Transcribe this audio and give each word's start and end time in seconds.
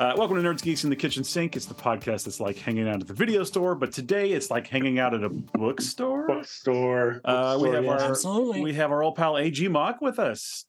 Uh, 0.00 0.14
welcome 0.16 0.34
to 0.34 0.42
Nerds 0.42 0.62
Geeks 0.62 0.82
in 0.84 0.88
the 0.88 0.96
Kitchen 0.96 1.22
Sink. 1.22 1.56
It's 1.56 1.66
the 1.66 1.74
podcast 1.74 2.24
that's 2.24 2.40
like 2.40 2.56
hanging 2.56 2.88
out 2.88 3.02
at 3.02 3.06
the 3.06 3.12
video 3.12 3.44
store, 3.44 3.74
but 3.74 3.92
today 3.92 4.30
it's 4.32 4.50
like 4.50 4.66
hanging 4.66 4.98
out 4.98 5.12
at 5.12 5.22
a 5.22 5.28
bookstore. 5.28 6.26
Bookstore. 6.26 7.20
Uh, 7.22 7.58
we 7.60 7.68
have 7.68 7.84
yes. 7.84 8.00
our 8.02 8.10
Absolutely. 8.10 8.62
we 8.62 8.72
have 8.72 8.92
our 8.92 9.02
old 9.02 9.16
pal 9.16 9.36
AG 9.36 9.68
Mock 9.68 10.00
with 10.00 10.18
us. 10.18 10.64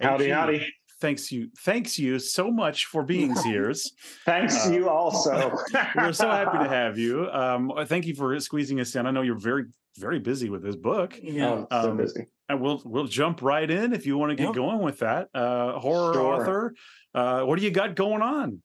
howdy, 0.00 0.24
AG, 0.24 0.30
howdy. 0.32 0.66
Thanks 1.00 1.30
you, 1.30 1.48
thanks 1.60 1.96
you 1.96 2.18
so 2.18 2.50
much 2.50 2.86
for 2.86 3.04
being 3.04 3.32
here. 3.44 3.72
Thanks 4.24 4.66
Uh, 4.66 4.72
you 4.72 4.88
also. 4.88 5.52
We're 5.96 6.12
so 6.12 6.28
happy 6.28 6.58
to 6.58 6.68
have 6.68 6.98
you. 6.98 7.28
Um, 7.32 7.70
thank 7.86 8.06
you 8.06 8.16
for 8.16 8.38
squeezing 8.40 8.80
us 8.80 8.96
in. 8.96 9.06
I 9.06 9.12
know 9.12 9.22
you're 9.22 9.38
very 9.38 9.66
very 9.98 10.18
busy 10.18 10.48
with 10.50 10.62
this 10.62 10.74
book. 10.74 11.16
yeah. 11.22 11.64
Oh, 11.70 11.82
so 11.82 11.90
Um, 11.92 11.96
busy. 11.98 12.26
And 12.48 12.60
we'll 12.60 12.82
we'll 12.84 13.06
jump 13.06 13.42
right 13.42 13.70
in 13.70 13.92
if 13.92 14.06
you 14.06 14.18
want 14.18 14.30
to 14.30 14.34
get 14.36 14.46
Yep. 14.46 14.54
going 14.56 14.80
with 14.80 14.98
that. 14.98 15.28
Uh, 15.32 15.78
horror 15.78 16.14
Sure. 16.14 16.40
author. 16.40 16.74
Uh, 17.14 17.42
what 17.42 17.60
do 17.60 17.64
you 17.64 17.70
got 17.70 17.94
going 17.94 18.22
on? 18.22 18.60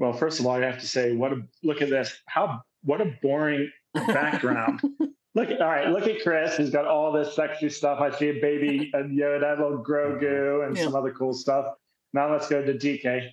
Well, 0.00 0.14
first 0.14 0.40
of 0.40 0.46
all, 0.46 0.54
I 0.56 0.62
have 0.62 0.80
to 0.80 0.86
say, 0.86 1.14
what 1.14 1.30
a 1.32 1.42
look 1.62 1.82
at 1.82 1.90
this. 1.90 2.16
How 2.26 2.62
what 2.82 3.02
a 3.02 3.14
boring 3.22 3.70
background. 3.94 4.80
look, 5.34 5.50
all 5.50 5.58
right, 5.66 5.88
look 5.90 6.06
at 6.08 6.22
Chris. 6.22 6.56
He's 6.56 6.70
got 6.70 6.86
all 6.86 7.12
this 7.12 7.36
sexy 7.36 7.68
stuff. 7.68 8.00
I 8.00 8.10
see 8.10 8.30
a 8.30 8.40
baby, 8.40 8.90
and 8.94 9.16
Yoda, 9.16 9.58
a 9.58 9.62
little 9.62 9.84
Grogu, 9.84 10.22
mm-hmm. 10.22 10.68
and 10.68 10.76
Yeah. 10.76 10.84
some 10.84 10.96
other 10.96 11.12
cool 11.12 11.34
stuff. 11.34 11.66
Now 12.14 12.32
let's 12.32 12.48
go 12.48 12.64
to 12.64 12.72
DK. 12.72 13.28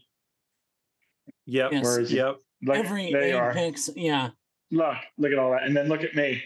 Yep. 1.46 1.72
Yes. 1.72 1.84
Where 1.86 2.02
is 2.02 2.10
he? 2.10 2.18
Yep. 2.18 2.36
Look, 2.64 2.76
Every 2.78 3.12
there 3.14 3.28
you 3.30 3.38
are. 3.38 3.52
apex, 3.52 3.90
yeah. 3.96 4.32
Look, 4.70 4.98
look 5.18 5.32
at 5.32 5.40
all 5.40 5.52
that, 5.52 5.64
and 5.64 5.76
then 5.76 5.88
look 5.88 6.04
at 6.04 6.16
me, 6.16 6.44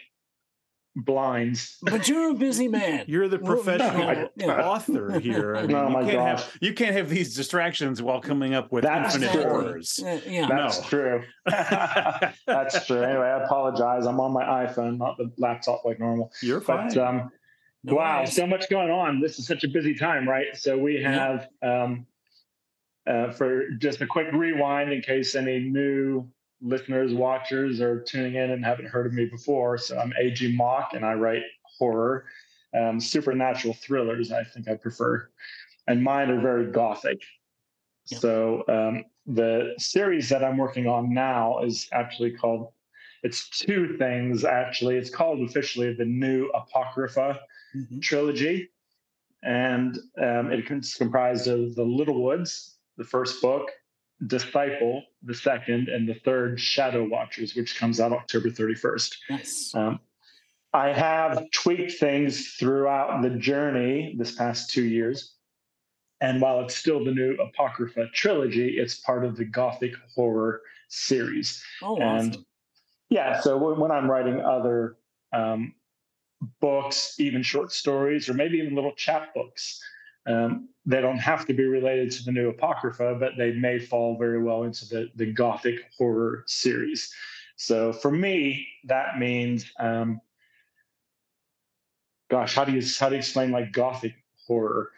blinds. 0.96 1.78
But 1.84 2.08
you're 2.08 2.32
a 2.32 2.34
busy 2.34 2.68
man. 2.68 3.06
You're 3.08 3.28
the 3.28 3.38
Well, 3.40 3.56
professional 3.56 4.30
yeah. 4.36 4.62
author 4.68 5.20
here. 5.20 5.56
I 5.56 5.62
mean, 5.68 5.76
Oh 5.76 5.88
you 5.88 5.94
my 5.94 6.02
can't 6.04 6.14
gosh. 6.16 6.44
have 6.44 6.58
you 6.62 6.74
can't 6.74 6.96
have 6.96 7.10
these 7.10 7.36
distractions 7.36 8.02
while 8.02 8.20
coming 8.20 8.54
up 8.54 8.72
with 8.72 8.84
That's 8.84 9.16
infinite 9.16 9.34
true. 9.34 9.44
horrors. 9.50 10.00
Uh, 10.04 10.20
yeah. 10.28 10.48
That's 10.48 10.82
No. 10.82 10.88
true. 10.88 11.24
That's 12.48 12.86
true. 12.86 13.02
Anyway, 13.04 13.26
I 13.26 13.44
apologize. 13.44 14.06
I'm 14.06 14.20
on 14.20 14.32
my 14.34 14.44
iPhone, 14.44 14.98
not 14.98 15.18
the 15.18 15.32
laptop 15.38 15.86
like 15.86 16.00
normal. 16.00 16.32
You're 16.42 16.62
fine. 16.62 16.90
But 16.90 16.98
um, 16.98 17.32
No 17.84 17.96
wow, 17.96 18.20
worries. 18.20 18.36
so 18.36 18.46
much 18.46 18.70
going 18.70 18.92
on. 18.92 19.22
This 19.22 19.40
is 19.40 19.48
such 19.48 19.64
a 19.64 19.68
busy 19.70 19.94
time, 19.96 20.28
right? 20.28 20.48
So 20.56 20.78
we 20.78 21.00
Yeah. 21.00 21.12
have 21.12 21.48
um, 21.64 22.06
uh, 23.08 23.32
for 23.32 23.70
just 23.80 24.02
a 24.02 24.08
quick 24.08 24.28
rewind 24.34 24.92
in 24.92 25.02
case 25.02 25.36
any 25.36 25.60
new 25.60 26.28
listeners, 26.62 27.14
watchers 27.14 27.82
are 27.82 28.00
tuning 28.02 28.36
in 28.36 28.52
and 28.52 28.64
haven't 28.64 28.88
heard 28.88 29.06
of 29.06 29.14
me 29.14 29.26
before. 29.26 29.78
So 29.78 29.98
I'm 29.98 30.14
AG 30.20 30.56
Mock, 30.56 30.94
and 30.94 31.06
I 31.06 31.14
write 31.14 31.44
horror, 31.78 32.26
um, 32.78 33.00
supernatural 33.00 33.74
thrillers. 33.74 34.32
I 34.32 34.44
think 34.44 34.68
I 34.68 34.76
prefer, 34.76 35.30
and 35.88 36.04
mine 36.04 36.30
are 36.30 36.40
very 36.40 36.72
gothic. 36.72 37.22
Yeah. 38.08 38.20
So 38.20 38.64
um, 38.68 39.06
the 39.26 39.74
series 39.78 40.30
that 40.30 40.44
I'm 40.44 40.58
working 40.58 40.88
on 40.88 41.14
now 41.14 41.60
is 41.64 41.88
actually 41.92 42.32
called. 42.32 42.72
It's 43.24 43.50
two 43.50 43.98
things 43.98 44.44
actually. 44.44 44.98
It's 44.98 45.12
called 45.12 45.42
officially 45.48 45.94
the 45.94 46.06
New 46.06 46.50
Apocrypha 46.50 47.40
Mhm. 47.76 48.02
trilogy, 48.02 48.70
and 49.44 49.98
um, 50.18 50.52
it's 50.52 50.98
comprised 50.98 51.48
of 51.48 51.76
the 51.76 51.84
Little 51.84 52.22
Woods, 52.24 52.78
the 52.98 53.04
first 53.04 53.42
book, 53.42 53.72
Disciple, 54.28 55.04
the 55.24 55.34
second, 55.34 55.90
and 55.90 56.08
the 56.08 56.14
third, 56.14 56.60
Shadow 56.60 57.08
Watchers, 57.08 57.56
which 57.56 57.78
comes 57.78 58.00
out 58.00 58.12
October 58.12 58.50
31st. 58.50 59.16
Nice. 59.30 59.72
Um, 59.76 60.00
I 60.74 60.94
have 60.94 61.50
tweaked 61.52 61.94
things 61.94 62.54
throughout 62.54 63.22
the 63.22 63.32
journey 63.32 64.16
this 64.18 64.36
past 64.36 64.70
two 64.70 64.86
years. 64.86 65.34
And 66.22 66.40
while 66.40 66.62
it's 66.62 66.76
still 66.76 67.04
the 67.04 67.12
new 67.12 67.36
Apocrypha 67.36 68.08
trilogy, 68.14 68.78
it's 68.78 69.00
part 69.00 69.26
of 69.26 69.36
the 69.36 69.46
Gothic 69.46 69.94
horror 70.14 70.62
series. 70.88 71.64
Oh, 71.82 71.98
and 71.98 72.32
awesome. 72.32 72.46
yeah, 73.10 73.42
so 73.42 73.58
when, 73.58 73.80
when 73.80 73.92
I'm 73.92 74.10
writing 74.10 74.40
other 74.40 74.98
um, 75.34 75.74
books, 76.60 77.20
even 77.20 77.42
short 77.42 77.72
stories, 77.72 78.30
or 78.30 78.36
maybe 78.36 78.60
even 78.60 78.76
little 78.76 78.94
chapbooks, 78.94 79.80
um, 80.28 80.70
they 80.86 81.02
don't 81.02 81.18
have 81.18 81.46
to 81.46 81.54
be 81.54 81.64
related 81.66 82.12
to 82.12 82.24
the 82.24 82.32
new 82.32 82.50
Apocrypha, 82.50 83.16
but 83.20 83.34
they 83.38 83.52
may 83.54 83.80
fall 83.80 84.18
very 84.18 84.42
well 84.42 84.64
into 84.64 84.88
the, 84.88 85.10
the 85.16 85.32
Gothic 85.32 85.80
horror 85.98 86.44
series. 86.48 87.14
So 87.56 87.94
for 87.94 88.12
me, 88.12 88.68
that 88.86 89.20
means, 89.20 89.72
um, 89.80 90.20
gosh, 92.30 92.56
how 92.56 92.66
do 92.66 92.72
you 92.72 92.82
how 93.00 93.10
do 93.10 93.16
you 93.16 93.20
explain 93.20 93.52
like 93.52 93.72
Gothic 93.72 94.14
horror? 94.48 94.90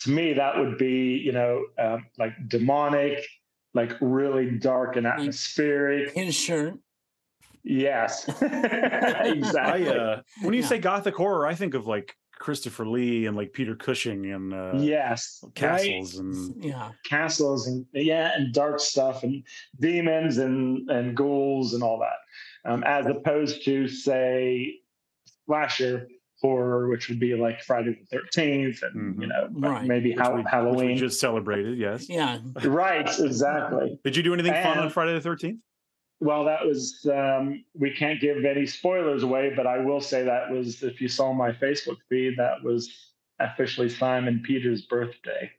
To 0.00 0.10
me, 0.10 0.32
that 0.34 0.56
would 0.56 0.78
be 0.78 1.18
you 1.18 1.32
know 1.32 1.66
um, 1.78 2.06
like 2.18 2.32
demonic, 2.48 3.26
like 3.74 3.92
really 4.00 4.50
dark 4.52 4.96
and 4.96 5.06
atmospheric. 5.06 6.14
His 6.14 6.34
shirt. 6.34 6.78
Yes, 7.64 8.26
I, 8.42 9.32
exactly. 9.34 9.88
uh, 9.88 10.22
when 10.42 10.54
you 10.54 10.60
Yeah. 10.62 10.66
say 10.68 10.78
gothic 10.78 11.14
horror, 11.16 11.46
I 11.46 11.54
think 11.54 11.74
of 11.74 11.86
like 11.86 12.16
Christopher 12.38 12.86
Lee 12.86 13.26
and 13.26 13.36
like 13.36 13.52
Peter 13.52 13.74
Cushing 13.74 14.30
and 14.32 14.54
uh, 14.54 14.72
yes, 14.76 15.40
right? 15.42 15.54
castles 15.54 16.16
and 16.18 16.64
Yeah. 16.64 16.90
castles 17.04 17.66
and 17.66 17.84
yeah, 17.92 18.30
and 18.34 18.52
dark 18.52 18.80
stuff 18.80 19.22
and 19.24 19.42
demons 19.80 20.38
and 20.38 20.88
and 20.90 21.16
ghouls 21.16 21.74
and 21.74 21.82
all 21.82 21.98
that, 22.00 22.70
um, 22.70 22.82
as 22.84 23.06
opposed 23.06 23.64
to 23.64 23.88
say 23.88 24.74
slasher 25.46 26.08
horror, 26.40 26.88
which 26.88 27.08
would 27.08 27.18
be 27.18 27.34
like 27.34 27.60
Friday 27.62 27.98
the 28.00 28.06
Thirteenth 28.18 28.82
and 28.82 29.20
you 29.20 29.26
Mhm. 29.26 29.30
know 29.30 29.68
Right. 29.68 29.84
maybe 29.86 30.10
which 30.10 30.18
ha- 30.20 30.30
we, 30.32 30.38
which 30.42 30.46
Halloween. 30.50 30.86
we 30.88 30.94
just 30.94 31.18
celebrated. 31.20 31.76
Yes. 31.78 32.08
Yeah. 32.08 32.38
right, 32.64 33.08
exactly. 33.18 33.98
Did 34.04 34.16
you 34.16 34.22
do 34.22 34.34
anything 34.34 34.52
fun 34.52 34.78
on 34.78 34.90
Friday 34.90 35.14
the 35.14 35.20
Thirteenth? 35.20 35.58
Well, 36.20 36.44
that 36.46 36.66
was 36.66 37.06
um, 37.12 37.64
we 37.74 37.94
can't 37.94 38.20
give 38.20 38.44
any 38.44 38.66
spoilers 38.66 39.22
away, 39.22 39.52
but 39.54 39.66
I 39.66 39.78
will 39.78 40.00
say 40.00 40.24
that 40.24 40.50
was 40.50 40.82
if 40.82 41.00
you 41.00 41.08
saw 41.08 41.32
my 41.32 41.52
Facebook 41.52 41.98
feed, 42.08 42.34
that 42.38 42.62
was 42.62 43.12
officially 43.38 43.88
Simon 43.88 44.42
Peter's 44.44 44.82
birthday. 44.82 45.50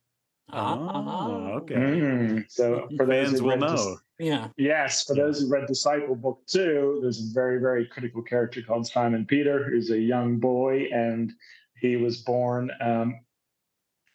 Oh, 0.52 1.60
okay. 1.62 1.76
Mm, 1.76 2.46
So 2.50 2.88
for 2.98 3.06
those 3.06 3.28
Fans 3.28 3.40
who 3.40 3.46
will 3.46 3.52
read 3.52 3.62
Dis- 3.62 3.86
know. 3.86 3.98
Yeah. 4.18 4.48
Yes, 4.58 5.06
for 5.06 5.16
those 5.16 5.40
who 5.40 5.48
read 5.50 5.68
Disciple 5.68 6.16
Book 6.16 6.42
Two, 6.48 7.00
there's 7.02 7.20
a 7.20 7.34
very, 7.34 7.60
very 7.60 7.86
critical 7.86 8.22
character 8.22 8.62
called 8.62 8.86
Simon 8.88 9.26
Peter, 9.26 9.64
who's 9.64 9.92
a 9.92 10.00
young 10.00 10.40
boy, 10.40 10.90
and 10.92 11.32
he 11.80 11.96
was 11.96 12.18
born 12.24 12.70
um, 12.82 13.20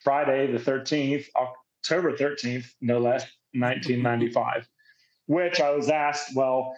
Friday 0.02 0.52
the 0.52 0.58
13th, 0.58 1.26
October 1.36 2.12
13th, 2.14 2.66
no 2.82 2.98
less, 2.98 3.22
1995. 3.54 4.68
Which 5.26 5.60
I 5.60 5.70
was 5.70 5.88
asked, 5.88 6.34
well, 6.36 6.74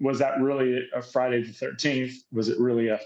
was 0.00 0.18
that 0.18 0.40
really 0.40 0.88
a 0.94 1.02
Friday 1.02 1.42
the 1.42 1.52
13th? 1.52 2.14
Was 2.32 2.48
it 2.48 2.58
really 2.58 2.88
a 2.88 2.98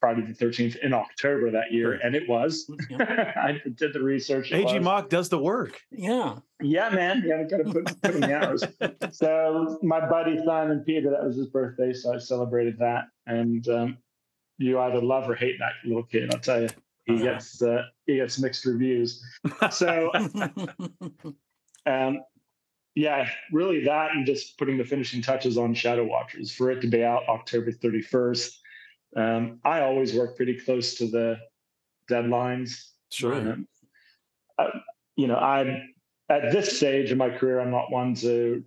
Friday 0.00 0.22
the 0.22 0.32
13th 0.44 0.76
in 0.76 0.92
October 0.92 1.50
that 1.50 1.72
year? 1.72 1.92
And 2.02 2.14
it 2.14 2.28
was. 2.28 2.68
Yeah. 2.90 3.32
I 3.36 3.60
did 3.76 3.92
the 3.92 4.02
research. 4.02 4.50
it 4.52 4.56
AG 4.56 4.74
was. 4.74 4.82
Mock 4.84 5.08
does 5.10 5.28
the 5.28 5.38
work. 5.38 5.80
Yeah. 5.90 6.36
Yeah, 6.60 6.88
man. 6.90 7.22
Yeah, 7.26 7.40
I 7.40 7.44
got 7.44 7.58
to 7.58 7.64
put, 7.72 8.02
put 8.02 8.14
in 8.14 8.20
the 8.22 8.34
hours. 8.34 8.64
So 9.12 9.78
my 9.82 10.00
buddy 10.08 10.38
Simon 10.44 10.82
Peter, 10.84 11.10
that 11.10 11.22
was 11.24 11.36
his 11.36 11.46
birthday, 11.46 11.92
so 11.92 12.14
I 12.14 12.18
celebrated 12.18 12.78
that. 12.80 13.04
And 13.26 13.66
um, 13.68 13.98
you 14.58 14.78
either 14.80 15.00
love 15.00 15.28
or 15.30 15.34
hate 15.34 15.58
that 15.60 15.72
little 15.84 16.02
kid. 16.02 16.32
I'll 16.34 16.40
tell 16.40 16.62
you, 16.62 16.68
he 17.04 17.14
Uh-huh. 17.14 17.24
gets 17.24 17.60
uh, 17.62 17.82
he 18.06 18.16
gets 18.16 18.38
mixed 18.40 18.64
reviews. 18.64 19.22
So 19.70 20.10
um, 21.86 22.20
yeah, 22.94 23.28
really 23.52 23.84
that, 23.84 24.12
and 24.12 24.26
just 24.26 24.56
putting 24.58 24.78
the 24.78 24.84
finishing 24.84 25.22
touches 25.22 25.58
on 25.58 25.74
Shadow 25.74 26.04
Watchers 26.04 26.50
for 26.50 26.70
it 26.70 26.80
to 26.80 26.86
be 26.86 27.02
out 27.04 27.28
October 27.28 27.72
thirty 27.72 28.02
first. 28.02 28.60
Um, 29.16 29.60
I 29.64 29.80
always 29.80 30.14
work 30.14 30.36
pretty 30.36 30.58
close 30.58 30.94
to 30.96 31.06
the 31.06 31.38
deadlines. 32.10 32.90
Sure. 33.10 33.34
Um, 33.34 33.68
uh, 34.58 34.70
you 35.16 35.26
know, 35.26 35.36
I'm 35.36 35.94
at 36.28 36.50
this 36.52 36.76
stage 36.76 37.12
in 37.12 37.18
my 37.18 37.30
career, 37.30 37.60
I'm 37.60 37.70
not 37.70 37.90
one 37.90 38.14
to 38.16 38.64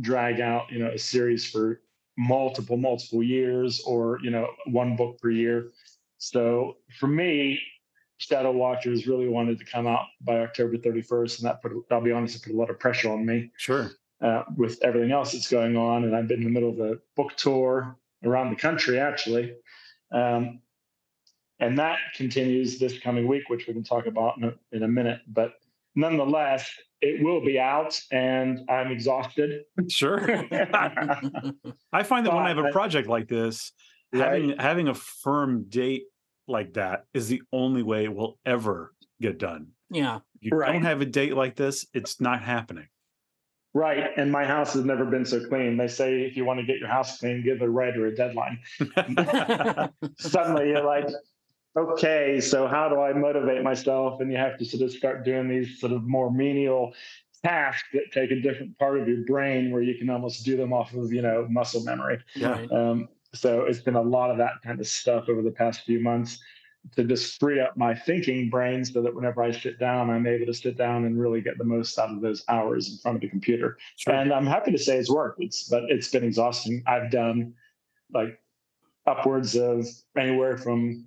drag 0.00 0.40
out, 0.40 0.70
you 0.70 0.78
know, 0.78 0.90
a 0.90 0.98
series 0.98 1.44
for 1.44 1.80
multiple, 2.16 2.76
multiple 2.76 3.22
years 3.22 3.82
or, 3.84 4.18
you 4.22 4.30
know, 4.30 4.48
one 4.66 4.96
book 4.96 5.20
per 5.20 5.30
year. 5.30 5.72
So 6.18 6.76
for 6.98 7.08
me, 7.08 7.60
Shadow 8.22 8.52
Watchers 8.52 9.06
really 9.08 9.28
wanted 9.28 9.58
to 9.58 9.64
come 9.64 9.86
out 9.88 10.06
by 10.20 10.38
October 10.40 10.76
31st. 10.76 11.38
And 11.40 11.46
that 11.48 11.60
put, 11.60 11.72
I'll 11.90 12.00
be 12.00 12.12
honest, 12.12 12.36
it 12.36 12.42
put 12.44 12.52
a 12.54 12.56
lot 12.56 12.70
of 12.70 12.78
pressure 12.78 13.10
on 13.10 13.26
me 13.26 13.50
Sure. 13.56 13.90
uh, 14.20 14.44
with 14.56 14.78
everything 14.82 15.10
else 15.10 15.32
that's 15.32 15.50
going 15.50 15.76
on. 15.76 16.04
And 16.04 16.14
I've 16.14 16.28
been 16.28 16.38
in 16.38 16.44
the 16.44 16.50
middle 16.50 16.70
of 16.70 16.78
a 16.78 16.98
book 17.16 17.36
tour 17.36 17.96
around 18.24 18.50
the 18.50 18.56
country, 18.56 19.00
actually. 19.00 19.54
Um, 20.12 20.60
and 21.58 21.76
that 21.78 21.98
continues 22.14 22.78
this 22.78 22.98
coming 23.00 23.26
week, 23.26 23.48
which 23.48 23.66
we 23.66 23.72
can 23.72 23.82
talk 23.84 24.06
about 24.06 24.36
in 24.38 24.44
a, 24.44 24.52
in 24.70 24.82
a 24.84 24.88
minute. 24.88 25.20
But 25.26 25.54
nonetheless, 25.96 26.70
it 27.00 27.20
will 27.24 27.44
be 27.44 27.58
out, 27.58 28.00
and 28.12 28.60
I'm 28.70 28.92
exhausted. 28.92 29.64
Sure. 29.88 30.20
I 31.92 32.02
find 32.04 32.24
that 32.24 32.32
when 32.32 32.44
I 32.44 32.48
have 32.50 32.58
a 32.58 32.70
project 32.70 33.08
like 33.08 33.26
this, 33.28 33.72
Right. 34.14 34.22
having 34.42 34.58
having 34.58 34.88
a 34.88 34.94
firm 34.94 35.64
date 35.70 36.02
like 36.48 36.74
that 36.74 37.04
is 37.14 37.28
the 37.28 37.42
only 37.52 37.82
way 37.82 38.04
it 38.04 38.14
will 38.14 38.38
ever 38.44 38.94
get 39.20 39.38
done. 39.38 39.68
yeah. 39.90 40.20
You 40.40 40.50
Right. 40.56 40.72
don't 40.72 40.82
have 40.82 41.00
a 41.00 41.04
date 41.06 41.34
like 41.36 41.54
this, 41.54 41.86
it's 41.94 42.20
not 42.20 42.42
happening. 42.42 42.88
Right. 43.74 44.10
And 44.16 44.30
my 44.32 44.44
house 44.44 44.74
has 44.74 44.84
never 44.84 45.04
been 45.04 45.24
so 45.24 45.46
clean. 45.48 45.76
They 45.76 45.86
say 45.88 46.22
if 46.22 46.36
you 46.36 46.44
want 46.44 46.58
to 46.60 46.66
get 46.66 46.78
your 46.78 46.88
house 46.88 47.18
clean, 47.20 47.42
give 47.44 47.62
a 47.62 47.68
writer 47.70 48.06
a 48.06 48.14
deadline. 48.14 48.58
Suddenly 50.18 50.68
you're 50.70 50.84
like, 50.84 51.08
okay, 51.78 52.40
so 52.40 52.66
how 52.66 52.88
do 52.88 53.00
I 53.00 53.12
motivate 53.12 53.62
myself? 53.62 54.20
And 54.20 54.30
you 54.30 54.36
have 54.36 54.58
to 54.58 54.64
sort 54.64 54.82
of 54.82 54.92
start 54.92 55.24
doing 55.24 55.48
these 55.48 55.78
sort 55.80 55.92
of 55.92 56.02
more 56.02 56.30
menial 56.30 56.92
tasks 57.44 57.88
that 57.92 58.12
take 58.12 58.30
a 58.30 58.40
different 58.40 58.78
part 58.78 59.00
of 59.00 59.08
your 59.08 59.24
brain 59.24 59.70
where 59.70 59.82
you 59.82 59.96
can 59.96 60.10
almost 60.10 60.44
do 60.44 60.56
them 60.56 60.72
off 60.72 60.92
of, 60.94 61.12
you 61.12 61.22
know, 61.22 61.46
muscle 61.48 61.82
memory. 61.84 62.18
Right. 62.40 62.70
Um, 62.70 63.08
so 63.34 63.62
it's 63.62 63.80
been 63.80 63.96
a 63.96 64.02
lot 64.02 64.30
of 64.30 64.38
that 64.38 64.62
kind 64.62 64.80
of 64.80 64.86
stuff 64.86 65.28
over 65.28 65.42
the 65.42 65.50
past 65.50 65.82
few 65.82 66.00
months 66.00 66.38
to 66.96 67.04
just 67.04 67.38
free 67.38 67.60
up 67.60 67.76
my 67.76 67.94
thinking 67.94 68.50
brain 68.50 68.84
so 68.84 69.00
that 69.02 69.14
whenever 69.14 69.42
I 69.42 69.52
sit 69.52 69.78
down, 69.78 70.10
I'm 70.10 70.26
able 70.26 70.46
to 70.46 70.54
sit 70.54 70.76
down 70.76 71.04
and 71.04 71.18
really 71.18 71.40
get 71.40 71.56
the 71.56 71.64
most 71.64 71.98
out 71.98 72.10
of 72.10 72.20
those 72.20 72.44
hours 72.48 72.90
in 72.90 72.98
front 72.98 73.16
of 73.16 73.20
the 73.22 73.28
computer. 73.28 73.78
Sure. 73.96 74.14
And 74.14 74.32
I'm 74.32 74.46
happy 74.46 74.72
to 74.72 74.78
say 74.78 74.98
it's 74.98 75.10
worked. 75.10 75.40
It's 75.40 75.68
but 75.68 75.84
it's 75.88 76.08
been 76.08 76.24
exhausting. 76.24 76.82
I've 76.86 77.10
done 77.10 77.54
like 78.12 78.38
upwards 79.06 79.56
of 79.56 79.86
anywhere 80.16 80.58
from 80.58 81.06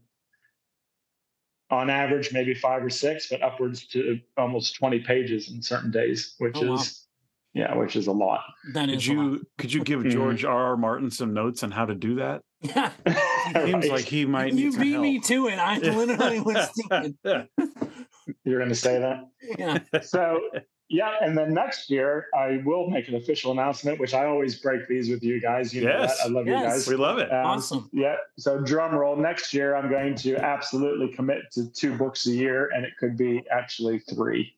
on 1.70 1.90
average 1.90 2.32
maybe 2.32 2.54
five 2.54 2.84
or 2.84 2.90
six, 2.90 3.28
but 3.30 3.42
upwards 3.42 3.88
to 3.88 4.20
almost 4.38 4.76
20 4.76 5.00
pages 5.00 5.50
in 5.50 5.62
certain 5.62 5.92
days, 5.92 6.36
which 6.38 6.56
Oh, 6.58 6.74
wow. 6.74 6.84
Is 7.56 7.60
yeah, 7.62 7.76
which 7.76 7.96
is 7.96 8.08
a 8.08 8.12
lot. 8.12 8.42
That 8.74 8.90
Could 8.90 8.96
is 8.98 9.08
a 9.08 9.14
lot. 9.14 9.24
you 9.24 9.46
could 9.58 9.74
you 9.74 9.84
give 9.84 10.02
Mhm. 10.02 10.12
George 10.12 10.46
R. 10.46 10.64
R. 10.66 10.78
Martin 10.78 11.10
some 11.10 11.34
notes 11.34 11.64
on 11.64 11.72
how 11.72 11.86
to 11.86 11.96
do 11.96 12.16
that? 12.16 12.42
Yeah. 12.62 12.92
Seems 13.54 13.74
Right. 13.74 13.92
like 13.92 14.06
he 14.06 14.26
might 14.26 14.54
need 14.54 14.62
You 14.62 14.72
some 14.72 14.82
beat 14.82 14.92
help. 14.94 15.04
me 15.04 15.20
to 15.20 15.48
it. 15.50 15.58
I 15.60 15.78
literally 15.78 16.40
was 16.40 16.70
thinking. 16.90 17.18
You're 18.44 18.58
going 18.60 18.70
to 18.70 18.76
say 18.76 19.00
that. 19.00 19.28
Yeah. 19.60 20.02
so 20.02 20.40
yeah 20.90 21.14
and 21.22 21.36
then 21.38 21.52
next 21.52 21.90
year 21.90 22.28
i 22.38 22.62
will 22.64 22.88
make 22.92 23.08
an 23.08 23.16
official 23.16 23.52
announcement 23.52 24.00
which 24.00 24.14
i 24.14 24.26
always 24.26 24.60
break 24.62 24.88
these 24.88 25.10
with 25.10 25.24
you 25.24 25.42
guys 25.42 25.74
you 25.74 25.82
know 25.84 25.90
Yes. 25.90 26.18
that. 26.20 26.26
i 26.26 26.30
love 26.30 26.46
Yes. 26.46 26.62
you 26.62 26.68
guys 26.70 26.88
we 26.88 26.96
love 26.96 27.18
it. 27.18 27.32
Um, 27.34 27.46
Awesome. 27.46 27.90
yeah 27.92 28.16
so 28.38 28.60
drum 28.62 28.94
roll 28.94 29.16
next 29.16 29.52
year 29.52 29.76
i'm 29.76 29.90
going 29.90 30.14
to 30.18 30.36
absolutely 30.38 31.12
commit 31.16 31.40
to 31.54 31.72
two 31.72 31.96
books 31.98 32.28
a 32.28 32.32
year 32.32 32.70
and 32.76 32.86
it 32.86 32.94
could 33.00 33.18
be 33.18 33.44
actually 33.52 33.98
three 34.00 34.54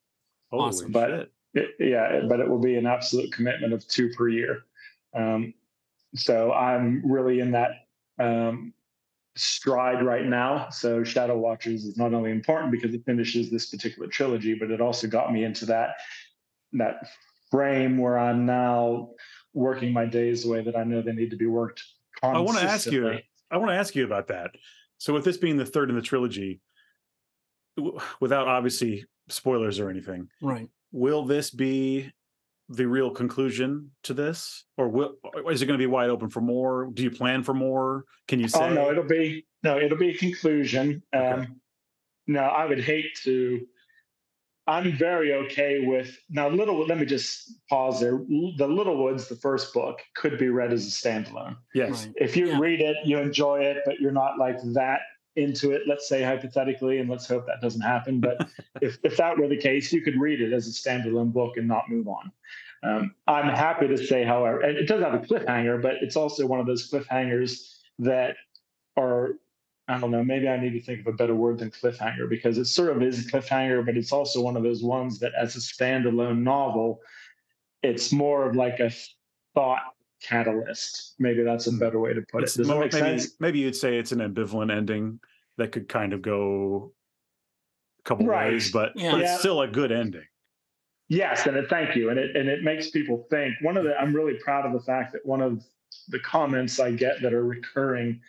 Holy 0.52 0.64
awesome. 0.68 0.92
but- 0.92 1.10
shit. 1.10 1.32
It- 1.54 1.76
yeah 1.80 2.22
but 2.28 2.40
it 2.40 2.48
will 2.50 2.60
be 2.60 2.76
an 2.76 2.86
absolute 2.86 3.32
commitment 3.32 3.74
of 3.74 3.88
two 3.88 4.10
per 4.18 4.28
year 4.30 4.60
um, 5.16 5.54
so 6.16 6.52
i'm 6.54 7.02
really 7.06 7.40
in 7.40 7.52
that 7.52 7.72
um, 8.20 8.74
stride 9.36 10.04
right 10.04 10.26
now 10.26 10.70
so 10.70 11.04
shadow 11.04 11.38
watchers 11.38 11.86
is 11.86 11.98
not 11.98 12.14
only 12.14 12.32
important 12.32 12.72
because 12.72 12.94
it 12.94 13.06
finishes 13.06 13.50
this 13.50 13.70
particular 13.70 14.08
trilogy 14.08 14.54
but 14.56 14.72
it 14.72 14.82
also 14.82 15.08
got 15.08 15.32
me 15.32 15.44
into 15.44 15.66
that 15.66 15.92
that 16.74 17.08
frame 17.52 17.98
where 17.98 18.18
i'm 18.18 18.46
now 18.46 19.10
working 19.54 19.94
my 19.94 20.06
days 20.06 20.44
the 20.44 20.50
way 20.50 20.64
that 20.64 20.76
i 20.76 20.84
know 20.84 21.02
they 21.02 21.14
need 21.14 21.30
to 21.32 21.38
be 21.38 21.46
worked 21.48 21.84
I 22.24 22.40
want 22.40 22.58
to 22.58 22.64
ask 22.64 22.92
you. 22.92 23.20
I 23.52 23.58
want 23.58 23.70
to 23.70 23.76
ask 23.76 23.96
you 23.96 24.04
about 24.04 24.28
that. 24.28 24.50
So, 24.98 25.14
with 25.14 25.24
this 25.24 25.38
being 25.38 25.56
the 25.56 25.66
third 25.68 25.92
in 25.92 25.96
the 25.96 26.02
trilogy, 26.02 26.62
w- 27.78 28.00
without 28.20 28.48
obviously 28.48 29.06
spoilers 29.30 29.80
or 29.80 29.90
anything, 29.92 30.28
Right. 30.42 30.68
Will 30.98 31.24
this 31.24 31.52
be 31.52 32.12
the 32.70 32.86
real 32.86 33.12
conclusion 33.12 33.92
to 34.04 34.14
this, 34.14 34.66
or 34.78 34.90
will 34.90 35.14
is 35.50 35.62
it 35.62 35.68
going 35.68 35.78
to 35.80 35.82
be 35.82 35.86
wide 35.88 36.10
open 36.10 36.30
for 36.30 36.42
more? 36.42 36.90
Do 36.94 37.04
you 37.04 37.12
plan 37.12 37.44
for 37.44 37.54
more? 37.54 38.04
Can 38.28 38.40
you 38.40 38.48
say? 38.48 38.60
Oh 38.60 38.74
no, 38.74 38.90
it'll 38.92 39.04
be 39.04 39.46
no, 39.64 39.78
it'll 39.80 39.98
be 39.98 40.10
a 40.10 40.18
conclusion. 40.18 41.02
Um, 41.14 41.22
Okay. 41.22 41.48
No, 42.30 42.42
I 42.42 42.66
would 42.66 42.82
hate 42.84 43.16
to. 43.24 43.66
I'm 44.70 44.98
very 44.98 45.34
okay 45.34 45.80
with 45.86 46.14
now. 46.30 46.50
Little, 46.50 46.86
let 46.86 46.98
me 46.98 47.06
just 47.06 47.54
pause 47.70 48.02
there. 48.02 48.20
The 48.58 48.68
Little 48.68 49.02
Woods, 49.02 49.30
the 49.30 49.38
first 49.38 49.74
book, 49.74 50.02
could 50.18 50.38
be 50.38 50.50
read 50.50 50.74
as 50.74 50.86
a 50.86 50.90
standalone. 50.90 51.56
yes. 51.74 52.06
Right. 52.08 52.14
If 52.18 52.36
you 52.36 52.48
Yeah. 52.48 52.60
read 52.60 52.82
it, 52.82 52.98
you 53.06 53.18
enjoy 53.20 53.62
it, 53.62 53.78
but 53.86 54.02
you're 54.02 54.12
not 54.12 54.38
like 54.38 54.58
that 54.74 55.00
into 55.38 55.72
it. 55.72 55.84
Let's 55.88 56.10
say 56.10 56.24
hypothetically, 56.24 57.00
and 57.00 57.10
let's 57.10 57.28
hope 57.28 57.46
that 57.46 57.62
doesn't 57.62 57.82
happen. 57.82 58.20
But 58.20 58.48
if 58.82 58.98
if 59.04 59.18
that 59.18 59.38
were 59.38 59.48
the 59.48 59.58
case, 59.58 59.94
you 59.94 60.02
could 60.02 60.20
read 60.20 60.42
it 60.42 60.52
as 60.52 60.68
a 60.68 60.72
standalone 60.72 61.32
book 61.32 61.58
and 61.58 61.68
not 61.68 61.90
move 61.90 62.08
on. 62.08 62.32
Um, 62.84 63.16
I'm 63.28 63.48
happy 63.50 63.88
to 63.88 63.98
say, 63.98 64.24
however, 64.24 64.62
and 64.62 64.78
it 64.78 64.88
does 64.88 65.02
have 65.02 65.14
a 65.14 65.20
cliffhanger, 65.20 65.82
but 65.82 65.96
it's 66.02 66.16
also 66.16 66.46
one 66.46 66.60
of 66.60 66.68
those 66.68 66.90
cliffhangers 66.90 67.76
that 68.00 68.36
are, 68.96 69.32
I 69.88 70.00
don't 70.00 70.12
know, 70.12 70.24
maybe 70.24 70.48
I 70.48 70.60
need 70.60 70.74
to 70.74 70.82
think 70.82 71.02
of 71.02 71.08
a 71.08 71.14
better 71.14 71.34
word 71.34 71.58
than 71.58 71.72
cliffhanger 71.72 72.30
because 72.30 72.58
it 72.60 72.66
sort 72.66 72.96
of 72.96 73.02
is 73.02 73.26
a 73.26 73.32
cliffhanger, 73.32 73.84
but 73.84 73.98
it's 73.98 74.12
also 74.12 74.42
one 74.42 74.56
of 74.56 74.64
those 74.64 74.84
ones 74.84 75.20
that 75.20 75.32
as 75.36 75.56
a 75.56 75.60
standalone 75.60 76.44
novel, 76.44 77.02
it's 77.82 78.12
more 78.12 78.48
of 78.48 78.56
like 78.56 78.80
a 78.80 78.92
thought 79.56 79.82
catalyst. 80.22 81.16
Maybe 81.20 81.44
that's 81.44 81.68
a 81.68 81.72
better 81.72 82.00
way 82.00 82.14
to 82.14 82.22
put 82.22 82.44
It's 82.44 82.56
it. 82.56 82.60
Does 82.60 82.68
that 82.68 82.80
make 82.80 82.94
maybe, 82.94 83.20
sense? 83.20 83.36
maybe 83.40 83.60
you'd 83.60 83.76
say 83.76 83.98
it's 83.98 84.12
an 84.12 84.20
ambivalent 84.20 84.76
ending 84.76 85.20
that 85.58 85.72
could 85.72 85.88
kind 85.88 86.14
of 86.14 86.22
go 86.22 86.94
a 88.00 88.04
couple 88.04 88.26
Right. 88.26 88.54
ways, 88.54 88.72
but, 88.72 88.94
Yeah. 88.96 89.12
but 89.12 89.22
Yeah. 89.22 89.32
it's 89.34 89.40
still 89.40 89.62
a 89.62 89.68
good 89.68 89.92
ending. 89.92 90.26
Yes, 91.10 91.48
and 91.48 91.56
it, 91.56 91.70
thank 91.70 91.96
you, 91.96 92.10
and 92.10 92.20
it 92.20 92.36
and 92.36 92.50
it 92.50 92.64
makes 92.64 92.90
people 92.90 93.26
think. 93.30 93.56
One 93.62 93.78
of 93.78 93.86
the 93.86 93.98
I'm 93.98 94.14
really 94.14 94.34
proud 94.44 94.66
of 94.66 94.74
the 94.74 94.82
fact 94.82 95.14
that 95.14 95.26
one 95.26 95.42
of 95.42 95.64
the 96.10 96.20
comments 96.20 96.82
I 96.82 96.92
get 96.92 97.22
that 97.22 97.34
are 97.34 97.46
recurring 97.46 98.20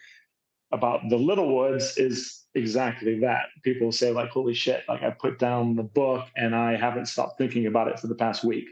about 0.70 1.00
the 1.08 1.16
Little 1.16 1.56
Woods 1.56 1.98
is 1.98 2.44
exactly 2.54 3.18
that. 3.18 3.46
People 3.64 3.90
say 3.90 4.12
like, 4.12 4.30
"Holy 4.30 4.54
shit!" 4.54 4.84
Like 4.88 5.02
I 5.02 5.10
put 5.10 5.40
down 5.40 5.74
the 5.74 5.82
book 5.82 6.28
and 6.36 6.54
I 6.54 6.76
haven't 6.76 7.06
stopped 7.06 7.36
thinking 7.36 7.66
about 7.66 7.88
it 7.88 7.98
for 7.98 8.06
the 8.06 8.14
past 8.14 8.44
week. 8.44 8.68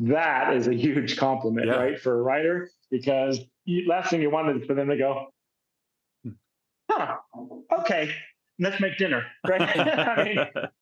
That 0.00 0.54
is 0.54 0.68
a 0.68 0.74
huge 0.74 1.16
compliment, 1.16 1.66
Yeah. 1.66 1.76
right, 1.76 2.00
for 2.00 2.18
a 2.18 2.22
writer 2.22 2.70
because 2.90 3.40
you, 3.64 3.88
last 3.88 4.10
thing 4.10 4.22
you 4.22 4.30
wanted 4.30 4.60
is 4.60 4.66
for 4.66 4.74
them 4.74 4.88
to 4.88 4.96
go. 4.96 5.26
"Huh, 6.90 7.16
okay." 7.80 8.10
Let's 8.60 8.80
make 8.80 8.98
dinner, 8.98 9.24
right? 9.48 9.60
I 9.62 10.24
mean, 10.24 10.38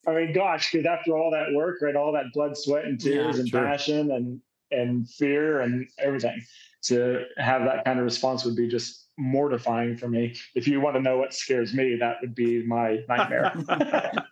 I 0.08 0.12
mean, 0.14 0.32
gosh, 0.32 0.72
because 0.72 0.86
after 0.86 1.16
all 1.16 1.30
that 1.32 1.52
work, 1.52 1.76
right, 1.82 1.94
all 1.94 2.10
that 2.12 2.32
blood, 2.32 2.56
sweat, 2.56 2.86
and 2.86 2.98
tears, 2.98 3.36
Yeah, 3.36 3.40
and 3.40 3.48
sure. 3.50 3.64
passion, 3.66 4.10
and 4.12 4.40
and 4.70 5.08
fear, 5.10 5.60
and 5.60 5.86
everything, 5.98 6.40
to 6.84 7.24
have 7.36 7.64
that 7.64 7.84
kind 7.84 7.98
of 7.98 8.04
response 8.04 8.44
would 8.46 8.56
be 8.56 8.66
just 8.68 9.08
mortifying 9.18 9.96
for 9.96 10.08
me. 10.08 10.34
If 10.54 10.66
you 10.66 10.80
want 10.80 10.96
to 10.96 11.02
know 11.02 11.18
what 11.18 11.34
scares 11.34 11.74
me, 11.74 11.96
that 12.00 12.16
would 12.22 12.34
be 12.34 12.64
my 12.66 13.00
nightmare, 13.08 13.52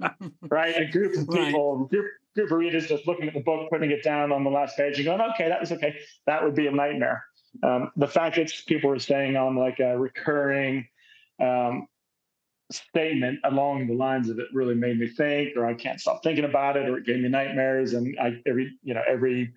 right? 0.51 0.77
A 0.77 0.87
group 0.91 1.17
of 1.19 1.29
Right. 1.29 1.47
people, 1.47 1.85
group 1.87 2.07
group 2.35 2.51
of 2.51 2.59
readers 2.59 2.89
just 2.89 3.07
looking 3.07 3.29
at 3.29 3.35
the 3.35 3.41
book, 3.41 3.71
putting 3.71 3.91
it 3.91 4.03
down 4.03 4.33
on 4.33 4.45
the 4.45 4.51
last 4.51 4.77
page, 4.77 4.97
and 4.97 5.05
going, 5.05 5.21
"Okay, 5.21 5.49
that 5.49 5.61
was 5.61 5.73
okay." 5.73 5.97
That 6.27 6.43
would 6.43 6.55
be 6.55 6.67
a 6.67 6.71
nightmare. 6.73 7.25
Um, 7.63 7.93
the 7.97 8.09
fact 8.09 8.37
that 8.37 8.53
people 8.67 8.91
are 8.91 8.99
staying 8.99 9.37
on 9.37 9.57
like 9.57 9.81
a 9.81 9.99
recurring. 9.99 10.89
Um, 11.41 11.89
statement 12.71 13.39
along 13.45 13.87
the 13.87 13.95
lines 13.95 14.31
of 14.31 14.39
it 14.39 14.47
really 14.53 14.75
made 14.75 14.99
me 14.99 15.07
think 15.07 15.55
or 15.55 15.67
i 15.67 15.75
can't 15.75 16.01
stop 16.01 16.23
thinking 16.23 16.45
about 16.45 16.79
it 16.79 16.89
or 16.89 16.97
it 16.97 17.05
gave 17.05 17.21
me 17.21 17.29
nightmares 17.29 17.93
and 17.93 18.17
i 18.19 18.41
every 18.47 18.73
you 18.83 18.95
know 18.95 19.03
every 19.07 19.53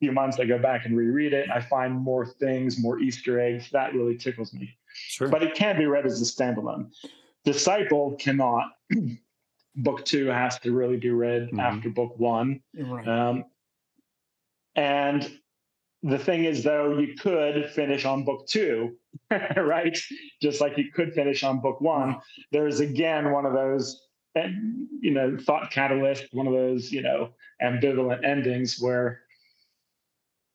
few 0.00 0.12
months 0.12 0.38
i 0.38 0.44
go 0.44 0.56
back 0.56 0.86
and 0.86 0.96
reread 0.96 1.32
it 1.32 1.50
i 1.50 1.60
find 1.60 1.92
more 1.92 2.24
things 2.24 2.78
more 2.78 3.00
easter 3.00 3.40
eggs 3.40 3.68
that 3.72 3.92
really 3.92 4.16
tickles 4.16 4.52
me 4.54 4.70
Sure. 4.94 5.28
but 5.28 5.42
it 5.42 5.54
can 5.56 5.76
be 5.76 5.86
read 5.86 6.06
as 6.06 6.22
a 6.22 6.24
standalone 6.24 6.90
disciple 7.44 8.14
cannot 8.20 8.70
book 9.76 10.04
two 10.04 10.26
has 10.26 10.58
to 10.60 10.72
really 10.72 10.96
be 10.96 11.10
read 11.10 11.50
Mhm. 11.52 11.58
after 11.60 11.90
book 11.90 12.18
one 12.18 12.60
right. 12.76 13.06
um, 13.08 13.44
and 14.76 15.40
the 16.02 16.18
thing 16.18 16.44
is, 16.44 16.62
though, 16.62 16.98
you 16.98 17.14
could 17.14 17.70
finish 17.70 18.04
on 18.04 18.24
book 18.24 18.46
two, 18.46 18.94
right? 19.56 19.98
Just 20.42 20.60
like 20.60 20.76
you 20.76 20.90
could 20.92 21.14
finish 21.14 21.42
on 21.42 21.60
book 21.62 21.80
one. 21.80 22.20
There's 22.52 22.80
again 22.80 23.30
one 23.32 23.46
of 23.46 23.54
those, 23.54 24.06
you 24.36 25.10
know, 25.12 25.38
thought 25.38 25.70
catalyst, 25.70 26.26
one 26.32 26.46
of 26.46 26.52
those, 26.52 26.92
you 26.92 27.00
know, 27.00 27.30
ambivalent 27.62 28.22
endings 28.22 28.78
where 28.78 29.22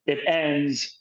it 0.05 0.19
ends 0.27 0.99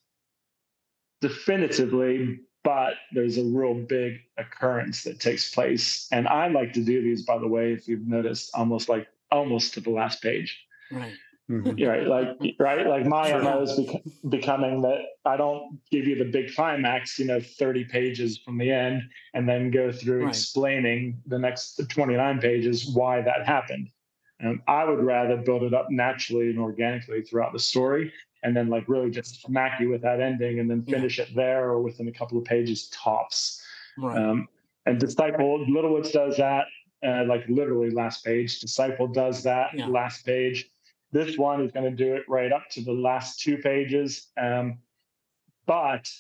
definitively, 1.21 2.41
but 2.69 2.97
there's 3.13 3.39
a 3.39 3.45
real 3.45 3.73
big 3.73 4.19
occurrence 4.37 5.03
that 5.05 5.19
takes 5.19 5.55
place. 5.55 6.07
And 6.13 6.29
I 6.29 6.49
like 6.49 6.75
to 6.75 6.85
do 6.85 7.01
these, 7.01 7.23
by 7.23 7.39
the 7.39 7.49
way, 7.49 7.73
if 7.73 7.89
you've 7.89 8.07
noticed, 8.07 8.51
almost 8.53 8.91
like 8.91 9.09
almost 9.33 9.73
to 9.75 9.81
the 9.81 9.89
last 9.89 10.21
page. 10.23 10.51
right. 10.93 11.15
Mhm. 11.51 11.89
Right, 11.89 12.07
like 12.07 12.29
right, 12.61 12.87
like 12.87 13.07
my 13.07 13.31
Sure. 13.31 13.41
MO 13.43 13.63
is 13.63 13.73
bec- 13.81 14.03
becoming 14.29 14.83
that 14.83 15.01
I 15.25 15.39
don't 15.39 15.81
give 15.91 16.07
you 16.07 16.17
the 16.23 16.27
big 16.31 16.55
climax, 16.55 17.19
you 17.19 17.25
know, 17.25 17.41
30 17.41 17.85
pages 17.87 18.37
from 18.37 18.59
the 18.59 18.71
end, 18.71 19.01
and 19.33 19.49
then 19.49 19.71
go 19.71 19.91
through 19.91 20.25
Right. 20.25 20.29
explaining 20.29 21.23
the 21.25 21.39
next 21.39 21.77
29 21.89 22.39
pages 22.39 22.95
why 22.95 23.23
that 23.23 23.47
happened. 23.47 23.89
And 24.41 24.61
I 24.69 24.85
would 24.85 25.03
rather 25.03 25.39
build 25.39 25.63
it 25.63 25.73
up 25.73 25.91
naturally 25.91 26.51
and 26.51 26.59
organically 26.59 27.23
throughout 27.23 27.55
the 27.55 27.59
story, 27.73 28.13
and 28.43 28.57
then 28.57 28.69
like 28.69 28.89
really 28.89 29.11
just 29.11 29.43
smack 29.43 29.81
you 29.81 29.89
with 29.89 30.03
that 30.03 30.21
ending, 30.21 30.61
and 30.61 30.71
then 30.71 30.85
Yeah. 30.87 30.97
finish 30.97 31.19
it 31.19 31.35
there 31.35 31.65
or 31.71 31.81
within 31.83 32.09
a 32.09 32.13
couple 32.13 32.39
of 32.39 32.45
pages 32.45 32.89
tops. 32.91 33.65
Right. 33.97 34.17
Um, 34.17 34.49
and 34.87 34.99
Disciple, 34.99 35.65
Little 35.69 35.93
Woods 35.93 36.13
does 36.13 36.37
that, 36.37 36.67
uh, 37.05 37.25
like 37.27 37.49
literally 37.49 37.91
last 37.91 38.25
page. 38.25 38.61
Disciple 38.61 39.07
does 39.09 39.43
that 39.43 39.75
Yeah. 39.75 39.87
last 39.87 40.25
page. 40.25 40.71
This 41.11 41.39
one 41.39 41.63
is 41.63 41.73
going 41.73 41.91
to 41.91 41.97
do 42.05 42.15
it 42.15 42.29
right 42.29 42.53
up 42.53 42.69
to 42.71 42.83
the 42.83 42.93
last 42.93 43.41
two 43.41 43.59
pages, 43.59 44.31
um, 44.37 44.79
but 45.67 46.11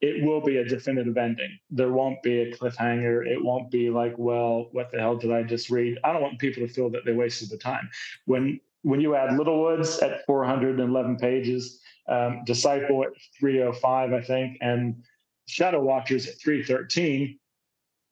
it 0.00 0.24
will 0.24 0.40
be 0.40 0.58
a 0.58 0.64
definitive 0.64 1.16
ending. 1.16 1.58
There 1.70 1.92
won't 1.92 2.22
be 2.22 2.40
a 2.40 2.52
cliffhanger. 2.52 3.26
It 3.26 3.42
won't 3.42 3.70
be 3.70 3.90
like, 3.90 4.14
well, 4.16 4.68
what 4.72 4.92
the 4.92 4.98
hell 5.00 5.16
did 5.16 5.32
I 5.32 5.42
just 5.42 5.70
read? 5.70 5.98
I 6.04 6.12
don't 6.12 6.22
want 6.22 6.38
people 6.38 6.66
to 6.66 6.72
feel 6.72 6.88
that 6.90 7.04
they 7.04 7.12
wasted 7.12 7.50
the 7.50 7.58
time. 7.58 7.90
When 8.24 8.60
when 8.82 9.00
you 9.00 9.14
add 9.14 9.36
Little 9.36 9.60
Woods 9.62 9.98
at 10.00 10.24
411 10.26 11.16
pages, 11.16 11.80
um, 12.08 12.42
Disciple 12.44 13.04
at 13.04 13.10
305, 13.38 14.12
I 14.12 14.20
think, 14.22 14.58
and 14.60 15.02
Shadow 15.46 15.82
Watchers 15.82 16.26
at 16.28 16.38
313, 16.40 17.38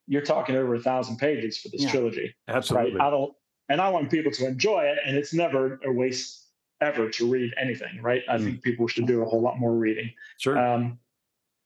you're 0.06 0.22
talking 0.22 0.56
over 0.56 0.74
a 0.74 0.80
thousand 0.80 1.16
pages 1.18 1.58
for 1.58 1.68
this 1.68 1.82
Yeah. 1.82 1.90
trilogy. 1.90 2.34
Absolutely. 2.48 2.98
Right. 2.98 3.06
I 3.06 3.10
don't, 3.10 3.34
and 3.68 3.80
I 3.80 3.88
want 3.88 4.10
people 4.10 4.32
to 4.32 4.46
enjoy 4.46 4.84
it, 4.84 4.98
and 5.04 5.16
it's 5.16 5.34
never 5.34 5.80
a 5.84 5.92
waste 5.92 6.44
ever 6.80 7.08
to 7.10 7.30
read 7.30 7.52
anything, 7.58 8.00
right? 8.02 8.22
I 8.28 8.36
Mm. 8.36 8.44
think 8.44 8.62
people 8.62 8.86
should 8.86 9.06
do 9.06 9.22
a 9.22 9.24
whole 9.24 9.40
lot 9.40 9.58
more 9.58 9.72
reading. 9.72 10.12
Sure. 10.38 10.58
Um, 10.58 10.98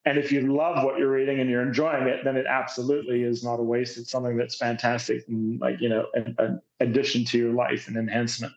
and 0.07 0.16
if 0.16 0.33
you 0.33 0.52
love 0.54 0.83
what 0.85 0.99
you're 0.99 1.11
reading 1.11 1.40
and 1.40 1.50
you're 1.50 1.61
enjoying 1.62 2.07
it, 2.07 2.25
then 2.25 2.37
it 2.37 2.47
absolutely 2.47 3.23
is 3.23 3.45
not 3.45 3.61
a 3.61 3.62
waste. 3.62 3.99
It's 3.99 4.11
something 4.11 4.37
that's 4.37 4.57
fantastic 4.57 5.26
and 5.28 5.61
like 5.61 5.80
you 5.80 5.88
know, 5.90 6.07
an, 6.14 6.35
an 6.38 6.62
addition 6.80 7.25
to 7.26 7.38
your 7.38 7.52
life 7.52 7.87
and 7.88 7.97
enhancement. 7.97 8.52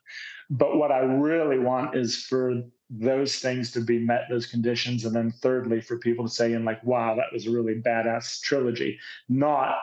But 0.53 0.77
what 0.77 0.91
I 0.91 0.99
really 0.99 1.57
want 1.57 1.95
is 1.95 2.15
for 2.15 2.61
those 2.91 3.37
things 3.37 3.71
to 3.71 3.81
be 3.81 3.97
met, 3.97 4.25
those 4.29 4.45
conditions, 4.45 5.03
and 5.03 5.15
then 5.15 5.31
thirdly, 5.31 5.81
for 5.81 5.97
people 5.97 6.25
to 6.27 6.31
say, 6.31 6.53
"And 6.53 6.63
like, 6.63 6.83
wow, 6.83 7.15
that 7.15 7.33
was 7.33 7.47
a 7.47 7.51
really 7.51 7.81
badass 7.81 8.39
trilogy," 8.41 8.99
not 9.27 9.77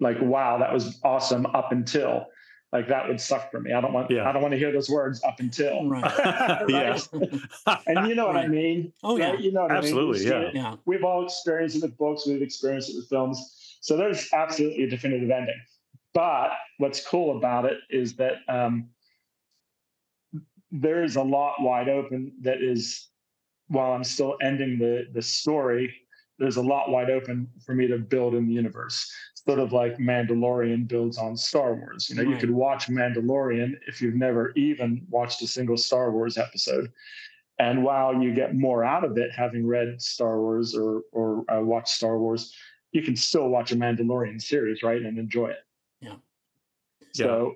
like, 0.00 0.16
"Wow, 0.22 0.56
that 0.58 0.72
was 0.72 0.98
awesome," 1.04 1.44
up 1.46 1.72
until. 1.72 2.26
Like 2.72 2.88
that 2.88 3.08
would 3.08 3.20
suck 3.20 3.50
for 3.50 3.60
me. 3.60 3.72
I 3.72 3.80
don't 3.80 3.92
want. 3.92 4.10
Yeah. 4.10 4.28
I 4.28 4.32
don't 4.32 4.42
want 4.42 4.52
to 4.52 4.58
hear 4.58 4.72
those 4.72 4.90
words 4.90 5.22
up 5.24 5.40
until. 5.40 5.84
Right. 5.88 6.64
yeah. 6.68 6.98
And 7.86 8.08
you 8.08 8.14
know 8.14 8.26
what 8.26 8.36
I 8.36 8.46
mean. 8.46 8.92
Oh, 9.02 9.16
yeah. 9.16 9.30
right? 9.30 9.40
You 9.40 9.52
know 9.52 9.62
what 9.62 9.72
Absolutely, 9.72 10.20
I 10.20 10.30
mean. 10.30 10.42
You've 10.42 10.54
yeah. 10.54 10.70
Yeah. 10.70 10.76
we've 10.84 11.04
all 11.04 11.24
experienced 11.24 11.76
it 11.76 11.82
with 11.82 11.96
books, 11.96 12.26
we've 12.26 12.42
experienced 12.42 12.90
it 12.90 12.96
with 12.96 13.08
films. 13.08 13.78
So 13.80 13.96
there's 13.96 14.28
absolutely 14.32 14.84
a 14.84 14.90
definitive 14.90 15.30
ending. 15.30 15.60
But 16.12 16.50
what's 16.78 17.06
cool 17.06 17.36
about 17.36 17.64
it 17.64 17.78
is 17.90 18.16
that 18.16 18.36
um, 18.48 18.88
there 20.70 21.02
is 21.04 21.16
a 21.16 21.22
lot 21.22 21.60
wide 21.60 21.88
open 21.88 22.32
that 22.42 22.62
is, 22.62 23.08
while 23.68 23.92
I'm 23.92 24.04
still 24.04 24.36
ending 24.42 24.78
the 24.78 25.06
the 25.12 25.22
story, 25.22 25.94
there's 26.38 26.56
a 26.56 26.62
lot 26.62 26.90
wide 26.90 27.10
open 27.10 27.48
for 27.64 27.74
me 27.74 27.86
to 27.88 27.98
build 27.98 28.34
in 28.34 28.46
the 28.46 28.54
universe. 28.54 29.10
Sort 29.34 29.58
of 29.58 29.72
like 29.72 29.96
Mandalorian 29.96 30.86
builds 30.86 31.16
on 31.16 31.36
Star 31.36 31.74
Wars. 31.74 32.10
You 32.10 32.16
know, 32.16 32.22
you 32.22 32.36
could 32.36 32.50
watch 32.50 32.88
Mandalorian 32.88 33.72
if 33.86 34.02
you've 34.02 34.14
never 34.14 34.52
even 34.56 35.06
watched 35.08 35.40
a 35.42 35.46
single 35.46 35.76
Star 35.78 36.10
Wars 36.10 36.36
episode. 36.36 36.92
And 37.58 37.82
while 37.82 38.14
you 38.22 38.34
get 38.34 38.54
more 38.54 38.84
out 38.84 39.04
of 39.04 39.16
it, 39.18 39.32
having 39.34 39.66
read 39.66 40.00
Star 40.00 40.38
Wars 40.40 40.74
or 40.76 41.02
or 41.12 41.44
uh, 41.50 41.60
watched 41.60 41.88
Star 41.88 42.18
Wars, 42.18 42.54
you 42.92 43.02
can 43.02 43.16
still 43.16 43.48
watch 43.48 43.72
a 43.72 43.76
Mandalorian 43.76 44.40
series, 44.40 44.82
right, 44.82 45.00
and 45.02 45.18
enjoy 45.18 45.48
it. 45.48 45.64
Yeah. 46.00 46.16
So 47.14 47.54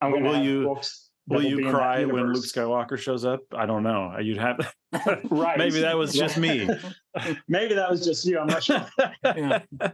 I'm 0.00 0.10
Will 0.12 0.20
going 0.20 0.32
to 0.32 0.36
have 0.38 0.44
you- 0.46 0.64
books. 0.64 1.07
Will 1.28 1.42
you 1.42 1.56
be 1.56 1.62
in 1.62 1.68
that 1.68 1.74
cry 1.74 2.04
when 2.04 2.32
Luke. 2.32 2.44
Skywalker 2.44 2.98
shows 2.98 3.24
up? 3.24 3.40
I 3.54 3.66
don't 3.66 3.82
know. 3.82 4.16
You'd 4.18 4.38
have 4.38 4.58
Right. 5.30 5.58
Maybe 5.58 5.80
that 5.80 5.96
was 5.96 6.12
just 6.14 6.38
me. 6.38 6.68
Maybe 7.48 7.74
that 7.74 7.90
was 7.90 8.04
just 8.04 8.24
you. 8.24 8.38
I'm 8.38 8.46
not 8.46 8.62
sure. 8.62 8.86
Yeah. 9.24 9.62
Uh, 9.80 9.90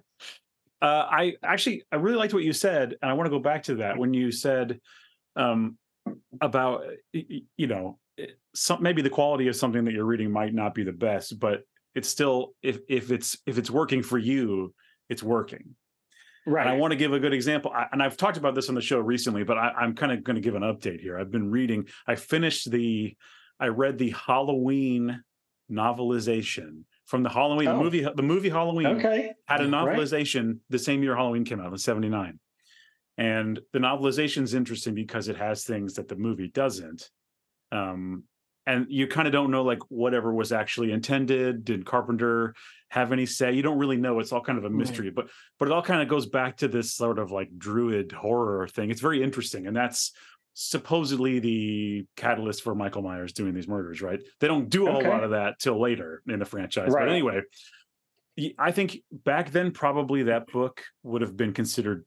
I 0.83 1.35
actually 1.43 1.83
I 1.91 1.97
really 1.97 2.17
liked 2.17 2.35
what 2.35 2.43
you 2.45 2.53
said, 2.53 2.95
and 3.01 3.11
I 3.11 3.15
want 3.15 3.27
to 3.27 3.31
go 3.31 3.39
back 3.39 3.63
to 3.65 3.77
that 3.77 3.97
when 3.97 4.13
you 4.13 4.31
said 4.31 4.81
um, 5.35 5.79
about 6.41 6.83
y- 7.15 7.25
y- 7.31 7.43
you 7.57 7.67
know 7.67 7.99
some 8.55 8.83
maybe 8.83 9.01
the 9.03 9.11
quality 9.11 9.49
of 9.49 9.57
something 9.57 9.85
that 9.87 9.93
you're 9.93 10.05
reading 10.05 10.31
might 10.31 10.53
not 10.53 10.75
be 10.75 10.85
the 10.85 10.93
best, 10.93 11.41
but 11.41 11.63
it's 11.95 12.09
still 12.09 12.55
if 12.63 12.79
if 12.89 13.11
it's 13.11 13.39
if 13.47 13.57
it's 13.57 13.71
working 13.71 14.03
for 14.03 14.19
you, 14.19 14.75
it's 15.09 15.23
working. 15.23 15.75
Right. 16.47 16.67
And 16.67 16.71
I 16.71 16.77
want 16.77 16.91
to 16.93 16.97
give 16.97 17.13
a 17.13 17.19
good 17.19 17.33
example, 17.33 17.73
I, 17.75 17.87
and 17.93 18.03
I've 18.03 18.17
talked 18.17 18.37
about 18.37 18.55
this 18.55 18.69
on 18.69 18.75
the 18.75 18.81
show 18.83 18.99
recently, 19.01 19.45
but 19.45 19.57
I, 19.57 19.71
I'm 19.71 19.95
kind 19.95 20.13
of 20.13 20.23
going 20.23 20.37
to 20.37 20.43
give 20.43 20.55
an 20.55 20.63
update 20.63 21.01
here. 21.01 21.19
I've 21.19 21.31
been 21.31 21.51
reading. 21.51 21.87
I 22.07 22.17
finished 22.17 22.71
the. 22.71 23.17
I 23.61 23.69
read 23.69 23.99
the 23.99 24.11
Halloween 24.11 25.23
novelization 25.71 26.83
from 27.07 27.23
the 27.23 27.29
Halloween 27.29 27.69
Oh. 27.69 27.77
the 27.79 27.83
movie. 27.83 28.07
The 28.15 28.23
movie 28.23 28.49
Halloween 28.51 28.87
okay. 28.87 29.33
had 29.47 29.61
a 29.61 29.65
Yeah. 29.65 29.85
Right. 29.85 29.99
novelization 29.99 30.59
the 30.71 30.79
same 30.79 31.03
year 31.03 31.17
Halloween 31.17 31.45
came 31.45 31.61
out 31.61 31.73
in 31.73 31.79
79. 31.79 32.39
And 33.17 33.61
the 33.73 33.79
novelization 33.79 34.43
is 34.43 34.55
interesting 34.55 34.95
because 34.95 35.29
it 35.29 35.37
has 35.37 35.65
things 35.65 35.95
that 35.95 36.09
the 36.09 36.17
movie 36.17 36.49
doesn't. 36.49 37.11
Um, 37.71 38.25
and 38.67 38.87
you 38.89 39.07
kind 39.07 39.27
of 39.29 39.33
don't 39.33 39.51
know 39.51 39.63
like 39.63 39.81
whatever 39.89 40.33
was 40.33 40.51
actually 40.51 40.91
intended. 40.91 41.65
Did 41.65 41.85
Carpenter 41.85 42.55
have 42.95 43.11
any 43.11 43.27
say? 43.27 43.53
You 43.53 43.63
don't 43.63 43.79
really 43.79 43.97
know. 43.97 44.21
It's 44.21 44.31
all 44.31 44.41
kind 44.41 44.57
of 44.57 44.65
a 44.65 44.69
Right. 44.69 44.79
mystery, 44.79 45.11
but 45.11 45.29
but 45.59 45.67
it 45.67 45.73
all 45.73 45.83
kind 45.83 46.01
of 46.01 46.07
goes 46.09 46.27
back 46.27 46.59
to 46.59 46.69
this 46.69 46.95
sort 46.95 47.19
of 47.19 47.33
like 47.33 47.49
druid 47.59 48.13
horror 48.13 48.69
thing. 48.69 48.91
It's 48.93 49.01
very 49.01 49.21
interesting. 49.21 49.67
And 49.67 49.77
that's 49.77 50.13
supposedly 50.53 51.41
the 51.41 52.07
catalyst 52.17 52.63
for 52.63 52.77
Michael 52.77 53.03
Myers 53.03 53.33
doing 53.33 53.53
these 53.53 53.67
murders, 53.67 54.01
right? 54.01 54.21
They 54.39 54.47
don't 54.47 54.69
do 54.69 54.87
a 54.87 54.93
whole 54.93 55.01
Okay. 55.01 55.09
lot 55.09 55.25
of 55.25 55.31
that 55.33 55.59
till 55.59 55.81
later 55.81 56.23
in 56.29 56.39
the 56.39 56.45
franchise. 56.45 56.91
Right. 56.91 57.01
But 57.07 57.09
anyway, 57.11 57.41
I 58.59 58.71
think 58.71 58.99
back 59.11 59.51
then 59.51 59.73
probably 59.73 60.23
that 60.25 60.47
book 60.53 60.83
would 61.03 61.23
have 61.23 61.37
been 61.37 61.53
considered 61.53 62.05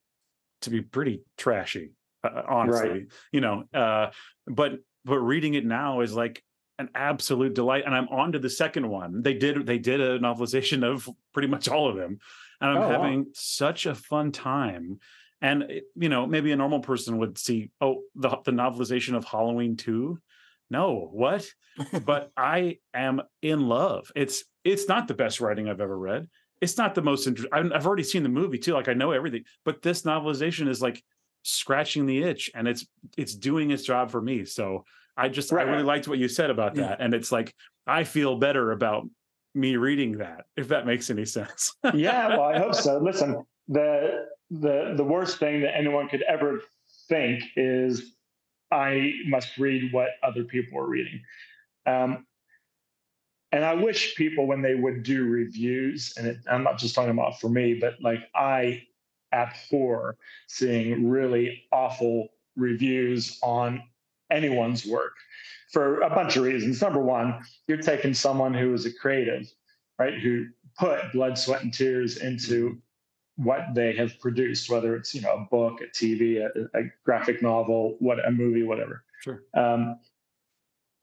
to 0.61 0.69
be 0.69 0.81
pretty 0.81 1.21
trashy, 1.37 1.91
uh, 2.23 2.43
honestly. 2.47 3.07
You 3.33 3.41
know, 3.41 3.63
uh, 3.73 4.11
but 4.45 4.79
but 5.03 5.19
reading 5.19 5.53
it 5.55 5.65
now 5.65 5.99
is 5.99 6.13
like 6.13 6.41
an 6.79 6.89
absolute 6.95 7.53
delight, 7.53 7.83
and 7.85 7.95
I'm 7.95 8.07
on 8.09 8.31
to 8.33 8.39
the 8.39 8.49
second 8.49 8.87
one. 8.87 9.21
They 9.21 9.33
did 9.33 9.65
they 9.65 9.79
did 9.79 9.99
a 10.01 10.19
novelization 10.19 10.83
of 10.83 11.09
pretty 11.33 11.47
much 11.47 11.67
all 11.67 11.89
of 11.89 11.95
them, 11.95 12.19
and 12.61 12.69
I'm 12.71 12.77
Oh, 12.77 12.81
wow. 12.89 13.01
having 13.01 13.27
such 13.33 13.85
a 13.85 13.95
fun 13.95 14.31
time. 14.31 14.99
And 15.41 15.63
eh, 15.63 15.79
you 15.95 16.09
know, 16.09 16.25
maybe 16.27 16.51
a 16.51 16.55
normal 16.55 16.79
person 16.79 17.17
would 17.19 17.37
see, 17.37 17.71
oh, 17.81 18.03
the 18.15 18.29
the 18.45 18.51
novelization 18.51 19.15
of 19.15 19.25
Halloween 19.25 19.75
two. 19.75 20.19
No, 20.69 21.09
what? 21.11 21.47
but 22.05 22.31
I 22.37 22.77
am 22.93 23.21
in 23.41 23.67
love. 23.67 24.11
It's 24.15 24.43
it's 24.63 24.87
not 24.87 25.07
the 25.07 25.13
best 25.13 25.39
writing 25.41 25.69
I've 25.69 25.81
ever 25.81 25.97
read. 25.97 26.27
It's 26.59 26.77
not 26.77 26.95
the 26.95 27.03
most 27.03 27.27
interesting. 27.27 27.71
I've 27.71 27.85
already 27.85 28.03
seen 28.03 28.23
the 28.23 28.29
movie 28.29 28.57
too. 28.57 28.73
Like 28.73 28.87
I 28.89 28.93
know 28.93 29.11
everything, 29.11 29.43
but 29.63 29.81
this 29.81 30.01
novelization 30.01 30.67
is 30.67 30.81
like 30.81 31.03
scratching 31.43 32.05
the 32.05 32.23
itch, 32.23 32.51
and 32.53 32.67
it's 32.67 32.85
it's 33.17 33.35
doing 33.35 33.71
its 33.71 33.83
job 33.83 34.11
for 34.11 34.21
me. 34.21 34.43
So 34.45 34.83
I 35.17 35.29
just 35.29 35.51
I 35.51 35.63
really 35.63 35.83
liked 35.83 36.07
what 36.07 36.19
you 36.19 36.27
said 36.27 36.49
about 36.49 36.75
Yeah. 36.75 36.89
that, 36.89 37.01
and 37.01 37.13
it's 37.13 37.31
like 37.31 37.53
I 37.87 38.03
feel 38.03 38.37
better 38.37 38.71
about 38.71 39.07
me 39.55 39.75
reading 39.75 40.17
that. 40.19 40.45
If 40.55 40.67
that 40.69 40.85
makes 40.85 41.09
any 41.09 41.25
sense. 41.25 41.73
yeah, 41.93 42.29
well, 42.29 42.43
I 42.43 42.59
hope 42.59 42.75
so. 42.75 42.97
Listen, 42.99 43.43
the 43.67 44.27
the 44.51 44.93
the 44.95 45.03
worst 45.03 45.39
thing 45.39 45.61
that 45.61 45.75
anyone 45.75 46.07
could 46.07 46.21
ever 46.23 46.61
think 47.09 47.43
is 47.55 48.13
I 48.71 49.13
must 49.27 49.57
read 49.57 49.91
what 49.91 50.09
other 50.23 50.43
people 50.43 50.77
are 50.79 50.87
reading. 50.87 51.21
Um, 51.85 52.25
and 53.53 53.63
I 53.63 53.73
wish 53.73 54.15
people, 54.15 54.45
when 54.45 54.61
they 54.61 54.75
would 54.75 55.03
do 55.03 55.25
reviews, 55.25 56.13
and 56.17 56.27
it, 56.27 56.37
I'm 56.51 56.63
not 56.63 56.77
just 56.77 56.93
talking 56.93 57.11
about 57.11 57.39
for 57.39 57.47
me, 57.49 57.75
but 57.75 57.95
like 58.01 58.19
I 58.35 58.83
abhor 59.33 60.17
seeing 60.47 61.09
really 61.09 61.63
awful 61.71 62.27
reviews 62.57 63.39
on 63.41 63.81
anyone's 64.31 64.85
work 64.85 65.13
for 65.71 66.01
a 66.01 66.09
bunch 66.09 66.37
of 66.37 66.43
reasons. 66.43 66.81
Number 66.81 67.01
one, 67.01 67.41
you're 67.67 67.77
taking 67.77 68.13
someone 68.13 68.53
who 68.53 68.73
is 68.73 68.85
a 68.85 68.93
creative, 68.93 69.51
right, 69.99 70.13
who 70.19 70.47
put 70.79 71.11
blood, 71.13 71.37
sweat, 71.37 71.63
and 71.63 71.73
tears 71.73 72.17
into 72.17 72.77
what 73.35 73.73
they 73.75 73.95
have 73.95 74.19
produced, 74.19 74.69
whether 74.69 74.95
it's 74.95 75.13
you 75.13 75.21
know 75.21 75.33
a 75.33 75.47
book, 75.51 75.81
a 75.81 75.85
TV, 75.85 76.39
a, 76.43 76.77
a 76.79 76.83
graphic 77.05 77.41
novel, 77.41 77.95
what 77.99 78.25
a 78.25 78.31
movie, 78.31 78.63
whatever. 78.63 79.03
Sure. 79.21 79.43
Um, 79.53 79.99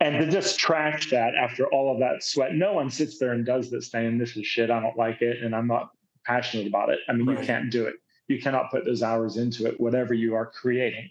and 0.00 0.18
to 0.24 0.30
just 0.30 0.58
trash 0.58 1.10
that 1.10 1.34
after 1.34 1.66
all 1.68 1.92
of 1.92 2.00
that 2.00 2.22
sweat, 2.24 2.54
no 2.54 2.72
one 2.72 2.90
sits 2.90 3.18
there 3.18 3.32
and 3.32 3.46
does 3.46 3.70
this 3.70 3.90
saying 3.90 4.18
this 4.18 4.36
is 4.36 4.44
shit. 4.46 4.70
I 4.70 4.80
don't 4.80 4.96
like 4.96 5.22
it, 5.22 5.42
and 5.42 5.54
I'm 5.54 5.66
not 5.68 5.90
passionate 6.26 6.66
about 6.66 6.90
it. 6.90 6.98
I 7.08 7.12
mean, 7.12 7.26
Right. 7.26 7.38
you 7.38 7.46
can't 7.46 7.70
do 7.70 7.86
it. 7.86 7.94
You 8.28 8.40
cannot 8.40 8.70
put 8.70 8.84
those 8.84 9.02
hours 9.02 9.36
into 9.36 9.66
it, 9.66 9.78
whatever 9.78 10.12
you 10.14 10.34
are 10.34 10.46
creating. 10.46 11.10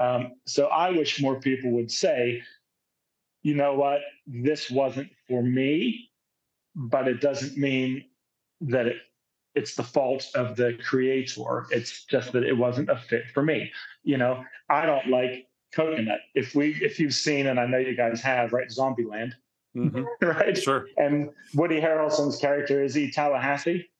Um, 0.00 0.32
so 0.46 0.66
I 0.68 0.90
wish 0.90 1.20
more 1.20 1.38
people 1.40 1.70
would 1.72 1.90
say, 1.90 2.42
you 3.42 3.54
know 3.54 3.74
what, 3.74 4.00
this 4.26 4.70
wasn't 4.70 5.10
for 5.28 5.42
me, 5.42 6.08
but 6.74 7.06
it 7.06 7.20
doesn't 7.20 7.56
mean 7.58 8.04
that 8.62 8.86
it 8.86 8.96
it's 9.56 9.74
the 9.74 9.82
fault 9.82 10.28
of 10.36 10.54
the 10.56 10.78
creator. 10.84 11.66
It's 11.70 12.04
just 12.04 12.32
that 12.32 12.44
it 12.44 12.56
wasn't 12.56 12.88
a 12.88 12.96
fit 12.96 13.24
for 13.34 13.42
me. 13.42 13.70
You 14.04 14.16
know, 14.16 14.44
I 14.68 14.86
don't 14.86 15.08
like 15.08 15.48
coconut. 15.74 16.20
If 16.34 16.54
we 16.54 16.74
if 16.82 16.98
you've 17.00 17.14
seen, 17.14 17.48
and 17.48 17.58
I 17.58 17.66
know 17.66 17.78
you 17.78 17.96
guys 17.96 18.20
have, 18.22 18.52
right, 18.52 18.68
Zombieland, 18.68 19.32
Mhm. 19.76 20.04
right? 20.22 20.56
Sure. 20.56 20.86
And 20.98 21.30
Woody 21.54 21.80
Harrelson's 21.80 22.38
character 22.38 22.82
is 22.82 22.94
he 22.94 23.10
Tallahassee? 23.10 23.90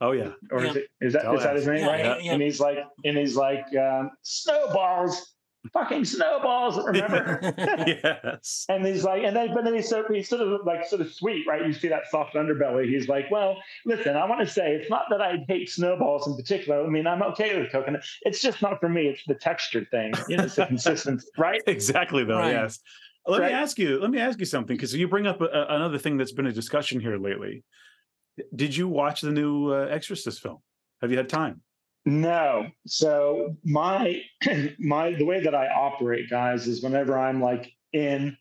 Oh 0.00 0.12
yeah. 0.12 0.32
Or 0.50 0.64
is 0.64 0.76
it 0.76 0.88
is 1.00 1.12
that 1.12 1.32
is 1.32 1.42
that 1.44 1.54
his 1.56 1.66
name, 1.66 1.78
Yeah, 1.78 1.86
right? 1.86 2.04
yeah, 2.04 2.18
yeah. 2.20 2.32
And 2.32 2.42
he's 2.42 2.58
like 2.60 2.78
and 3.04 3.16
he's 3.16 3.36
like 3.36 3.64
um, 3.76 4.10
snowballs. 4.22 5.34
Fucking 5.72 6.04
snowballs, 6.04 6.78
remember? 6.86 7.40
yes. 7.86 8.64
And 8.70 8.86
he's 8.86 9.04
like, 9.04 9.22
and 9.24 9.34
then, 9.36 9.52
but 9.54 9.64
then 9.64 9.74
he's, 9.74 9.88
so, 9.88 10.04
he's 10.10 10.28
sort 10.28 10.40
of 10.42 10.60
like 10.64 10.84
sort 10.86 11.00
of 11.02 11.12
sweet, 11.12 11.46
right? 11.46 11.66
You 11.66 11.72
see 11.72 11.88
that 11.88 12.02
soft 12.10 12.34
underbelly. 12.34 12.88
He's 12.88 13.08
like, 13.08 13.30
well, 13.30 13.56
listen, 13.84 14.16
I 14.16 14.24
want 14.26 14.40
to 14.46 14.52
say 14.52 14.72
it's 14.72 14.90
not 14.90 15.02
that 15.10 15.20
I 15.20 15.44
hate 15.48 15.68
snowballs 15.70 16.26
in 16.26 16.36
particular. 16.36 16.84
I 16.84 16.88
mean, 16.88 17.06
I'm 17.06 17.22
okay 17.24 17.58
with 17.58 17.70
coconut. 17.72 18.02
It's 18.22 18.40
just 18.40 18.62
not 18.62 18.80
for 18.80 18.88
me. 18.88 19.08
It's 19.08 19.22
the 19.26 19.34
texture 19.34 19.86
thing. 19.90 20.12
You 20.28 20.36
know, 20.38 20.44
it's 20.44 20.54
the 20.56 20.66
consistency, 20.74 21.26
right? 21.36 21.62
Exactly, 21.66 22.24
though. 22.24 22.38
Right. 22.38 22.52
Yes. 22.52 22.78
Let 23.26 23.40
Right. 23.40 23.48
me 23.52 23.54
ask 23.58 23.78
you. 23.78 24.00
Let 24.00 24.10
me 24.10 24.18
ask 24.20 24.38
you 24.38 24.46
something 24.46 24.76
because 24.76 24.94
you 24.94 25.06
bring 25.06 25.26
up 25.26 25.40
a, 25.40 25.44
a- 25.46 25.76
another 25.76 25.98
thing 25.98 26.16
that's 26.16 26.32
been 26.32 26.46
a 26.46 26.52
discussion 26.52 26.98
here 27.00 27.18
lately. 27.18 27.62
Did 28.54 28.74
you 28.74 28.88
watch 28.88 29.20
the 29.20 29.32
new 29.32 29.72
uh, 29.72 29.86
Exorcist 29.90 30.40
film? 30.40 30.58
Have 31.02 31.10
you 31.10 31.16
had 31.16 31.28
time? 31.28 31.60
No. 32.04 32.66
So 32.86 33.56
my 33.64 34.22
my 34.78 35.12
the 35.12 35.24
way 35.24 35.40
that 35.40 35.54
I 35.54 35.68
operate, 35.68 36.30
guys, 36.30 36.66
is 36.66 36.82
whenever 36.82 37.18
I'm 37.18 37.40
like 37.40 37.72
in. 37.92 38.36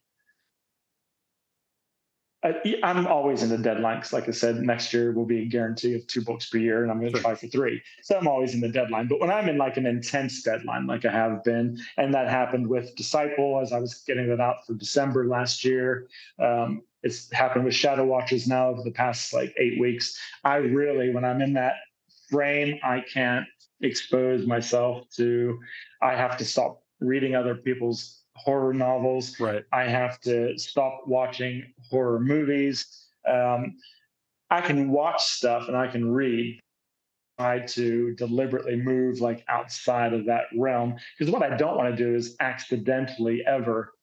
I- 2.44 2.80
I'm 2.84 3.08
always 3.08 3.42
in 3.42 3.50
the 3.50 3.58
deadline 3.58 3.98
because, 3.98 4.14
like 4.14 4.28
I 4.28 4.32
said, 4.32 4.58
next 4.58 4.94
year 4.94 5.12
will 5.12 5.26
be 5.26 5.42
a 5.42 5.46
guarantee 5.46 5.96
of 5.96 6.06
two 6.06 6.22
books 6.22 6.50
per 6.50 6.60
year, 6.60 6.84
and 6.84 6.92
I'm 6.92 7.00
going 7.00 7.12
to 7.12 7.20
try 7.20 7.34
for 7.34 7.48
three. 7.48 7.82
So 8.04 8.16
I'm 8.18 8.28
always 8.28 8.54
in 8.54 8.62
the 8.62 8.70
deadline. 8.70 9.08
But 9.08 9.20
when 9.20 9.32
I'm 9.32 9.50
in 9.50 9.58
like 9.58 9.76
an 9.76 9.88
intense 9.88 10.44
deadline, 10.44 10.86
like 10.86 11.04
I 11.04 11.12
have 11.12 11.44
been, 11.44 11.80
and 11.98 12.14
that 12.14 12.30
happened 12.30 12.68
with 12.68 12.96
Disciple 12.96 13.60
as 13.60 13.74
I 13.74 13.80
was 13.80 13.96
getting 14.06 14.28
that 14.30 14.40
out 14.40 14.66
for 14.68 14.76
December 14.76 15.28
last 15.28 15.66
year. 15.66 16.08
Um, 16.40 16.84
it's 17.04 17.32
happened 17.34 17.66
with 17.66 17.74
Shadow 17.74 18.06
Watchers 18.06 18.48
now 18.48 18.70
over 18.70 18.84
the 18.84 18.92
past 18.92 19.34
like 19.34 19.54
eight 19.58 19.80
weeks. 19.80 20.18
I 20.44 20.58
really, 20.58 21.10
when 21.10 21.26
I'm 21.26 21.42
in 21.42 21.54
that 21.54 21.74
frame, 22.30 22.80
I 22.84 23.02
can't 23.12 23.46
expose 23.82 24.46
myself 24.46 25.08
to. 25.16 25.60
I 26.02 26.16
have 26.16 26.38
to 26.38 26.46
stop 26.46 26.84
reading 27.00 27.36
other 27.36 27.56
people's 27.56 28.24
horror 28.36 28.74
novels. 28.74 29.40
Right. 29.40 29.64
I 29.72 29.84
have 29.84 30.20
to 30.22 30.58
stop 30.58 31.04
watching 31.08 31.74
horror 31.90 32.20
movies. 32.20 33.08
Um, 33.28 33.76
I 34.50 34.62
can 34.62 34.90
watch 34.92 35.24
stuff 35.26 35.68
and 35.68 35.76
I 35.78 35.88
can 35.88 36.10
read. 36.12 36.60
Try 37.40 37.60
to 37.68 38.16
deliberately 38.16 38.78
move 38.78 39.22
like 39.22 39.46
outside 39.48 40.12
of 40.12 40.26
that 40.26 40.46
realm 40.58 40.96
because 41.18 41.32
what 41.32 41.44
I 41.44 41.56
don't 41.56 41.78
want 41.78 41.96
to 41.96 42.04
do 42.04 42.16
is 42.16 42.36
accidentally 42.40 43.44
ever 43.46 43.94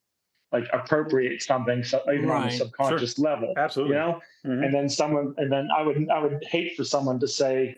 like 0.53 0.69
appropriate 0.71 1.41
something, 1.41 1.83
so 1.83 2.01
even 2.13 2.29
on 2.29 2.43
a 2.43 2.45
Right. 2.45 2.51
subconscious 2.53 3.19
level. 3.19 3.53
Absolutely. 3.57 3.95
You 3.95 3.99
know, 3.99 4.21
Mhm. 4.45 4.63
and 4.65 4.73
then 4.73 4.87
someone, 4.87 5.33
and 5.37 5.51
then 5.51 5.67
I 5.75 5.81
would 5.81 6.09
I 6.09 6.19
would 6.19 6.41
hate 6.45 6.77
for 6.77 6.85
someone 6.85 7.19
to 7.19 7.27
say, 7.27 7.75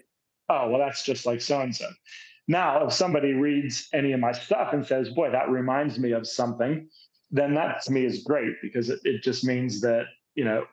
"Oh, 0.49 0.69
well, 0.69 0.79
that's 0.79 1.03
just 1.03 1.25
like 1.25 1.41
so 1.41 1.61
and 1.61 1.75
so." 1.75 1.89
Now, 2.47 2.85
if 2.87 2.93
somebody 2.93 3.33
reads 3.33 3.89
any 3.93 4.13
of 4.13 4.19
my 4.19 4.31
stuff 4.31 4.73
and 4.73 4.85
says, 4.85 5.09
"Boy, 5.09 5.29
that 5.31 5.49
reminds 5.49 5.99
me 5.99 6.11
of 6.11 6.27
something," 6.27 6.89
then 7.31 7.53
that 7.55 7.81
to 7.83 7.91
me 7.91 8.05
is 8.05 8.23
great 8.23 8.55
because 8.61 8.89
it, 8.89 8.99
it 9.03 9.21
just 9.23 9.43
means 9.43 9.81
that 9.81 10.05
you 10.35 10.45
know 10.45 10.65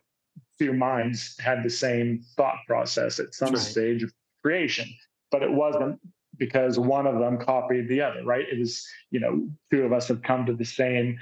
few 0.58 0.72
minds 0.72 1.36
had 1.40 1.62
the 1.64 1.70
same 1.70 2.22
thought 2.36 2.58
process 2.66 3.18
at 3.18 3.34
some 3.34 3.52
Right. 3.54 3.58
stage 3.62 4.02
of 4.04 4.12
creation, 4.42 4.88
but 5.32 5.42
it 5.42 5.50
wasn't 5.50 5.98
because 6.38 6.78
one 6.78 7.06
of 7.06 7.18
them 7.18 7.38
copied 7.38 7.88
the 7.88 8.00
other, 8.00 8.24
right? 8.24 8.46
It 8.50 8.58
was 8.58 8.86
you 9.10 9.18
know 9.20 9.48
two 9.70 9.82
of 9.84 9.92
us 9.92 10.06
have 10.08 10.22
come 10.22 10.46
to 10.46 10.52
the 10.54 10.64
same 10.64 11.18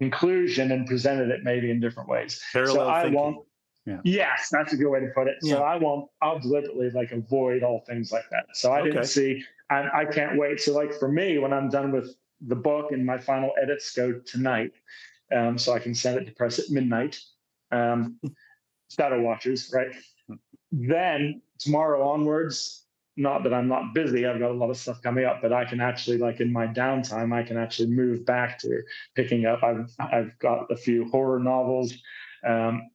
conclusion 0.00 0.72
and 0.72 0.86
presented 0.86 1.30
it 1.30 1.42
maybe 1.44 1.70
in 1.70 1.80
different 1.80 2.08
ways. 2.08 2.40
Parallel 2.52 2.74
so 2.74 2.88
I 2.88 3.02
thinking. 3.02 3.20
won't. 3.20 3.46
Yeah. 3.86 4.00
Yes, 4.04 4.48
that's 4.50 4.72
a 4.72 4.76
good 4.76 4.88
way 4.88 5.00
to 5.00 5.08
put 5.14 5.28
it. 5.28 5.36
So 5.42 5.58
Yeah. 5.58 5.62
I 5.62 5.76
won't. 5.76 6.08
I'll 6.22 6.38
deliberately 6.38 6.90
like 6.90 7.12
avoid 7.12 7.62
all 7.62 7.84
things 7.86 8.12
like 8.12 8.24
that. 8.30 8.46
So 8.54 8.72
I 8.72 8.80
Okay. 8.80 8.90
didn't 8.90 9.06
see. 9.06 9.44
I, 9.70 9.88
I 10.00 10.04
can't 10.06 10.38
wait. 10.38 10.60
So 10.60 10.72
like 10.72 10.92
for 10.94 11.08
me, 11.08 11.38
when 11.38 11.52
I'm 11.52 11.68
done 11.68 11.92
with 11.92 12.14
the 12.40 12.56
book 12.56 12.92
and 12.92 13.04
my 13.04 13.18
final 13.18 13.52
edits 13.60 13.94
go 13.94 14.20
tonight, 14.20 14.72
um, 15.34 15.58
so 15.58 15.72
I 15.72 15.78
can 15.78 15.94
send 15.94 16.18
it 16.18 16.24
to 16.26 16.32
press 16.32 16.58
at 16.58 16.70
midnight. 16.70 17.20
Um, 17.70 18.18
Shadow 18.90 19.20
Watchers, 19.20 19.70
right? 19.74 19.94
Then 20.72 21.42
tomorrow 21.58 22.08
onwards, 22.08 22.86
not 23.16 23.42
that 23.44 23.54
I'm 23.54 23.68
not 23.68 23.94
busy, 23.94 24.26
I've 24.26 24.38
got 24.38 24.50
a 24.50 24.54
lot 24.54 24.70
of 24.70 24.76
stuff 24.76 25.02
coming 25.02 25.24
up, 25.24 25.40
but 25.42 25.52
I 25.52 25.64
can 25.64 25.80
actually 25.80 26.18
like 26.18 26.40
in 26.40 26.52
my 26.52 26.66
downtime, 26.66 27.32
I 27.34 27.42
can 27.42 27.56
actually 27.56 27.88
move 27.88 28.24
back 28.24 28.58
to 28.60 28.82
picking 29.14 29.46
up. 29.46 29.62
I've 29.62 29.90
I've 29.98 30.38
got 30.38 30.70
a 30.70 30.76
few 30.76 31.08
horror 31.10 31.38
novels. 31.38 31.94
Um, 32.46 32.90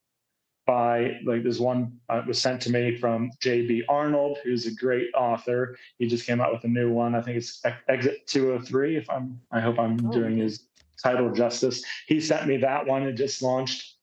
by 0.74 1.20
like 1.26 1.42
there's 1.42 1.60
one 1.60 1.92
uh, 2.10 2.22
was 2.28 2.40
sent 2.40 2.62
to 2.62 2.72
me 2.72 2.96
from 2.96 3.32
J.B. 3.42 3.86
Arnold, 3.90 4.38
who's 4.44 4.68
a 4.68 4.72
great 4.76 5.08
author. 5.18 5.76
He 5.98 6.08
just 6.08 6.28
came 6.28 6.40
out 6.40 6.54
with 6.54 6.64
a 6.64 6.68
new 6.68 6.92
one. 6.94 7.16
I 7.16 7.22
think 7.24 7.38
it's 7.38 7.60
Ex- 7.66 7.82
Exit 7.90 8.28
203. 8.28 8.98
If 8.98 9.10
I'm, 9.10 9.42
I 9.52 9.60
hope 9.62 9.80
I'm 9.80 9.98
Oh, 10.06 10.12
doing 10.12 10.38
his 10.38 10.68
title 11.02 11.32
justice. 11.34 11.84
He 12.08 12.20
sent 12.22 12.46
me 12.48 12.58
that 12.58 12.86
one. 12.86 13.02
It 13.02 13.14
just 13.14 13.42
launched. 13.42 13.96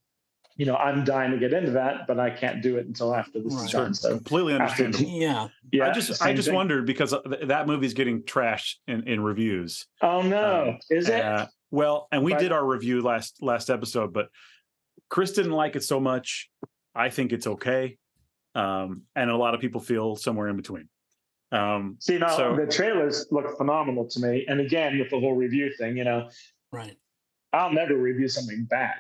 You 0.57 0.67
know, 0.67 0.75
I'm 0.75 1.05
dying 1.05 1.31
to 1.31 1.39
get 1.39 1.53
into 1.53 1.71
that, 1.73 2.09
but 2.09 2.19
I 2.19 2.31
can't 2.31 2.63
do 2.63 2.79
it 2.79 2.87
until 2.87 3.15
after 3.15 3.41
this 3.41 3.53
is 3.55 3.63
Right. 3.75 3.85
done. 3.85 3.95
So 3.95 4.09
Completely 4.17 4.55
after- 4.55 4.89
Yeah. 4.89 5.47
yeah, 5.71 5.89
I 5.89 5.93
just 5.93 6.21
I 6.21 6.33
just 6.35 6.49
thing. 6.49 6.55
wondered 6.57 6.85
because 6.85 7.13
uh, 7.13 7.21
th- 7.21 7.47
that 7.47 7.69
movie's 7.69 7.95
getting 7.95 8.23
trashed 8.23 8.77
in, 8.89 9.07
in 9.07 9.23
reviews. 9.23 9.87
Oh 10.03 10.23
no, 10.23 10.71
Um, 10.71 10.79
is 10.91 11.09
it? 11.11 11.23
Uh, 11.25 11.47
well, 11.71 12.09
and 12.11 12.25
we 12.25 12.33
Right. 12.33 12.41
did 12.41 12.51
our 12.53 12.67
review 12.67 13.03
last 13.03 13.41
last 13.41 13.71
episode, 13.71 14.13
but 14.13 14.31
Chris 15.09 15.33
didn't 15.33 15.53
like 15.53 15.77
it 15.77 15.85
so 15.85 16.01
much. 16.01 16.51
I 16.95 17.11
think 17.11 17.33
it's 17.33 17.47
okay, 17.47 17.99
um, 18.55 19.03
and 19.15 19.31
a 19.31 19.37
lot 19.37 19.55
of 19.55 19.61
people 19.61 19.81
feel 19.81 20.17
somewhere 20.17 20.49
in 20.49 20.57
between. 20.57 20.89
Um, 21.53 21.97
See, 22.01 22.19
now 22.19 22.37
so- 22.37 22.57
the 22.57 22.67
trailers 22.67 23.27
look 23.31 23.57
phenomenal 23.57 24.09
to 24.09 24.21
me. 24.21 24.45
And 24.49 24.61
again, 24.61 24.99
with 24.99 25.11
the 25.11 25.21
whole 25.21 25.35
review 25.35 25.73
thing, 25.79 25.97
you 25.97 26.05
know, 26.05 26.29
Right. 26.73 26.97
I'll 27.53 27.73
never 27.73 27.97
review 27.97 28.29
something 28.29 28.65
bad. 28.65 28.97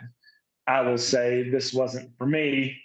I 0.68 0.80
will 0.82 0.98
say 0.98 1.50
this 1.50 1.72
wasn't 1.74 2.16
for 2.16 2.26
me, 2.26 2.76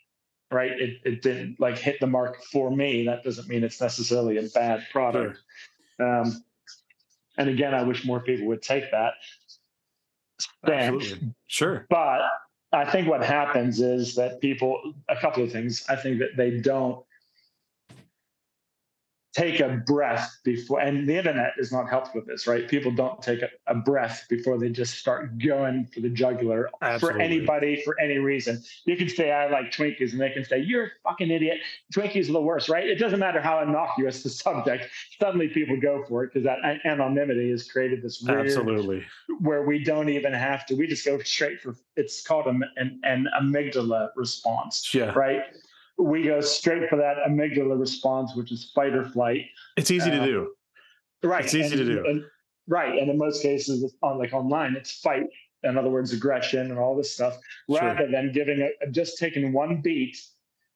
right? 0.51 0.71
It, 0.71 0.99
it 1.05 1.21
didn't 1.21 1.59
like 1.59 1.77
hit 1.77 1.99
the 1.99 2.07
mark 2.07 2.41
for 2.51 2.71
me. 2.75 3.05
That 3.05 3.23
doesn't 3.23 3.47
mean 3.47 3.63
it's 3.63 3.79
necessarily 3.79 4.37
a 4.37 4.49
bad 4.49 4.85
product. 4.91 5.37
Um, 5.99 6.43
and 7.37 7.49
again, 7.49 7.73
I 7.75 7.83
wish 7.83 8.03
more 8.03 8.19
people 8.19 8.47
would 8.47 8.61
take 8.63 8.89
that. 8.91 9.13
stand. 10.39 10.95
absolutely, 10.95 11.33
sure, 11.47 11.85
But 11.89 12.21
I 12.73 12.89
think 12.89 13.07
what 13.07 13.23
happens 13.23 13.81
is 13.81 14.15
that 14.15 14.39
people, 14.39 14.93
a 15.09 15.15
couple 15.15 15.43
of 15.43 15.51
things. 15.51 15.83
I 15.89 15.95
think 15.95 16.19
that 16.19 16.37
they 16.37 16.59
don't 16.59 17.03
take 19.33 19.61
a 19.61 19.81
breath 19.85 20.39
before, 20.43 20.81
and 20.81 21.07
the 21.07 21.15
internet 21.15 21.53
is 21.57 21.71
not 21.71 21.89
helped 21.89 22.13
with 22.13 22.25
this, 22.27 22.47
right? 22.47 22.67
People 22.67 22.91
don't 22.91 23.21
take 23.21 23.41
a, 23.41 23.49
a 23.67 23.75
breath 23.75 24.25
before 24.29 24.57
they 24.57 24.69
just 24.69 24.95
start 24.95 25.37
going 25.37 25.87
for 25.93 26.01
the 26.01 26.09
jugular 26.09 26.69
for 26.99 27.19
anybody 27.19 27.81
for 27.83 27.99
any 27.99 28.17
reason. 28.17 28.61
You 28.85 28.97
can 28.97 29.07
say, 29.07 29.31
I 29.31 29.49
like 29.49 29.71
Twinkies, 29.71 30.11
and 30.11 30.19
they 30.19 30.31
can 30.31 30.43
say, 30.43 30.59
You're 30.59 30.85
a 30.85 30.89
fucking 31.03 31.31
idiot. 31.31 31.59
Twinkies 31.95 32.29
are 32.29 32.33
the 32.33 32.41
worst, 32.41 32.67
right? 32.67 32.87
It 32.87 32.99
doesn't 32.99 33.19
matter 33.19 33.41
how 33.41 33.61
innocuous 33.61 34.23
the 34.23 34.29
subject. 34.29 34.89
Suddenly 35.19 35.47
people 35.49 35.79
go 35.79 36.03
for 36.07 36.23
it 36.23 36.33
because 36.33 36.43
that 36.43 36.59
anonymity 36.85 37.51
has 37.51 37.69
created 37.69 38.01
this 38.01 38.21
weird 38.21 38.47
absolutely. 38.47 39.05
where 39.39 39.63
we 39.63 39.83
don't 39.83 40.09
even 40.09 40.33
have 40.33 40.65
to. 40.65 40.75
We 40.75 40.87
just 40.87 41.05
go 41.05 41.19
straight 41.19 41.61
for 41.61 41.75
it's 41.95 42.21
called 42.21 42.47
an, 42.47 42.63
an, 42.75 42.99
an 43.03 43.27
amygdala 43.39 44.09
response, 44.15 44.93
Yeah, 44.93 45.11
right? 45.11 45.43
We 45.97 46.23
go 46.23 46.41
straight 46.41 46.89
for 46.89 46.95
that 46.97 47.17
amygdala 47.27 47.79
response, 47.79 48.35
which 48.35 48.51
is 48.51 48.71
fight 48.73 48.93
or 48.95 49.05
flight. 49.05 49.45
it's 49.77 49.91
easy 49.91 50.09
to 50.11 50.21
Uh, 50.21 50.25
do. 50.25 50.55
Right. 51.23 51.43
It's 51.45 51.53
easy 51.53 51.75
to 51.77 51.85
do. 51.85 52.05
and- 52.05 52.25
right. 52.67 52.97
And 52.99 53.09
in 53.09 53.17
most 53.17 53.41
cases, 53.41 53.83
it's 53.83 53.93
on 54.01 54.17
like 54.17 54.33
online, 54.33 54.75
it's 54.75 54.99
fight. 54.99 55.25
In 55.63 55.77
other 55.77 55.89
words, 55.89 56.11
aggression 56.13 56.71
and 56.71 56.79
all 56.79 56.95
this 56.95 57.11
stuff, 57.11 57.37
Sure. 57.69 57.79
rather 57.79 58.07
than 58.07 58.31
giving 58.31 58.61
a 58.61 58.87
just 58.89 59.19
taking 59.19 59.53
one 59.53 59.81
beat 59.81 60.17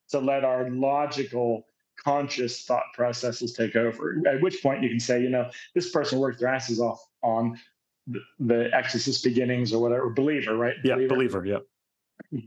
to 0.09 0.19
let 0.19 0.43
our 0.43 0.69
logical, 0.69 1.67
conscious 2.03 2.63
thought 2.65 2.83
processes 2.93 3.53
take 3.53 3.75
over. 3.75 4.21
At 4.27 4.41
which 4.41 4.61
point 4.61 4.83
you 4.83 4.89
can 4.89 4.99
say, 4.99 5.21
you 5.23 5.29
know, 5.29 5.49
this 5.73 5.89
person 5.89 6.19
worked 6.19 6.39
their 6.39 6.49
asses 6.49 6.79
off 6.79 7.03
on 7.23 7.57
the, 8.05 8.19
the 8.39 8.69
Exorcist 8.75 9.23
beginnings 9.23 9.73
or 9.73 9.81
whatever, 9.81 10.09
believer, 10.11 10.55
right? 10.55 10.75
Yeah, 10.83 10.95
believer. 11.07 11.43
Yeah, 11.43 11.59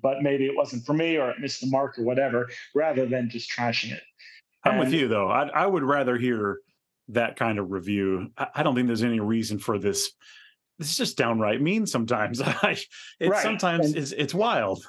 But 0.03 0.23
maybe 0.23 0.47
it 0.47 0.57
wasn't 0.57 0.85
for 0.85 0.93
me 0.93 1.17
or 1.17 1.31
it 1.31 1.39
missed 1.41 1.61
the 1.61 1.67
mark 1.69 1.99
or 1.99 2.03
whatever, 2.03 2.49
rather 2.75 3.07
than 3.07 3.31
just 3.31 3.51
trashing 3.51 3.93
it. 3.93 4.03
I'm 4.65 4.79
with 4.79 4.93
you 4.93 5.09
though. 5.09 5.29
I 5.29 5.49
I 5.49 5.67
would 5.67 5.85
rather 5.85 6.17
hear 6.19 6.59
that 7.09 7.37
kind 7.37 7.59
of 7.59 7.71
review. 7.71 8.31
I, 8.37 8.49
I 8.57 8.63
don't 8.63 8.75
think 8.75 8.87
there's 8.87 9.03
any 9.05 9.21
reason 9.21 9.59
for 9.59 9.79
this. 9.79 10.11
This 10.79 10.91
is 10.91 10.97
just 10.97 11.17
downright 11.17 11.61
mean 11.63 11.87
sometimes. 11.87 12.41
It 13.21 13.29
Right, 13.31 13.43
sometimes 13.43 13.87
and- 13.87 13.97
it's 13.97 14.13
it's 14.13 14.35
wild. 14.35 14.85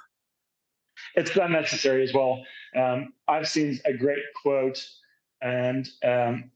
it's 1.15 1.35
unnecessary 1.35 2.03
as 2.03 2.13
well. 2.13 2.43
Um, 2.75 3.13
I've 3.27 3.47
seen 3.47 3.79
a 3.85 3.93
great 3.93 4.23
quote, 4.41 4.85
and 5.41 5.87
um, 6.03 6.51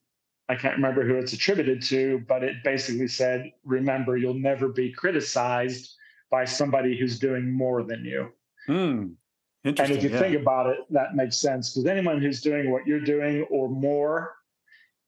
I 0.49 0.55
can't 0.55 0.75
remember 0.75 1.03
who 1.05 1.15
it's 1.15 1.33
attributed 1.33 1.81
to, 1.83 2.23
but 2.27 2.43
it 2.43 2.57
basically 2.63 3.07
said, 3.07 3.51
"Remember, 3.63 4.17
you'll 4.17 4.33
never 4.33 4.67
be 4.69 4.91
criticized 4.91 5.95
by 6.33 6.45
somebody 6.45 6.97
who's 6.97 7.19
doing 7.19 7.51
more 7.51 7.83
than 7.83 8.03
you." 8.03 8.21
Hmm. 8.65 9.13
And 9.65 9.79
if 9.79 10.03
you 10.03 10.09
yeah. 10.09 10.19
think 10.19 10.35
about 10.35 10.67
it, 10.67 10.79
that 10.89 11.15
makes 11.15 11.37
sense 11.37 11.69
because 11.69 11.85
anyone 11.87 12.21
who's 12.21 12.41
doing 12.41 12.71
what 12.71 12.85
you're 12.85 12.99
doing 12.99 13.43
or 13.49 13.69
more 13.69 14.35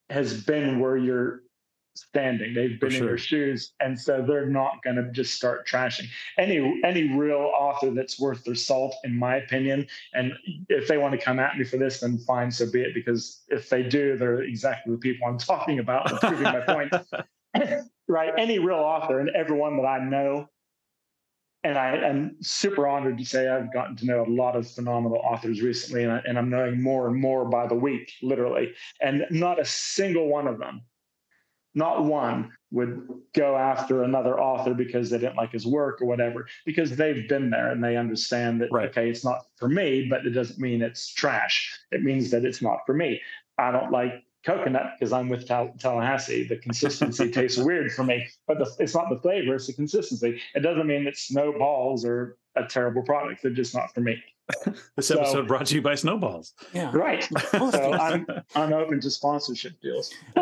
has 0.10 0.44
been 0.44 0.80
where 0.80 0.96
you're 0.96 1.42
standing. 1.96 2.54
They've 2.54 2.80
been 2.80 2.92
For 2.92 2.98
in 2.98 3.04
your 3.04 3.18
shoes, 3.18 3.74
and 3.80 4.00
so 4.00 4.24
they're 4.26 4.46
not 4.46 4.84
going 4.84 4.98
to 4.98 5.12
just 5.12 5.34
start 5.34 5.68
trashing 5.68 6.08
any 6.38 6.82
any 6.84 7.16
real 7.16 7.52
author 7.58 7.92
that's 7.92 8.20
worth 8.20 8.44
their 8.44 8.56
salt, 8.56 8.96
in 9.04 9.18
my 9.18 9.38
opinion. 9.38 9.88
And 10.14 10.34
if 10.70 10.88
they 10.88 10.98
want 10.98 11.14
to 11.14 11.26
come 11.26 11.40
at 11.40 11.58
me 11.58 11.64
for 11.64 11.78
this, 11.78 12.02
then 12.02 12.18
fine, 12.20 12.52
so 12.52 12.70
be 12.70 12.82
it. 12.82 12.94
Because 12.94 13.44
if 13.50 13.70
they 13.70 13.84
do, 13.84 14.18
they're 14.18 14.44
exactly 14.44 14.94
the 14.94 15.00
people 15.00 15.28
I'm 15.28 15.38
talking 15.54 15.80
about, 15.80 16.08
proving 16.22 16.44
my 16.44 16.62
point. 16.62 16.94
right? 18.08 18.34
Any 18.38 18.60
real 18.60 18.78
author, 18.78 19.20
and 19.20 19.30
everyone 19.30 19.78
that 19.78 19.86
I 19.86 20.00
know 20.00 20.50
and 21.66 21.80
I 21.80 21.96
am 21.96 22.36
super 22.42 22.88
honored 22.88 23.18
to 23.18 23.26
say 23.26 23.50
I've 23.50 23.74
gotten 23.74 23.96
to 23.96 24.06
know 24.06 24.24
a 24.24 24.30
lot 24.30 24.56
of 24.56 24.70
phenomenal 24.70 25.18
authors 25.18 25.64
recently, 25.64 26.04
and, 26.04 26.12
I, 26.12 26.22
and 26.28 26.38
I'm 26.38 26.52
knowing 26.52 26.80
more 26.80 27.08
and 27.08 27.20
more 27.20 27.44
by 27.44 27.66
the 27.66 27.74
week, 27.74 28.12
literally. 28.22 28.74
And 29.02 29.26
not 29.32 29.60
a 29.60 29.66
single 29.66 30.28
one 30.28 30.48
of 30.48 30.60
them, 30.60 30.82
not 31.74 32.04
one, 32.06 32.52
would 32.70 33.08
go 33.34 33.58
after 33.58 34.04
another 34.04 34.40
author 34.40 34.76
because 34.76 35.10
they 35.10 35.18
didn't 35.18 35.38
like 35.38 35.54
his 35.54 35.66
work 35.66 36.04
or 36.04 36.06
whatever, 36.06 36.48
because 36.68 36.96
they've 36.96 37.28
been 37.28 37.50
there 37.50 37.72
and 37.72 37.84
they 37.84 37.98
understand 37.98 38.62
that, 38.62 38.72
Right. 38.72 38.90
okay, 38.90 39.10
it's 39.10 39.26
not 39.26 39.42
for 39.56 39.68
me, 39.68 40.06
but 40.08 40.24
it 40.28 40.32
doesn't 40.32 40.60
mean 40.60 40.84
it's 40.84 41.12
trash. 41.16 41.76
It 41.92 42.04
means 42.04 42.30
that 42.30 42.46
it's 42.46 42.62
not 42.62 42.82
for 42.86 42.94
me. 42.94 43.20
I 43.58 43.72
don't 43.72 43.92
like 43.92 44.24
coconut 44.46 44.94
because 45.00 45.12
I'm 45.12 45.28
with 45.30 45.48
Tal- 45.48 45.74
Tallahassee. 45.80 46.48
The 46.48 46.58
consistency 46.58 47.32
tastes 47.40 47.58
weird 47.58 47.92
for 47.92 48.04
me, 48.04 48.26
but 48.48 48.60
the, 48.60 48.70
it's 48.80 48.94
not 48.96 49.10
the 49.10 49.20
flavor; 49.20 49.56
it's 49.56 49.68
the 49.68 49.74
consistency. 49.74 50.42
It 50.54 50.60
doesn't 50.62 50.86
mean 50.88 51.04
that 51.06 51.18
snowballs 51.18 52.06
are 52.06 52.38
a 52.56 52.64
terrible 52.66 53.04
product. 53.04 53.42
They're 53.44 53.52
just 53.52 53.74
not 53.74 53.94
for 53.94 54.02
me. 54.02 54.22
This 54.96 55.08
So- 55.08 55.20
episode 55.20 55.48
brought 55.48 55.66
to 55.68 55.76
you 55.76 55.82
by 55.82 55.96
Snowballs. 55.96 56.54
Yeah. 56.74 56.92
Right. 56.96 57.24
So. 57.52 57.94
I'm 57.94 58.28
I'm 58.56 58.74
open 58.74 59.02
to 59.02 59.10
sponsorship 59.10 59.74
deals. 59.82 60.14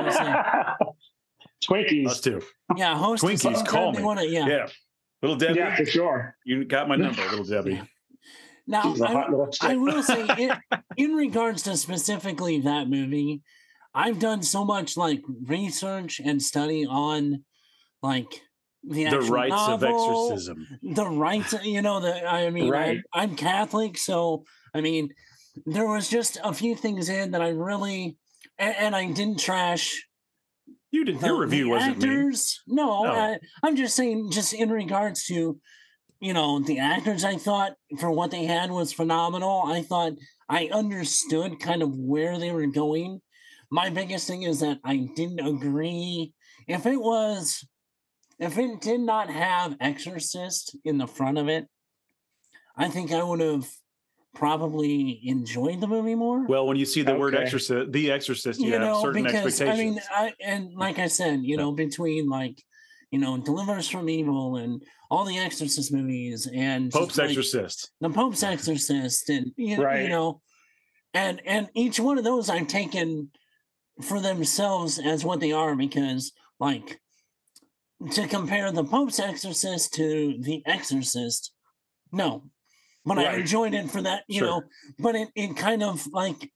Twinkies. 1.63 2.07
Us 2.07 2.19
too. 2.21 2.41
Yeah, 2.75 2.97
host 2.97 3.23
Twinkies, 3.23 3.45
anytime 3.45 3.65
call 3.65 3.91
they 3.93 3.99
me. 3.99 4.03
wanna- 4.05 4.25
yeah. 4.25 4.45
Yeah. 4.47 4.67
Little 5.21 5.37
Debbie, 5.37 5.59
Yeah, 5.59 5.75
for 5.77 5.85
sure. 5.85 6.35
you 6.45 6.65
got 6.65 6.89
my 6.89 6.97
number, 6.97 7.21
little 7.29 7.45
Debbie. 7.45 7.75
Yeah. 7.75 7.83
Now, 8.67 8.81
She's 8.93 8.99
a 9.01 9.07
I, 9.07 9.11
hot 9.13 9.29
little 9.29 9.47
I 9.61 9.69
chick. 9.73 9.79
will 9.79 10.03
say, 10.03 10.27
in, 10.37 10.51
in 10.97 11.11
regards 11.15 11.63
to 11.63 11.77
specifically 11.77 12.59
that 12.61 12.89
movie, 12.89 13.41
I've 13.95 14.19
done 14.19 14.41
so 14.43 14.65
much 14.65 14.97
like 14.97 15.21
research 15.45 16.19
and 16.23 16.41
study 16.41 16.85
on 16.85 17.43
like 18.01 18.41
the, 18.83 19.05
The 19.09 19.21
rites 19.21 19.55
of 19.67 19.83
exorcism. 19.83 20.67
the 20.81 21.05
rites. 21.05 21.53
Uh, 21.53 21.59
you 21.63 21.81
know, 21.81 21.99
the 21.99 22.27
I 22.29 22.49
mean, 22.49 22.69
Right. 22.69 22.99
I'm, 23.13 23.29
I'm 23.31 23.35
Catholic, 23.35 23.97
so 23.97 24.43
I 24.73 24.81
mean, 24.81 25.09
there 25.65 25.87
was 25.87 26.09
just 26.09 26.37
a 26.43 26.53
few 26.53 26.75
things 26.75 27.09
in 27.09 27.31
that 27.31 27.41
I 27.41 27.49
really, 27.49 28.17
and, 28.57 28.75
and 28.77 28.95
I 28.95 29.11
didn't 29.11 29.39
trash 29.39 30.03
You 30.91 31.05
did 31.05 31.19
the, 31.19 31.27
your 31.27 31.39
review 31.41 31.69
wasn't 31.69 31.99
me. 31.99 32.09
actors. 32.09 32.61
No, 32.67 33.03
No. 33.03 33.11
I, 33.11 33.37
I'm 33.61 33.75
just 33.75 33.95
saying, 33.95 34.31
just 34.31 34.53
in 34.53 34.69
regards 34.71 35.25
to, 35.27 35.59
you 36.19 36.33
know, 36.33 36.59
the 36.59 36.79
actors. 36.79 37.23
I 37.23 37.35
thought 37.37 37.73
for 37.99 38.09
what 38.11 38.31
they 38.31 38.45
had 38.45 38.71
was 38.71 38.91
phenomenal. 38.93 39.63
I 39.65 39.81
thought 39.83 40.13
I 40.49 40.69
understood 40.73 41.59
kind 41.59 41.81
of 41.83 41.95
where 41.95 42.39
they 42.39 42.51
were 42.51 42.65
going. 42.67 43.21
My 43.71 43.89
biggest 43.89 44.27
thing 44.27 44.43
is 44.43 44.59
that 44.59 44.79
I 44.83 45.09
didn't 45.15 45.39
agree 45.39 46.33
if 46.67 46.85
it 46.85 46.97
was, 46.97 47.65
if 48.39 48.57
it 48.57 48.81
did 48.81 49.01
not 49.01 49.29
have 49.29 49.75
Exorcist 49.79 50.77
in 50.85 50.97
the 50.97 51.07
front 51.07 51.37
of 51.37 51.49
it. 51.49 51.67
I 52.75 52.89
think 52.89 53.11
I 53.11 53.23
would 53.23 53.39
have 53.39 53.67
probably 54.33 55.21
enjoyed 55.25 55.79
the 55.79 55.87
movie 55.87 56.15
more 56.15 56.45
Well, 56.47 56.65
when 56.65 56.77
you 56.77 56.85
see 56.85 57.03
the 57.03 57.15
word 57.15 57.35
exorcist, 57.35 57.91
the 57.91 58.11
exorcist, 58.11 58.59
you, 58.59 58.67
you 58.67 58.73
have 58.73 58.81
know, 58.81 59.01
certain 59.01 59.23
because 59.23 59.45
expectations. 59.45 60.07
I 60.11 60.23
mean, 60.23 60.33
I 60.41 60.43
and 60.43 60.73
like 60.73 60.99
I 60.99 61.07
said, 61.07 61.41
you 61.43 61.57
know, 61.57 61.71
between 61.71 62.29
like, 62.29 62.61
you 63.11 63.19
know, 63.19 63.37
Deliver 63.37 63.73
Us 63.73 63.87
from 63.87 64.09
Evil 64.09 64.57
and 64.57 64.83
all 65.11 65.25
the 65.25 65.37
Exorcist 65.37 65.93
movies 65.93 66.47
and 66.51 66.91
Pope's 66.91 67.17
like, 67.17 67.29
exorcist. 67.29 67.91
the 68.01 68.09
Pope's 68.09 68.41
Exorcist, 68.41 69.29
and 69.29 69.51
you, 69.55 69.77
you 69.77 70.09
know, 70.09 70.41
and 71.13 71.39
and 71.45 71.69
each 71.75 71.99
one 71.99 72.17
of 72.17 72.23
those 72.23 72.49
I've 72.49 72.67
taken 72.67 73.29
for 74.01 74.19
themselves 74.19 74.99
as 74.99 75.23
what 75.23 75.39
they 75.39 75.51
are 75.51 75.75
because 75.75 76.31
like 76.59 76.99
to 78.11 78.27
compare 78.27 78.71
the 78.71 78.83
Pope's 78.83 79.19
Exorcist 79.19 79.93
to 79.93 80.35
the 80.39 80.61
Exorcist, 80.65 81.53
no. 82.11 82.49
But 83.05 83.19
I 83.19 83.25
Right. 83.25 83.39
enjoyed 83.39 83.73
it 83.73 83.89
for 83.91 84.01
that, 84.01 84.23
you 84.27 84.39
Sure. 84.39 84.47
know, 84.47 84.63
but 84.99 85.15
it, 85.15 85.29
it 85.35 85.57
kind 85.57 85.83
of 85.83 86.07
like 86.07 86.51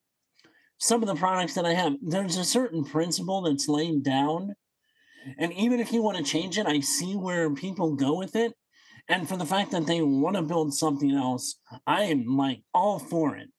some 0.79 1.01
of 1.01 1.07
the 1.07 1.15
products 1.15 1.55
that 1.55 1.65
I 1.65 1.73
have, 1.73 1.95
there's 2.01 2.37
a 2.37 2.45
certain 2.45 2.83
principle 2.85 3.41
that's 3.41 3.67
laid 3.67 4.03
down. 4.03 4.55
And 5.37 5.51
even 5.53 5.79
if 5.79 5.91
you 5.91 6.01
want 6.01 6.17
to 6.17 6.23
change 6.23 6.57
it, 6.57 6.65
I 6.67 6.79
see 6.79 7.15
where 7.15 7.53
people 7.53 7.95
go 7.95 8.17
with 8.17 8.35
it. 8.35 8.53
And 9.09 9.27
for 9.27 9.37
the 9.37 9.45
fact 9.45 9.71
that 9.71 9.85
they 9.87 10.01
want 10.01 10.35
to 10.35 10.41
build 10.41 10.73
something 10.73 11.11
else, 11.11 11.59
I 11.85 12.03
am 12.03 12.37
like 12.37 12.63
all 12.73 12.99
for 12.99 13.35
it. 13.35 13.49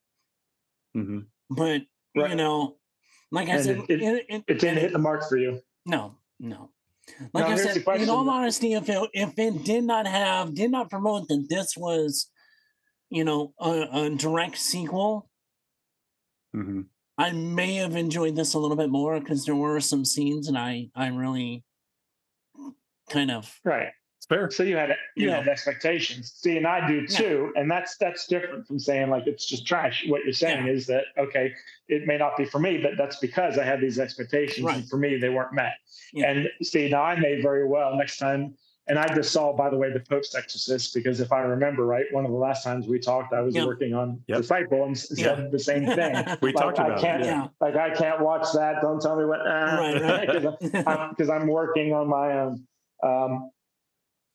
Mhm. 0.95 1.27
But 1.49 1.81
you 2.15 2.21
Right. 2.23 2.35
know, 2.37 2.78
like 3.31 3.49
I 3.49 3.61
said, 3.61 3.77
it- 3.89 4.01
it, 4.01 4.25
it, 4.29 4.43
It 4.47 4.59
didn't 4.59 4.79
hit 4.79 4.91
the 4.93 4.99
mark 4.99 5.27
for 5.29 5.37
you. 5.37 5.61
no, 5.85 6.15
no. 6.39 6.69
Like 7.33 7.47
Now, 7.47 7.53
I 7.53 7.55
said, 7.55 7.77
in 8.01 8.09
all 8.09 8.29
honesty, 8.29 8.73
if 8.73 8.87
it 8.87 9.09
if 9.13 9.37
it 9.39 9.63
did 9.63 9.83
not 9.83 10.05
have 10.05 10.53
did 10.53 10.69
not 10.69 10.91
promote 10.91 11.27
that 11.29 11.47
this 11.49 11.75
was, 11.75 12.29
you 13.09 13.23
know, 13.23 13.53
a, 13.59 13.87
a 13.91 14.09
direct 14.11 14.57
sequel, 14.57 15.27
Mhm. 16.55 16.85
I 17.17 17.31
may 17.31 17.75
have 17.75 17.95
enjoyed 17.95 18.35
this 18.35 18.53
a 18.53 18.59
little 18.59 18.77
bit 18.77 18.89
more 18.91 19.19
because 19.19 19.43
there 19.45 19.55
were 19.55 19.79
some 19.79 20.05
scenes 20.05 20.47
and 20.47 20.57
I 20.57 20.89
I 20.95 21.07
really 21.07 21.63
kind 23.09 23.31
of 23.31 23.59
Right. 23.65 23.89
It's 24.29 24.35
fair. 24.37 24.51
So 24.51 24.63
you 24.63 24.77
had 24.77 24.95
you 25.15 25.27
Yeah. 25.29 25.37
had 25.37 25.47
expectations. 25.47 26.31
See, 26.35 26.57
and 26.57 26.67
I 26.67 26.87
do 26.87 27.01
Yeah. 27.01 27.17
too. 27.17 27.53
And 27.55 27.69
that's 27.69 27.97
that's 27.97 28.27
different 28.27 28.67
from 28.67 28.79
saying 28.79 29.09
like 29.09 29.27
it's 29.27 29.45
just 29.45 29.65
trash. 29.65 30.05
What 30.07 30.23
you're 30.23 30.33
saying 30.33 30.67
is 30.67 30.85
that 30.87 31.05
okay, 31.17 31.51
it 31.87 32.05
may 32.05 32.17
not 32.17 32.37
be 32.37 32.45
for 32.45 32.59
me, 32.59 32.77
but 32.77 32.91
that's 32.97 33.17
because 33.17 33.57
I 33.57 33.63
had 33.63 33.81
these 33.81 33.99
expectations, 33.99 34.65
Right. 34.65 34.77
and 34.77 34.89
for 34.89 34.97
me 34.97 35.17
they 35.17 35.29
weren't 35.29 35.53
met. 35.53 35.73
Yeah. 36.13 36.29
And 36.31 36.49
see, 36.61 36.89
now 36.89 37.03
I 37.03 37.19
may 37.19 37.41
very 37.41 37.67
well 37.67 37.95
next 37.95 38.17
time. 38.17 38.55
And 38.87 38.97
I 38.97 39.05
just 39.13 39.31
saw, 39.31 39.53
by 39.55 39.69
the 39.69 39.77
way, 39.77 39.93
the 39.93 39.99
Pope's 39.99 40.33
Exorcist 40.33 40.95
because 40.95 41.19
if 41.19 41.31
I 41.31 41.41
remember 41.41 41.85
right, 41.85 42.05
one 42.11 42.25
of 42.25 42.31
the 42.31 42.37
last 42.37 42.63
times 42.63 42.87
we 42.87 42.97
talked, 42.97 43.33
I 43.33 43.41
was 43.41 43.53
Yeah. 43.55 43.65
working 43.67 43.93
on 43.93 44.19
Yep. 44.27 44.37
Disciple 44.39 44.83
and 44.85 44.95
s- 44.97 45.13
Yeah. 45.15 45.45
the 45.51 45.59
same 45.59 45.85
thing. 45.99 46.15
We 46.41 46.53
Like, 46.53 46.63
talked 46.65 46.79
I 46.79 46.87
about 46.87 46.99
can't- 46.99 47.21
it. 47.21 47.25
Yeah. 47.27 47.41
yeah. 47.43 47.47
Like 47.61 47.75
I 47.75 47.91
can't 47.91 48.19
watch 48.21 48.47
that. 48.55 48.81
Don't 48.81 48.99
tell 48.99 49.15
me 49.15 49.25
what. 49.25 49.41
Right, 49.45 50.01
right. 50.41 51.09
because 51.11 51.29
I'm 51.29 51.45
working 51.47 51.93
on 51.93 52.07
my 52.07 52.31
own. 52.39 52.65
Um, 53.03 53.51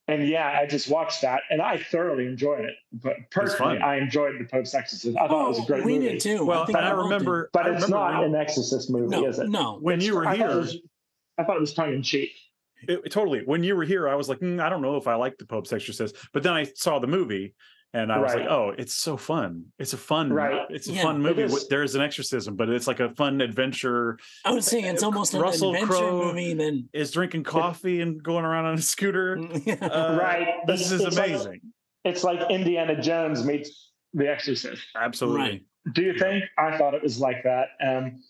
and 0.09 0.27
yeah, 0.29 0.59
I 0.61 0.67
just 0.67 0.89
watched 0.91 1.23
that 1.23 1.43
and 1.51 1.63
I 1.63 1.79
thoroughly 1.79 2.27
enjoyed 2.27 2.65
it. 2.65 2.75
But 2.93 3.17
personally. 3.31 3.79
I 3.79 3.97
enjoyed 3.97 4.35
the 4.39 4.45
Pope's 4.45 4.75
Exorcist. 4.75 5.17
I 5.17 5.27
thought 5.29 5.47
it 5.47 5.49
was 5.49 5.59
a 5.59 5.63
Oh, 5.63 5.65
great 5.67 5.85
we 5.85 5.95
movie. 5.95 6.07
We 6.07 6.13
did 6.15 6.21
too. 6.21 6.45
Well, 6.45 6.67
think 6.67 6.77
and 6.79 6.87
I 6.87 6.91
we 6.95 6.97
did. 6.97 7.03
remember, 7.05 7.51
But 7.53 7.67
I 7.67 7.71
it's 7.75 7.85
remember 7.85 7.97
not 7.97 8.25
an 8.25 8.35
Exorcist 8.35 8.91
movie, 8.91 9.09
No, 9.09 9.27
is 9.27 9.39
it? 9.39 9.49
no. 9.49 9.79
when 9.81 10.01
you 10.01 10.15
were 10.15 10.27
I 10.27 10.37
thought 10.39 10.49
here. 10.49 10.57
was, 10.59 10.77
I 11.39 11.45
thought 11.45 11.57
it 11.57 11.61
was 11.61 11.75
tongue 11.75 11.95
in 11.95 12.03
cheek. 12.03 12.31
it, 12.87 13.11
totally. 13.11 13.43
When 13.45 13.63
you 13.65 13.77
were 13.77 13.85
here, 13.85 14.09
I 14.09 14.15
was 14.15 14.29
like, 14.29 14.41
"Mm, 14.41 14.61
I 14.61 14.69
don't 14.69 14.83
know 14.83 14.97
if 14.97 15.07
I 15.09 15.15
like 15.15 15.39
the 15.39 15.47
Pope's 15.47 15.73
Exorcist, 15.73 16.15
but 16.33 16.43
then 16.43 16.53
I 16.53 16.65
saw 16.65 16.99
the 16.99 17.07
movie, 17.07 17.55
and 17.95 18.13
I 18.13 18.19
was 18.19 18.35
Right. 18.35 18.43
like, 18.43 18.51
oh, 18.51 18.75
it's 18.77 18.93
so 18.93 19.17
fun. 19.17 19.67
It's 19.79 19.93
a 19.93 19.97
fun, 19.97 20.33
Right. 20.33 20.67
It's 20.69 20.89
a 20.89 20.93
Yeah, 20.93 21.03
fun 21.03 21.23
movie. 21.23 21.43
is. 21.43 21.69
There 21.69 21.83
is 21.85 21.95
an 21.95 22.03
exorcism, 22.03 22.57
but 22.57 22.69
it's 22.69 22.87
like 22.89 23.01
a 23.01 23.11
fun 23.15 23.41
adventure. 23.41 24.19
I 24.45 24.51
would 24.53 24.65
say 24.65 24.81
it's 24.83 25.03
almost 25.05 25.33
an 25.35 25.41
Russell 25.41 25.71
adventure 25.71 25.87
Crowe 25.95 26.25
movie 26.27 26.55
than 26.55 26.89
Is 26.93 27.13
drinking 27.13 27.45
coffee 27.45 28.01
and 28.01 28.23
going 28.23 28.45
around 28.45 28.67
on 28.67 28.75
a 28.75 28.83
scooter. 28.83 29.39
Uh, 29.81 30.19
Right. 30.21 30.49
This 30.67 30.81
It's- 30.93 30.93
is 30.93 31.07
it's 31.07 31.17
like- 31.17 31.29
amazing. 31.31 31.61
It's 32.05 32.23
like 32.25 32.51
Indiana 32.51 33.01
Jones 33.01 33.47
meets 33.47 33.93
The 34.13 34.29
Exorcist. 34.29 34.83
Absolutely. 34.95 35.41
Right. 35.41 35.63
Do 35.95 36.03
you 36.03 36.19
think? 36.19 36.45
I 36.59 36.77
thought 36.77 36.93
it 36.95 37.03
was 37.03 37.19
like 37.21 37.43
that. 37.45 37.69
Um, 37.83 38.21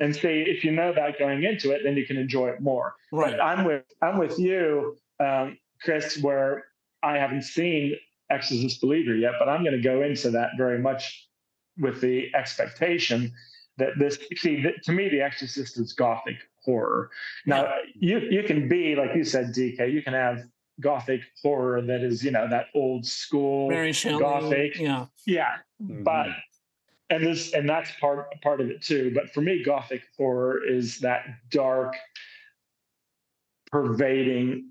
and 0.00 0.14
see, 0.14 0.44
if 0.46 0.62
you 0.64 0.70
know 0.72 0.92
that 0.94 1.18
going 1.18 1.42
into 1.42 1.72
it, 1.72 1.82
then 1.84 1.96
you 1.96 2.06
can 2.06 2.16
enjoy 2.16 2.48
it 2.50 2.60
more. 2.60 2.94
right. 3.12 3.32
But 3.32 3.40
I'm 3.40 3.64
with 3.64 3.82
I'm 4.00 4.16
with 4.18 4.38
you, 4.38 4.96
um, 5.20 5.58
Chris, 5.82 6.18
where 6.22 6.66
I 7.02 7.18
haven't 7.18 7.42
seen 7.42 7.96
Exorcist 8.30 8.80
Believer 8.80 9.14
yet, 9.14 9.32
but 9.38 9.48
I'm 9.48 9.62
going 9.62 9.76
to 9.76 9.80
go 9.82 10.02
into 10.02 10.30
that 10.32 10.50
very 10.56 10.78
much 10.78 11.28
with 11.78 12.00
the 12.00 12.34
expectation 12.34 13.32
that 13.78 13.90
this. 13.98 14.18
See, 14.36 14.62
th- 14.62 14.82
to 14.84 14.92
me, 14.92 15.08
The 15.08 15.20
Exorcist 15.22 15.78
is 15.78 15.92
gothic 15.92 16.36
horror. 16.64 17.10
Now, 17.46 17.72
you 17.94 18.18
you 18.30 18.42
can 18.42 18.68
be 18.68 18.94
like 18.96 19.14
you 19.14 19.24
said, 19.24 19.46
DK. 19.54 19.92
You 19.92 20.02
can 20.02 20.12
have 20.14 20.42
gothic 20.80 21.22
horror 21.42 21.80
that 21.82 22.02
is, 22.02 22.22
you 22.22 22.30
know, 22.30 22.48
that 22.48 22.66
old 22.74 23.04
school. 23.06 23.68
Mary 23.68 23.92
Shelley. 23.92 24.20
Gothic. 24.20 24.78
Yeah. 24.78 25.06
Yeah, 25.26 25.56
Mhm. 25.82 26.04
but 26.04 26.28
and 27.10 27.24
this 27.24 27.54
and 27.54 27.66
that's 27.68 27.90
part 27.98 28.28
part 28.42 28.60
of 28.60 28.68
it 28.68 28.82
too 28.82 29.10
but 29.14 29.30
for 29.32 29.40
me 29.40 29.62
gothic 29.64 30.02
horror 30.18 30.62
is 30.62 30.98
that 30.98 31.24
dark 31.50 31.94
pervading 33.70 34.70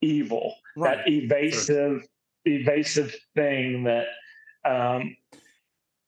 evil 0.00 0.54
Right. 0.76 0.98
that 0.98 1.08
evasive 1.08 2.06
evasive 2.44 3.14
thing 3.34 3.84
that 3.84 4.06
um 4.64 5.16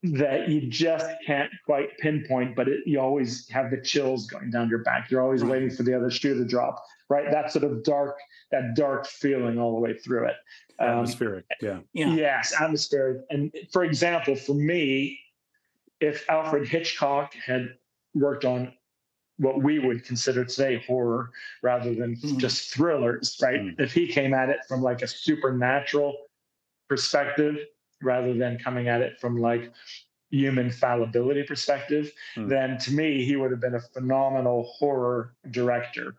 that 0.03 0.49
you 0.49 0.63
just 0.63 1.07
can't 1.27 1.51
quite 1.67 1.97
pinpoint, 1.99 2.57
but 2.57 2.69
it, 2.69 2.81
you 2.87 2.99
always 2.99 3.47
have 3.51 3.71
the 3.71 3.81
chills 3.83 4.27
going 4.27 4.51
down 4.51 4.69
your 4.69 4.83
back. 4.83 5.11
You're 5.11 5.21
always 5.21 5.45
waiting 5.45 5.71
for 5.71 5.83
the 5.83 5.95
other 5.95 6.11
shoe 6.11 6.39
to 6.39 6.45
drop, 6.45 6.83
right? 7.11 7.31
That 7.31 7.53
sort 7.53 7.65
of 7.65 7.85
dark, 7.85 8.17
that 8.51 8.75
dark 8.75 9.07
feeling 9.07 9.59
all 9.59 9.75
the 9.75 9.81
way 9.81 9.99
through 9.99 10.29
it. 10.29 10.37
Um, 10.79 10.89
Atmospheric. 10.89 11.45
Yeah. 11.61 11.81
Yeah. 11.93 12.15
Yes, 12.15 12.55
atmospheric. 12.59 13.27
And 13.29 13.55
for 13.71 13.85
example, 13.85 14.37
for 14.37 14.55
me, 14.55 15.21
if 16.01 16.25
Alfred 16.31 16.67
Hitchcock 16.67 17.35
had 17.35 17.75
worked 18.15 18.47
on 18.47 18.73
what 19.41 19.63
we 19.63 19.79
would 19.79 20.05
consider 20.05 20.45
today 20.45 20.85
horror 20.87 21.31
rather 21.63 21.95
than 21.95 22.15
Mhm. 22.17 22.37
just 22.39 22.75
thrillers, 22.75 23.39
right? 23.43 23.61
Mm. 23.61 23.81
If 23.81 23.93
he 23.95 24.07
came 24.07 24.35
at 24.35 24.51
it 24.51 24.61
from 24.69 24.83
like 24.83 25.01
a 25.01 25.07
supernatural 25.07 26.15
perspective 26.89 27.57
rather 28.03 28.35
than 28.35 28.59
coming 28.59 28.89
at 28.89 29.01
it 29.01 29.19
from 29.19 29.39
like 29.39 29.73
human 30.31 30.71
fallibility 30.71 31.43
perspective, 31.43 32.13
Mm. 32.37 32.49
then 32.49 32.79
to 32.79 32.93
me, 32.93 33.25
he 33.25 33.35
would 33.37 33.51
have 33.51 33.61
been 33.61 33.75
a 33.75 33.81
phenomenal 33.81 34.65
horror 34.79 35.35
director. 35.51 36.15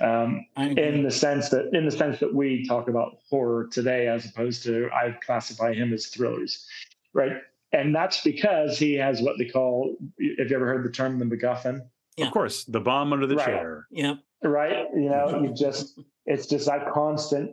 Um, 0.00 0.46
in 0.56 1.02
the 1.02 1.10
sense 1.10 1.50
that 1.50 1.72
in 1.74 1.84
the 1.84 1.90
sense 1.90 2.18
that 2.20 2.34
we 2.34 2.64
talk 2.66 2.88
about 2.88 3.18
horror 3.28 3.68
today 3.70 4.08
as 4.08 4.24
opposed 4.24 4.62
to 4.64 4.88
I 4.92 5.12
classify 5.24 5.74
him 5.74 5.92
as 5.92 6.06
thrillers, 6.06 6.66
right? 7.12 7.42
And 7.72 7.94
that's 7.94 8.22
because 8.24 8.78
he 8.78 8.94
has 8.94 9.20
what 9.22 9.36
they 9.38 9.44
call. 9.44 9.96
Have 10.38 10.50
you 10.50 10.56
ever 10.56 10.66
heard 10.66 10.84
the 10.84 10.90
term 10.90 11.18
the 11.18 11.24
MacGuffin? 11.26 11.86
Yeah. 12.16 12.26
Of 12.26 12.32
course, 12.32 12.64
the 12.64 12.80
bomb 12.80 13.12
under 13.12 13.26
the 13.26 13.36
Right. 13.36 13.46
chair. 13.46 13.86
Yep. 13.90 14.18
Right? 14.44 14.86
You 14.94 15.08
know, 15.10 15.40
you 15.42 15.52
just 15.56 15.98
it's 16.26 16.46
just 16.46 16.66
that 16.66 16.92
constant, 16.92 17.50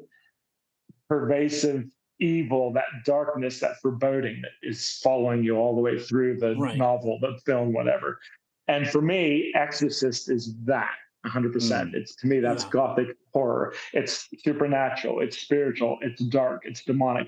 pervasive 1.07 1.85
evil, 2.19 2.73
that 2.73 2.85
darkness, 3.05 3.59
that 3.61 3.77
foreboding 3.81 4.41
that 4.41 4.51
is 4.67 4.99
following 5.01 5.43
you 5.43 5.55
all 5.55 5.75
the 5.75 5.81
way 5.81 5.97
through 5.97 6.37
the 6.37 6.55
Right. 6.55 6.77
novel, 6.77 7.17
the 7.21 7.37
film, 7.45 7.73
whatever. 7.73 8.19
And 8.67 8.87
for 8.87 9.01
me, 9.01 9.51
Exorcist 9.55 10.29
is 10.29 10.55
that 10.65 10.93
100%. 11.25 11.91
Mm. 11.91 11.95
It's 11.95 12.15
to 12.17 12.27
me, 12.27 12.39
that's 12.39 12.63
Yeah. 12.65 12.69
gothic 12.71 13.17
horror. 13.33 13.73
It's 13.93 14.29
supernatural, 14.43 15.21
it's 15.21 15.37
spiritual, 15.39 15.97
it's 16.01 16.21
dark, 16.25 16.65
it's 16.65 16.83
demonic. 16.83 17.27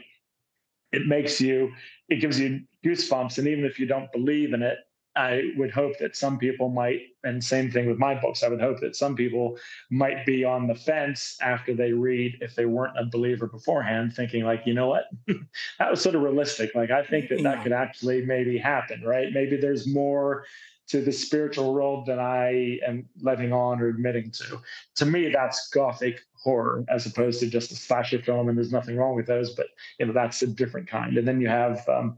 It 0.92 1.08
makes 1.08 1.40
you, 1.40 1.72
it 2.10 2.18
gives 2.18 2.40
you 2.40 2.62
goosebumps. 2.86 3.38
And 3.38 3.48
even 3.48 3.64
if 3.66 3.80
you 3.80 3.86
don't 3.88 4.12
believe 4.12 4.54
in 4.54 4.62
it, 4.62 4.78
I 5.16 5.52
would 5.58 5.72
hope 5.72 5.98
that 6.00 6.16
some 6.16 6.38
people 6.38 6.70
might, 6.70 7.02
and 7.24 7.44
same 7.44 7.70
thing 7.70 7.88
with 7.88 7.98
my 7.98 8.16
books, 8.16 8.44
I 8.44 8.48
would 8.48 8.62
hope 8.62 8.80
that 8.80 8.96
some 8.96 9.16
people 9.16 9.58
might 9.90 10.26
be 10.26 10.44
on 10.46 10.68
the 10.68 10.76
fence 10.76 11.38
after 11.42 11.74
they 11.74 11.92
read, 11.92 12.38
if 12.42 12.56
they 12.56 12.66
weren't 12.66 12.98
a 12.98 13.06
believer 13.06 13.48
beforehand, 13.48 14.14
thinking, 14.14 14.44
like, 14.44 14.62
you 14.66 14.74
know 14.74 14.88
what? 14.88 15.06
that 15.80 15.92
was 15.92 16.02
sort 16.02 16.16
of 16.16 16.22
realistic. 16.22 16.74
Like, 16.76 16.92
I 16.92 17.04
think 17.04 17.30
that 17.30 17.40
Yeah. 17.42 17.56
that 17.56 17.64
could 17.64 17.74
actually 17.74 18.26
maybe 18.26 18.58
happen, 18.58 19.04
right? 19.04 19.34
Maybe 19.34 19.58
there's 19.58 19.86
more 19.86 20.46
to 20.88 21.02
the 21.02 21.12
spiritual 21.12 21.74
world 21.74 22.06
than 22.06 22.20
I 22.20 22.80
am 22.86 23.08
letting 23.22 23.54
on 23.54 23.82
or 23.82 23.88
admitting 23.88 24.32
to. 24.32 24.62
To 24.96 25.06
me, 25.06 25.30
that's 25.30 25.70
gothic 25.70 26.20
horror 26.34 26.84
as 26.90 27.06
opposed 27.06 27.40
to 27.42 27.48
just 27.48 27.72
a 27.72 27.76
slasher 27.76 28.22
film, 28.22 28.50
and 28.50 28.58
there's 28.58 28.72
nothing 28.72 28.98
wrong 28.98 29.16
with 29.16 29.28
those, 29.28 29.56
but 29.56 29.68
you 30.00 30.06
know, 30.06 30.14
that's 30.14 30.42
a 30.42 30.48
different 30.48 30.88
kind. 30.88 31.18
And 31.18 31.28
then 31.28 31.40
you 31.40 31.48
have 31.48 31.88
um, 31.88 32.18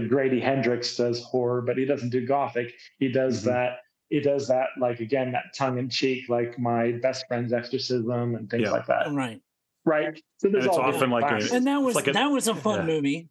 like 0.00 0.08
Grady 0.08 0.40
Hendrix 0.40 0.96
does 0.96 1.22
horror, 1.22 1.62
but 1.62 1.76
he 1.76 1.84
doesn't 1.84 2.10
do 2.10 2.26
gothic. 2.26 2.74
He 2.98 3.08
does 3.10 3.42
Mhm. 3.42 3.46
that. 3.46 3.78
He 4.10 4.20
does 4.20 4.48
that 4.48 4.68
like 4.78 5.00
again 5.00 5.32
that 5.32 5.54
tongue 5.54 5.78
in 5.78 5.88
cheek, 5.90 6.28
like 6.28 6.58
my 6.58 6.92
best 7.02 7.26
friend's 7.28 7.52
exorcism 7.52 8.34
and 8.34 8.48
things 8.50 8.62
Yeah. 8.64 8.70
like 8.70 8.86
that. 8.86 9.12
Right. 9.12 9.40
Right. 9.84 10.22
So 10.38 10.48
there's 10.48 10.64
it's 10.66 10.74
all 10.74 10.80
often 10.80 10.92
different 11.10 11.12
like 11.12 11.50
a- 11.50 11.54
And 11.54 11.66
that 11.66 11.78
was 11.78 11.94
like 11.94 12.08
a- 12.08 12.12
that 12.12 12.26
was 12.28 12.48
a 12.48 12.54
fun 12.54 12.80
yeah. 12.80 12.94
movie. 12.94 13.28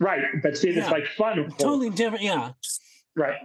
right. 0.00 0.24
But 0.42 0.56
see, 0.56 0.70
it's 0.70 0.90
like 0.90 1.06
fun. 1.16 1.38
horror. 1.38 1.50
Totally 1.58 1.90
different. 1.90 2.22
Yeah. 2.24 2.52
Right. 3.16 3.38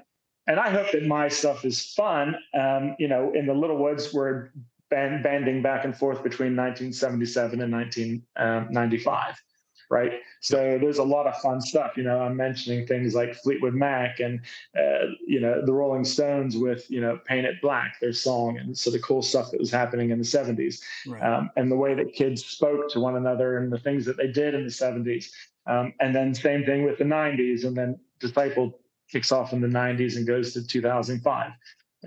And 0.47 0.59
I 0.59 0.69
hope 0.69 0.91
that 0.91 1.05
my 1.05 1.29
stuff 1.29 1.63
is 1.63 1.93
fun. 1.93 2.35
Um, 2.53 2.95
you 2.99 3.07
know, 3.07 3.31
in 3.33 3.45
the 3.45 3.53
Little 3.53 3.77
Woods, 3.77 4.13
we're 4.13 4.49
band, 4.89 5.23
banding 5.23 5.61
back 5.61 5.85
and 5.85 5.95
forth 5.97 6.21
between 6.23 6.55
1977 6.55 7.61
and 7.61 7.71
1995. 7.71 9.41
Right. 9.89 10.13
So 10.41 10.77
there's 10.81 10.97
a 10.97 11.03
lot 11.03 11.27
of 11.27 11.35
fun 11.37 11.61
stuff. 11.61 11.95
You 11.97 12.03
know, 12.03 12.19
I'm 12.19 12.35
mentioning 12.35 12.87
things 12.87 13.13
like 13.13 13.35
Fleetwood 13.35 13.73
Mac 13.73 14.19
and, 14.19 14.39
uh, 14.77 15.07
you 15.27 15.39
know, 15.39 15.61
the 15.65 15.73
Rolling 15.73 16.03
Stones 16.03 16.57
with, 16.57 16.89
you 16.89 17.01
know, 17.01 17.19
Paint 17.25 17.45
It 17.45 17.61
Black, 17.61 17.99
their 17.99 18.13
song, 18.13 18.57
and 18.57 18.77
so 18.77 18.89
the 18.89 18.99
cool 18.99 19.21
stuff 19.21 19.51
that 19.51 19.59
was 19.59 19.71
happening 19.71 20.09
in 20.09 20.17
the 20.17 20.23
70s 20.25 20.81
Right. 21.07 21.21
um, 21.21 21.49
and 21.55 21.71
the 21.71 21.75
way 21.75 21.93
that 21.93 22.13
kids 22.13 22.43
spoke 22.45 22.89
to 22.91 22.99
one 22.99 23.15
another 23.15 23.57
and 23.57 23.71
the 23.71 23.79
things 23.79 24.05
that 24.05 24.17
they 24.17 24.27
did 24.27 24.55
in 24.55 24.63
the 24.63 24.71
70s. 24.71 25.31
Um, 25.65 25.93
and 25.99 26.13
then 26.15 26.33
same 26.33 26.65
thing 26.65 26.83
with 26.83 26.97
the 26.97 27.05
90s. 27.05 27.65
And 27.65 27.75
then 27.77 27.99
Disciple 28.19 28.79
kicks 29.09 29.31
off 29.31 29.53
in 29.53 29.61
the 29.61 29.67
90s 29.67 30.17
and 30.17 30.25
goes 30.27 30.53
to 30.53 30.65
2005. 30.65 31.51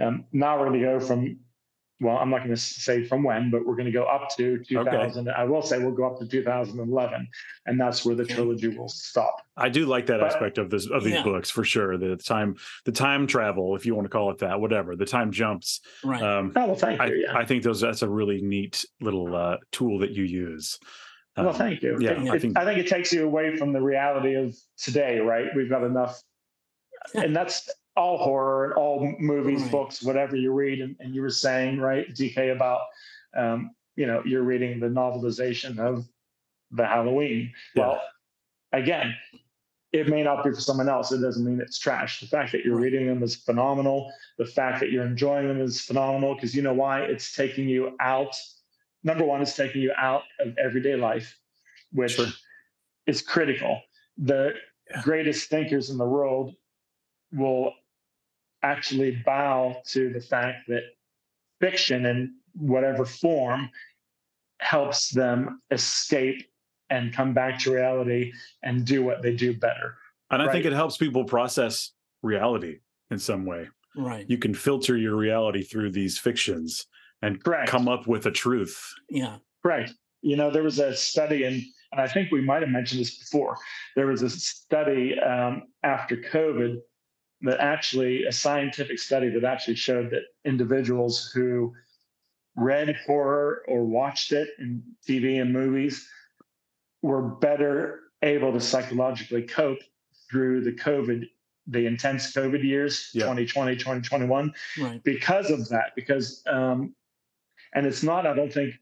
Um, 0.01 0.25
now 0.33 0.59
we're 0.59 0.67
going 0.69 0.81
to 0.81 0.87
go 0.87 1.01
from, 1.01 1.39
well, 2.01 2.19
I'm 2.19 2.29
not 2.29 2.39
going 2.39 2.51
to 2.51 2.57
say 2.61 3.05
from 3.05 3.23
when, 3.23 3.51
but 3.51 3.65
we're 3.65 3.75
going 3.77 3.87
to 3.87 3.93
go 3.93 4.05
up 4.05 4.29
to 4.37 4.63
2000. 4.63 5.31
I 5.31 5.45
will 5.45 5.63
say 5.63 5.79
we'll 5.79 5.93
go 5.93 6.05
up 6.05 6.19
to 6.19 6.27
2011. 6.27 7.27
And 7.65 7.81
that's 7.81 8.05
where 8.05 8.15
the 8.15 8.25
trilogy 8.27 8.69
will 8.69 8.89
stop. 8.91 9.37
I 9.57 9.71
do 9.71 9.87
like 9.87 10.05
that 10.07 10.21
But- 10.21 10.27
aspect 10.35 10.59
of 10.59 10.69
this 10.69 10.87
of 10.91 11.05
these 11.05 11.15
Yeah. 11.15 11.23
books 11.23 11.51
for 11.51 11.65
sure. 11.65 11.97
The 11.97 12.17
time, 12.17 12.57
the 12.85 12.93
time 12.93 13.27
travel, 13.27 13.75
if 13.77 13.87
you 13.87 13.95
want 13.95 14.05
to 14.05 14.11
call 14.11 14.31
it 14.31 14.39
that, 14.39 14.61
whatever. 14.61 14.95
The 14.95 15.07
time 15.07 15.33
jumps. 15.33 15.81
right. 16.05 16.21
Um, 16.23 16.53
Oh, 16.55 16.67
well, 16.67 16.75
thank 16.75 17.01
I, 17.01 17.07
you. 17.07 17.25
Yeah. 17.27 17.37
I 17.39 17.47
think 17.47 17.63
those 17.63 17.81
that's 17.81 18.03
a 18.03 18.09
really 18.09 18.43
neat 18.43 18.85
little 19.01 19.35
uh, 19.35 19.57
tool 19.73 19.99
that 20.01 20.11
you 20.11 20.25
use. 20.25 20.79
well, 21.37 21.49
Um, 21.49 21.55
thank 21.55 21.83
you. 21.83 21.97
yeah, 21.99 22.11
It- 22.23 22.31
I 22.31 22.39
think- 22.39 22.59
I 22.59 22.65
think 22.67 22.79
it 22.79 22.89
takes 22.89 23.11
you 23.13 23.25
away 23.25 23.57
from 23.57 23.73
the 23.73 23.81
reality 23.81 24.35
of 24.35 24.55
today, 24.77 25.19
right? 25.21 25.47
We've 25.57 25.71
got 25.71 25.83
enough, 25.83 26.21
and 27.15 27.35
that's 27.35 27.71
all 27.97 28.19
horror 28.19 28.65
and 28.67 28.75
all 28.75 29.15
movies, 29.19 29.63
Right. 29.63 29.71
books, 29.71 30.03
whatever 30.03 30.37
you 30.37 30.53
read. 30.53 30.81
And, 30.81 30.97
and 31.01 31.15
you 31.15 31.23
were 31.23 31.31
saying, 31.31 31.79
right, 31.79 32.09
DK, 32.15 32.53
about, 32.55 32.83
um, 33.35 33.75
you 33.97 34.07
know, 34.07 34.23
you're 34.25 34.43
reading 34.43 34.79
the 34.81 34.89
novelization 34.89 35.79
of 35.79 36.07
the 36.73 36.85
Halloween. 36.87 37.53
Yeah. 37.75 37.83
Well, 37.89 38.03
again, 38.73 39.15
it 39.93 40.09
may 40.09 40.23
not 40.23 40.45
be 40.45 40.51
for 40.51 40.61
someone 40.61 40.89
else. 40.91 41.11
It 41.13 41.19
doesn't 41.21 41.45
mean 41.45 41.61
it's 41.61 41.79
trash. 41.79 42.21
The 42.21 42.27
fact 42.27 42.53
that 42.53 42.65
you're 42.65 42.77
reading 42.79 43.07
them 43.07 43.23
is 43.23 43.35
phenomenal. 43.35 44.13
The 44.37 44.45
fact 44.45 44.81
that 44.81 44.91
you're 44.91 45.07
enjoying 45.07 45.49
them 45.49 45.61
is 45.61 45.81
phenomenal 45.81 46.35
because 46.35 46.55
you 46.55 46.61
know 46.61 46.75
why? 46.75 47.01
It's 47.03 47.35
taking 47.35 47.67
you 47.69 47.97
out. 48.01 48.37
Number 49.05 49.25
one, 49.25 49.41
it's 49.41 49.57
taking 49.57 49.81
you 49.81 49.93
out 49.97 50.25
of 50.41 50.57
everyday 50.59 50.97
life, 50.97 51.39
which 51.93 52.13
Sure. 52.17 52.27
is 53.07 53.23
critical. 53.23 53.81
The 54.19 54.55
Yeah. 54.91 55.03
greatest 55.03 55.49
thinkers 55.49 55.89
in 55.91 55.97
the 55.97 56.05
world 56.07 56.55
will 57.33 57.73
actually 58.63 59.23
bow 59.25 59.77
to 59.89 60.13
the 60.13 60.21
fact 60.21 60.69
that 60.69 60.83
fiction 61.61 62.07
in 62.07 62.35
whatever 62.55 63.05
form 63.05 63.71
helps 64.61 65.11
them 65.11 65.61
escape 65.71 66.43
and 66.91 67.13
come 67.13 67.35
back 67.35 67.59
to 67.61 67.73
reality 67.73 68.33
and 68.63 68.85
do 68.85 69.03
what 69.03 69.23
they 69.23 69.35
do 69.35 69.57
better. 69.57 69.97
and 70.31 70.43
I 70.43 70.51
think 70.51 70.65
it 70.65 70.73
helps 70.73 70.97
people 70.97 71.25
process 71.25 71.93
reality 72.23 72.79
in 73.11 73.19
some 73.19 73.45
way. 73.45 73.69
right. 73.97 74.27
You 74.29 74.39
can 74.39 74.55
filter 74.55 74.97
your 74.97 75.17
reality 75.17 75.63
through 75.63 75.93
these 75.93 76.19
fictions 76.19 76.87
and 77.23 77.43
Correct. 77.43 77.69
come 77.69 77.89
up 77.89 78.07
with 78.07 78.27
a 78.27 78.31
truth. 78.31 78.79
Yeah. 79.09 79.37
Right. 79.65 79.91
You 80.23 80.37
know, 80.37 80.51
there 80.51 80.63
was 80.63 80.79
a 80.79 80.95
study, 80.95 81.45
and, 81.45 81.63
and 81.93 82.01
I 82.01 82.09
think 82.09 82.31
we 82.31 82.41
might 82.41 82.63
have 82.63 82.71
mentioned 82.71 83.01
this 83.01 83.19
before. 83.19 83.57
There 83.95 84.07
was 84.07 84.23
a 84.23 84.31
study 84.31 85.19
um, 85.21 85.65
after 85.83 86.17
COVID 86.17 86.79
that 87.43 87.61
actually, 87.61 88.25
a 88.25 88.33
scientific 88.33 88.99
study 88.99 89.29
that 89.31 89.45
actually 89.45 89.77
showed 89.77 90.11
that 90.11 90.23
individuals 90.45 91.31
who 91.35 91.75
read 92.57 92.97
horror 93.07 93.63
or 93.69 93.85
watched 93.85 94.33
it 94.33 94.49
in 94.59 94.83
TV 95.07 95.41
and 95.41 95.53
movies 95.53 96.09
were 97.03 97.23
better 97.23 98.01
able 98.23 98.53
to 98.53 98.61
psychologically 98.61 99.43
cope 99.43 99.79
through 100.31 100.63
the 100.65 100.73
COVID, 100.73 101.29
the 101.67 101.87
intense 101.87 102.33
COVID 102.33 102.65
years, 102.65 103.11
Yeah. 103.13 103.25
2020, 103.25 103.77
2021 103.77 104.55
Right. 104.81 105.05
because 105.05 105.51
of 105.51 105.69
that 105.69 105.93
because 105.95 106.43
um 106.47 106.95
and 107.75 107.85
it's 107.87 108.03
not 108.03 108.27
i 108.27 108.35
don't 108.35 108.53
think 108.53 108.75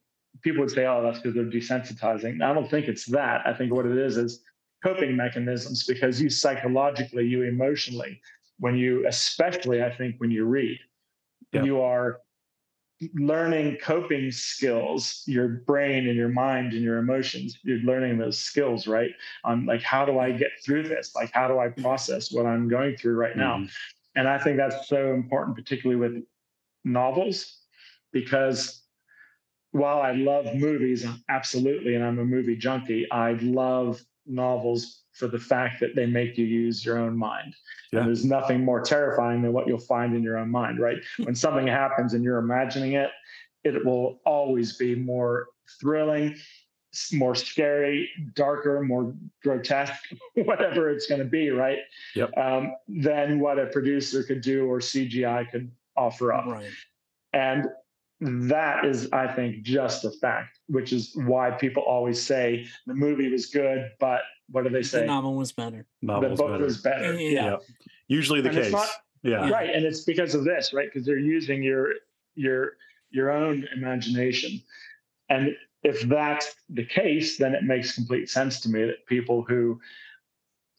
people 0.43 0.61
would 0.61 0.71
say 0.71 0.87
oh 0.87 1.03
that's 1.03 1.19
because 1.19 1.35
they're 1.35 1.45
desensitizing 1.45 2.43
i 2.43 2.53
don't 2.55 2.71
think 2.71 2.87
it's 2.87 3.07
that 3.07 3.41
i 3.47 3.53
think 3.55 3.73
what 3.73 3.87
it 3.87 3.97
is 3.97 4.17
is 4.17 4.43
coping 4.83 5.17
mechanisms 5.17 5.85
because 5.87 6.21
you 6.21 6.29
psychologically 6.29 7.25
you 7.27 7.43
emotionally 7.43 8.21
when 8.59 8.77
you 8.77 9.07
especially 9.07 9.83
i 9.83 9.91
think 9.91 10.17
when 10.19 10.31
you 10.31 10.45
read 10.45 10.79
Yeah. 11.53 11.65
you 11.65 11.81
are 11.81 12.21
learning 13.15 13.77
coping 13.83 14.31
skills 14.31 15.23
your 15.27 15.49
brain 15.49 16.07
and 16.09 16.17
your 16.17 16.29
mind 16.29 16.73
and 16.73 16.83
your 16.83 16.99
emotions 16.99 17.59
you're 17.63 17.79
learning 17.79 18.17
those 18.19 18.39
skills 18.39 18.87
right 18.87 19.11
on 19.45 19.67
like 19.67 19.83
how 19.83 20.05
do 20.05 20.19
i 20.19 20.31
get 20.31 20.53
through 20.65 20.85
this 20.85 21.15
like 21.15 21.31
how 21.33 21.49
do 21.49 21.59
i 21.59 21.69
process 21.69 22.33
what 22.33 22.47
i'm 22.47 22.69
going 22.69 22.97
through 22.97 23.17
right 23.17 23.37
now 23.37 23.59
Mhm. 23.59 23.71
and 24.17 24.29
I 24.29 24.39
think 24.39 24.57
that's 24.59 24.87
so 24.87 25.13
important, 25.13 25.57
particularly 25.57 25.99
with 26.01 26.23
novels, 26.85 27.59
because 28.13 28.83
while 29.73 30.01
I 30.01 30.13
love 30.13 30.47
movies, 30.55 31.05
absolutely, 31.29 31.97
and 31.97 32.05
I'm 32.05 32.21
a 32.21 32.25
movie 32.25 32.55
junkie, 32.57 33.11
I 33.11 33.33
love 33.33 34.01
novels 34.27 35.03
for 35.13 35.29
the 35.29 35.39
fact 35.39 35.81
that 35.81 35.95
they 35.95 36.07
make 36.07 36.37
you 36.37 36.45
use 36.45 36.85
your 36.85 36.99
own 36.99 37.17
mind. 37.17 37.55
Yeah. 37.93 38.01
And 38.01 38.09
there's 38.09 38.25
nothing 38.25 38.65
more 38.65 38.81
terrifying 38.81 39.43
than 39.43 39.53
what 39.53 39.67
you'll 39.67 39.79
find 39.79 40.15
in 40.15 40.23
your 40.23 40.39
own 40.39 40.51
mind, 40.51 40.81
right? 40.81 40.99
when 41.23 41.35
something 41.35 41.67
happens 41.67 42.15
and 42.15 42.25
you're 42.25 42.39
imagining 42.39 42.95
it, 42.95 43.11
it 43.63 43.85
will 43.85 44.21
always 44.27 44.77
be 44.77 44.95
more 44.95 45.47
thrilling, 45.81 46.37
more 47.13 47.35
scary, 47.35 48.11
darker, 48.35 48.83
more 48.83 49.15
grotesque, 49.43 50.05
whatever 50.35 50.91
it's 50.91 51.07
going 51.07 51.21
to 51.21 51.27
be, 51.27 51.51
right? 51.51 51.79
Yep. 52.15 52.37
Um, 52.37 52.75
than 52.89 53.41
what 53.41 53.59
a 53.59 53.67
producer 53.67 54.23
could 54.23 54.41
do 54.41 54.67
or 54.67 54.81
CGI 54.81 55.51
could 55.51 55.71
offer 55.97 56.33
up. 56.33 56.47
Right. 56.47 56.71
And 57.33 57.67
that 58.25 58.85
is, 58.85 59.09
I 59.13 59.27
think, 59.33 59.63
just 59.63 60.05
a 60.05 60.11
fact, 60.11 60.59
which 60.69 60.93
is 60.93 61.13
why 61.15 61.51
people 61.51 61.83
always 61.83 62.21
say 62.23 62.67
the 62.87 62.95
movie 62.95 63.31
was 63.31 63.47
good, 63.47 63.91
but 64.01 64.21
what 64.51 64.65
do 64.65 64.71
they 64.71 64.83
say? 64.83 65.01
The 65.01 65.07
novel 65.07 65.35
was 65.37 65.53
better. 65.53 65.87
The 66.03 66.07
Novels 66.07 66.39
book 66.39 66.51
better. 66.53 66.65
was 66.65 66.79
better. 66.81 67.13
Yeah. 67.21 67.31
Yeah. 67.45 67.57
Usually 68.09 68.41
the 68.41 68.49
And 68.51 68.59
case. 68.59 68.73
not- 68.73 68.89
yeah. 69.23 69.49
Right. 69.51 69.71
And 69.75 69.85
it's 69.85 70.05
because 70.05 70.35
of 70.35 70.45
this, 70.45 70.73
right? 70.73 70.89
Because 70.93 71.07
they're 71.07 71.19
using 71.19 71.63
your 71.63 71.89
your 72.35 72.73
your 73.11 73.31
own 73.31 73.67
imagination. 73.75 74.61
And 75.29 75.57
if 75.83 76.03
that's 76.03 76.55
the 76.69 76.85
case, 76.85 77.39
then 77.39 77.55
it 77.55 77.63
makes 77.65 77.95
complete 77.95 78.29
sense 78.29 78.61
to 78.61 78.69
me 78.69 78.85
that 78.85 79.07
people 79.07 79.43
who 79.43 79.81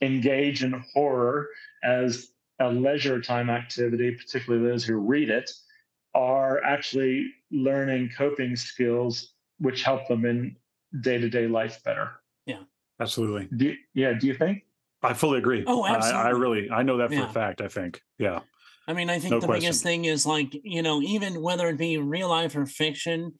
engage 0.01 0.63
in 0.63 0.83
horror 0.93 1.47
as 1.83 2.27
a 2.59 2.69
leisure 2.71 3.21
time 3.21 3.49
activity, 3.49 4.11
particularly 4.15 4.67
those 4.67 4.83
who 4.83 4.95
read 4.97 5.29
it, 5.29 5.49
are 6.15 6.63
actually 6.63 7.29
learning 7.51 8.09
coping 8.17 8.55
skills 8.55 9.33
which 9.59 9.83
help 9.83 10.07
them 10.07 10.25
in 10.25 10.55
day-to-day 11.01 11.47
life 11.47 11.83
better. 11.83 12.11
Yeah 12.45 12.63
absolutely. 12.99 13.47
Do 13.55 13.65
you- 13.65 13.77
yeah, 13.93 14.13
do 14.13 14.25
you 14.27 14.33
think? 14.33 14.63
I 15.03 15.13
fully 15.13 15.37
agree. 15.39 15.63
Oh, 15.67 15.83
I, 15.83 15.97
I 15.97 16.29
really, 16.29 16.71
I 16.71 16.81
know 16.81 16.97
that 16.97 17.09
for 17.09 17.15
Yeah. 17.15 17.29
a 17.29 17.33
fact. 17.33 17.61
I 17.61 17.67
think. 17.67 18.01
Yeah. 18.17 18.39
I 18.87 18.93
mean, 18.93 19.09
I 19.09 19.19
think 19.19 19.31
No 19.31 19.39
the 19.39 19.47
question. 19.47 19.61
biggest 19.63 19.83
thing 19.83 20.05
is 20.05 20.25
like, 20.25 20.55
you 20.63 20.81
know, 20.81 21.01
even 21.01 21.41
whether 21.41 21.67
it 21.69 21.77
be 21.77 21.97
real 21.97 22.29
life 22.29 22.55
or 22.55 22.65
fiction, 22.65 23.33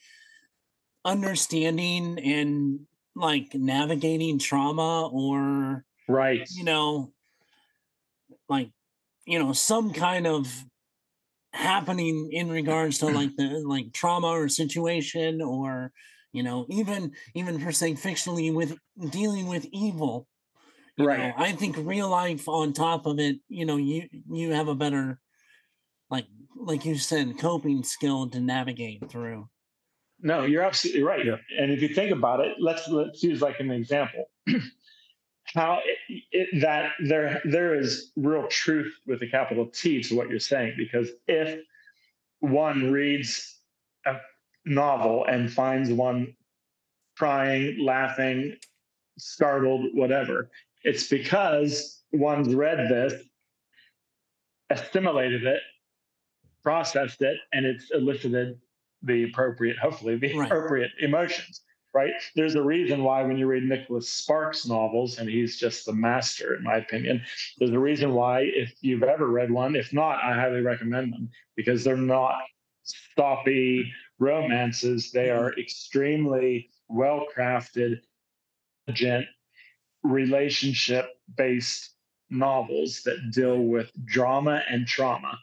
understanding 1.05 2.19
and 2.19 2.79
like 3.15 3.53
navigating 3.53 4.39
trauma 4.39 5.07
or, 5.07 5.85
Right. 6.07 6.47
you 6.51 6.63
know, 6.63 7.13
like, 8.49 8.69
you 9.25 9.39
know, 9.39 9.53
some 9.53 9.91
kind 9.93 10.27
of 10.27 10.65
happening 11.55 12.29
in 12.31 12.49
regards 12.49 12.99
to 12.99 13.07
like 13.07 13.35
the 13.35 13.63
like 13.65 13.93
trauma 13.93 14.27
or 14.27 14.49
situation 14.49 15.41
or, 15.41 15.91
you 16.31 16.43
know, 16.43 16.65
even 16.69 17.13
even 17.33 17.59
per 17.59 17.71
se 17.71 17.93
fictionally 17.93 18.53
with 18.53 18.77
dealing 19.09 19.47
with 19.47 19.65
evil. 19.71 20.27
Right. 20.97 21.19
know, 21.19 21.33
I 21.37 21.51
think 21.51 21.75
real 21.77 22.09
life 22.09 22.47
on 22.47 22.71
top 22.71 23.05
of 23.05 23.19
it, 23.19 23.37
you 23.49 23.65
know, 23.65 23.77
you 23.77 24.07
you 24.31 24.51
have 24.51 24.67
a 24.67 24.75
better 24.75 25.19
like 26.09 26.27
like 26.55 26.85
you 26.85 26.95
said, 26.97 27.37
coping 27.39 27.83
skill 27.83 28.29
to 28.29 28.39
navigate 28.39 29.09
through. 29.09 29.49
No, 30.21 30.43
you're 30.45 30.63
absolutely 30.63 31.03
right. 31.03 31.25
Yeah. 31.25 31.35
And 31.59 31.71
if 31.71 31.81
you 31.81 31.89
think 31.89 32.11
about 32.11 32.39
it, 32.39 32.53
let's 32.59 32.87
let's 32.87 33.21
use 33.23 33.41
like 33.41 33.59
an 33.59 33.71
example. 33.71 34.29
How 35.53 35.79
it, 35.85 36.23
it, 36.31 36.61
that 36.61 36.91
there 37.03 37.41
there 37.45 37.75
is 37.75 38.11
real 38.15 38.47
truth 38.47 38.93
with 39.05 39.21
a 39.21 39.27
capital 39.27 39.67
T 39.67 40.01
to 40.03 40.15
what 40.15 40.29
you're 40.29 40.39
saying 40.39 40.73
because 40.77 41.11
if 41.27 41.59
one 42.39 42.91
reads 42.91 43.59
a 44.05 44.15
novel 44.65 45.25
and 45.25 45.51
finds 45.51 45.91
one 45.91 46.35
crying, 47.17 47.77
laughing, 47.83 48.55
startled, 49.17 49.85
whatever, 49.93 50.49
it's 50.83 51.07
because 51.07 52.03
one's 52.11 52.53
read 52.53 52.89
this, 52.89 53.13
assimilated 54.69 55.43
it, 55.45 55.61
processed 56.63 57.21
it, 57.21 57.37
and 57.53 57.65
it's 57.65 57.91
elicited 57.91 58.59
the 59.03 59.23
appropriate, 59.23 59.77
hopefully, 59.77 60.17
the 60.17 60.33
Right. 60.35 60.47
appropriate 60.47 60.91
emotions. 60.99 61.61
Right? 61.95 62.11
There's 62.35 62.55
a 62.55 62.61
reason 62.61 63.03
why 63.03 63.23
when 63.23 63.37
you 63.37 63.47
read 63.47 63.63
Nicholas 63.63 64.09
Sparks 64.09 64.67
novels, 64.67 65.17
and 65.17 65.29
he's 65.29 65.57
just 65.57 65.85
the 65.85 65.93
master, 65.93 66.53
in 66.55 66.61
my 66.61 66.75
opinion. 66.75 67.21
There's 67.57 67.71
a 67.71 67.79
reason 67.79 68.13
why, 68.13 68.41
if 68.41 68.73
you've 68.81 69.03
ever 69.03 69.27
read 69.27 69.49
one, 69.49 69.77
if 69.77 69.93
not, 69.93 70.21
I 70.21 70.33
highly 70.33 70.59
recommend 70.59 71.13
them 71.13 71.29
because 71.55 71.85
they're 71.85 71.95
not 71.95 72.35
stoppy 72.85 73.85
romances. 74.19 75.09
They 75.11 75.29
are 75.29 75.57
extremely 75.57 76.69
well 76.89 77.27
crafted, 77.33 78.01
intelligent, 78.87 79.27
relationship 80.03 81.05
based 81.37 81.91
novels 82.29 83.03
that 83.05 83.31
deal 83.31 83.59
with 83.59 83.89
drama 84.05 84.63
and 84.69 84.85
trauma. 84.85 85.39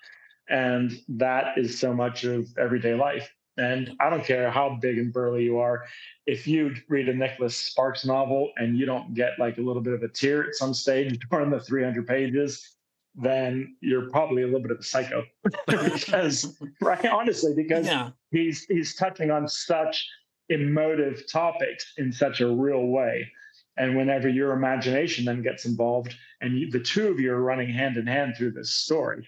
And 0.51 0.93
that 1.09 1.57
is 1.57 1.79
so 1.79 1.95
much 1.95 2.25
of 2.25 2.47
everyday 2.59 2.95
life. 2.95 3.33
And 3.59 3.95
I 4.01 4.09
don't 4.11 4.25
care 4.25 4.51
how 4.51 4.79
big 4.81 4.99
and 4.99 5.13
burly 5.13 5.45
you 5.45 5.59
are, 5.59 5.85
if 6.27 6.47
you 6.47 6.75
read 6.89 7.09
a 7.09 7.15
Nicholas 7.15 7.57
Sparks 7.57 8.05
novel 8.05 8.51
and 8.57 8.79
you 8.79 8.87
don't 8.87 9.13
get 9.15 9.39
like 9.39 9.59
a 9.59 9.61
little 9.61 9.83
bit 9.83 9.93
of 9.93 10.03
a 10.03 10.09
tear 10.09 10.45
at 10.45 10.55
some 10.55 10.73
stage 10.73 11.19
during 11.31 11.51
the 11.51 11.61
300 11.61 12.07
pages, 12.07 12.77
then 13.15 13.77
you're 13.81 14.09
probably 14.11 14.43
a 14.43 14.47
little 14.47 14.63
bit 14.63 14.71
of 14.71 14.79
a 14.79 14.83
psycho. 14.83 15.23
because, 15.67 16.59
right, 16.81 17.05
honestly, 17.07 17.53
because 17.55 17.87
Yeah. 17.87 18.11
he's 18.31 18.65
he's 18.65 18.95
touching 18.95 19.31
on 19.31 19.47
such 19.49 20.09
emotive 20.49 21.31
topics 21.31 21.93
in 21.99 22.13
such 22.13 22.41
a 22.41 22.47
real 22.49 22.87
way 22.87 23.31
and 23.79 23.97
whenever 23.97 24.29
your 24.29 24.53
imagination 24.53 25.25
then 25.25 25.41
gets 25.43 25.65
involved 25.65 26.15
and 26.41 26.59
you, 26.59 26.71
the 26.71 26.81
two 26.81 27.09
of 27.09 27.19
you 27.21 27.33
are 27.33 27.41
running 27.41 27.69
hand 27.71 27.97
in 27.97 28.07
hand 28.07 28.35
through 28.37 28.51
this 28.51 28.71
story 28.71 29.27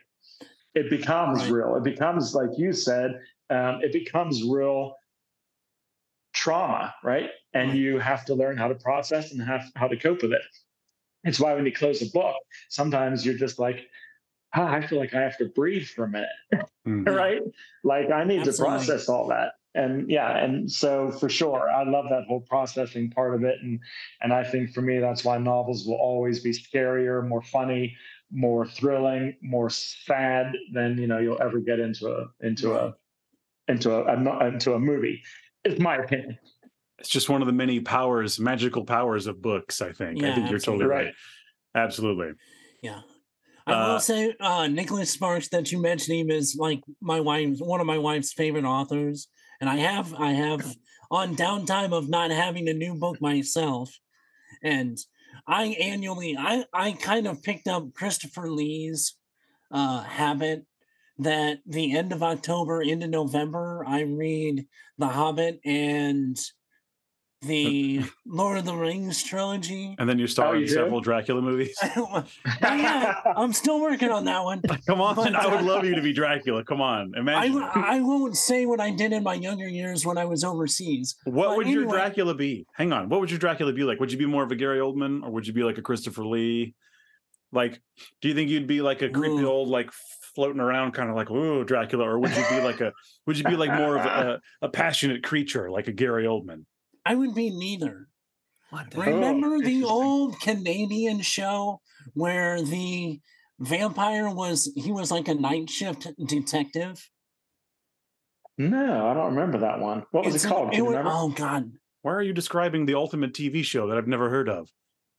it 0.74 0.90
becomes 0.90 1.40
Right. 1.44 1.50
real 1.52 1.76
it 1.76 1.84
becomes 1.84 2.34
like 2.34 2.50
you 2.58 2.72
said 2.72 3.20
um, 3.54 3.80
it 3.82 3.92
becomes 3.92 4.42
real 4.42 4.96
trauma 6.32 6.94
right 7.04 7.30
and 7.52 7.76
you 7.76 7.98
have 7.98 8.24
to 8.24 8.34
learn 8.34 8.56
how 8.56 8.66
to 8.66 8.74
process 8.74 9.30
and 9.32 9.40
have, 9.40 9.70
how 9.76 9.86
to 9.86 9.96
cope 9.96 10.22
with 10.22 10.32
it 10.32 10.42
it's 11.22 11.38
why 11.38 11.54
when 11.54 11.64
you 11.64 11.72
close 11.72 12.02
a 12.02 12.10
book 12.10 12.34
sometimes 12.68 13.24
you're 13.24 13.38
just 13.38 13.58
like 13.58 13.86
ah, 14.54 14.68
i 14.72 14.84
feel 14.84 14.98
like 14.98 15.14
i 15.14 15.20
have 15.20 15.38
to 15.38 15.46
breathe 15.46 15.86
for 15.86 16.04
a 16.04 16.08
minute 16.08 16.28
Mm. 16.86 17.06
right? 17.16 17.40
Like 17.82 18.10
I 18.10 18.24
need 18.24 18.40
Absolutely. 18.40 18.52
to 18.52 18.62
process 18.62 19.08
all 19.08 19.28
that. 19.28 19.52
And 19.76 20.08
yeah, 20.08 20.36
and 20.38 20.70
so 20.70 21.10
for 21.10 21.28
sure, 21.28 21.68
I 21.68 21.82
love 21.82 22.06
that 22.10 22.26
whole 22.28 22.40
processing 22.40 23.10
part 23.10 23.34
of 23.34 23.42
it. 23.42 23.56
And 23.60 23.80
and 24.20 24.32
I 24.32 24.44
think 24.44 24.72
for 24.72 24.82
me, 24.82 24.98
that's 25.00 25.24
why 25.24 25.38
novels 25.38 25.84
will 25.84 25.96
always 25.96 26.40
be 26.40 26.50
scarier, 26.50 27.26
more 27.26 27.42
funny, 27.42 27.96
more 28.30 28.66
thrilling, 28.66 29.34
more 29.42 29.70
sad 29.70 30.52
than 30.72 30.96
you 30.98 31.08
know 31.08 31.18
you'll 31.18 31.42
ever 31.42 31.58
get 31.58 31.80
into 31.80 32.08
a 32.08 32.26
into 32.46 32.74
a 32.74 32.94
into 33.68 33.92
a, 33.92 34.14
a 34.14 34.20
no- 34.20 34.40
into 34.40 34.74
a 34.74 34.78
movie. 34.78 35.22
It's 35.64 35.80
my 35.80 35.96
opinion. 35.96 36.38
It's 36.98 37.08
just 37.08 37.28
one 37.28 37.42
of 37.42 37.46
the 37.46 37.52
many 37.52 37.80
powers, 37.80 38.38
magical 38.38 38.84
powers 38.84 39.26
of 39.26 39.42
books. 39.42 39.80
I 39.82 39.92
think. 39.92 40.22
I 40.22 40.34
think 40.34 40.50
you're 40.50 40.58
totally 40.58 40.84
right. 40.86 41.06
Right. 41.06 41.14
Absolutely. 41.74 42.32
Yeah. 42.82 43.00
I 43.66 43.72
Uh, 43.72 43.92
will 43.92 44.00
say 44.00 44.34
uh 44.40 44.66
Nicholas 44.68 45.10
Sparks 45.10 45.48
that 45.48 45.72
you 45.72 45.80
mentioned 45.80 46.16
him 46.18 46.30
is 46.30 46.56
like 46.58 46.80
my 47.00 47.20
wife's 47.20 47.60
one 47.60 47.80
of 47.80 47.86
my 47.86 47.98
wife's 47.98 48.32
favorite 48.32 48.64
authors. 48.64 49.28
And 49.60 49.70
I 49.70 49.76
have 49.76 50.14
I 50.14 50.32
have 50.32 50.74
on 51.10 51.36
downtime 51.36 51.92
of 51.92 52.08
not 52.08 52.30
having 52.30 52.68
a 52.68 52.74
new 52.74 52.94
book 52.94 53.20
myself. 53.20 53.90
And 54.62 54.98
I 55.48 55.64
annually 55.80 56.36
I 56.38 56.64
I 56.72 56.92
kind 56.92 57.26
of 57.26 57.42
picked 57.42 57.66
up 57.68 57.92
Christopher 57.94 58.50
Lee's 58.50 59.16
uh 59.70 60.02
habit 60.02 60.64
that 61.18 61.58
the 61.66 61.96
end 61.96 62.12
of 62.12 62.22
October 62.22 62.82
into 62.82 63.06
November 63.06 63.84
I 63.86 64.02
read 64.02 64.66
The 64.98 65.08
Hobbit 65.08 65.60
and 65.64 66.38
the 67.42 68.02
Lord 68.26 68.58
of 68.58 68.64
the 68.64 68.74
Rings 68.74 69.22
trilogy. 69.22 69.94
And 69.98 70.08
then 70.08 70.18
you 70.18 70.26
star 70.26 70.48
Oh, 70.48 70.54
in 70.54 70.62
you 70.62 70.68
several 70.68 71.00
Dracula 71.00 71.40
movies. 71.42 71.76
Not 71.96 72.26
yet. 72.62 73.16
I'm 73.36 73.52
still 73.52 73.80
working 73.80 74.10
on 74.10 74.24
that 74.24 74.42
one. 74.42 74.62
Come 74.86 75.00
on, 75.00 75.14
But, 75.14 75.34
I 75.34 75.46
would 75.46 75.60
uh, 75.60 75.62
love 75.62 75.84
you 75.84 75.94
to 75.94 76.02
be 76.02 76.12
Dracula. 76.12 76.64
Come 76.64 76.80
on, 76.80 77.12
I, 77.14 77.20
imagine. 77.20 77.62
I 77.62 78.00
won't 78.00 78.36
say 78.36 78.66
what 78.66 78.80
I 78.80 78.90
did 78.90 79.12
in 79.12 79.22
my 79.22 79.34
younger 79.34 79.68
years 79.68 80.04
when 80.04 80.18
I 80.18 80.24
was 80.24 80.42
overseas. 80.44 81.16
what 81.24 81.48
but 81.48 81.56
would 81.58 81.68
your 81.68 81.86
Dracula 81.86 82.34
be? 82.34 82.66
Hang 82.74 82.92
on. 82.92 83.08
What 83.08 83.20
would 83.20 83.30
your 83.30 83.38
Dracula 83.38 83.72
be 83.72 83.84
like? 83.84 84.00
Would 84.00 84.10
you 84.10 84.18
be 84.18 84.26
more 84.26 84.42
of 84.42 84.50
a 84.50 84.56
Gary 84.56 84.78
Oldman 84.78 85.22
or 85.22 85.30
would 85.30 85.46
you 85.46 85.52
be 85.52 85.62
like 85.62 85.78
a 85.78 85.82
Christopher 85.82 86.24
Lee? 86.24 86.74
Like, 87.52 87.80
do 88.20 88.28
you 88.28 88.34
think 88.34 88.50
you'd 88.50 88.66
be 88.66 88.82
like 88.82 89.02
a 89.02 89.08
creepy 89.08 89.42
Ooh. 89.42 89.48
old, 89.48 89.68
like 89.68 89.90
floating 90.34 90.60
around, 90.60 90.92
kind 90.92 91.10
of 91.10 91.16
like, 91.16 91.30
ooh, 91.30 91.64
Dracula? 91.64 92.04
Or 92.04 92.18
would 92.18 92.30
you 92.36 92.44
be 92.50 92.60
like 92.60 92.80
a, 92.80 92.92
would 93.26 93.38
you 93.38 93.44
be 93.44 93.56
like 93.56 93.72
more 93.72 93.98
of 93.98 94.04
a, 94.04 94.40
a 94.62 94.68
passionate 94.68 95.22
creature, 95.22 95.70
like 95.70 95.88
a 95.88 95.92
Gary 95.92 96.24
Oldman? 96.24 96.64
I 97.04 97.14
would 97.14 97.34
be 97.34 97.50
neither. 97.50 98.08
What 98.70 98.92
oh, 98.96 99.00
Remember 99.00 99.60
the 99.60 99.84
old 99.84 100.40
Canadian 100.40 101.20
show 101.20 101.80
where 102.14 102.60
the 102.62 103.20
vampire 103.60 104.28
was 104.30 104.72
he 104.74 104.90
was 104.90 105.10
like 105.10 105.28
a 105.28 105.34
night 105.34 105.70
shift 105.70 106.08
detective? 106.26 107.08
no, 108.56 109.08
I 109.08 109.14
don't 109.14 109.34
remember 109.34 109.58
that 109.58 109.80
one. 109.80 110.04
What 110.10 110.24
was 110.24 110.34
It's 110.34 110.44
it 110.44 110.48
called? 110.48 110.74
It 110.74 110.82
was- 110.82 110.96
oh 111.04 111.28
god. 111.30 111.70
Why 112.02 112.12
are 112.12 112.22
you 112.22 112.32
describing 112.34 112.84
the 112.84 112.94
ultimate 112.94 113.32
TV 113.32 113.64
show 113.64 113.88
that 113.88 113.96
I've 113.96 114.06
never 114.06 114.28
heard 114.28 114.48
of? 114.48 114.68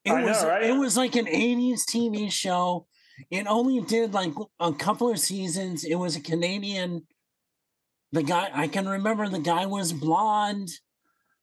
It 0.04 0.12
I 0.12 0.22
know, 0.22 0.48
right? 0.48 0.64
it 0.64 0.78
was 0.78 0.96
like 0.96 1.16
an 1.16 1.26
80s 1.26 1.82
TV 1.90 2.32
show. 2.32 2.86
It 3.30 3.48
only 3.48 3.82
did 3.82 4.14
like 4.14 4.34
a 4.60 4.74
couple 4.74 5.10
of 5.10 5.20
seasons. 5.20 5.84
It 5.84 5.96
was 5.96 6.16
a 6.16 6.22
Canadian. 6.22 7.06
The 8.12 8.24
guy 8.24 8.50
I 8.54 8.68
can 8.68 8.88
remember 8.88 9.28
the 9.28 9.40
guy 9.40 9.66
was 9.66 9.94
blonde. 9.94 10.70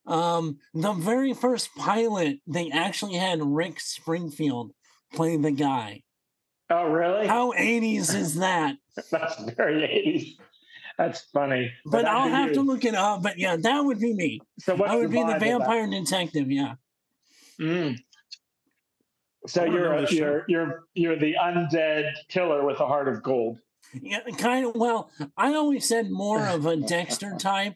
Um, 0.06 0.58
the 0.74 0.92
very 0.92 1.32
first 1.32 1.70
pilot, 1.76 2.38
they 2.46 2.70
actually 2.70 3.14
had 3.14 3.40
Rick 3.42 3.80
Springfield 3.80 4.72
play 5.12 5.36
the 5.36 5.52
guy. 5.52 6.02
Oh, 6.70 6.84
really? 6.84 7.26
How 7.26 7.52
80s 7.52 8.14
is 8.14 8.36
that? 8.36 8.76
That's 9.10 9.42
very 9.54 9.82
80s. 9.82 10.36
That's 10.98 11.22
funny. 11.32 11.72
But 11.86 12.04
I'll 12.04 12.28
that'd 12.28 12.32
be 12.32 12.36
have 12.36 12.52
to 12.54 12.60
look 12.62 12.84
it 12.84 12.94
up. 12.94 13.22
But 13.22 13.38
yeah, 13.38 13.56
that 13.56 13.80
would 13.80 13.98
be 13.98 14.14
me. 14.14 14.40
So 14.60 14.74
what's 14.74 14.92
I 14.92 14.96
would 14.96 15.10
be 15.10 15.18
the 15.18 15.24
vibe 15.24 15.34
of 15.34 15.40
that? 15.40 15.46
vampire 15.46 15.86
detective. 15.88 16.50
Yeah. 16.50 16.74
Mm. 17.60 17.98
So 19.46 19.62
I 19.62 19.66
wanna 19.68 19.78
you're 19.80 19.92
know 20.00 20.04
a, 20.04 20.12
you're 20.14 20.44
you're 20.48 20.84
you're 20.94 21.16
the 21.18 21.34
undead 21.40 22.10
killer 22.28 22.64
with 22.64 22.78
a 22.80 22.86
heart 22.86 23.08
of 23.08 23.22
gold. 23.22 23.58
Yeah, 24.00 24.20
kind 24.38 24.66
of. 24.66 24.74
Well, 24.76 25.10
I 25.36 25.54
always 25.54 25.86
said 25.86 26.10
more 26.10 26.46
of 26.46 26.64
a 26.66 26.76
Dexter 26.76 27.36
type. 27.38 27.74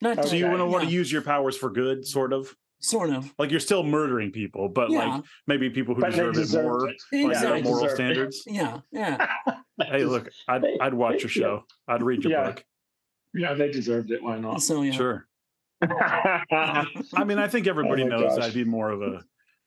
Not 0.00 0.18
Okay. 0.18 0.28
So 0.28 0.34
you 0.36 0.44
to- 0.44 0.48
want 0.50 0.60
to 0.60 0.66
want 0.66 0.84
to 0.84 0.90
use 0.90 1.12
your 1.12 1.22
powers 1.22 1.56
for 1.56 1.70
good, 1.70 2.06
sort 2.06 2.32
of. 2.32 2.54
sort 2.80 3.10
of. 3.10 3.32
Like 3.38 3.50
you're 3.50 3.60
still 3.60 3.82
murdering 3.82 4.30
people, 4.32 4.68
but 4.68 4.90
Yeah. 4.90 4.98
like 5.16 5.24
maybe 5.46 5.70
people 5.70 5.94
who 5.94 6.00
But 6.00 6.12
they 6.12 6.30
deserve 6.32 6.60
it 6.60 6.62
more, 6.64 6.88
it. 6.90 6.96
like 7.12 7.26
Exactly. 7.26 7.62
their 7.62 7.62
moral 7.70 7.82
deserve 7.84 7.90
it. 7.90 7.94
standards. 7.94 8.42
Yeah, 8.46 8.78
yeah. 8.90 9.26
Hey, 9.82 10.04
look, 10.04 10.28
I'd 10.48 10.62
They- 10.62 10.78
I'd 10.80 10.94
watch 10.94 11.22
your 11.22 11.30
yeah. 11.30 11.58
show. 11.58 11.64
I'd 11.88 12.02
read 12.02 12.22
your 12.24 12.32
Yeah. 12.32 12.44
book. 12.50 12.64
Yeah, 13.34 13.54
they 13.54 13.70
deserved 13.70 14.10
it. 14.10 14.22
Why 14.22 14.38
not? 14.38 14.62
So 14.62 14.82
yeah. 14.82 14.92
Sure. 14.92 15.26
I 15.82 17.24
mean, 17.26 17.38
I 17.38 17.48
think 17.48 17.66
oh 17.66 17.70
everybody 17.70 18.02
Oh 18.04 18.06
knows 18.08 18.36
gosh. 18.36 18.44
I'd 18.48 18.54
be 18.54 18.64
more 18.64 18.90
of 18.90 19.02
a 19.02 19.22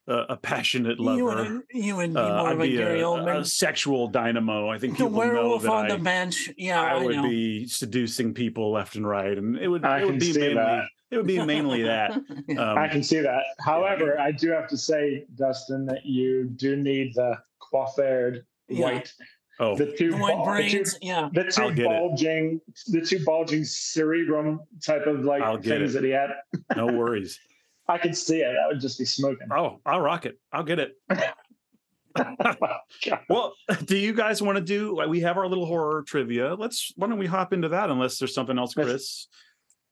a, 0.08 0.14
a 0.30 0.38
passionate 0.38 1.00
You 1.00 1.04
lover. 1.06 1.64
you 1.72 1.96
would 1.96 2.14
be 2.14 2.20
Uh, 2.20 2.30
more 2.38 2.48
I'd 2.48 2.54
of 2.54 2.60
a 2.60 2.64
be 2.64 2.78
Gary 2.78 3.00
a, 3.02 3.04
Oldman. 3.04 3.40
a 3.42 3.46
sexual 3.46 4.08
dynamo. 4.08 4.70
I 4.70 4.80
think 4.80 4.94
the 4.98 5.06
people 5.06 5.12
know 5.12 5.18
werewolf 5.18 5.64
that 5.64 5.72
on 5.72 5.86
I, 5.92 5.96
the 5.96 6.04
bench. 6.04 6.50
Yeah, 6.58 6.82
I 6.82 6.92
I, 7.00 7.04
would 7.04 7.16
know. 7.16 7.24
be 7.24 7.68
seducing 7.68 8.34
people 8.34 8.72
left 8.72 8.96
and 8.96 9.08
right, 9.08 9.38
and 9.38 9.58
it 9.58 9.68
would 9.68 9.86
I 9.86 10.00
it 10.00 10.06
would 10.06 10.12
can 10.12 10.20
be 10.20 10.34
see 10.34 10.40
mainly 10.40 10.56
that. 10.56 10.84
it 11.12 11.18
would 11.18 11.28
be 11.28 11.44
mainly 11.46 11.84
that. 11.84 12.12
Um, 12.58 12.78
I 12.78 12.88
can 12.88 13.04
see 13.04 13.20
that. 13.20 13.44
However, 13.60 14.18
I 14.20 14.32
do 14.32 14.50
have 14.52 14.68
to 14.70 14.78
say, 14.78 15.26
Dustin, 15.36 15.86
that 15.88 16.06
you 16.06 16.46
do 16.56 16.76
need 16.78 17.14
the 17.16 17.38
coiffured 17.74 18.44
Yeah. 18.70 18.86
white, 18.86 19.14
oh, 19.60 19.76
the 19.76 19.92
two, 19.98 20.12
the 20.12 20.18
white 20.18 20.38
bul- 20.38 20.56
the 20.56 20.70
two. 20.70 20.84
Yeah. 21.02 21.30
the 21.34 21.44
two 21.44 21.74
get 21.74 21.80
it. 21.80 21.86
bulging, 21.90 22.62
the 22.88 23.02
two 23.02 23.24
bulging 23.26 23.66
cerebrum 23.66 24.62
type 24.86 25.06
of 25.08 25.26
like 25.26 25.44
things 25.64 25.94
it. 25.96 26.02
that 26.02 26.04
he 26.08 26.12
had. 26.12 26.30
no 26.78 26.86
worries. 26.88 27.38
I 27.90 27.98
could 27.98 28.16
see 28.18 28.42
it. 28.42 28.54
That 28.54 28.68
would 28.68 28.80
just 28.82 29.00
be 29.00 29.06
smoking. 29.06 29.48
Oh, 29.52 29.80
I'll 29.86 30.02
rock 30.02 30.26
it. 30.26 30.38
I'll 30.52 30.64
get 30.64 30.80
it. 30.80 30.92
God. 31.10 31.34
Well, 33.30 33.54
do 33.86 33.96
you 33.96 34.12
guys 34.14 34.42
want 34.42 34.58
to 34.58 34.64
do? 34.64 34.96
like, 34.98 35.08
We 35.08 35.20
have 35.22 35.38
our 35.38 35.48
little 35.48 35.66
horror 35.68 36.02
trivia. 36.02 36.56
Let's. 36.56 36.92
Why 36.96 37.08
don't 37.08 37.20
we 37.20 37.28
hop 37.28 37.54
into 37.54 37.70
that? 37.70 37.90
Unless 37.92 38.18
there's 38.18 38.34
something 38.34 38.58
else, 38.58 38.76
Let's- 38.76 38.90
Chris. 38.90 39.28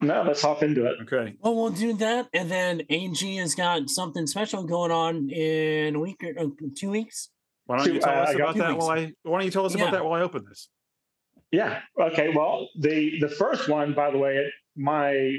No, 0.02 0.22
let's 0.26 0.42
hop 0.42 0.62
into 0.62 0.84
it. 0.86 0.96
Okay. 1.02 1.34
Well, 1.40 1.54
we'll 1.54 1.70
do 1.70 1.94
that, 1.94 2.28
and 2.34 2.50
then 2.50 2.82
AG 2.90 3.36
has 3.36 3.54
got 3.54 3.88
something 3.88 4.26
special 4.26 4.64
going 4.64 4.90
on 4.90 5.30
in 5.30 5.94
a 5.94 5.98
week 6.00 6.22
or 6.22 6.38
uh, 6.38 6.48
two 6.76 6.90
weeks. 6.90 7.30
Why 7.64 7.78
don't 7.78 7.86
Two- 7.86 7.94
you 7.94 8.00
tell 8.00 8.10
uh, 8.12 8.22
us 8.22 8.28
I 8.28 8.32
about 8.32 8.56
that 8.56 8.72
weeks. 8.74 8.84
while 8.84 8.90
I? 8.98 9.12
Why 9.22 9.38
don't 9.38 9.44
you 9.46 9.50
tell 9.50 9.64
us 9.64 9.74
Yeah. 9.74 9.82
about 9.84 9.92
that 9.92 10.04
while 10.04 10.20
I 10.20 10.22
open 10.24 10.44
this? 10.48 10.68
Yeah. 11.52 11.80
Okay. 11.98 12.28
Well, 12.34 12.68
the 12.78 13.20
the 13.20 13.28
first 13.30 13.68
one, 13.70 13.94
by 13.94 14.10
the 14.10 14.18
way, 14.18 14.50
my 14.76 15.36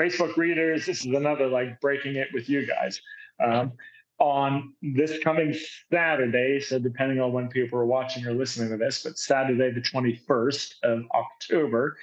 Facebook 0.00 0.36
readers. 0.36 0.86
This 0.86 1.00
is 1.04 1.12
another 1.14 1.46
like 1.46 1.80
breaking 1.80 2.16
it 2.16 2.28
with 2.32 2.48
you 2.48 2.66
guys. 2.66 3.00
Um, 3.44 3.72
on 4.18 4.74
this 4.82 5.18
coming 5.24 5.54
Saturday, 5.90 6.60
so 6.60 6.78
depending 6.78 7.20
on 7.20 7.32
when 7.32 7.48
people 7.48 7.78
are 7.78 7.86
watching 7.86 8.26
or 8.26 8.34
listening 8.34 8.68
to 8.68 8.76
this, 8.76 9.02
but 9.02 9.18
Saturday 9.18 9.70
the 9.72 9.80
twenty 9.80 10.14
first 10.26 10.76
of 10.82 11.04
October, 11.14 11.96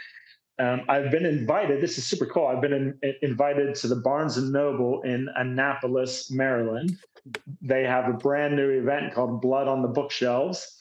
um, 0.57 0.81
I've 0.89 1.11
been 1.11 1.25
invited. 1.25 1.79
This 1.79 1.97
is 1.99 2.05
super 2.07 2.25
cool. 2.25 2.47
I've 2.47 2.61
been 2.61 2.73
in, 2.73 2.97
in- 3.03 3.15
invited 3.21 3.75
to 3.75 3.87
the 3.87 3.97
Barnes 3.97 4.37
and 4.37 4.51
Noble 4.51 5.03
in 5.03 5.29
Annapolis, 5.35 6.31
Maryland. 6.31 6.97
They 7.61 7.83
have 7.83 8.09
a 8.09 8.13
brand 8.13 8.55
new 8.55 8.69
event 8.69 9.13
called 9.13 9.39
Blood 9.41 9.67
on 9.67 9.81
the 9.83 9.87
Bookshelves. 9.87 10.75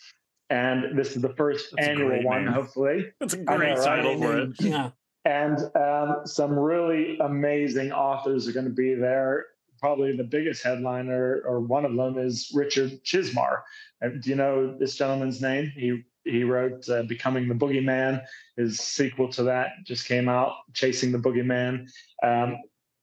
And 0.49 0.97
this 0.97 1.17
is 1.17 1.21
the 1.21 1.35
first 1.35 1.75
That's 1.77 1.89
annual 1.89 2.23
one, 2.23 2.45
name. 2.45 2.55
hopefully. 2.55 3.13
That's 3.21 3.35
a 3.35 3.39
I 3.41 3.41
know, 3.41 3.57
great 3.59 3.77
right? 3.79 3.85
title 3.85 4.17
for 4.23 4.39
it. 4.39 4.51
Yeah. 4.61 4.91
And 5.27 5.59
um, 5.75 6.21
some 6.25 6.57
really 6.57 7.19
amazing 7.19 7.91
authors 7.91 8.47
are 8.47 8.53
going 8.53 8.67
to 8.67 8.73
be 8.73 8.95
there. 8.95 9.47
Probably 9.81 10.17
the 10.17 10.23
biggest 10.25 10.63
headliner, 10.63 11.43
or 11.45 11.59
one 11.61 11.85
of 11.85 11.97
them, 11.97 12.17
is 12.17 12.51
Richard 12.55 13.03
Chizmar. 13.05 13.63
Do 14.01 14.31
you 14.31 14.37
know 14.37 14.77
this 14.79 14.95
gentleman's 14.95 15.43
name? 15.43 15.71
He 15.75 16.05
he 16.25 16.45
wrote 16.45 16.89
uh, 16.89 17.03
"Becoming 17.03 17.49
the 17.49 17.55
Boogeyman." 17.55 18.23
His 18.57 18.79
sequel 18.79 19.29
to 19.33 19.43
that 19.43 19.71
just 19.85 20.07
came 20.07 20.29
out, 20.29 20.53
"Chasing 20.75 21.11
the 21.13 21.19
Boogeyman." 21.19 21.91
Um, 22.23 22.59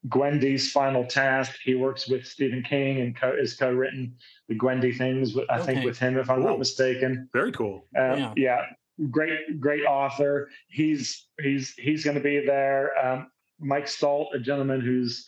Gwendy's 0.07 0.71
Final 0.71 1.05
Task. 1.05 1.57
He 1.63 1.75
works 1.75 2.07
with 2.09 2.25
Stephen 2.25 2.63
King 2.63 3.01
and 3.01 3.15
co- 3.15 3.35
is 3.37 3.53
co-written 3.55 4.15
the 4.49 4.55
Gwendy 4.55 4.97
things. 4.97 5.37
I 5.49 5.59
think 5.61 5.79
Okay. 5.79 5.85
with 5.85 5.99
him, 5.99 6.17
if 6.17 6.29
I'm 6.29 6.37
Cool. 6.41 6.49
not 6.51 6.59
mistaken. 6.59 7.29
Very 7.33 7.51
cool. 7.51 7.85
Um, 7.97 8.17
Yeah. 8.19 8.33
yeah. 8.35 8.61
Great, 9.09 9.59
great 9.59 9.85
author. 9.85 10.49
He's 10.67 11.27
he's 11.41 11.73
he's 11.73 12.03
going 12.03 12.17
to 12.17 12.23
be 12.23 12.45
there. 12.45 12.91
Um, 13.05 13.31
Mike 13.59 13.87
Stolt, 13.87 14.29
a 14.33 14.39
gentleman 14.39 14.81
who's 14.81 15.25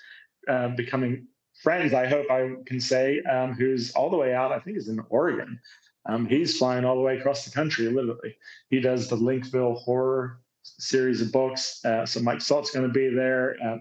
uh, 0.47 0.69
becoming 0.69 1.27
friends. 1.63 1.93
I 1.93 2.07
hope 2.07 2.29
I 2.29 2.55
can 2.65 2.79
say, 2.79 3.21
um, 3.21 3.53
who's 3.53 3.91
all 3.91 4.09
the 4.09 4.17
way 4.17 4.33
out. 4.33 4.51
I 4.51 4.59
think 4.59 4.77
is 4.77 4.89
in 4.89 4.99
Oregon. 5.09 5.59
Um, 6.07 6.27
he's 6.27 6.57
flying 6.57 6.85
all 6.85 6.95
the 6.95 7.01
way 7.01 7.17
across 7.17 7.45
the 7.45 7.51
country, 7.51 7.87
literally. 7.87 8.35
He 8.69 8.79
does 8.79 9.09
the 9.09 9.15
Linkville 9.15 9.81
horror 9.81 10.39
series 10.61 11.21
of 11.21 11.31
books. 11.31 11.83
Uh, 11.83 12.05
so 12.05 12.19
Mike 12.19 12.41
Stolt's 12.41 12.71
going 12.71 12.85
to 12.85 12.93
be 12.93 13.09
there. 13.09 13.55
Uh, 13.63 13.77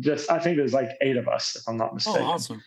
just, 0.00 0.28
I 0.30 0.40
think 0.40 0.56
there's 0.56 0.72
like 0.72 0.90
eight 1.00 1.16
of 1.16 1.28
us, 1.28 1.54
if 1.54 1.62
I'm 1.68 1.76
not 1.76 1.94
mistaken. 1.94 2.22
Oh, 2.22 2.32
mistaken 2.32 2.56
awesome. 2.56 2.62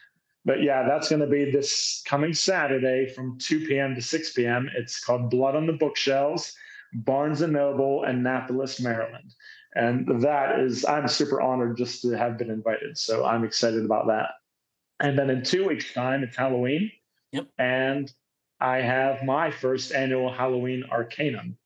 But 0.50 0.64
yeah, 0.64 0.84
that's 0.88 1.10
going 1.10 1.22
to 1.22 1.28
be 1.28 1.52
this 1.52 2.02
coming 2.08 2.34
Saturday 2.34 3.06
from 3.14 3.38
2 3.38 3.68
p.m. 3.68 3.94
to 3.94 4.02
6 4.02 4.34
p.m. 4.34 4.68
It's 4.76 5.00
called 5.00 5.30
Blood 5.30 5.56
on 5.56 5.68
the 5.68 5.74
Bookshelves, 5.74 6.56
Barnes 6.92 7.42
and 7.42 7.54
Noble, 7.54 8.04
Annapolis, 8.04 8.82
Maryland. 8.82 9.32
And 9.76 10.24
that 10.24 10.60
is, 10.60 10.86
I'm 10.86 11.08
super 11.08 11.40
honored 11.40 11.78
just 11.78 12.02
to 12.02 12.18
have 12.18 12.40
been 12.40 12.50
invited. 12.50 12.98
So 12.98 13.26
I'm 13.26 13.44
excited 13.44 13.86
about 13.86 14.08
that. 14.08 14.30
And 15.00 15.20
then 15.20 15.30
in 15.30 15.44
two 15.44 15.68
weeks' 15.68 15.94
time, 15.94 16.24
it's 16.24 16.36
Halloween. 16.36 16.90
Yep. 17.32 17.46
And 17.60 18.12
I 18.60 18.78
have 18.78 19.24
my 19.24 19.52
first 19.52 19.94
annual 19.94 20.34
Halloween 20.34 20.84
Arcanum, 20.90 21.60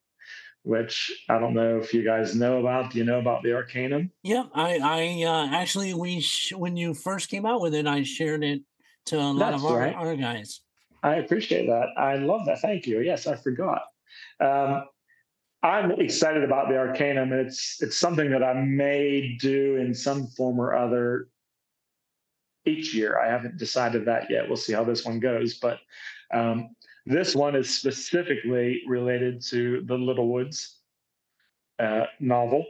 which 0.63 1.23
I 1.29 1.39
don't 1.39 1.53
know 1.53 1.77
if 1.77 1.93
you 1.93 2.03
guys 2.03 2.35
know 2.35 2.59
about. 2.59 2.91
Do 2.91 2.97
you 2.97 3.05
know 3.05 3.19
about 3.19 3.43
the 3.43 3.53
Arcanum? 3.53 4.11
Yep. 4.23 4.49
I, 4.53 4.79
I 4.79 5.23
uh, 5.25 5.47
actually, 5.55 5.93
we 5.93 6.19
sh- 6.19 6.51
when 6.51 6.75
you 6.75 6.93
first 6.93 7.29
came 7.29 7.45
out 7.45 7.61
with 7.61 7.73
it, 7.73 7.87
I 7.87 8.03
shared 8.03 8.43
it 8.43 8.63
to 9.05 9.17
a 9.17 9.19
lot 9.19 9.51
That's 9.51 9.63
of 9.63 9.71
our, 9.71 9.79
right. 9.79 9.95
our 9.95 10.15
guys. 10.15 10.61
I 11.01 11.15
appreciate 11.15 11.67
that. 11.67 11.87
I 11.97 12.15
love 12.15 12.45
that. 12.45 12.61
Thank 12.61 12.87
you. 12.87 13.01
Yes, 13.01 13.27
I 13.27 13.35
forgot. 13.35 13.81
Um, 14.39 14.85
I'm 15.61 15.91
excited 15.91 16.43
about 16.43 16.69
the 16.69 16.77
Arcanum. 16.77 17.31
It's 17.31 17.81
it's 17.81 17.97
something 17.97 18.29
that 18.31 18.43
I 18.43 18.53
may 18.53 19.37
do 19.39 19.77
in 19.77 19.93
some 19.93 20.27
form 20.27 20.59
or 20.59 20.75
other 20.75 21.29
each 22.65 22.93
year. 22.93 23.17
I 23.17 23.29
haven't 23.29 23.57
decided 23.57 24.05
that 24.05 24.29
yet. 24.29 24.47
We'll 24.47 24.57
see 24.57 24.73
how 24.73 24.83
this 24.83 25.05
one 25.05 25.19
goes. 25.19 25.55
But 25.55 25.79
um, 26.33 26.75
this 27.05 27.35
one 27.35 27.55
is 27.55 27.73
specifically 27.73 28.81
related 28.87 29.41
to 29.47 29.83
the 29.85 29.95
Little 29.95 30.27
Woods 30.27 30.79
uh, 31.79 32.05
novel. 32.19 32.65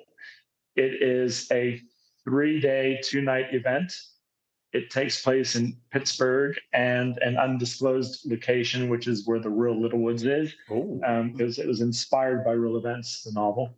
It 0.75 1.01
is 1.01 1.47
a 1.51 1.81
three 2.23 2.59
day, 2.59 2.99
two 3.03 3.21
night 3.21 3.53
event. 3.53 3.93
It 4.73 4.89
takes 4.89 5.21
place 5.21 5.55
in 5.55 5.77
Pittsburgh 5.91 6.57
and 6.73 7.17
an 7.19 7.37
undisclosed 7.37 8.29
location, 8.29 8.89
which 8.89 9.07
is 9.07 9.27
where 9.27 9.39
the 9.39 9.49
real 9.49 9.79
Little 9.79 9.99
Woods 9.99 10.23
is 10.23 10.55
Oh, 10.69 10.99
because 11.31 11.59
it 11.59 11.67
was 11.67 11.81
inspired 11.81 12.43
by 12.43 12.51
real 12.51 12.77
events, 12.77 13.21
the 13.23 13.31
novel. 13.33 13.77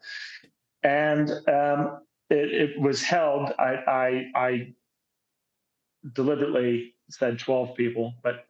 And 0.83 1.29
um, 1.49 1.99
it, 2.29 2.53
it 2.53 2.79
was 2.79 3.03
held, 3.03 3.51
I, 3.59 3.73
I, 3.87 4.31
I 4.35 4.73
deliberately 6.13 6.93
said 7.09 7.39
12 7.39 7.75
people, 7.75 8.13
but 8.23 8.45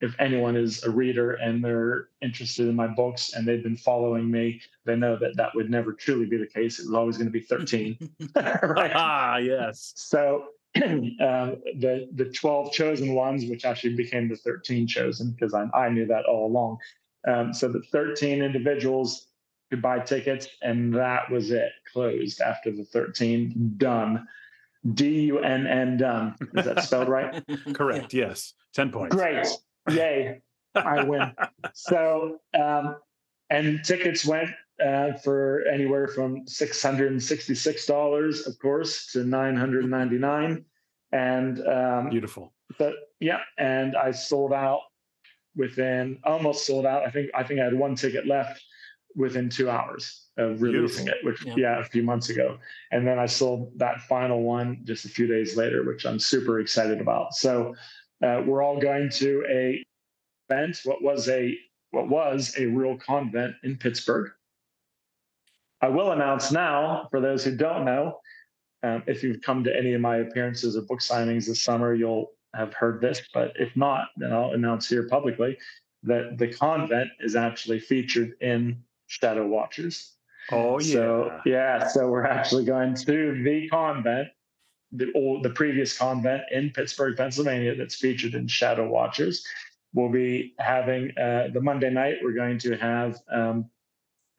if 0.00 0.14
anyone 0.20 0.54
is 0.54 0.84
a 0.84 0.90
reader 0.90 1.32
and 1.32 1.64
they're 1.64 2.10
interested 2.22 2.68
in 2.68 2.76
my 2.76 2.86
books 2.86 3.32
and 3.32 3.46
they've 3.46 3.62
been 3.62 3.76
following 3.76 4.30
me, 4.30 4.60
they 4.84 4.94
know 4.94 5.16
that 5.16 5.36
that 5.36 5.52
would 5.56 5.68
never 5.68 5.92
truly 5.92 6.26
be 6.26 6.36
the 6.36 6.46
case. 6.46 6.78
It 6.78 6.86
was 6.86 6.94
always 6.94 7.16
going 7.16 7.26
to 7.26 7.32
be 7.32 7.40
13. 7.40 7.98
right? 8.36 8.92
ah, 8.94 9.38
yes. 9.38 9.92
So 9.96 10.44
um, 10.76 11.56
the 11.78 12.08
the 12.14 12.30
twelve 12.34 12.72
chosen 12.72 13.14
ones, 13.14 13.46
which 13.46 13.64
actually 13.64 13.94
became 13.94 14.28
the 14.28 14.36
thirteen 14.36 14.86
chosen, 14.86 15.32
because 15.32 15.54
I, 15.54 15.64
I 15.76 15.88
knew 15.88 16.06
that 16.06 16.24
all 16.26 16.46
along. 16.46 16.78
Um, 17.26 17.52
so 17.52 17.68
the 17.68 17.82
thirteen 17.90 18.42
individuals 18.42 19.26
could 19.70 19.82
buy 19.82 20.00
tickets, 20.00 20.48
and 20.62 20.94
that 20.94 21.30
was 21.30 21.50
it. 21.50 21.72
Closed 21.92 22.40
after 22.40 22.70
the 22.70 22.84
thirteen. 22.84 23.74
Done. 23.78 24.26
D 24.94 25.22
U 25.22 25.38
N 25.40 25.66
N 25.66 25.96
Dunn. 25.96 26.34
Is 26.54 26.64
that 26.64 26.84
spelled 26.84 27.08
right? 27.08 27.42
Correct. 27.74 28.14
Yes. 28.14 28.54
10 28.74 28.90
points. 28.90 29.14
Great. 29.14 29.46
Yay. 29.90 30.40
I 30.74 31.02
win. 31.02 31.32
So, 31.74 32.38
um, 32.58 32.96
and 33.50 33.84
tickets 33.84 34.24
went 34.24 34.50
uh, 34.84 35.12
for 35.24 35.64
anywhere 35.72 36.08
from 36.08 36.44
$666, 36.46 38.46
of 38.46 38.58
course, 38.58 39.12
to 39.12 39.24
999 39.24 40.64
And 41.12 41.66
um, 41.66 42.10
beautiful. 42.10 42.52
But 42.78 42.94
yeah, 43.20 43.40
and 43.56 43.96
I 43.96 44.10
sold 44.10 44.52
out 44.52 44.80
within 45.56 46.18
almost 46.24 46.66
sold 46.66 46.86
out. 46.86 47.06
I 47.06 47.10
think 47.10 47.30
I 47.34 47.42
think 47.42 47.60
I 47.60 47.64
had 47.64 47.74
one 47.74 47.94
ticket 47.94 48.26
left 48.26 48.62
within 49.16 49.48
two 49.48 49.70
hours 49.70 50.26
of 50.36 50.62
releasing 50.62 51.06
Beautiful. 51.06 51.20
it, 51.20 51.24
which 51.24 51.44
yeah. 51.44 51.54
yeah. 51.56 51.80
a 51.80 51.84
few 51.84 52.02
months 52.02 52.28
ago. 52.28 52.58
And 52.92 53.06
then 53.06 53.18
I 53.18 53.26
sold 53.26 53.72
that 53.78 54.00
final 54.02 54.42
one 54.42 54.80
just 54.84 55.06
a 55.06 55.08
few 55.08 55.26
days 55.26 55.56
later, 55.56 55.82
which 55.82 56.06
I'm 56.06 56.18
super 56.18 56.60
excited 56.60 57.00
about. 57.00 57.34
So 57.34 57.74
uh, 58.22 58.42
we're 58.46 58.62
all 58.62 58.78
going 58.78 59.10
to 59.10 59.44
a 59.48 59.84
event. 60.48 60.80
What 60.84 61.02
was 61.02 61.28
a 61.28 61.56
what 61.90 62.08
was 62.08 62.54
a 62.58 62.66
real 62.66 62.96
convent 62.96 63.54
in 63.62 63.76
Pittsburgh. 63.76 64.30
I 65.80 65.88
will 65.88 66.12
announce 66.12 66.50
now, 66.50 67.06
for 67.10 67.20
those 67.20 67.44
who 67.44 67.56
don't 67.56 67.84
know, 67.84 68.20
um, 68.82 69.02
if 69.06 69.22
you've 69.22 69.42
come 69.42 69.64
to 69.64 69.76
any 69.76 69.92
of 69.94 70.00
my 70.00 70.18
appearances 70.18 70.76
or 70.76 70.82
book 70.82 71.00
signings 71.00 71.46
this 71.46 71.62
summer, 71.62 71.94
you'll 71.94 72.32
have 72.54 72.72
heard 72.74 73.00
this. 73.00 73.22
But 73.32 73.52
if 73.56 73.74
not, 73.76 74.08
then 74.16 74.32
I'll 74.32 74.52
announce 74.52 74.88
here 74.88 75.08
publicly 75.08 75.58
that 76.04 76.38
the 76.38 76.48
convent 76.48 77.10
is 77.20 77.36
actually 77.36 77.80
featured 77.80 78.34
in 78.40 78.82
Shadow 79.06 79.46
Watchers. 79.46 80.14
Oh 80.50 80.78
yeah. 80.80 80.92
So 80.92 81.40
yeah, 81.44 81.86
so 81.86 82.08
we're 82.08 82.26
actually 82.26 82.64
going 82.64 82.94
to 82.94 83.42
the 83.42 83.68
convent, 83.68 84.28
the 84.92 85.12
old, 85.14 85.42
the 85.42 85.50
previous 85.50 85.96
convent 85.96 86.42
in 86.52 86.70
Pittsburgh, 86.70 87.16
Pennsylvania, 87.16 87.74
that's 87.74 87.96
featured 87.96 88.34
in 88.34 88.46
Shadow 88.48 88.88
Watchers. 88.88 89.44
We'll 89.92 90.10
be 90.10 90.54
having 90.58 91.16
uh, 91.18 91.48
the 91.52 91.60
Monday 91.60 91.90
night. 91.90 92.16
We're 92.22 92.32
going 92.32 92.58
to 92.60 92.76
have 92.76 93.18
um, 93.32 93.68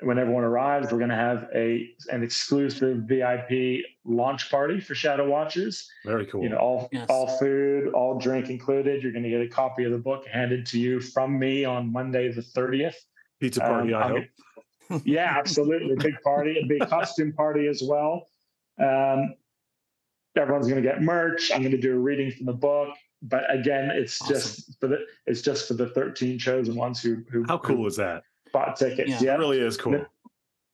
when 0.01 0.17
everyone 0.17 0.43
arrives, 0.43 0.91
we're 0.91 0.97
going 0.97 1.09
to 1.09 1.15
have 1.15 1.49
a 1.53 1.93
an 2.09 2.23
exclusive 2.23 2.99
VIP 2.99 3.83
launch 4.05 4.49
party 4.49 4.79
for 4.79 4.95
Shadow 4.95 5.27
Watchers. 5.27 5.89
Very 6.05 6.25
cool. 6.25 6.41
You 6.41 6.49
know, 6.49 6.57
all 6.57 6.89
yes. 6.91 7.07
all 7.09 7.27
food, 7.37 7.93
all 7.93 8.17
drink 8.17 8.49
included. 8.49 9.03
You're 9.03 9.11
going 9.11 9.23
to 9.23 9.29
get 9.29 9.41
a 9.41 9.47
copy 9.47 9.83
of 9.83 9.91
the 9.91 9.97
book 9.97 10.25
handed 10.25 10.65
to 10.67 10.79
you 10.79 11.01
from 11.01 11.37
me 11.37 11.65
on 11.65 11.91
Monday 11.91 12.31
the 12.31 12.41
30th. 12.41 12.95
Pizza 13.39 13.59
party, 13.59 13.93
um, 13.93 14.03
I 14.03 14.07
hope. 14.07 15.01
yeah, 15.05 15.35
absolutely. 15.37 15.95
Big 15.95 16.21
party. 16.23 16.57
It'll 16.57 16.69
be 16.69 16.77
a 16.79 16.85
costume 16.85 17.33
party 17.33 17.67
as 17.67 17.81
well. 17.83 18.27
Um, 18.79 19.35
everyone's 20.37 20.67
going 20.67 20.81
to 20.81 20.87
get 20.87 21.01
merch. 21.01 21.51
I'm 21.51 21.61
going 21.61 21.71
to 21.71 21.81
do 21.81 21.93
a 21.93 21.99
reading 21.99 22.31
from 22.31 22.45
the 22.45 22.53
book. 22.53 22.89
But 23.21 23.53
again, 23.53 23.91
it's 23.91 24.21
awesome. 24.21 24.35
just 24.35 24.79
for 24.79 24.87
the 24.87 25.05
it's 25.25 25.41
just 25.41 25.67
for 25.67 25.73
the 25.73 25.87
13 25.87 26.39
chosen 26.39 26.75
ones 26.75 27.01
who 27.01 27.23
who. 27.29 27.43
How 27.45 27.57
cool 27.57 27.77
who, 27.77 27.87
is 27.87 27.97
that? 27.97 28.23
Bought 28.51 28.75
tickets. 28.75 29.09
Yeah, 29.09 29.19
yeah. 29.21 29.35
it 29.35 29.39
really 29.39 29.59
is 29.59 29.77
cool. 29.77 30.05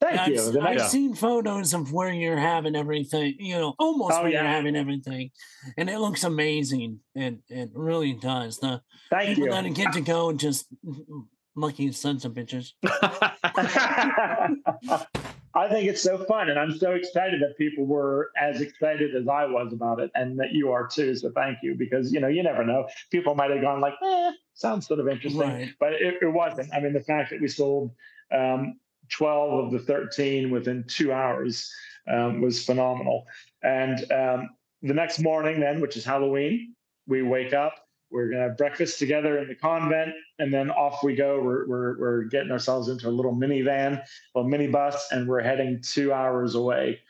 Thank 0.01 0.28
you. 0.28 0.41
I've, 0.41 0.57
I've 0.57 0.78
yeah. 0.78 0.88
seen 0.88 1.15
photos 1.15 1.73
of 1.73 1.93
where 1.93 2.11
you're 2.11 2.38
having 2.38 2.76
everything, 2.76 3.36
you 3.39 3.55
know, 3.55 3.76
almost 3.80 4.17
oh, 4.17 4.23
where 4.23 4.32
yeah. 4.32 4.41
you're 4.41 4.51
having 4.51 4.76
everything. 4.76 5.32
And 5.78 5.89
it 5.89 5.99
looks 5.99 6.23
amazing. 6.23 6.99
It 7.15 7.38
it 7.49 7.71
really 7.73 8.13
does. 8.13 8.59
The 8.59 8.82
Thank 9.09 9.30
people 9.30 9.45
you. 9.45 9.51
that 9.51 9.73
get 9.73 9.93
to 9.93 10.01
go 10.01 10.30
and 10.30 10.39
just 10.39 10.67
mm, 10.86 11.05
mm, 11.07 11.26
lucky 11.55 11.91
sons 11.93 12.26
of 12.26 12.34
bitches. 12.34 12.73
I 15.56 15.70
think 15.70 15.88
it's 15.88 16.01
so 16.01 16.18
fun, 16.26 16.49
and 16.49 16.60
I'm 16.60 16.78
so 16.78 16.91
excited 16.91 17.41
that 17.41 17.58
people 17.58 17.86
were 17.86 18.32
as 18.38 18.60
excited 18.60 19.16
as 19.16 19.28
I 19.28 19.45
was 19.45 19.72
about 19.72 20.01
it, 20.01 20.12
and 20.14 20.38
that 20.38 20.51
you 20.51 20.72
are 20.72 20.86
too. 20.86 21.16
So 21.16 21.32
thank 21.32 21.60
you, 21.64 21.76
because 21.76 22.12
you 22.12 22.20
know 22.20 22.28
you 22.28 22.43
never 22.43 22.66
know. 22.66 22.88
People 23.10 23.36
might 23.36 23.51
have 23.51 23.62
gone 23.62 23.80
like, 23.80 23.93
"Eh, 24.03 24.32
sounds 24.53 24.86
sort 24.86 24.99
of 24.99 25.08
interesting," 25.08 25.39
right. 25.39 25.74
but 25.80 25.93
it, 25.93 26.16
it, 26.22 26.28
wasn't. 26.28 26.74
I 26.74 26.82
mean, 26.82 26.91
the 26.91 26.99
fact 26.99 27.30
that 27.30 27.39
we 27.39 27.47
sold 27.47 27.91
um, 28.34 28.80
12 29.10 29.66
of 29.66 29.72
the 29.72 29.80
13 29.80 30.51
within 30.51 30.84
two 30.88 31.14
hours 31.14 31.72
um, 32.12 32.41
was 32.41 32.66
phenomenal. 32.66 33.26
And 33.64 34.12
um, 34.12 34.49
the 34.82 34.93
next 34.93 35.20
morning, 35.20 35.60
then, 35.60 35.80
which 35.80 35.95
is 35.95 36.03
Halloween, 36.03 36.76
we 37.08 37.22
wake 37.22 37.53
up 37.53 37.85
we're 38.16 38.30
going 38.30 38.41
to 38.41 38.47
have 38.47 38.57
breakfast 38.57 38.97
together 38.97 39.39
in 39.39 39.49
the 39.49 39.55
convent, 39.55 40.13
and 40.39 40.53
then 40.53 40.72
off 40.72 41.03
we 41.03 41.16
go. 41.16 41.41
We're, 41.41 41.68
we're, 41.68 41.99
we're 41.99 42.24
getting 42.24 42.49
ourselves 42.49 42.88
into 42.88 43.09
a 43.09 43.11
little 43.11 43.36
minivan, 43.36 44.01
a 44.36 44.39
minibus, 44.39 44.95
and 45.11 45.28
we're 45.28 45.41
heading 45.41 45.82
two 45.82 46.13
hours 46.13 46.55
away, 46.55 47.01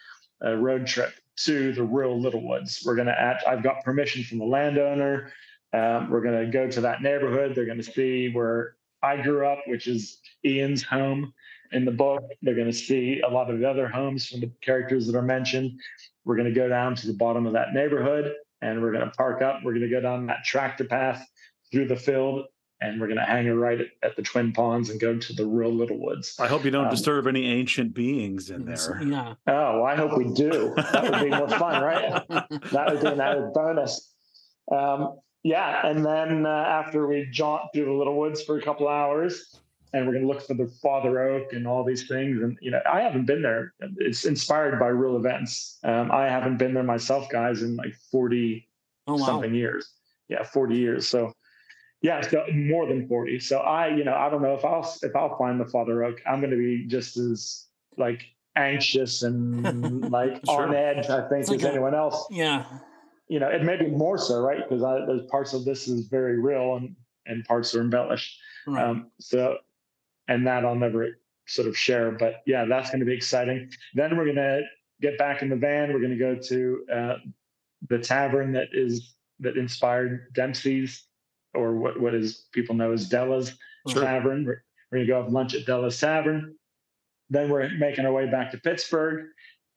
a 0.41 0.57
road 0.57 0.87
trip 0.87 1.13
to 1.37 1.73
the 1.73 1.83
real 1.83 2.19
Little 2.19 2.45
Woods. 2.45 2.81
We're 2.83 2.95
going 2.95 3.07
to 3.07 3.19
add, 3.19 3.37
I've 3.47 3.61
got 3.61 3.83
permission 3.83 4.23
from 4.23 4.39
the 4.39 4.45
landowner. 4.45 5.31
Um, 5.73 6.09
we're 6.09 6.21
going 6.21 6.43
to 6.43 6.51
go 6.51 6.69
to 6.71 6.81
that 6.81 7.03
neighborhood. 7.03 7.53
They're 7.53 7.65
going 7.65 7.77
to 7.77 7.83
see 7.83 8.29
where 8.29 8.75
I 9.03 9.21
grew 9.21 9.45
up, 9.45 9.59
which 9.67 9.85
is 9.85 10.17
Ian's 10.43 10.81
home 10.81 11.33
in 11.71 11.85
the 11.85 11.91
book. 11.91 12.23
They're 12.41 12.55
going 12.55 12.65
to 12.65 12.73
see 12.73 13.21
a 13.21 13.29
lot 13.29 13.51
of 13.51 13.59
the 13.59 13.69
other 13.69 13.87
homes 13.87 14.25
from 14.25 14.39
the 14.39 14.51
characters 14.61 15.05
that 15.05 15.15
are 15.15 15.21
mentioned. 15.21 15.79
We're 16.23 16.35
going 16.35 16.51
to 16.51 16.59
go 16.59 16.67
down 16.67 16.95
to 16.95 17.07
the 17.07 17.13
bottom 17.13 17.45
of 17.45 17.53
that 17.53 17.73
neighborhood 17.73 18.33
and 18.61 18.81
we're 18.81 18.91
going 18.91 19.05
to 19.05 19.11
park 19.11 19.41
up. 19.41 19.61
We're 19.63 19.73
going 19.73 19.89
to 19.89 19.89
go 19.89 20.01
down 20.01 20.27
that 20.27 20.43
tractor 20.43 20.85
path 20.85 21.25
through 21.71 21.87
the 21.87 21.95
field, 21.95 22.45
and 22.81 22.99
we're 22.99 23.07
going 23.07 23.19
to 23.19 23.25
hang 23.25 23.47
a 23.47 23.55
right 23.55 23.81
at, 23.81 23.87
at, 24.03 24.15
the 24.15 24.21
Twin 24.21 24.51
Ponds 24.53 24.89
and 24.89 24.99
go 24.99 25.17
to 25.17 25.33
the 25.33 25.45
real 25.45 25.73
Little 25.73 25.99
Woods. 25.99 26.35
I 26.39 26.47
hope 26.47 26.65
you 26.65 26.71
don't 26.71 26.85
um, 26.85 26.91
disturb 26.91 27.27
any 27.27 27.45
ancient 27.47 27.93
beings 27.93 28.49
in 28.49 28.65
there. 28.65 29.01
Yeah. 29.03 29.35
Oh, 29.47 29.83
I 29.83 29.95
hope 29.95 30.17
we 30.17 30.33
do. 30.33 30.73
That 30.75 31.03
would 31.03 31.23
be 31.23 31.29
more 31.29 31.49
fun, 31.49 31.81
right? 31.81 32.23
That 32.71 32.91
would 32.91 33.01
be 33.01 33.07
an 33.07 33.21
added 33.21 33.53
bonus. 33.53 34.13
Um, 34.71 35.19
yeah, 35.43 35.85
and 35.85 36.03
then 36.03 36.45
uh, 36.45 36.49
after 36.49 37.05
we 37.07 37.27
jaunt 37.31 37.69
through 37.73 37.85
the 37.85 37.91
Little 37.91 38.17
Woods 38.17 38.41
for 38.41 38.57
a 38.57 38.61
couple 38.61 38.87
hours, 38.87 39.59
and 39.93 40.05
we're 40.05 40.13
going 40.13 40.25
to 40.25 40.31
look 40.31 40.45
for 40.45 40.53
the 40.53 40.67
Father 40.81 41.21
Oak 41.21 41.53
and 41.53 41.67
all 41.67 41.83
these 41.83 42.07
things. 42.07 42.41
And 42.41 42.57
you 42.61 42.71
know, 42.71 42.81
I 42.91 43.01
haven't 43.01 43.25
been 43.25 43.41
there. 43.41 43.73
It's 43.97 44.25
inspired 44.25 44.79
by 44.79 44.87
real 44.87 45.15
events. 45.15 45.79
Um, 45.83 46.11
I 46.11 46.25
haven't 46.25 46.57
been 46.57 46.73
there 46.73 46.83
myself, 46.83 47.29
guys, 47.29 47.61
in 47.61 47.75
like 47.75 47.95
forty 48.11 48.67
oh, 49.07 49.15
wow. 49.15 49.25
something 49.25 49.53
years. 49.53 49.89
Yeah, 50.27 50.43
forty 50.43 50.77
years. 50.77 51.07
So 51.07 51.33
yeah, 52.01 52.21
so 52.21 52.45
more 52.53 52.87
than 52.87 53.07
forty. 53.07 53.39
So 53.39 53.59
I, 53.59 53.87
you 53.87 54.03
know, 54.03 54.15
I 54.15 54.29
don't 54.29 54.41
know 54.41 54.55
if 54.55 54.65
I'll 54.65 54.91
if 55.01 55.15
I'll 55.15 55.37
find 55.37 55.59
the 55.59 55.65
Father 55.65 56.03
Oak. 56.03 56.21
I'm 56.27 56.39
going 56.39 56.51
to 56.51 56.57
be 56.57 56.85
just 56.87 57.17
as 57.17 57.65
like 57.97 58.23
anxious 58.55 59.23
and 59.23 60.11
like 60.11 60.41
sure. 60.45 60.67
on 60.67 60.75
edge. 60.75 61.09
I 61.09 61.27
think 61.29 61.49
as 61.49 61.63
anyone 61.63 61.95
else. 61.95 62.27
Yeah. 62.29 62.65
You 63.27 63.39
know, 63.39 63.47
it 63.47 63.63
may 63.63 63.75
be 63.75 63.87
more 63.87 64.17
so, 64.17 64.39
right? 64.39 64.59
Because 64.69 64.81
there's 65.07 65.25
parts 65.31 65.53
of 65.53 65.65
this 65.65 65.87
is 65.87 66.07
very 66.07 66.39
real 66.39 66.75
and 66.75 66.95
and 67.25 67.43
parts 67.45 67.73
are 67.73 67.81
embellished. 67.81 68.39
Right. 68.67 68.83
Um, 68.83 69.11
so 69.19 69.57
and 70.27 70.45
that 70.47 70.65
I'll 70.65 70.75
never 70.75 71.17
sort 71.47 71.67
of 71.67 71.77
share. 71.77 72.11
But 72.11 72.41
yeah, 72.45 72.65
that's 72.65 72.89
going 72.89 72.99
to 72.99 73.05
be 73.05 73.13
exciting. 73.13 73.69
Then 73.93 74.17
we're 74.17 74.25
going 74.25 74.35
to 74.35 74.61
get 75.01 75.17
back 75.17 75.41
in 75.41 75.49
the 75.49 75.55
van. 75.55 75.93
We're 75.93 75.99
going 75.99 76.11
to 76.11 76.17
go 76.17 76.35
to 76.35 76.85
uh, 76.93 77.15
the 77.89 77.99
tavern 77.99 78.53
that 78.53 78.69
is 78.73 79.15
that 79.39 79.57
inspired 79.57 80.33
Dempsey's, 80.33 81.05
or 81.53 81.75
what 81.75 81.99
what 81.99 82.13
is 82.13 82.45
people 82.51 82.75
know 82.75 82.91
as 82.91 83.09
Della's 83.09 83.53
sure. 83.87 84.01
Tavern. 84.01 84.45
We're, 84.45 84.63
we're 84.91 84.99
going 84.99 85.07
to 85.07 85.13
go 85.13 85.23
have 85.23 85.31
lunch 85.31 85.55
at 85.55 85.65
Della's 85.65 85.99
Tavern. 85.99 86.55
Then 87.29 87.49
we're 87.49 87.69
making 87.77 88.05
our 88.05 88.13
way 88.13 88.29
back 88.29 88.51
to 88.51 88.57
Pittsburgh, 88.57 89.25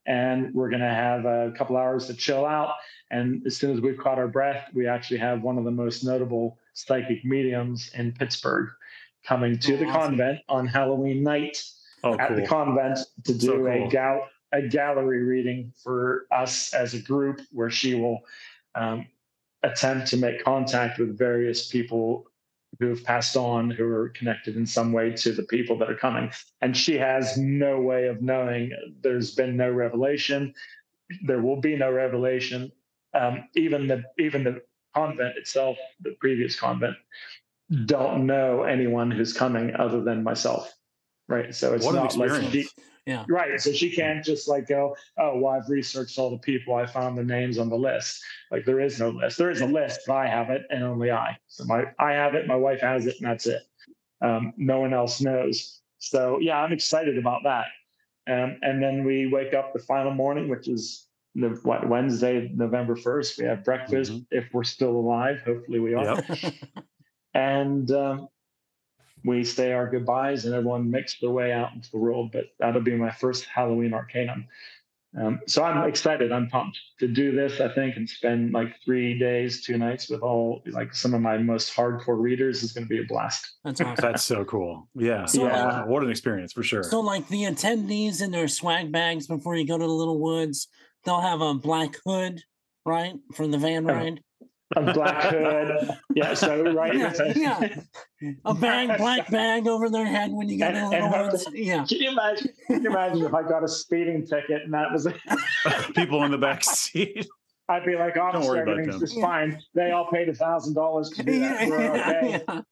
and 0.06 0.54
we're 0.54 0.68
going 0.68 0.82
to 0.82 0.86
have 0.86 1.24
a 1.24 1.52
couple 1.56 1.76
hours 1.76 2.06
to 2.06 2.14
chill 2.14 2.44
out. 2.44 2.74
And 3.10 3.42
as 3.46 3.56
soon 3.56 3.72
as 3.72 3.80
we've 3.80 3.96
caught 3.96 4.18
our 4.18 4.28
breath, 4.28 4.68
we 4.74 4.86
actually 4.86 5.18
have 5.20 5.42
one 5.42 5.56
of 5.56 5.64
the 5.64 5.70
most 5.70 6.04
notable 6.04 6.58
psychic 6.74 7.24
mediums 7.24 7.90
in 7.94 8.12
Pittsburgh 8.12 8.68
coming 9.28 9.58
to 9.58 9.74
oh, 9.74 9.76
the 9.76 9.84
awesome. 9.84 10.00
convent 10.00 10.40
on 10.48 10.66
Halloween 10.66 11.22
night 11.22 11.62
oh, 12.02 12.14
at 12.14 12.28
cool. 12.28 12.36
the 12.36 12.46
convent 12.46 12.98
to 13.24 13.34
do 13.34 13.46
so 13.46 13.56
cool. 13.58 13.86
a 13.86 13.88
gal 13.88 14.28
a 14.52 14.62
gallery 14.62 15.22
reading 15.22 15.70
for 15.82 16.26
us 16.32 16.72
as 16.72 16.94
a 16.94 16.98
group, 16.98 17.40
where 17.52 17.68
she 17.68 17.94
will 17.94 18.20
um, 18.74 19.06
attempt 19.62 20.06
to 20.08 20.16
make 20.16 20.42
contact 20.42 20.98
with 20.98 21.18
various 21.18 21.68
people 21.68 22.24
who 22.80 22.88
have 22.88 23.04
passed 23.04 23.36
on, 23.36 23.70
who 23.70 23.84
are 23.84 24.08
connected 24.10 24.56
in 24.56 24.66
some 24.66 24.92
way 24.92 25.10
to 25.10 25.32
the 25.32 25.42
people 25.42 25.76
that 25.78 25.90
are 25.90 25.96
coming. 25.96 26.30
And 26.62 26.74
she 26.74 26.96
has 26.96 27.36
no 27.36 27.80
way 27.80 28.06
of 28.06 28.22
knowing. 28.22 28.72
There's 29.02 29.34
been 29.34 29.56
no 29.56 29.70
revelation. 29.70 30.54
There 31.26 31.42
will 31.42 31.60
be 31.60 31.76
no 31.76 31.92
revelation. 31.92 32.72
Um, 33.14 33.48
even 33.54 33.86
the 33.86 34.04
even 34.18 34.44
the 34.44 34.62
convent 34.94 35.36
itself, 35.36 35.76
the 36.00 36.16
previous 36.20 36.58
convent, 36.58 36.96
don't 37.84 38.26
know 38.26 38.62
anyone 38.62 39.10
who's 39.10 39.32
coming 39.32 39.74
other 39.76 40.00
than 40.00 40.22
myself. 40.22 40.72
Right. 41.28 41.54
So 41.54 41.74
it's 41.74 41.84
what 41.84 41.94
not 41.94 42.16
like 42.16 42.50
she, 42.50 42.66
yeah. 43.06 43.24
Right. 43.28 43.60
So 43.60 43.72
she 43.72 43.90
can't 43.90 44.24
just 44.24 44.48
like 44.48 44.66
go, 44.66 44.96
oh, 45.18 45.38
well, 45.38 45.52
I've 45.52 45.68
researched 45.68 46.18
all 46.18 46.30
the 46.30 46.38
people. 46.38 46.74
I 46.74 46.86
found 46.86 47.18
the 47.18 47.24
names 47.24 47.58
on 47.58 47.68
the 47.68 47.76
list. 47.76 48.22
Like 48.50 48.64
there 48.64 48.80
is 48.80 48.98
no 48.98 49.10
list. 49.10 49.36
There 49.38 49.50
is 49.50 49.60
a 49.60 49.66
list, 49.66 50.00
but 50.06 50.16
I 50.16 50.26
have 50.26 50.50
it 50.50 50.62
and 50.70 50.82
only 50.82 51.10
I. 51.10 51.36
So 51.46 51.64
my 51.64 51.84
I 51.98 52.12
have 52.12 52.34
it, 52.34 52.46
my 52.46 52.56
wife 52.56 52.80
has 52.80 53.06
it, 53.06 53.16
and 53.20 53.30
that's 53.30 53.46
it. 53.46 53.62
Um, 54.22 54.52
no 54.56 54.80
one 54.80 54.94
else 54.94 55.20
knows. 55.20 55.80
So 55.98 56.38
yeah, 56.40 56.58
I'm 56.58 56.72
excited 56.72 57.18
about 57.18 57.42
that. 57.44 57.66
Um, 58.26 58.58
and 58.62 58.82
then 58.82 59.04
we 59.04 59.26
wake 59.26 59.54
up 59.54 59.72
the 59.72 59.78
final 59.78 60.12
morning, 60.12 60.48
which 60.48 60.68
is 60.68 61.06
the 61.34 61.58
what, 61.62 61.88
Wednesday, 61.88 62.50
November 62.54 62.96
first. 62.96 63.38
We 63.38 63.44
have 63.44 63.64
breakfast 63.64 64.12
Mhm. 64.12 64.26
if 64.30 64.52
we're 64.52 64.64
still 64.64 64.96
alive. 64.96 65.40
Hopefully, 65.46 65.78
we 65.78 65.94
are. 65.94 66.22
Yep. 66.28 66.54
And 67.38 67.90
um, 67.92 68.28
we 69.24 69.44
say 69.44 69.72
our 69.72 69.88
goodbyes, 69.88 70.44
and 70.44 70.54
everyone 70.54 70.90
makes 70.90 71.18
their 71.20 71.30
way 71.30 71.52
out 71.52 71.72
into 71.74 71.90
the 71.90 71.98
world. 71.98 72.30
But 72.32 72.46
that'll 72.58 72.82
be 72.82 72.96
my 72.96 73.10
first 73.10 73.44
Halloween 73.44 73.94
Arcanum. 73.94 74.46
Um, 75.18 75.40
so 75.46 75.64
I'm 75.64 75.88
excited. 75.88 76.32
I'm 76.32 76.48
pumped 76.48 76.78
to 77.00 77.08
do 77.08 77.32
this. 77.32 77.60
I 77.60 77.68
think 77.72 77.96
and 77.96 78.08
spend 78.08 78.52
like 78.52 78.74
three 78.84 79.18
days, 79.18 79.64
two 79.64 79.78
nights 79.78 80.10
with 80.10 80.20
all 80.20 80.62
like 80.66 80.94
some 80.94 81.14
of 81.14 81.22
my 81.22 81.38
most 81.38 81.74
hardcore 81.74 82.20
readers 82.20 82.62
is 82.62 82.72
going 82.72 82.84
to 82.84 82.88
be 82.88 83.00
a 83.00 83.06
blast. 83.06 83.54
That's 83.64 83.80
awesome. 83.80 84.02
That's 84.02 84.22
so 84.24 84.44
cool. 84.44 84.88
Yeah. 84.94 85.24
So, 85.24 85.44
Yeah. 85.46 85.84
What 85.86 86.02
an 86.02 86.10
experience 86.10 86.52
for 86.52 86.62
sure. 86.62 86.82
So, 86.82 87.00
like 87.00 87.26
the 87.28 87.44
attendees 87.44 88.20
in 88.20 88.32
their 88.32 88.48
swag 88.48 88.92
bags 88.92 89.26
before 89.26 89.56
you 89.56 89.66
go 89.66 89.78
to 89.78 89.84
the 89.84 89.90
little 89.90 90.20
woods, 90.20 90.68
they'll 91.04 91.22
have 91.22 91.40
a 91.40 91.54
black 91.54 91.96
hood, 92.04 92.42
right, 92.84 93.14
for 93.34 93.46
the 93.46 93.58
van 93.58 93.88
Oh, 93.88 93.94
ride. 93.94 94.20
A 94.78 94.92
black 94.94 95.22
hood, 95.24 95.90
yeah. 96.14 96.34
So 96.34 96.72
right, 96.72 96.94
Yeah, 96.94 97.12
a- 97.18 97.32
yeah. 97.38 97.80
A 98.44 98.54
bag, 98.54 98.96
black 98.98 99.30
bag 99.30 99.66
over 99.66 99.88
their 99.90 100.06
head 100.06 100.30
when 100.32 100.48
you 100.48 100.58
go 100.58 100.68
to 100.68 100.72
the 100.72 100.78
And- 100.80 100.90
little 100.90 101.14
and 101.14 101.32
woods. 101.32 101.46
Yeah. 101.52 101.84
Can 101.84 101.98
you 101.98 102.10
imagine? 102.10 102.50
Can 102.66 102.82
you 102.82 102.90
imagine 102.90 103.24
if 103.24 103.34
I 103.34 103.42
got 103.42 103.64
a 103.64 103.68
speeding 103.68 104.26
ticket 104.26 104.62
and 104.62 104.72
that 104.74 104.92
was? 104.92 105.08
People 105.94 106.22
in 106.24 106.30
the 106.30 106.38
back 106.38 106.62
seat. 106.64 107.26
I'd 107.68 107.84
be 107.84 107.96
like, 107.96 108.16
worry 108.16 108.22
officer, 108.34 108.62
about 108.62 108.68
everything's 108.72 108.94
them. 108.94 109.00
just 109.08 109.20
fine. 109.20 109.60
They 109.74 109.90
all 109.90 110.06
paid 110.10 110.28
a 110.28 110.34
thousand 110.34 110.74
dollars 110.74 111.10
to 111.10 111.22
do 111.22 111.40
that. 111.40 111.68
We're 111.68 111.90
okay. 111.90 112.62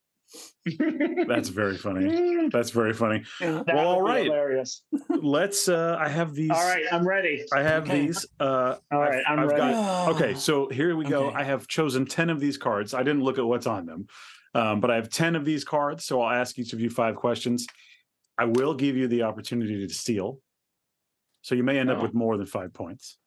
Yeah, 0.66 1.24
That's 1.26 1.48
very 1.48 1.76
funny. 1.76 2.48
That's 2.52 2.70
very 2.70 2.92
funny. 2.92 3.22
yeah. 3.40 3.62
That 3.66 3.74
Well, 3.74 3.86
all 3.88 4.02
would 4.02 4.08
be 4.08 4.12
right. 4.14 4.24
hilarious. 4.24 4.82
Let's 5.08 5.68
uh 5.68 5.96
I 5.98 6.08
have 6.08 6.34
these 6.34 6.50
All 6.50 6.56
right, 6.64 6.84
I'm 6.92 7.06
ready. 7.06 7.44
I 7.52 7.62
have 7.62 7.84
Okay. 7.84 8.06
these 8.06 8.26
uh 8.40 8.76
All 8.90 9.00
right, 9.00 9.22
I'm 9.28 9.38
I've 9.40 9.48
ready. 9.50 9.60
got 9.72 10.08
okay, 10.14 10.34
so 10.34 10.68
here 10.68 10.96
we 10.96 11.04
go. 11.04 11.26
Okay. 11.28 11.36
I 11.36 11.44
have 11.44 11.66
chosen 11.68 12.04
10 12.06 12.30
of 12.30 12.40
these 12.40 12.56
cards. 12.58 12.94
I 12.94 13.02
didn't 13.02 13.22
look 13.22 13.38
at 13.38 13.44
what's 13.46 13.66
on 13.66 13.86
them. 13.86 14.06
Um, 14.54 14.80
but 14.80 14.90
I 14.90 14.94
have 14.96 15.10
10 15.10 15.36
of 15.36 15.44
these 15.44 15.64
cards, 15.64 16.04
so 16.06 16.22
I'll 16.22 16.34
ask 16.34 16.58
each 16.58 16.72
of 16.72 16.80
you 16.80 16.88
five 16.88 17.14
questions. 17.16 17.66
I 18.38 18.46
will 18.46 18.74
give 18.74 18.96
you 18.96 19.06
the 19.06 19.22
opportunity 19.22 19.86
to 19.86 19.92
steal. 19.94 20.40
So 21.42 21.54
you 21.54 21.62
may 21.62 21.78
end 21.78 21.90
up 21.90 21.98
Oh. 21.98 22.02
with 22.02 22.14
more 22.14 22.36
than 22.38 22.46
5 22.46 22.72
points. 22.72 23.18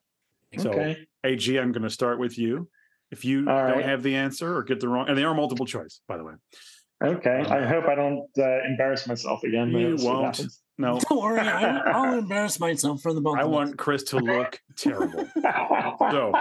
So 0.57 0.71
okay. 0.71 1.05
AG, 1.23 1.55
I'm 1.59 1.71
going 1.71 1.83
to 1.83 1.89
start 1.91 2.17
with 2.19 2.37
you. 2.39 2.67
If 3.11 3.25
you 3.25 3.39
All 3.49 3.55
don't 3.67 3.77
right. 3.77 3.85
have 3.85 4.01
the 4.03 4.15
answer 4.15 4.55
or 4.55 4.63
get 4.63 4.79
the 4.79 4.87
wrong, 4.87 5.07
and 5.07 5.15
they 5.17 5.23
are 5.23 5.33
multiple 5.35 5.65
choice, 5.67 6.01
by 6.07 6.17
the 6.17 6.23
way. 6.23 6.33
Okay. 7.03 7.39
Um, 7.45 7.51
I 7.51 7.65
hope 7.65 7.85
I 7.85 7.95
don't 7.95 8.27
uh, 8.37 8.63
embarrass 8.67 9.07
myself 9.07 9.43
again. 9.43 9.69
You 9.71 9.89
let's 9.91 10.01
see 10.01 10.07
what 10.07 10.21
won't. 10.21 10.41
No, 10.77 10.99
Don't 11.09 11.21
worry, 11.21 11.39
I, 11.39 11.77
I'll 11.91 12.19
embarrass 12.19 12.59
myself 12.59 13.01
for 13.01 13.13
the 13.13 13.19
both 13.21 13.37
I 13.37 13.41
of 13.41 13.47
us. 13.47 13.53
want 13.53 13.77
Chris 13.77 14.03
to 14.05 14.17
look 14.17 14.59
terrible. 14.77 15.25
So- 15.33 16.33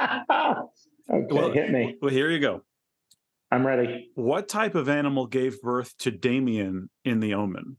okay, 1.11 1.27
Well- 1.31 1.53
hit 1.53 1.71
me. 1.71 1.97
Well, 2.01 2.11
here 2.13 2.31
you 2.31 2.39
go. 2.41 2.63
I'm 3.51 3.67
ready. 3.67 4.11
What 4.15 4.47
type 4.49 4.75
of 4.75 4.89
animal 4.91 5.27
gave 5.27 5.61
birth 5.63 5.97
to 6.01 6.11
Damien 6.11 6.91
in 7.05 7.21
The 7.21 7.33
Omen? 7.35 7.79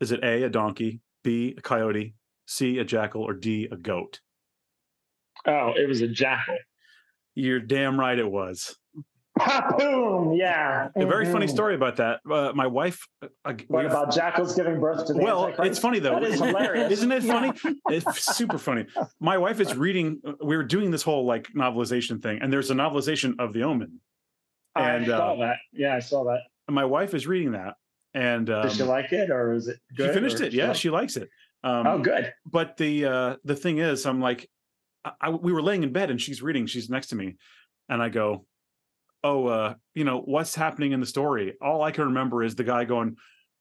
Is 0.00 0.10
it 0.12 0.24
A, 0.24 0.42
a 0.42 0.50
donkey, 0.50 1.00
B, 1.22 1.54
a 1.56 1.60
coyote, 1.62 2.14
C, 2.46 2.78
a 2.78 2.84
jackal, 2.84 3.22
or 3.22 3.32
D, 3.32 3.68
a 3.70 3.76
goat? 3.76 4.20
Oh, 5.46 5.72
it 5.76 5.88
was 5.88 6.00
a 6.00 6.08
jackal. 6.08 6.56
You're 7.36 7.60
damn 7.60 7.98
right 7.98 8.18
it 8.18 8.28
was. 8.30 8.76
Boom! 9.78 10.32
Yeah. 10.34 10.88
A 10.94 11.06
very 11.06 11.24
funny 11.26 11.46
Mhm. 11.46 11.50
story 11.50 11.74
about 11.74 11.96
that. 11.96 12.20
Uh, 12.30 12.52
my 12.54 12.66
wife. 12.66 13.06
Uh, 13.22 13.28
we 13.46 13.64
What 13.68 13.86
about 13.86 14.12
jackals 14.14 14.54
giving 14.54 14.78
birth 14.80 15.06
to 15.06 15.12
the 15.12 15.20
well, 15.22 15.44
Antichrist? 15.46 15.70
it's 15.72 15.78
funny 15.80 15.98
though. 15.98 16.14
That 16.20 16.22
is 16.24 16.40
hilarious. 16.40 16.92
Isn't 16.92 17.10
it 17.12 17.22
funny? 17.24 17.52
It's 17.90 18.36
super 18.36 18.58
funny. 18.58 18.86
My 19.20 19.36
wife 19.38 19.60
is 19.60 19.74
reading. 19.76 20.20
uh, 20.24 20.32
We 20.42 20.56
were 20.56 20.62
doing 20.62 20.90
this 20.90 21.02
whole 21.02 21.24
like 21.26 21.48
novelization 21.52 22.22
thing, 22.22 22.38
and 22.42 22.52
there's 22.52 22.70
a 22.70 22.74
novelization 22.74 23.34
of 23.40 23.52
The 23.52 23.62
Omen. 23.64 24.00
And, 24.76 25.04
I 25.04 25.06
saw 25.06 25.32
uh, 25.34 25.36
that. 25.40 25.56
Yeah, 25.72 25.94
I 25.94 26.00
saw 26.00 26.24
that. 26.24 26.40
And 26.68 26.74
my 26.74 26.84
wife 26.84 27.12
is 27.14 27.26
reading 27.26 27.52
that, 27.52 27.74
and 28.14 28.48
um, 28.50 28.62
Did 28.62 28.72
she 28.72 28.82
like 28.84 29.12
it, 29.12 29.30
or 29.30 29.52
is 29.52 29.68
it 29.68 29.78
she 29.96 30.08
finished 30.08 30.40
it. 30.40 30.52
Yeah, 30.52 30.72
she 30.74 30.90
likes 30.90 31.16
it. 31.16 31.28
Um, 31.64 31.86
oh, 31.86 31.98
good. 31.98 32.32
but 32.44 32.76
the 32.76 33.06
uh 33.06 33.36
the 33.42 33.56
thing 33.56 33.78
is 33.78 34.04
i'm 34.04 34.20
like 34.20 34.50
I, 35.02 35.12
I- 35.22 35.30
we 35.30 35.50
were 35.50 35.62
laying 35.62 35.82
in 35.82 35.92
bed 35.94 36.10
and 36.10 36.20
she's 36.20 36.42
reading 36.42 36.66
she's 36.66 36.90
next 36.90 37.06
to 37.06 37.16
me 37.16 37.36
and 37.88 38.02
i 38.02 38.10
go 38.10 38.44
oh 39.24 39.46
uh 39.46 39.74
you 39.94 40.04
know 40.04 40.20
what's 40.20 40.54
happening 40.54 40.92
in 40.92 41.00
the 41.00 41.06
story 41.06 41.54
all 41.60 41.82
i 41.82 41.90
can 41.90 42.04
remember 42.04 42.44
is 42.44 42.54
the 42.54 42.62
guy 42.64 42.84
going 42.84 43.16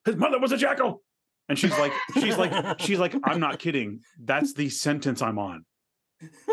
his 0.06 0.16
mother 0.18 0.38
was 0.40 0.52
a 0.52 0.58
jackal 0.58 1.02
and 1.50 1.58
she's 1.58 1.72
like 1.80 1.94
she's 2.16 2.38
like 2.38 2.80
she's 2.80 3.00
like 3.00 3.16
i'm 3.24 3.40
not 3.40 3.58
kidding 3.58 4.02
that's 4.24 4.54
the 4.54 4.70
sentence 4.70 5.22
i'm 5.22 5.40
on 5.40 5.66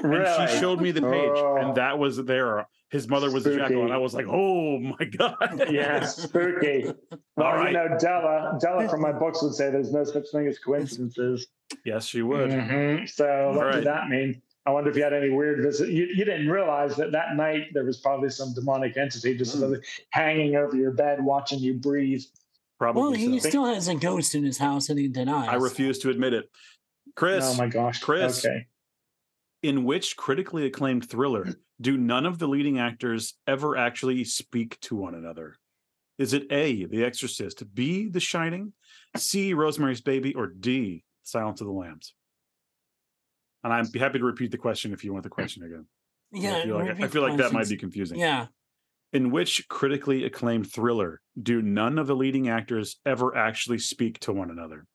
and 0.02 0.50
she 0.50 0.58
showed 0.58 0.80
me 0.80 0.90
the 0.90 1.02
page 1.02 1.30
Oh. 1.34 1.56
and 1.61 1.74
that 1.76 1.98
was 1.98 2.16
there 2.24 2.66
his 2.90 3.08
mother 3.08 3.30
was 3.30 3.46
a 3.46 3.56
jackal 3.56 3.82
and 3.84 3.92
i 3.92 3.98
was 3.98 4.14
like 4.14 4.26
oh 4.28 4.78
my 4.80 5.04
god 5.18 5.66
yeah, 5.70 6.04
spooky. 6.06 6.92
Well, 7.36 7.46
All 7.46 7.54
right. 7.56 7.68
you 7.72 7.78
know, 7.78 7.96
Della, 7.98 8.58
Della 8.61 8.86
from 8.88 9.00
my 9.00 9.12
books 9.12 9.42
would 9.42 9.54
say 9.54 9.70
there's 9.70 9.92
no 9.92 10.04
such 10.04 10.26
thing 10.30 10.46
as 10.46 10.58
coincidences. 10.58 11.46
yes 11.84 12.04
she 12.04 12.20
would 12.22 12.50
Mhm. 12.50 13.08
So 13.08 13.24
what 13.54 13.56
All 13.58 13.64
right. 13.64 13.74
did 13.76 13.86
that 13.86 14.08
mean? 14.08 14.42
I 14.66 14.70
wonder 14.72 14.90
if 14.90 14.96
you 14.96 15.02
had 15.02 15.12
any 15.14 15.30
weird 15.30 15.62
visit. 15.62 15.88
You, 15.90 16.04
you 16.14 16.24
didn't 16.24 16.48
realize 16.48 16.94
that 16.96 17.12
that 17.12 17.34
night 17.34 17.68
there 17.72 17.84
was 17.84 17.98
probably 17.98 18.28
some 18.30 18.52
demonic 18.54 18.96
entity 18.96 19.36
just 19.36 19.56
Mm. 19.56 19.61
sort 19.61 19.72
of 19.78 19.84
hanging 20.11 20.56
over 20.56 20.76
your 20.76 20.92
bed, 20.92 21.24
watching 21.24 21.58
you 21.58 21.74
breathe. 21.74 22.22
probably 22.78 23.02
Well, 23.02 23.12
he 23.12 23.38
so. 23.40 23.48
still 23.48 23.64
has 23.66 23.88
a 23.88 23.94
ghost 23.94 24.34
in 24.34 24.44
his 24.44 24.58
house 24.58 24.88
and 24.90 24.98
he 24.98 25.08
denies. 25.08 25.48
i 25.48 25.54
refuse 25.54 25.98
to 26.00 26.11
admit 26.11 26.32
it 26.34 26.50
chris 27.16 27.44
oh 27.44 27.54
my 27.56 27.66
gosh, 27.66 28.00
Chris. 28.00 28.44
Okay. 28.44 28.66
in 29.62 29.84
which 29.84 30.16
critically 30.16 30.64
acclaimed 30.66 31.08
thriller 31.08 31.54
do 31.80 31.96
none 31.96 32.24
of 32.26 32.38
the 32.38 32.46
leading 32.48 32.78
actors 32.78 33.34
ever 33.46 33.76
actually 33.76 34.22
speak 34.24 34.78
to 34.80 34.94
one 34.94 35.14
another? 35.14 35.56
Is 36.18 36.34
it 36.34 36.46
A, 36.52 36.84
The 36.84 37.02
Exorcist, 37.04 37.62
B, 37.74 38.06
The 38.08 38.20
Shining, 38.20 38.74
C, 39.16 39.54
Rosemary's 39.54 40.02
Baby, 40.02 40.34
or 40.34 40.46
D, 40.48 41.02
Silence 41.22 41.62
of 41.62 41.66
the 41.66 41.72
Lambs? 41.72 42.12
And 43.62 43.72
I'm 43.72 43.86
happy 43.92 44.18
to 44.18 44.24
repeat 44.24 44.50
the 44.50 44.58
question 44.58 44.92
if 44.92 45.04
you 45.04 45.12
want 45.12 45.24
the 45.24 45.30
question 45.30 45.62
again. 45.64 45.86
Yeah, 46.32 46.56
I 46.56 46.62
feel 46.62 46.76
like, 46.76 47.02
I 47.02 47.08
feel 47.08 47.22
like 47.22 47.36
that 47.38 47.52
might 47.52 47.68
be 47.68 47.76
confusing. 47.76 48.18
Yeah. 48.18 48.46
In 49.12 49.30
which 49.30 49.66
critically 49.68 50.24
acclaimed 50.24 50.70
thriller 50.70 51.20
do 51.40 51.61
none 51.61 51.98
of 51.98 52.06
the 52.06 52.14
leading 52.14 52.48
actors 52.48 52.96
ever 53.04 53.36
actually 53.36 53.78
speak 53.78 54.20
to 54.20 54.32
one 54.32 54.50
another? 54.50 54.86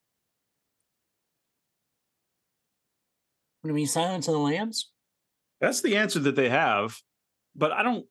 Would 3.63 3.71
it 3.71 3.73
be 3.73 3.85
Silence 3.85 4.27
of 4.27 4.33
the 4.33 4.39
Lambs? 4.39 4.91
That's 5.59 5.81
the 5.81 5.97
answer 5.97 6.19
that 6.19 6.35
they 6.35 6.49
have, 6.49 6.97
but 7.55 7.71
I 7.71 7.83
don't. 7.83 8.05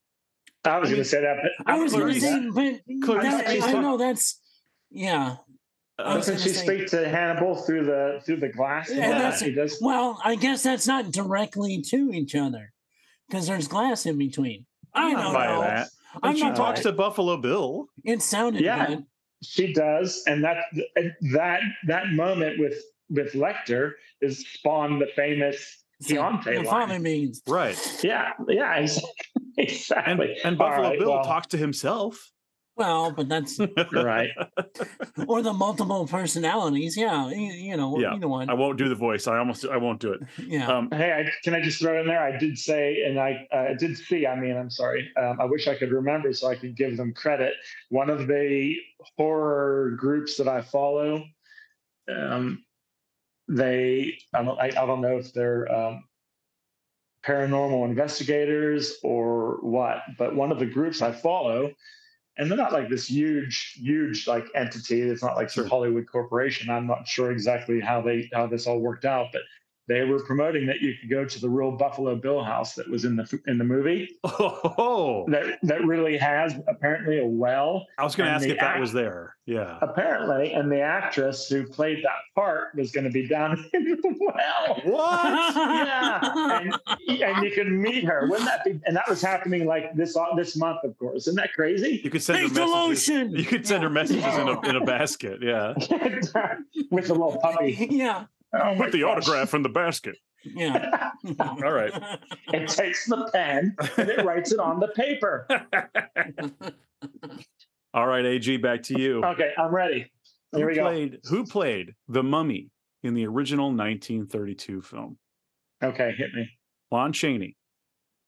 I 0.65 0.79
was 0.79 0.89
I 0.89 0.93
going 0.93 1.03
to 1.03 1.09
say 1.09 1.21
that, 1.21 1.37
but 1.43 1.67
I 1.73 1.79
was 1.79 1.93
going 1.93 2.15
to 2.15 2.21
Clarice- 2.21 2.55
say, 2.55 2.81
but 2.99 3.07
Clarice 3.07 3.45
that- 3.45 3.57
is 3.57 3.65
I 3.65 3.73
know 3.73 3.97
that's 3.97 4.41
yeah. 4.91 5.37
I 5.99 6.15
doesn't 6.15 6.41
she 6.41 6.49
say- 6.51 6.65
speak 6.65 6.87
to 6.89 7.09
Hannibal 7.09 7.55
through 7.55 7.85
the 7.85 8.21
through 8.25 8.37
the 8.37 8.49
glass? 8.49 8.91
Yeah, 8.93 9.09
that's- 9.11 9.41
he 9.41 9.53
does. 9.53 9.79
Well, 9.81 10.21
I 10.25 10.35
guess 10.37 10.63
that's 10.63 10.87
not 10.87 11.11
directly 11.13 11.81
to 11.83 12.11
each 12.13 12.35
other 12.35 12.73
because 13.29 13.47
there's 13.47 13.69
glass 13.69 14.05
in 14.07 14.19
between. 14.19 14.67
I 14.93 15.07
I'm 15.09 15.13
not 15.13 15.23
don't 15.23 15.35
buying 15.35 15.51
know. 15.55 15.61
that. 15.63 15.89
I'm 16.23 16.31
And 16.31 16.39
she 16.39 16.45
not 16.45 16.57
talks 16.57 16.83
buying- 16.83 16.93
to 16.95 16.97
Buffalo 16.97 17.37
Bill. 17.37 17.87
It 18.05 18.23
sounded 18.23 18.63
Yeah. 18.63 18.87
good. 18.87 19.07
She 19.43 19.73
does, 19.73 20.23
and 20.27 20.43
that 20.45 20.59
that 21.35 21.61
that 21.87 22.09
moment 22.13 22.59
with 22.59 22.75
with 23.11 23.33
Lecter 23.35 23.93
is 24.23 24.47
spawned 24.55 25.01
the 25.01 25.07
famous 25.15 25.85
Chianti 26.03 26.51
Your 26.53 26.63
line. 26.65 26.67
father 26.67 26.99
means 26.99 27.43
Right. 27.47 27.77
Yeah, 28.03 28.33
yeah, 28.49 28.75
ex- 28.79 28.99
And, 29.37 29.69
exactly. 29.69 30.37
and 30.45 30.61
All 30.61 30.69
Buffalo 30.69 30.89
right, 30.91 30.99
Bill 30.99 31.11
well, 31.11 31.25
talks 31.25 31.47
to 31.49 31.57
himself. 31.59 32.31
Well, 32.77 33.11
but 33.13 33.29
that's 33.29 33.59
right. 33.93 34.31
or 35.29 35.43
the 35.43 35.53
multiple 35.53 36.07
personalities. 36.07 36.97
Yeah, 36.97 37.29
you, 37.31 37.53
you 37.53 37.77
know, 37.77 37.99
Yeah, 37.99 38.15
either 38.15 38.29
one. 38.29 38.51
I 38.51 38.55
won't 38.55 38.79
do 38.79 38.89
the 38.89 38.95
voice. 38.95 39.27
I 39.27 39.39
almost 39.39 39.65
I 39.67 39.77
won't 39.77 40.01
do 40.01 40.13
it. 40.13 40.21
yeah. 40.47 40.67
Um, 40.67 40.89
Hey, 40.91 41.13
I, 41.13 41.31
can 41.43 41.55
I 41.55 41.63
just 41.63 41.81
throw 41.81 42.01
in 42.01 42.07
there? 42.07 42.23
I 42.23 42.37
did 42.37 42.59
say, 42.59 43.05
and 43.05 43.19
I 43.19 43.47
uh, 43.53 43.75
did 43.79 43.97
see. 43.97 44.27
I 44.27 44.39
mean, 44.39 44.57
I'm 44.57 44.71
sorry. 44.71 45.11
Um, 45.21 45.41
I 45.41 45.45
wish 45.45 45.69
I 45.69 45.75
could 45.75 45.93
remember 45.93 46.33
so 46.33 46.49
I 46.49 46.57
could 46.57 46.77
give 46.77 46.97
them 46.97 47.13
credit. 47.15 47.55
One 47.91 48.11
of 48.11 48.27
the 48.27 48.77
horror 49.17 49.97
groups 49.99 50.37
that 50.39 50.49
I 50.49 50.63
follow, 50.63 51.25
um, 52.09 52.65
they 53.49 54.19
I 54.33 54.43
don't 54.43 54.59
I, 54.59 54.67
I 54.67 54.87
don't 54.87 55.01
know 55.01 55.19
if 55.19 55.33
they're 55.33 55.71
um, 55.73 56.05
paranormal 57.25 57.85
investigators 57.85 58.99
or 59.03 59.59
what, 59.63 60.03
but 60.19 60.35
one 60.35 60.53
of 60.53 60.59
the 60.59 60.67
groups 60.67 61.03
I 61.03 61.13
follow, 61.13 61.73
and 62.37 62.51
they're 62.51 62.59
not 62.59 62.73
like 62.73 62.89
this 62.89 63.09
huge, 63.09 63.75
huge 63.81 64.27
like 64.27 64.47
entity. 64.55 65.03
It's 65.03 65.23
not 65.23 65.37
like 65.37 65.51
some 65.51 65.65
Sure. 65.65 65.69
Hollywood 65.69 66.07
corporation. 66.11 66.71
I'm 66.71 66.87
not 66.87 67.07
sure 67.07 67.31
exactly 67.31 67.81
how 67.81 68.01
they 68.03 68.29
how 68.33 68.47
this 68.47 68.67
all 68.67 68.81
worked 68.81 69.05
out, 69.05 69.29
but 69.33 69.43
they 69.87 70.03
were 70.05 70.23
promoting 70.25 70.67
that 70.67 70.81
you 70.81 70.95
could 71.01 71.11
go 71.11 71.25
to 71.25 71.41
the 71.41 71.49
real 71.49 71.71
Buffalo 71.73 72.17
Bill 72.17 72.43
house 72.43 72.75
that 72.75 72.89
was 72.89 73.05
in 73.05 73.17
the 73.17 73.41
in 73.47 73.59
the 73.59 73.65
movie. 73.65 74.09
Oh, 74.25 75.25
That 75.29 75.59
that 75.63 75.85
really 75.85 76.17
has 76.17 76.55
apparently 76.69 77.21
a 77.21 77.27
well. 77.27 77.87
I 77.99 78.05
was 78.05 78.17
going 78.17 78.29
to 78.29 78.33
ask 78.35 78.45
the 78.45 78.53
if 78.53 78.61
that 78.61 78.81
was 78.81 78.93
there. 78.93 79.37
Yeah. 79.47 79.77
Apparently, 79.83 80.55
and 80.55 80.73
the 80.73 80.81
actress 80.81 81.49
who 81.49 81.67
played 81.67 81.99
that 82.03 82.17
part 82.35 82.75
was 82.75 82.93
going 82.93 83.05
to 83.05 83.11
be 83.11 83.29
down 83.29 83.63
in 83.75 83.85
the 83.85 84.15
well. 84.21 84.81
What? 84.85 85.55
Yeah, 85.85 86.61
and, 86.61 86.75
and 87.37 87.45
you 87.45 87.51
could 87.53 87.69
meet 87.71 88.05
her. 88.05 88.27
Wouldn't 88.29 88.47
that 88.49 88.65
be? 88.65 88.81
And 88.87 88.97
that 88.97 89.09
was 89.09 89.21
happening 89.21 89.67
like 89.67 89.95
this 89.95 90.17
this 90.37 90.57
month, 90.57 90.79
of 90.85 90.97
course. 90.99 91.23
Isn't 91.27 91.37
that 91.37 91.53
crazy? 91.53 92.01
You 92.03 92.11
could 92.11 92.23
send 92.23 92.39
her 92.39 92.45
Take 92.49 92.55
the 92.55 92.67
messages. 92.89 93.09
You 93.41 93.45
could 93.45 93.67
send 93.67 93.83
her 93.83 93.89
Yeah. 93.89 93.93
messages 93.93 94.25
in 94.39 94.49
a 94.49 94.61
in 94.69 94.77
a 94.77 94.85
basket. 94.85 95.41
Yeah. 95.43 95.75
With 96.91 97.11
a 97.11 97.13
little 97.13 97.39
puppy. 97.43 97.89
yeah. 97.91 98.25
Oh 98.63 98.75
my 98.75 98.85
Put 98.85 98.93
the 98.93 99.01
gosh. 99.01 99.17
autograph 99.29 99.55
in 99.55 99.63
the 99.63 99.69
basket. 99.69 100.17
Yeah. 100.45 101.11
All 101.41 101.73
right. 101.73 101.93
It 102.53 102.69
takes 102.69 103.07
the 103.07 103.29
pen 103.33 103.75
and 103.97 104.09
it 104.11 104.25
writes 104.25 104.53
it 104.53 104.61
on 104.61 104.79
the 104.81 104.89
paper. 104.89 105.47
All 107.95 108.07
right, 108.07 108.25
AG, 108.27 108.57
back 108.59 108.83
to 108.85 108.99
you. 109.01 109.25
Okay, 109.25 109.53
I'm 109.57 109.73
ready. 109.75 110.11
Here 110.55 110.63
who 110.63 110.67
we 110.67 110.75
go. 110.75 110.83
played 110.83 111.19
who 111.25 111.47
played 111.47 111.95
the 112.09 112.23
mummy 112.23 112.71
in 113.03 113.15
the 113.15 113.27
original 113.27 113.67
1932 113.67 114.83
film? 114.83 115.17
Okay, 115.83 116.13
hit 116.17 116.33
me. 116.35 116.49
Lon 116.91 117.13
Chaney, 117.13 117.57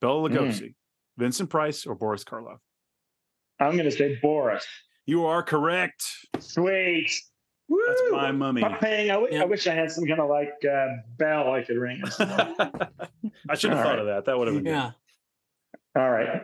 Bela 0.01 0.29
Mm. 0.29 0.37
Lugosi, 0.37 0.75
Vincent 1.19 1.51
Price, 1.51 1.87
or 1.87 1.95
Boris 1.95 2.25
Karloff? 2.25 2.59
I'm 3.61 3.73
going 3.73 3.85
to 3.85 3.91
say 3.91 4.19
Boris. 4.23 4.67
You 5.07 5.25
are 5.27 5.43
correct. 5.43 6.05
Sweet. 6.39 7.11
Woo! 7.69 7.81
That's 7.87 8.03
my 8.13 8.33
mummy. 8.33 8.63
Paying, 8.81 9.11
I, 9.11 9.15
w- 9.15 9.35
I 9.35 9.41
Yep. 9.41 9.49
wish 9.49 9.67
I 9.67 9.75
had 9.75 9.91
some 9.91 10.07
kind 10.07 10.21
of 10.21 10.29
like 10.29 10.53
uh, 10.65 10.87
bell 11.19 11.53
I 11.53 11.63
could 11.63 11.79
ring. 11.79 12.01
I 12.19 13.55
should 13.55 13.71
have 13.71 13.79
All 13.79 13.85
thought 13.85 13.91
right. 13.91 13.99
of 13.99 14.07
that. 14.07 14.25
That 14.27 14.39
would 14.39 14.49
have 14.49 14.57
been 14.57 14.67
Yeah. 14.67 14.93
All 15.97 16.11
right. 16.11 16.43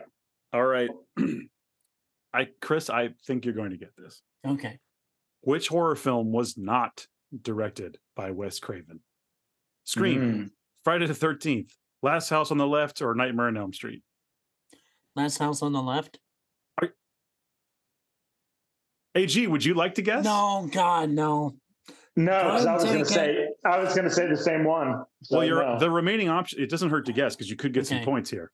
All 0.51 0.63
right. 0.65 0.89
I 2.33 2.47
Chris, 2.61 2.89
I 2.89 3.09
think 3.25 3.45
you're 3.45 3.53
going 3.53 3.71
to 3.71 3.77
get 3.77 3.95
this. 3.97 4.21
Okay. 4.45 4.79
Which 5.41 5.67
horror 5.67 5.95
film 5.95 6.31
was 6.31 6.57
not 6.57 7.07
directed 7.41 7.97
by 8.15 8.31
Wes 8.31 8.59
Craven? 8.59 8.99
Scream, 9.85 10.21
Mm. 10.21 10.51
Friday 10.83 11.05
the 11.07 11.13
13th, 11.13 11.71
Last 12.01 12.29
House 12.29 12.51
on 12.51 12.57
the 12.57 12.67
Left, 12.67 13.01
or 13.01 13.13
Nightmare 13.15 13.47
on 13.47 13.57
Elm 13.57 13.73
Street? 13.73 14.01
Last 15.15 15.37
house 15.37 15.61
on 15.61 15.73
the 15.73 15.81
left. 15.81 16.19
AG, 19.15 19.47
would 19.47 19.63
you 19.63 19.73
like 19.73 19.95
to 19.95 20.01
guess? 20.01 20.23
No, 20.25 20.67
God, 20.71 21.09
no. 21.09 21.55
No, 22.15 22.31
'cause 22.41 22.65
I 22.65 22.73
was 22.75 22.83
going 22.83 22.99
to 22.99 23.05
say 23.05 23.47
I 23.65 23.79
was 23.79 23.95
going 23.95 24.07
to 24.07 24.13
say 24.13 24.27
the 24.27 24.37
same 24.37 24.63
one. 24.63 25.03
So 25.23 25.37
Well, 25.37 25.47
your 25.47 25.63
no. 25.63 25.79
the 25.79 25.89
remaining 25.89 26.29
option. 26.29 26.61
It 26.61 26.69
doesn't 26.69 26.89
hurt 26.91 27.05
to 27.07 27.13
guess 27.13 27.35
because 27.35 27.49
you 27.49 27.55
could 27.55 27.73
get 27.73 27.87
some 27.87 28.03
points 28.03 28.29
here. 28.29 28.51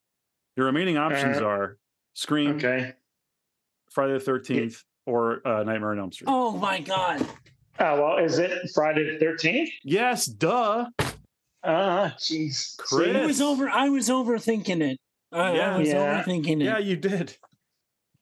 Your 0.56 0.66
remaining 0.68 0.98
options 0.98 1.38
Uh, 1.38 1.46
are 1.46 1.78
Scream, 2.14 2.52
okay. 2.56 2.94
Friday 3.92 4.14
the 4.14 4.20
Thirteenth, 4.22 4.84
or 5.06 5.46
uh, 5.46 5.64
Nightmare 5.64 5.92
on 5.92 6.00
Elm 6.00 6.12
Street. 6.12 6.28
Oh 6.30 6.52
my 6.58 6.80
God. 6.80 7.26
Oh 7.80 8.02
well, 8.02 8.18
is 8.24 8.40
it 8.40 8.52
Friday 8.74 9.12
the 9.14 9.20
Thirteenth? 9.20 9.70
Yes, 9.84 10.26
duh. 10.26 10.90
Ah, 11.64 12.16
jeez. 12.18 12.78
Chris. 12.78 13.14
I 13.16 13.26
was 13.26 13.42
over. 13.42 13.70
I 13.70 13.90
was 13.90 14.08
overthinking 14.08 14.82
it. 14.82 14.98
I, 15.34 15.54
Yeah. 15.56 15.76
I 15.76 15.78
was 15.80 15.88
Yeah. 15.90 16.24
overthinking 16.24 16.62
it. 16.62 16.66
Yeah, 16.66 16.78
you 16.78 16.96
did. 16.96 17.36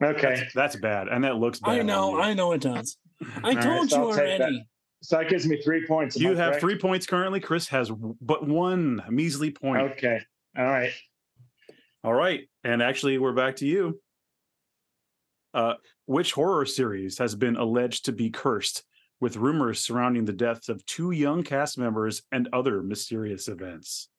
Okay, 0.04 0.48
That's 0.54 0.76
bad, 0.76 1.08
and 1.08 1.24
that 1.24 1.38
looks 1.38 1.60
bad. 1.60 1.80
I 1.80 1.82
know. 1.82 2.20
I 2.20 2.34
know 2.34 2.52
it 2.52 2.62
does. 2.62 2.98
I 3.44 3.54
right, 3.54 3.62
told 3.62 3.90
so 3.90 3.96
you 3.98 4.02
I'll 4.04 4.10
already. 4.20 4.64
so 5.02 5.18
that 5.18 5.30
gives 5.30 5.48
me 5.48 5.60
three 5.62 5.86
points. 5.88 6.16
am 6.18 6.22
You 6.22 6.32
I 6.34 6.36
have 6.36 6.48
correct? 6.50 6.62
three 6.62 6.78
points 6.78 7.06
currently. 7.08 7.40
Chris 7.40 7.68
has 7.70 7.92
but 8.22 8.48
one 8.48 9.02
measly 9.10 9.50
point. 9.52 9.82
Okay. 9.94 10.20
All 10.58 10.66
right. 10.66 10.92
All 12.04 12.14
right, 12.14 12.48
and 12.64 12.82
actually, 12.82 13.18
we're 13.18 13.34
back 13.34 13.56
to 13.58 13.66
you. 13.66 14.00
Uh, 15.54 15.74
which 16.06 16.32
horror 16.34 16.66
series 16.66 17.18
has 17.18 17.34
been 17.36 17.56
alleged 17.58 18.06
to 18.06 18.12
be 18.12 18.30
cursed 18.30 18.84
with 19.20 19.36
rumors 19.36 19.80
surrounding 19.80 20.26
the 20.26 20.32
deaths 20.34 20.70
of 20.70 20.86
two 20.86 21.10
young 21.12 21.42
cast 21.44 21.78
members 21.78 22.22
and 22.32 22.48
other 22.54 22.84
mysterious 22.84 23.48
events? 23.48 24.10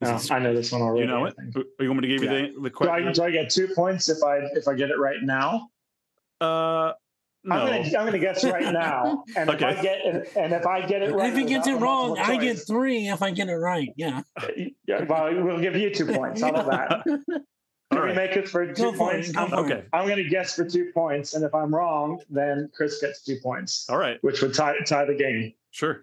This 0.00 0.30
Oh, 0.30 0.34
I 0.34 0.38
know 0.40 0.54
this 0.54 0.72
one 0.72 0.82
already. 0.82 1.00
you 1.02 1.06
know 1.06 1.24
I 1.26 1.28
it. 1.28 1.34
You 1.80 1.88
want 1.88 2.02
me 2.02 2.08
to 2.08 2.14
give 2.18 2.22
Yeah. 2.24 2.32
you 2.38 2.46
the, 2.54 2.60
the 2.60 2.70
Do 2.70 2.90
I, 2.90 3.00
question? 3.00 3.12
do 3.12 3.22
I 3.22 3.30
get 3.30 3.50
two 3.50 3.68
points 3.74 4.08
if 4.08 4.22
I 4.22 4.38
if 4.54 4.68
I 4.68 4.74
get 4.74 4.90
it 4.90 4.98
right 4.98 5.22
now? 5.22 5.70
Uh, 6.40 6.92
no. 7.44 7.54
I'm 7.56 7.66
gonna 7.66 7.98
I'm 7.98 8.04
gonna 8.06 8.18
guess 8.18 8.44
right 8.44 8.72
now, 8.72 9.24
and 9.36 9.48
if 9.48 9.62
I 9.62 9.72
get 9.80 10.04
and, 10.04 10.26
and 10.36 10.52
if 10.52 10.66
I 10.66 10.84
get 10.86 11.02
it 11.02 11.14
right, 11.14 11.30
if 11.32 11.38
he 11.38 11.44
gets 11.44 11.66
it 11.66 11.74
wrong, 11.74 12.08
multiple 12.08 12.32
I 12.32 12.36
get 12.36 12.58
three. 12.58 13.08
If 13.08 13.22
I 13.22 13.30
get 13.30 13.48
it 13.48 13.54
right, 13.56 13.88
yeah. 13.96 14.22
Yeah, 14.86 15.04
well, 15.04 15.32
we'll 15.42 15.60
give 15.60 15.76
you 15.76 15.94
two 15.94 16.06
points. 16.06 16.42
How 16.42 16.50
about 16.50 16.66
that? 17.04 17.20
All 17.92 17.98
Can 18.00 18.08
we 18.08 18.14
make 18.14 18.32
it 18.36 18.48
for 18.48 18.66
Go 18.66 18.74
two 18.74 18.96
for 18.98 19.12
it, 19.14 19.14
points? 19.14 19.30
go 19.32 19.40
I'm. 19.44 19.52
Okay. 19.54 19.84
I'm 19.92 20.06
going 20.06 20.16
to 20.16 20.28
guess 20.28 20.56
for 20.56 20.64
two 20.68 20.90
points, 20.92 21.34
and 21.34 21.44
if 21.44 21.54
I'm 21.54 21.72
wrong, 21.72 22.20
then 22.28 22.68
Chris 22.74 23.00
gets 23.00 23.22
two 23.22 23.36
points, 23.40 23.86
All 23.88 23.96
right. 23.96 24.18
which 24.24 24.42
would 24.42 24.52
tie 24.54 24.74
tie 24.80 25.04
the 25.04 25.14
game. 25.14 25.52
Sure. 25.70 26.02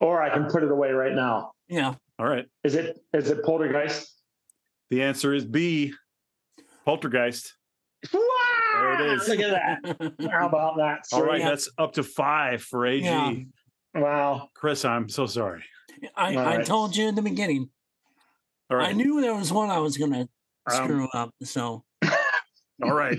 Or 0.00 0.22
I 0.22 0.30
can 0.30 0.44
put 0.48 0.62
it 0.62 0.70
away 0.70 0.92
right 0.92 1.12
now. 1.12 1.54
Yeah. 1.66 1.94
All 2.18 2.26
right. 2.26 2.46
Is 2.64 2.74
it 2.74 2.98
is 3.14 3.30
it 3.30 3.44
Poltergeist? 3.44 4.12
The 4.90 5.02
answer 5.02 5.34
is 5.34 5.44
B. 5.44 5.92
Poltergeist. 6.84 7.54
There 8.12 8.94
it 8.94 9.12
is. 9.12 9.28
Look 9.28 9.40
at 9.40 9.50
that. 9.90 10.12
How 10.30 10.46
about 10.48 10.76
that? 10.78 11.00
All 11.12 11.24
right. 11.24 11.40
Yeah. 11.40 11.50
That's 11.50 11.68
up 11.78 11.92
to 11.94 12.02
five 12.02 12.62
for 12.62 12.86
AG. 12.86 13.04
Yeah. 13.04 13.34
Wow. 13.94 14.48
Chris, 14.54 14.84
I'm 14.84 15.08
so 15.08 15.26
sorry. 15.26 15.62
I, 16.16 16.34
All 16.34 16.38
I 16.40 16.56
right. 16.58 16.66
told 16.66 16.96
you 16.96 17.08
in 17.08 17.14
the 17.14 17.22
beginning. 17.22 17.70
All 18.70 18.78
I 18.80 18.92
knew 18.92 19.20
there 19.20 19.34
was 19.34 19.52
one 19.52 19.70
I 19.70 19.78
was 19.78 19.96
gonna 19.96 20.28
Um, 20.70 20.84
screw 20.84 21.08
up. 21.12 21.30
So 21.42 21.84
All 22.82 22.92
right. 22.92 23.18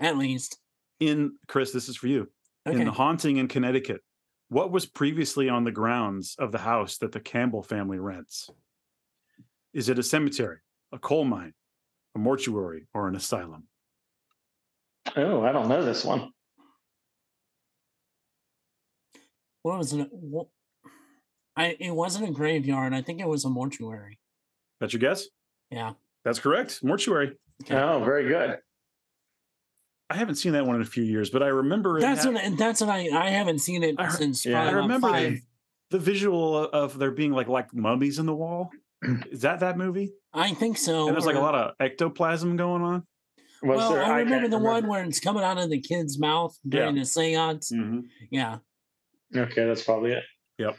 at 0.00 0.16
least. 0.18 0.58
In 1.00 1.36
Chris, 1.48 1.72
this 1.72 1.88
is 1.88 1.96
for 1.96 2.06
you. 2.08 2.28
Okay. 2.68 2.80
In 2.80 2.86
the 2.86 2.92
haunting 2.92 3.36
in 3.36 3.46
Connecticut, 3.48 4.00
what 4.48 4.70
was 4.70 4.86
previously 4.86 5.48
on 5.48 5.64
the 5.64 5.72
grounds 5.72 6.36
of 6.38 6.52
the 6.52 6.58
house 6.58 6.98
that 6.98 7.12
the 7.12 7.20
Campbell 7.20 7.62
family 7.62 7.98
rents? 7.98 8.48
Is 9.72 9.88
it 9.88 9.98
a 9.98 10.02
cemetery, 10.02 10.58
a 10.92 10.98
coal 10.98 11.24
mine, 11.24 11.54
a 12.14 12.18
mortuary, 12.18 12.86
or 12.94 13.08
an 13.08 13.16
asylum? 13.16 13.64
Oh, 15.16 15.42
I 15.42 15.52
don't 15.52 15.68
know 15.68 15.84
this 15.84 16.04
one. 16.04 16.30
what 19.62 19.78
was 19.78 19.92
it? 19.92 20.08
What, 20.12 20.46
I 21.56 21.76
it 21.80 21.90
wasn't 21.90 22.28
a 22.28 22.32
graveyard. 22.32 22.94
I 22.94 23.02
think 23.02 23.20
it 23.20 23.28
was 23.28 23.44
a 23.44 23.50
mortuary. 23.50 24.18
That's 24.80 24.92
your 24.92 25.00
guess? 25.00 25.26
Yeah. 25.70 25.94
That's 26.24 26.38
correct. 26.38 26.82
Mortuary. 26.82 27.36
Okay. 27.64 27.76
Oh, 27.76 28.02
very 28.04 28.28
good. 28.28 28.58
I 30.08 30.16
haven't 30.16 30.36
seen 30.36 30.52
that 30.52 30.64
one 30.66 30.76
in 30.76 30.82
a 30.82 30.86
few 30.86 31.02
years, 31.02 31.30
but 31.30 31.42
I 31.42 31.48
remember 31.48 31.98
it 31.98 32.00
That's 32.02 32.24
had- 32.24 32.34
what 32.34 32.58
that's 32.58 32.80
what 32.80 32.90
I 32.90 33.08
I 33.10 33.30
haven't 33.30 33.58
seen 33.58 33.82
it 33.82 33.96
I 33.98 34.08
since 34.10 34.44
yeah, 34.46 34.60
I 34.62 34.64
probably 34.64 34.68
I 34.68 34.70
about 34.70 34.82
remember 34.82 35.08
five. 35.08 35.32
the, 35.90 35.98
the 35.98 35.98
visual 35.98 36.56
of 36.68 36.98
there 36.98 37.10
being 37.10 37.32
like 37.32 37.48
like 37.48 37.74
mummies 37.74 38.18
in 38.18 38.26
the 38.26 38.34
wall. 38.34 38.70
Is 39.30 39.40
that 39.42 39.60
that 39.60 39.76
movie? 39.76 40.12
I 40.32 40.52
think 40.54 40.78
so. 40.78 41.06
and 41.08 41.14
there's 41.16 41.26
like 41.26 41.36
a 41.36 41.40
lot 41.40 41.54
of 41.54 41.74
ectoplasm 41.80 42.56
going 42.56 42.82
on. 42.82 43.06
Was 43.62 43.78
well, 43.78 43.92
there- 43.94 44.04
I 44.04 44.18
remember 44.20 44.48
can't 44.48 44.50
the 44.52 44.58
one 44.58 44.86
where 44.86 45.02
it's 45.04 45.18
coming 45.20 45.42
out 45.42 45.58
of 45.58 45.70
the 45.70 45.80
kid's 45.80 46.18
mouth 46.18 46.56
during 46.68 46.94
the 46.96 47.04
seance. 47.04 47.72
Mm-hmm. 47.72 48.00
Yeah. 48.30 48.58
Okay, 49.34 49.64
that's 49.66 49.82
probably 49.82 50.12
it. 50.12 50.24
Yep. 50.58 50.76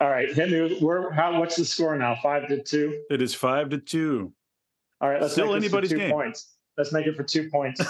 All 0.00 0.08
right, 0.08 0.32
hit 0.32 0.50
me. 0.50 0.60
with- 0.62 0.80
Where? 0.80 1.10
How? 1.10 1.38
What's 1.38 1.56
the 1.56 1.64
score 1.64 1.96
now? 1.96 2.16
Five 2.22 2.48
to 2.48 2.62
two. 2.62 3.02
It 3.10 3.20
is 3.20 3.34
five 3.34 3.68
to 3.70 3.78
two. 3.78 4.32
All 5.00 5.08
right, 5.10 5.20
let's 5.20 5.34
Still 5.34 5.52
make 5.52 5.60
this 5.62 5.70
for 5.70 5.76
anybody's 5.78 5.90
two 5.90 5.98
game. 5.98 6.10
points. 6.12 6.54
Let's 6.78 6.92
make 6.92 7.08
it 7.08 7.16
for 7.16 7.24
two 7.24 7.50
points. 7.50 7.80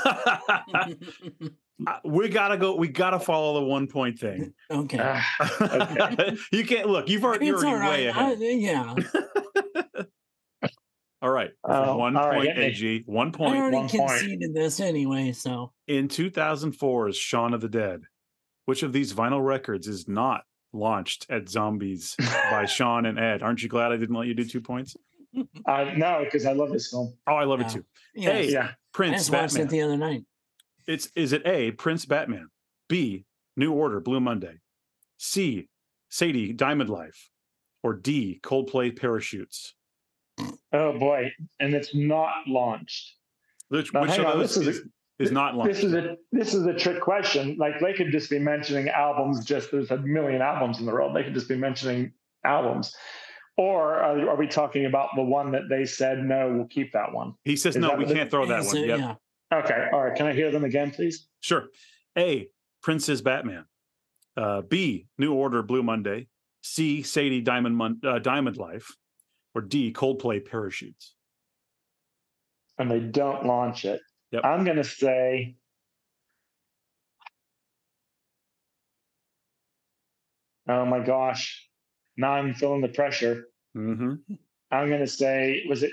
we 2.05 2.29
gotta 2.31 2.57
go. 2.57 2.75
We 2.75 2.89
gotta 2.89 3.21
follow 3.21 3.61
the 3.61 3.67
one 3.67 3.87
point 3.87 4.19
thing. 4.19 4.55
okay. 4.71 4.99
Ah, 4.99 5.59
okay. 5.61 6.39
you 6.53 6.65
can't 6.65 6.89
look. 6.89 7.11
You've 7.11 7.23
already, 7.23 7.47
you're 7.47 7.57
it's 7.57 7.65
already 7.65 8.09
all 8.09 8.25
way 8.25 8.35
right. 8.35 8.41
I, 8.41 9.03
yeah. 9.93 10.05
all 11.21 11.31
right. 11.31 11.51
Oh, 11.65 11.99
one 11.99 12.17
all 12.17 12.31
right, 12.31 12.37
point, 12.37 12.49
hit 12.49 12.57
me. 12.57 12.65
AG. 12.65 13.03
One 13.05 13.31
point. 13.31 13.51
I 13.51 13.53
point. 13.53 13.61
already 13.61 13.77
one 13.77 13.89
point. 13.91 14.11
conceded 14.11 14.55
this 14.55 14.81
anyway, 14.81 15.33
so 15.33 15.73
In 15.87 16.09
2004's 16.09 17.15
Shaun 17.15 17.53
of 17.53 17.61
the 17.61 17.69
Dead, 17.69 18.01
which 18.65 18.83
of 18.83 18.95
these 18.95 19.13
vinyl 19.13 19.45
records 19.45 19.87
is 19.87 20.09
not 20.09 20.45
launched 20.73 21.27
at 21.29 21.51
Zombies 21.51 22.17
by 22.51 22.65
Shaun 22.65 23.05
and 23.05 23.19
Ed? 23.19 23.43
Aren't 23.43 23.63
you 23.63 23.69
glad 23.69 23.93
I 23.93 23.99
didn't 23.99 24.17
let 24.17 24.29
you 24.29 24.35
do 24.35 24.47
two 24.47 24.63
points? 24.63 24.97
Uh, 25.67 25.85
no, 25.97 26.23
because 26.25 26.47
I 26.47 26.53
love 26.53 26.71
this 26.71 26.91
film. 26.91 27.15
Oh, 27.27 27.35
I 27.35 27.45
love 27.45 27.61
it 27.61 27.69
too. 27.69 27.85
yeah. 28.15 28.31
Hey, 28.33 28.51
Yeah. 28.53 28.65
I 28.65 28.75
Prince 28.93 29.17
just 29.17 29.31
watched 29.31 29.55
it 29.55 29.59
Batman. 29.59 29.69
the 29.69 29.83
other 29.83 29.97
night. 29.97 30.25
It's 30.87 31.11
is 31.15 31.33
it 31.33 31.47
A, 31.47 31.73
Prince 31.73 32.07
Batman, 32.07 32.49
B, 32.89 33.25
New 33.57 33.73
Order, 33.73 34.01
Blue 34.01 34.21
Monday, 34.21 34.61
C, 35.19 35.69
Sadie, 36.09 36.53
Diamond 36.55 36.89
Life, 36.89 37.31
or 37.83 37.93
D, 37.95 38.41
Coldplay 38.43 38.99
Parachutes? 38.99 39.75
Oh 40.73 40.99
boy, 40.99 41.31
and 41.61 41.75
it's 41.75 41.95
not 41.95 42.33
launched. 42.47 43.15
Which, 43.69 43.93
Now, 43.93 44.03
which 44.03 44.19
of 44.19 44.25
on, 44.27 44.39
those 44.39 44.55
this 44.55 44.67
is 44.67 44.77
is, 44.79 44.87
is 45.19 45.31
not 45.33 45.55
launched? 45.57 45.75
This 45.75 45.85
is 45.85 45.93
a 45.95 46.17
this 46.33 46.55
is 46.55 46.65
a 46.65 46.73
trick 46.75 47.01
question. 47.03 47.57
Like 47.59 47.81
they 47.81 47.93
could 47.93 48.11
just 48.11 48.31
be 48.31 48.39
mentioning 48.39 48.89
albums. 48.89 49.45
Just 49.45 49.71
there's 49.71 49.91
a 49.91 49.99
million 49.99 50.41
albums 50.41 50.81
in 50.81 50.87
the 50.87 50.93
world. 50.93 51.15
They 51.15 51.23
could 51.25 51.35
just 51.35 51.49
be 51.49 51.57
mentioning 51.57 52.13
albums. 52.45 52.95
Or 53.59 53.97
are, 53.97 54.31
are 54.31 54.37
we 54.37 54.47
talking 54.47 54.87
about 54.87 55.09
the 55.17 55.23
one 55.23 55.51
that 55.51 55.69
they 55.69 55.85
said 55.85 56.21
no, 56.21 56.53
we'll 56.55 56.69
keep 56.69 56.93
that 56.93 57.13
one? 57.13 57.35
He 57.45 57.57
says 57.57 57.75
Is 57.75 57.83
no, 57.83 57.95
we 57.97 58.07
can't 58.07 58.31
throw 58.31 58.47
that 58.47 58.61
one. 58.61 58.69
so, 58.69 58.77
Yep. 58.79 58.99
yeah. 59.01 59.15
Okay, 59.53 59.89
all 59.93 60.05
right. 60.05 60.17
Can 60.17 60.27
I 60.27 60.33
hear 60.33 60.53
them 60.53 60.63
again, 60.63 60.93
please? 60.93 61.27
Sure. 61.41 61.67
A. 62.17 62.49
Prince's 62.83 63.21
Batman. 63.21 63.65
Uh, 64.37 64.63
B. 64.63 65.09
New 65.19 65.35
Order 65.35 65.65
Blue 65.65 65.83
Monday. 65.83 66.29
C. 66.63 67.03
Sadie 67.03 67.41
Diamond 67.41 67.77
Mon- 67.77 68.01
uh, 68.07 68.21
Diamond 68.21 68.59
Life. 68.59 68.97
Or 69.57 69.61
D. 69.61 69.93
Coldplay 69.93 70.49
Parachutes. 70.49 71.15
And 72.79 72.89
they 72.89 73.01
don't 73.01 73.45
launch 73.45 73.85
it. 73.85 74.01
Yep. 74.31 74.45
I'm 74.45 74.63
going 74.65 74.77
to 74.77 74.85
say. 74.85 75.57
Oh 80.69 80.85
my 80.85 81.01
gosh. 81.01 81.68
Now 82.19 82.33
I'm 82.33 82.53
feeling 82.53 82.83
the 82.83 82.89
pressure. 82.89 83.47
hmm 83.75 84.15
I'm 84.71 84.89
going 84.89 85.01
to 85.01 85.07
say, 85.07 85.63
was 85.67 85.83
it 85.83 85.93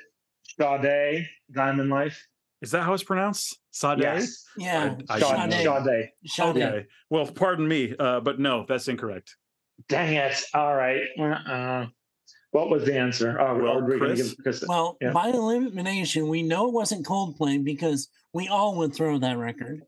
Sade, 0.60 1.30
Diamond 1.54 1.90
Life? 1.90 2.28
Is 2.62 2.72
that 2.72 2.82
how 2.84 2.94
it's 2.94 3.04
pronounced? 3.04 3.58
Sade? 3.72 4.00
Yes. 4.00 4.44
Yeah. 4.58 4.96
I- 5.08 5.14
I 5.16 5.20
Sade. 5.20 5.50
didn't. 5.52 5.86
Sade. 5.86 6.10
Sade. 6.26 6.48
Okay. 6.64 6.86
Well, 7.10 7.26
pardon 7.28 7.66
me, 7.68 7.96
uh, 7.98 8.20
but 8.20 8.40
no, 8.40 8.66
that's 8.68 8.88
incorrect. 8.90 9.36
Dang 9.88 10.16
it. 10.16 10.42
All 10.54 10.76
right. 10.76 11.04
Uh, 11.20 11.86
what 12.52 12.70
was 12.70 12.84
the 12.86 12.98
answer? 12.98 13.40
Oh, 13.40 13.58
Well, 13.62 13.82
we 13.82 13.98
going 13.98 14.16
Chris? 14.16 14.34
give 14.34 14.38
Chris? 14.44 14.64
Well, 14.68 14.98
Yeah. 15.00 15.12
by 15.12 15.30
elimination, 15.30 16.28
we 16.28 16.42
know 16.44 16.68
it 16.68 16.74
wasn't 16.74 17.06
Coldplay 17.06 17.64
because 17.64 18.10
we 18.34 18.48
all 18.48 18.76
would 18.78 18.94
throw 18.96 19.20
that 19.20 19.38
record. 19.38 19.84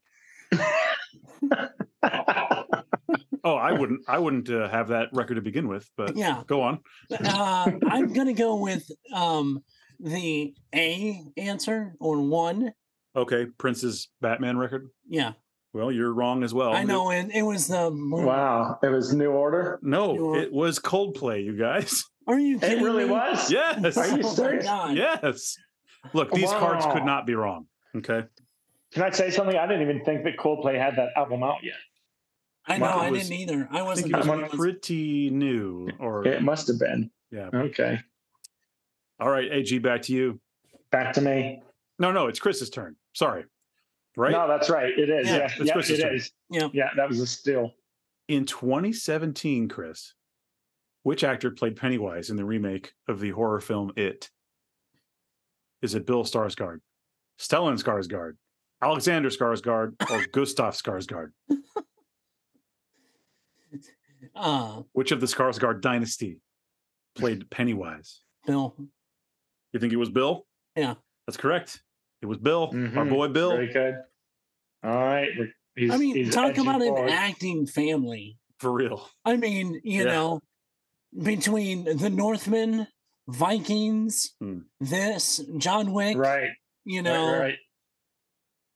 Oh, 3.48 3.56
I 3.56 3.72
wouldn't. 3.72 4.02
I 4.08 4.18
wouldn't 4.20 4.50
uh, 4.50 4.68
have 4.70 4.90
that 4.90 5.10
record 5.14 5.36
to 5.36 5.42
begin 5.42 5.68
with. 5.68 5.90
But 5.96 6.16
Yeah. 6.18 6.44
go 6.48 6.62
on. 6.62 6.80
Uh, 7.12 7.72
I'm 7.88 8.12
going 8.14 8.28
to 8.28 8.34
go 8.34 8.56
with 8.56 8.90
um, 9.14 9.64
the 10.00 10.54
A 10.76 11.22
answer 11.38 11.94
or 12.00 12.20
one. 12.22 12.72
Okay, 13.16 13.46
Prince's 13.58 14.10
Batman 14.22 14.58
record. 14.58 14.90
Yeah. 15.08 15.34
Well, 15.74 15.92
you're 15.92 16.14
wrong 16.14 16.44
as 16.44 16.54
well. 16.54 16.74
I 16.74 16.84
know. 16.84 17.12
And 17.12 17.32
it 17.32 17.42
was 17.44 17.68
the. 17.68 17.90
wow. 17.92 18.80
It 18.84 18.90
was 18.90 19.14
New 19.14 19.32
Order. 19.32 19.80
No, 19.82 20.14
You're- 20.14 20.40
it 20.44 20.52
was 20.52 20.80
Coldplay, 20.80 21.44
you 21.44 21.58
guys. 21.58 22.04
Are 22.28 22.38
you 22.40 22.60
kidding 22.60 22.80
It 22.80 22.84
really 22.84 23.06
me? 23.06 23.12
was. 23.12 23.50
Yes. 23.52 23.96
Are 23.98 24.08
you 24.18 24.24
Oh 24.26 24.34
serious? 24.34 24.66
God. 24.66 24.96
Yes. 24.98 25.56
Look, 26.14 26.32
these 26.32 26.50
cards 26.52 26.86
could 26.88 27.06
not 27.06 27.26
be 27.26 27.36
wrong. 27.36 27.68
Okay. 27.96 28.24
Can 28.94 29.04
I 29.04 29.10
say 29.12 29.30
something? 29.32 29.56
I 29.58 29.66
didn't 29.68 29.84
even 29.84 30.04
think 30.04 30.24
that 30.26 30.38
Coldplay 30.38 30.78
had 30.78 30.96
that 30.98 31.10
album 31.16 31.44
out 31.44 31.64
yet. 31.64 31.76
I 32.68 32.78
know. 32.78 32.86
Well, 32.86 33.00
I 33.00 33.10
was- 33.12 33.30
didn't 33.30 33.42
either. 33.42 33.68
I 33.72 33.80
I 33.80 33.82
wasn't. 33.84 34.06
think 34.12 34.16
it 34.16 34.18
was 34.18 34.28
I'm 34.28 34.38
sure 34.40 34.46
it 34.46 34.52
was- 34.52 34.60
pretty 34.60 35.30
new. 35.30 35.90
Or 36.00 36.28
It 36.28 36.42
must 36.44 36.68
have 36.68 36.80
been. 36.80 37.10
yeah. 37.32 37.50
Okay. 37.54 38.00
All 39.20 39.30
right, 39.30 39.52
AG, 39.52 39.78
back 39.80 40.02
to 40.04 40.14
you. 40.14 40.40
Back 40.92 41.14
to 41.14 41.22
me. 41.22 41.62
No, 42.00 42.12
no, 42.12 42.28
it's 42.28 42.40
Chris's 42.40 42.70
turn. 42.70 42.96
Sorry. 43.14 43.46
Right? 44.16 44.32
No, 44.32 44.48
that's 44.48 44.70
right. 44.70 44.98
It 44.98 45.10
is. 45.10 45.28
Yeah, 45.28 45.38
Yeah, 45.38 45.44
it's 45.46 45.60
yeah, 45.60 45.74
Chris's 45.74 46.00
it 46.00 46.02
turn. 46.04 46.16
is. 46.16 46.32
Yeah. 46.50 46.70
Yeah, 46.74 46.90
that 46.96 47.08
was 47.10 47.20
a 47.20 47.28
steal. 47.28 47.74
In 48.28 48.46
2017, 48.46 49.68
Chris, 49.70 50.14
which 51.04 51.24
actor 51.24 51.50
played 51.52 51.76
Pennywise 51.78 52.30
in 52.30 52.36
the 52.36 52.46
remake 52.46 52.94
of 53.08 53.20
the 53.20 53.30
horror 53.32 53.60
film 53.62 53.92
It? 53.96 54.30
Is 55.82 55.96
it 55.96 56.06
Bill 56.06 56.24
Skarsgård, 56.24 56.80
Stellan 57.40 57.82
Skarsgård, 57.82 58.34
Alexander 58.82 59.30
Skarsgård, 59.30 59.94
or 60.12 60.26
Gustav 60.34 60.74
Skarsgård? 60.74 61.32
Uh, 64.36 64.84
Which 64.94 65.12
of 65.12 65.20
the 65.22 65.28
Skarsgård 65.28 65.82
dynasty 65.82 66.40
played 67.16 67.50
Pennywise? 67.52 68.22
Bill. 68.46 68.76
You 69.74 69.80
think 69.80 69.94
it 69.94 69.98
was 69.98 70.10
Bill? 70.10 70.46
Yeah. 70.76 70.96
That's 71.28 71.38
correct. 71.38 71.82
It 72.22 72.26
was 72.26 72.38
Bill, 72.38 72.64
our 72.64 72.74
Mhm. 73.06 73.10
boy 73.10 73.28
Bill. 73.28 73.52
Very 73.52 73.72
good. 73.72 73.96
All 74.84 74.96
right. 74.96 75.30
He's, 75.76 75.92
I 75.92 75.98
mean, 75.98 76.16
he's 76.16 76.34
talk 76.34 76.58
about 76.58 76.82
forward. 76.82 77.04
an 77.08 77.10
acting 77.10 77.68
family. 77.68 78.40
For 78.60 78.72
real. 78.72 79.08
I 79.26 79.36
mean, 79.38 79.80
you 79.84 80.04
Yeah. 80.06 80.12
know, 80.12 80.42
between 81.22 81.84
the 81.98 82.10
Northman, 82.10 82.88
Vikings, 83.28 84.34
Hmm. 84.40 84.60
this, 84.80 85.42
John 85.58 85.92
Wick, 85.94 86.18
Right. 86.18 86.52
you 86.86 87.02
know, 87.02 87.32
right, 87.34 87.40
right. 87.40 87.58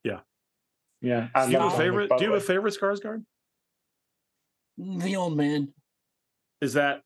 Yeah. 0.04 0.20
Yeah. 1.02 1.30
Do 1.46 1.52
you 1.52 1.58
have 1.58 1.74
a 1.74 1.78
favorite? 1.78 2.10
by 2.10 2.18
Do 2.18 2.26
you 2.26 2.32
have 2.34 2.42
a 2.44 2.46
favorite 2.46 2.76
Skarsgård? 2.80 3.26
The 4.78 5.16
old 5.16 5.36
man, 5.38 5.74
Is 6.62 6.74
that 6.74 7.02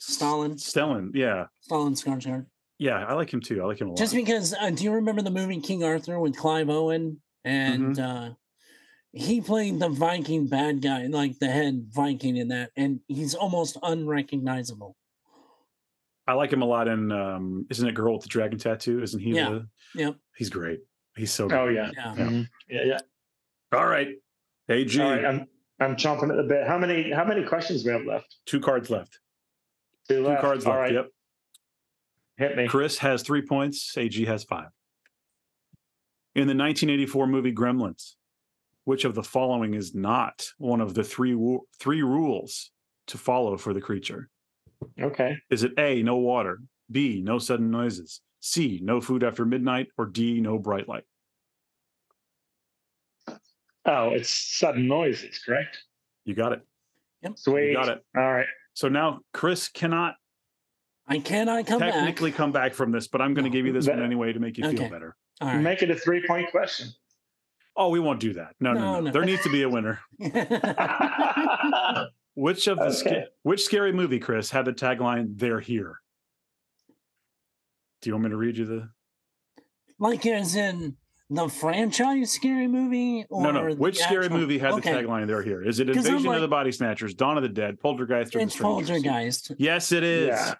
Stalin, 0.00 0.52
Stellan? 0.54 1.10
Yeah. 1.14 1.46
Stalin 1.60 1.94
Skarsgård. 1.94 2.46
Yeah, 2.78 3.04
I 3.04 3.14
like 3.14 3.32
him 3.32 3.40
too. 3.40 3.62
I 3.62 3.66
like 3.66 3.80
him 3.80 3.86
a 3.88 3.90
lot. 3.90 3.98
Just 3.98 4.14
because, 4.14 4.54
uh, 4.60 4.70
do 4.70 4.84
you 4.84 4.92
remember 4.92 5.22
the 5.22 5.30
movie 5.30 5.60
King 5.60 5.82
Arthur 5.84 6.18
with 6.20 6.36
Clive 6.36 6.68
Owen? 6.68 7.20
And 7.44 7.96
Mm-hmm. 7.96 8.30
uh, 8.30 8.34
he 9.12 9.40
played 9.40 9.78
the 9.78 9.88
Viking 9.88 10.46
bad 10.46 10.82
guy, 10.82 11.06
like 11.06 11.38
the 11.38 11.46
head 11.46 11.86
Viking 11.90 12.36
in 12.36 12.48
that, 12.48 12.70
and 12.76 13.00
he's 13.08 13.34
almost 13.34 13.78
unrecognizable. 13.82 14.94
I 16.26 16.34
like 16.34 16.52
him 16.52 16.60
a 16.60 16.66
lot 16.66 16.88
in 16.88 17.12
um 17.12 17.66
isn't 17.70 17.88
it 17.88 17.94
Girl 17.94 18.14
with 18.14 18.22
the 18.24 18.28
Dragon 18.28 18.58
Tattoo? 18.58 19.00
Isn't 19.02 19.20
he 19.20 19.30
Yeah. 19.30 19.50
the 19.50 19.68
Yep. 19.94 20.16
he's 20.36 20.50
great. 20.50 20.80
He's 21.16 21.32
so 21.32 21.48
good. 21.48 21.56
Oh 21.58 21.68
yeah. 21.68 21.90
Yeah. 21.94 22.14
Mhm. 22.16 22.48
Yeah. 22.68 22.82
Yeah. 22.84 22.98
All 23.72 23.86
right. 23.86 24.08
AG, 24.68 25.00
All 25.00 25.08
right. 25.10 25.24
I'm 25.24 25.46
I'm 25.80 25.96
chomping 25.96 26.30
at 26.30 26.36
the 26.36 26.42
bit. 26.44 26.66
How 26.66 26.78
many 26.78 27.10
how 27.10 27.24
many 27.24 27.44
questions 27.44 27.84
we 27.84 27.92
have 27.92 28.04
left? 28.04 28.36
two 28.46 28.60
cards 28.60 28.88
left. 28.90 29.18
Two, 30.08 30.22
Two 30.24 30.36
cards 30.40 30.64
All 30.64 30.72
left. 30.72 30.80
right. 30.82 30.92
Yep. 30.94 31.08
Hit 32.38 32.56
me. 32.56 32.68
Chris 32.68 32.98
has 32.98 33.22
three 33.22 33.42
points. 33.42 33.96
AG 33.96 34.24
has 34.24 34.44
five. 34.44 34.68
In 36.34 36.42
the 36.46 36.54
1984 36.54 37.26
movie 37.26 37.52
Gremlins, 37.52 38.14
which 38.84 39.04
of 39.04 39.14
the 39.14 39.22
following 39.22 39.74
is 39.74 39.94
not 39.94 40.46
one 40.58 40.80
of 40.80 40.94
the 40.94 41.02
three 41.04 41.34
three 41.80 42.02
rules 42.02 42.70
to 43.08 43.18
follow 43.18 43.56
for 43.56 43.72
the 43.74 43.80
creature? 43.80 44.28
Okay. 45.00 45.36
Is 45.50 45.62
it 45.62 45.72
A, 45.78 46.02
no 46.02 46.16
water, 46.16 46.58
B, 46.90 47.20
no 47.24 47.38
sudden 47.38 47.70
noises, 47.70 48.20
C, 48.40 48.80
no 48.82 49.00
food 49.00 49.24
after 49.24 49.44
midnight, 49.44 49.88
or 49.96 50.06
D, 50.06 50.40
no 50.40 50.58
bright 50.58 50.88
light? 50.88 51.04
Oh, 53.86 54.10
it's 54.10 54.28
sudden 54.58 54.86
noises, 54.88 55.38
correct? 55.44 55.78
You 56.24 56.34
got 56.34 56.52
it. 56.52 56.60
Yep. 57.22 57.38
Sweet. 57.38 57.68
You 57.68 57.74
got 57.74 57.88
it. 57.88 58.04
All 58.16 58.32
right. 58.32 58.46
So 58.74 58.88
now 58.88 59.20
Chris 59.32 59.68
cannot 59.68 60.14
I 61.08 61.20
cannot 61.20 61.66
come 61.66 61.78
technically 61.78 62.30
back. 62.30 62.36
come 62.36 62.52
back 62.52 62.74
from 62.74 62.90
this, 62.90 63.06
but 63.06 63.20
I'm 63.22 63.32
going 63.32 63.44
to 63.44 63.50
No. 63.50 63.54
give 63.54 63.64
you 63.66 63.72
this 63.72 63.86
one 63.86 63.98
That- 63.98 64.04
anyway 64.04 64.32
to 64.32 64.40
make 64.40 64.58
you 64.58 64.68
feel 64.70 64.90
better. 64.90 65.16
All 65.40 65.48
right. 65.48 65.60
Make 65.60 65.82
it 65.82 65.90
a 65.90 65.94
three 65.96 66.26
point 66.26 66.50
question. 66.50 66.88
Oh, 67.76 67.90
we 67.90 68.00
won't 68.00 68.18
do 68.20 68.32
that. 68.34 68.54
No, 68.58 68.72
no, 68.72 68.80
No, 68.80 68.92
no. 68.94 69.00
no. 69.02 69.10
There 69.12 69.24
needs 69.24 69.42
to 69.44 69.50
be 69.50 69.62
a 69.62 69.68
winner. 69.68 70.00
Which 72.34 72.66
of 72.66 72.78
the 72.78 72.90
sca- 72.90 73.08
Okay. 73.08 73.24
which 73.44 73.64
scary 73.64 73.92
movie, 73.92 74.18
Chris, 74.18 74.50
had 74.50 74.64
the 74.66 74.72
tagline 74.72 75.38
"They're 75.38 75.60
here"? 75.60 76.00
Do 78.02 78.10
you 78.10 78.14
want 78.14 78.24
me 78.24 78.30
to 78.30 78.36
read 78.36 78.56
you 78.58 78.64
the? 78.66 78.90
like 79.98 80.26
as 80.26 80.54
in 80.56 80.96
the 81.30 81.48
franchise 81.48 82.30
scary 82.32 82.68
movie 82.68 83.26
or 83.30 83.42
no, 83.42 83.50
no. 83.50 83.74
Which 83.74 83.98
scary 83.98 84.26
actual- 84.26 84.38
movie 84.40 84.58
had 84.58 84.72
okay. 84.74 84.92
the 84.92 84.98
tagline 85.02 85.26
"They're 85.26 85.42
here"? 85.42 85.62
Is 85.62 85.80
it 85.80 85.86
'Cause 85.88 86.06
I'm 86.06 86.14
Invasion 86.16 86.34
of 86.34 86.40
the 86.40 86.48
Body 86.48 86.70
Snatchers, 86.72 87.14
Dawn 87.14 87.36
of 87.36 87.42
the 87.42 87.48
Dead, 87.48 87.80
Poltergeist, 87.80 88.34
or 88.34 88.38
The 88.38 88.44
It's 88.44 88.54
Strangers? 88.54 88.88
Poltergeist. 88.90 89.52
Yes, 89.58 89.92
it 89.92 90.04
is. 90.04 90.28
yeah. 90.28 90.54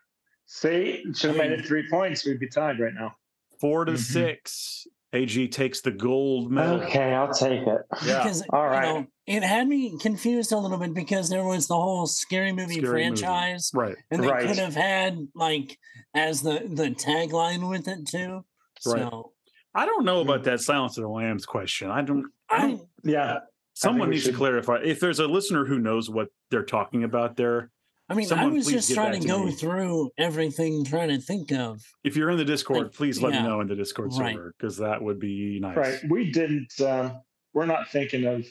See, 0.46 1.04
should 1.14 1.30
have 1.30 1.36
made 1.38 1.52
it 1.52 1.66
three 1.66 1.88
points. 1.88 2.24
We'd 2.24 2.38
be 2.40 2.48
tied 2.48 2.78
right 2.80 2.94
now. 2.94 3.16
Four 3.60 3.84
to 3.84 3.92
Mhm. 3.92 3.98
six. 3.98 4.86
AG 5.12 5.48
takes 5.48 5.80
the 5.80 5.90
gold 5.92 6.50
medal. 6.52 6.82
Okay, 6.82 7.14
I'll 7.14 7.32
take 7.32 7.62
it. 7.66 7.80
Yeah. 8.04 8.22
Because 8.22 8.42
All 8.50 8.66
right. 8.66 8.86
you 8.88 8.92
know, 9.00 9.06
it 9.26 9.42
had 9.42 9.66
me 9.66 9.96
confused 9.98 10.52
a 10.52 10.58
little 10.58 10.76
bit 10.78 10.92
because 10.94 11.30
there 11.30 11.44
was 11.44 11.68
the 11.68 11.74
whole 11.76 12.06
scary 12.06 12.52
movie 12.52 12.74
Scary 12.80 13.08
movie. 13.08 13.20
franchise, 13.22 13.70
Right. 13.72 13.96
and 14.10 14.22
they 14.22 14.26
Right. 14.28 14.46
could 14.46 14.58
have 14.58 14.74
had 14.74 15.28
like 15.34 15.78
as 16.12 16.42
the 16.42 16.64
the 16.68 16.90
tagline 16.90 17.68
with 17.70 17.88
it 17.88 18.06
too. 18.06 18.44
Right. 18.84 19.00
So 19.00 19.32
I 19.76 19.84
don't 19.84 20.04
know 20.06 20.20
about 20.22 20.42
that 20.44 20.60
Silence 20.60 20.96
of 20.96 21.02
the 21.02 21.08
Lambs 21.08 21.44
question. 21.44 21.90
I 21.90 22.00
don't. 22.02 22.24
I 22.48 22.56
I 22.56 22.60
don't. 22.62 22.82
Yeah. 23.04 23.38
Someone 23.74 24.08
we 24.08 24.14
needs 24.14 24.24
to 24.24 24.32
clarify. 24.32 24.78
If 24.82 25.00
there's 25.00 25.18
a 25.18 25.26
listener 25.26 25.66
who 25.66 25.78
knows 25.78 26.08
what 26.08 26.28
they're 26.50 26.64
talking 26.64 27.04
about 27.04 27.36
there, 27.36 27.70
I 28.08 28.14
mean 28.14 28.32
I 28.32 28.46
was 28.46 28.66
just 28.68 28.94
trying 28.94 29.12
to 29.12 29.20
to 29.20 29.26
go 29.28 29.44
me. 29.44 29.52
through 29.52 30.10
everything, 30.16 30.82
trying 30.82 31.10
to 31.10 31.18
think 31.20 31.52
of. 31.52 31.82
if 32.02 32.16
you're 32.16 32.30
in 32.30 32.38
the 32.38 32.44
Discord, 32.44 32.84
Like, 32.84 32.92
please 32.94 33.20
let 33.20 33.34
yeah. 33.34 33.42
me 33.42 33.48
know 33.48 33.60
in 33.60 33.66
the 33.68 33.76
Discord 33.76 34.12
Right. 34.18 34.34
server 34.34 34.54
because 34.58 34.78
that 34.78 35.02
would 35.02 35.20
be 35.20 35.58
nice. 35.60 35.76
Right. 35.76 35.98
We 36.08 36.32
didn't. 36.32 36.72
Um, 36.80 37.20
we're 37.52 37.66
not 37.66 37.88
thinking 37.90 38.24
of. 38.24 38.46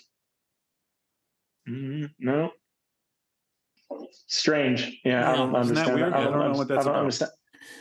Mm, 1.68 2.12
no. 2.20 2.52
Strange. 4.28 5.00
Yeah, 5.04 5.32
I 5.32 5.36
don't 5.38 5.56
Isn't 5.56 5.74
that 5.76 5.88
understand. 5.88 5.96
weird? 5.96 6.14
I 6.14 6.24
don't 6.24 6.34
know 6.34 6.42
under- 6.46 6.58
what 6.60 6.68
that's 6.68 6.82
I 6.82 6.84
don't 6.84 6.90
about. 6.94 7.00
understand. 7.00 7.32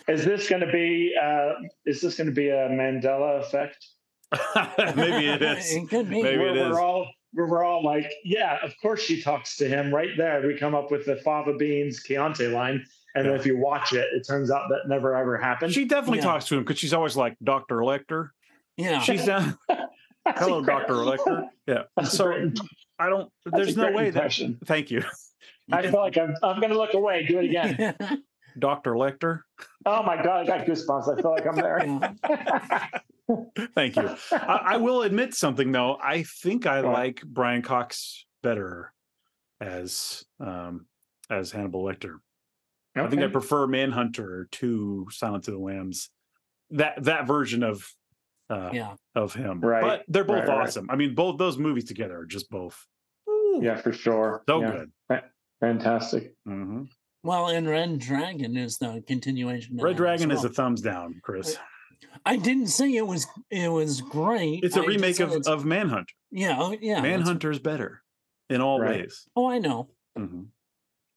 Is 0.08 0.24
this 0.24 0.48
going 0.48 0.60
to 0.60 0.70
be? 0.72 1.14
Uh, 1.20 1.52
is 1.86 2.00
this 2.00 2.16
going 2.16 2.26
to 2.28 2.32
be 2.34 2.48
a 2.50 2.68
Mandela 2.68 3.40
effect? 3.40 3.86
Maybe 4.96 5.28
it 5.28 5.42
is. 5.42 5.72
It 5.72 5.88
could 5.88 6.08
be. 6.10 6.22
Maybe 6.22 6.38
where 6.38 6.48
it 6.48 6.56
is. 6.56 6.72
we're 6.72 6.80
all 6.80 7.06
we're 7.34 7.64
all 7.64 7.82
like, 7.84 8.12
yeah, 8.24 8.58
of 8.62 8.72
course 8.80 9.00
she 9.02 9.20
talks 9.22 9.56
to 9.56 9.68
him 9.68 9.92
right 9.94 10.10
there. 10.16 10.46
We 10.46 10.56
come 10.56 10.74
up 10.74 10.90
with 10.90 11.04
the 11.06 11.16
Fava 11.16 11.54
Beans 11.56 12.02
Chianti 12.02 12.48
line. 12.48 12.84
And 13.16 13.26
Yeah. 13.26 13.34
if 13.34 13.46
you 13.46 13.56
watch 13.58 13.92
it, 13.92 14.06
it 14.12 14.26
turns 14.26 14.50
out 14.50 14.68
that 14.70 14.88
never 14.88 15.14
ever 15.14 15.36
happened. 15.38 15.72
She 15.72 15.84
definitely 15.84 16.18
Yeah. 16.18 16.24
talks 16.24 16.46
to 16.46 16.56
him 16.56 16.64
because 16.64 16.78
she's 16.78 16.92
always 16.92 17.16
like 17.16 17.36
Doctor 17.42 17.76
Lecter. 17.76 18.30
Yeah. 18.76 18.98
She's 19.00 19.24
down. 19.24 19.56
That's 19.68 19.90
Hello. 20.40 20.62
Doctor 20.62 20.94
Lecter. 20.94 21.48
Yeah. 21.66 21.82
That's 21.96 22.12
So 22.12 22.26
great- 22.26 22.58
I 22.98 23.08
don't. 23.08 23.30
There's 23.46 23.76
no 23.76 23.84
great 23.84 23.94
way 23.96 24.04
that. 24.10 24.16
impression. 24.16 24.58
Thank 24.64 24.90
you, 24.90 25.02
I 25.72 25.82
feel 25.82 25.92
like 26.00 26.16
I'm, 26.18 26.34
I'm 26.42 26.60
going 26.60 26.72
to 26.72 26.78
look 26.78 26.94
away. 26.94 27.26
Do 27.26 27.38
it 27.40 27.46
again. 27.46 28.22
Doctor 28.58 28.92
Lecter. 28.92 29.40
oh 29.86 30.02
my 30.02 30.16
God, 30.22 30.42
I 30.42 30.58
got 30.58 30.66
goosebumps. 30.66 31.12
I 31.18 31.20
feel 31.20 31.30
like 31.30 31.46
I'm 31.46 31.56
there. 31.56 31.80
Thank 33.74 33.96
you. 33.96 34.10
I, 34.32 34.60
I 34.64 34.76
will 34.76 35.02
admit 35.02 35.34
something 35.34 35.72
though. 35.72 35.96
I 36.02 36.22
think 36.24 36.66
I 36.66 36.82
What? 36.82 36.92
like 36.92 37.22
Brian 37.24 37.62
Cox 37.62 38.26
better 38.42 38.92
as 39.60 40.24
um 40.40 40.86
as 41.30 41.50
Hannibal 41.50 41.82
Lecter. 41.84 42.16
I 42.96 43.08
think 43.08 43.22
I 43.22 43.26
prefer 43.28 43.66
Manhunter 43.66 44.46
to 44.52 45.06
Silence 45.10 45.48
of 45.48 45.54
the 45.54 45.60
Lambs. 45.60 46.10
That 46.70 47.02
that 47.04 47.26
version 47.26 47.62
of 47.62 47.88
uh 48.50 48.70
yeah. 48.72 48.94
of 49.14 49.32
him. 49.34 49.60
Right. 49.60 49.82
But 49.82 50.04
they're 50.06 50.24
both 50.24 50.40
Right, 50.40 50.48
right. 50.48 50.58
awesome. 50.68 50.88
I 50.90 50.96
mean, 50.96 51.14
both 51.14 51.38
those 51.38 51.56
movies 51.58 51.84
together 51.84 52.18
are 52.18 52.26
just 52.26 52.50
both 52.50 52.86
ooh, 53.28 53.60
Yeah, 53.62 53.76
for 53.76 53.92
sure. 53.92 54.42
so 54.48 54.60
Yeah, 54.60 54.84
good. 55.08 55.22
Fantastic. 55.60 56.34
Mhm. 56.46 56.88
Well, 57.24 57.48
and 57.48 57.66
Red 57.68 57.98
Dragon 57.98 58.56
is 58.56 58.76
the 58.78 59.02
continuation. 59.06 59.76
Red 59.78 59.96
that 59.96 60.02
as 60.12 60.20
Dragon 60.20 60.30
is 60.30 60.44
a 60.44 60.50
thumbs 60.50 60.82
down, 60.82 61.20
Chris. 61.22 61.56
I 62.26 62.36
didn't 62.36 62.66
say 62.68 62.94
it 62.94 63.06
was 63.06 63.26
it 63.50 63.68
was 63.70 64.02
great. 64.02 64.62
It's 64.62 64.76
a 64.76 64.82
I 64.82 64.86
remake 64.86 65.20
of, 65.20 65.30
it's- 65.30 65.46
of 65.46 65.64
Manhunt. 65.64 66.10
yeah, 66.30 66.56
oh, 66.58 66.76
yeah. 66.80 67.00
Manhunter's 67.00 67.58
better 67.58 68.02
in 68.50 68.60
all 68.60 68.78
Right. 68.78 69.00
ways. 69.00 69.26
Oh, 69.34 69.48
I 69.48 69.58
know. 69.58 69.88
Mhm. 70.18 70.48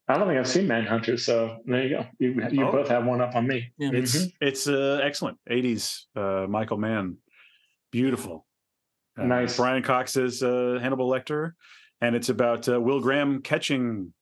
I 0.08 0.18
don't 0.18 0.28
think 0.28 0.40
I've 0.40 0.48
seen 0.48 0.66
Manhunter, 0.68 1.18
so 1.18 1.58
there 1.66 1.84
you 1.84 1.90
go. 1.90 2.06
You, 2.20 2.48
you 2.52 2.66
Oh. 2.66 2.72
both 2.72 2.88
have 2.88 3.06
one 3.06 3.20
up 3.20 3.36
on 3.36 3.46
me. 3.46 3.74
Yeah. 3.78 3.90
It's 3.92 4.16
Mhm. 4.18 4.32
it's 4.40 4.68
uh, 4.70 5.02
excellent. 5.04 5.38
80s 5.50 6.06
uh, 6.16 6.46
Michael 6.48 6.78
Mann. 6.78 7.18
Beautiful. 7.92 8.46
Uh, 9.20 9.24
Nice. 9.24 9.58
Brian 9.58 9.84
Cox 9.84 10.16
is 10.16 10.42
uh, 10.42 10.80
Hannibal 10.82 11.10
Lecter, 11.10 11.52
and 12.00 12.16
it's 12.16 12.30
about 12.30 12.70
uh, 12.70 12.80
Will 12.80 13.02
Graham 13.02 13.42
catching. 13.42 14.14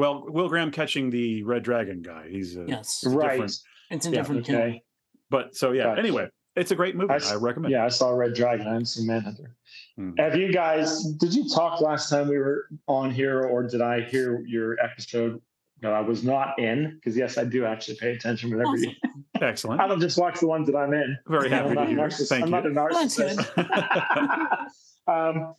Well, 0.00 0.24
Will 0.28 0.48
Graham 0.48 0.70
catching 0.70 1.10
the 1.10 1.42
Red 1.42 1.62
Dragon 1.62 2.00
guy. 2.02 2.28
He's 2.30 2.56
uh, 2.56 2.64
Yes, 2.66 3.04
right. 3.06 3.32
different. 3.32 3.58
it's 3.90 4.06
a 4.06 4.10
Yeah, 4.10 4.14
different 4.16 4.46
kill. 4.46 4.56
Okay. 4.56 4.82
But 5.28 5.54
so 5.54 5.72
yeah. 5.72 5.84
Gotcha. 5.84 5.98
Anyway, 6.00 6.28
it's 6.56 6.70
a 6.70 6.74
great 6.74 6.96
movie. 6.96 7.12
I 7.12 7.34
recommend. 7.34 7.70
Yeah, 7.72 7.84
I 7.84 7.88
saw 7.88 8.10
Red 8.10 8.34
Dragon. 8.34 8.66
I 8.66 8.70
haven't 8.70 8.86
seen 8.86 9.06
Manhunter. 9.06 9.54
Mhm. 9.98 10.18
Have 10.18 10.36
you 10.36 10.52
guys? 10.52 11.04
Did 11.18 11.34
you 11.34 11.48
talk 11.54 11.80
last 11.82 12.08
time 12.08 12.28
we 12.28 12.38
were 12.38 12.66
on 12.88 13.10
here, 13.10 13.42
or 13.42 13.62
did 13.62 13.82
I 13.82 14.00
hear 14.00 14.40
your 14.46 14.80
episode 14.82 15.40
that 15.82 15.92
I 15.92 16.00
was 16.00 16.24
not 16.24 16.58
in? 16.58 16.94
Because 16.94 17.16
yes, 17.16 17.36
I 17.38 17.44
do 17.44 17.64
actually 17.66 17.96
pay 17.96 18.12
attention 18.12 18.50
whenever 18.50 18.76
you. 18.78 18.90
Excellent. 19.40 19.80
I 19.80 19.86
don't 19.86 20.00
just 20.00 20.18
watch 20.18 20.40
the 20.40 20.46
ones 20.46 20.66
that 20.66 20.76
I'm 20.76 20.92
in. 20.94 21.16
Very 21.28 21.46
I'm 21.46 21.52
happy 21.52 21.74
not 21.74 21.82
to 21.82 21.86
a 21.86 21.86
hear. 21.90 21.98
narcissist. 21.98 22.28
Thank 22.28 22.44
I'm 22.44 22.50
not 22.50 22.66
a 22.66 22.68
you. 22.70 22.74
That's 22.74 23.16
good. 23.16 23.36
narcissist. 23.38 24.66
um, 25.36 25.54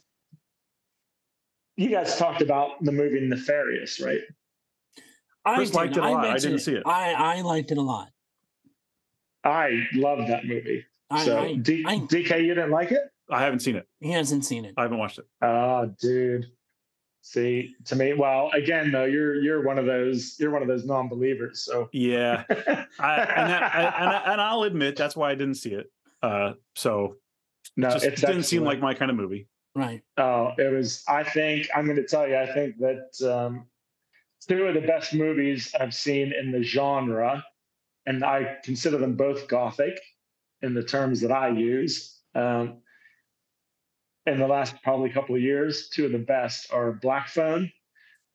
you 1.78 1.90
guys 1.90 2.18
talked 2.18 2.42
about 2.42 2.84
the 2.84 2.92
movie 2.92 3.20
Nefarious, 3.22 4.00
right? 4.00 4.22
I 5.46 5.56
Chris 5.56 5.74
liked 5.74 5.98
it 5.98 6.04
a 6.04 6.10
lot. 6.10 6.26
I 6.26 6.32
mentioned 6.32 6.52
didn't 6.52 6.60
see 6.66 6.74
it. 6.76 6.84
I 6.86 7.14
I 7.14 7.42
liked 7.42 7.72
it 7.72 7.78
a 7.78 7.82
lot. 7.82 8.10
I 9.44 9.88
love 9.94 10.28
that 10.28 10.46
movie. 10.46 10.86
I, 11.10 11.26
so, 11.26 11.40
I, 11.40 11.56
D- 11.56 11.84
I- 11.86 11.98
DK, 11.98 12.42
you 12.44 12.54
didn't 12.54 12.72
like 12.72 12.92
it? 12.92 13.02
I 13.30 13.42
haven't 13.42 13.60
seen 13.62 13.76
it. 13.76 13.88
he 14.00 14.12
hasn't 14.12 14.46
seen 14.46 14.66
it. 14.66 14.74
I 14.78 14.84
haven't 14.84 14.98
watched 14.98 15.18
it. 15.20 15.26
Oh, 15.42 15.92
dude. 16.00 16.46
See, 17.24 17.76
to 17.86 17.96
me, 17.96 18.14
well, 18.14 18.50
again, 18.54 18.92
though, 18.92 19.06
you're 19.06 19.36
you're 19.36 19.64
one 19.64 19.78
of 19.78 19.86
those 19.86 20.36
you're 20.40 20.52
one 20.52 20.62
of 20.64 20.68
those 20.68 20.86
non-believers. 20.86 21.64
So, 21.64 21.88
Yeah, 21.94 22.44
I, 22.50 22.54
and, 22.56 23.50
that, 23.50 23.64
I, 23.64 23.84
and, 23.84 24.10
I, 24.10 24.22
and 24.34 24.42
I'll 24.42 24.64
admit 24.64 24.96
that's 24.96 25.16
why 25.16 25.32
I 25.32 25.36
didn't 25.36 25.56
see 25.56 25.74
it. 25.74 25.92
Uh, 26.24 26.54
so 26.76 27.18
no, 27.78 27.92
just 27.92 28.04
didn't 28.18 28.44
seem 28.44 28.64
like 28.64 28.80
my 28.80 28.94
kind 28.94 29.12
of 29.12 29.18
movie. 29.18 29.48
Right. 29.76 30.02
Oh, 30.18 30.52
it 30.58 30.72
was. 30.72 31.04
I 31.08 31.24
think 31.24 31.70
I'm 31.74 31.86
going 31.86 31.98
to 31.98 32.08
tell 32.08 32.28
you. 32.28 32.36
I 32.36 32.52
think 32.54 32.78
that 32.80 33.34
um, 33.34 33.68
two 34.48 34.64
of 34.66 34.74
the 34.74 34.82
best 34.82 35.14
movies 35.14 35.74
I've 35.80 35.94
seen 35.94 36.34
in 36.34 36.52
the 36.52 36.62
genre, 36.62 37.44
and 38.06 38.24
I 38.24 38.58
consider 38.64 38.98
them 38.98 39.16
both 39.16 39.48
gothic 39.48 40.00
in 40.62 40.74
the 40.74 40.84
terms 40.84 41.22
that 41.22 41.32
I 41.32 41.50
use. 41.50 42.20
Um, 42.36 42.80
in 44.26 44.40
the 44.40 44.48
last 44.48 44.76
probably 44.84 45.10
couple 45.10 45.36
of 45.36 45.42
years, 45.42 45.90
two 45.90 46.06
of 46.06 46.12
the 46.12 46.20
best 46.20 46.72
are 46.72 46.92
Black 46.92 47.28
Phone 47.28 47.72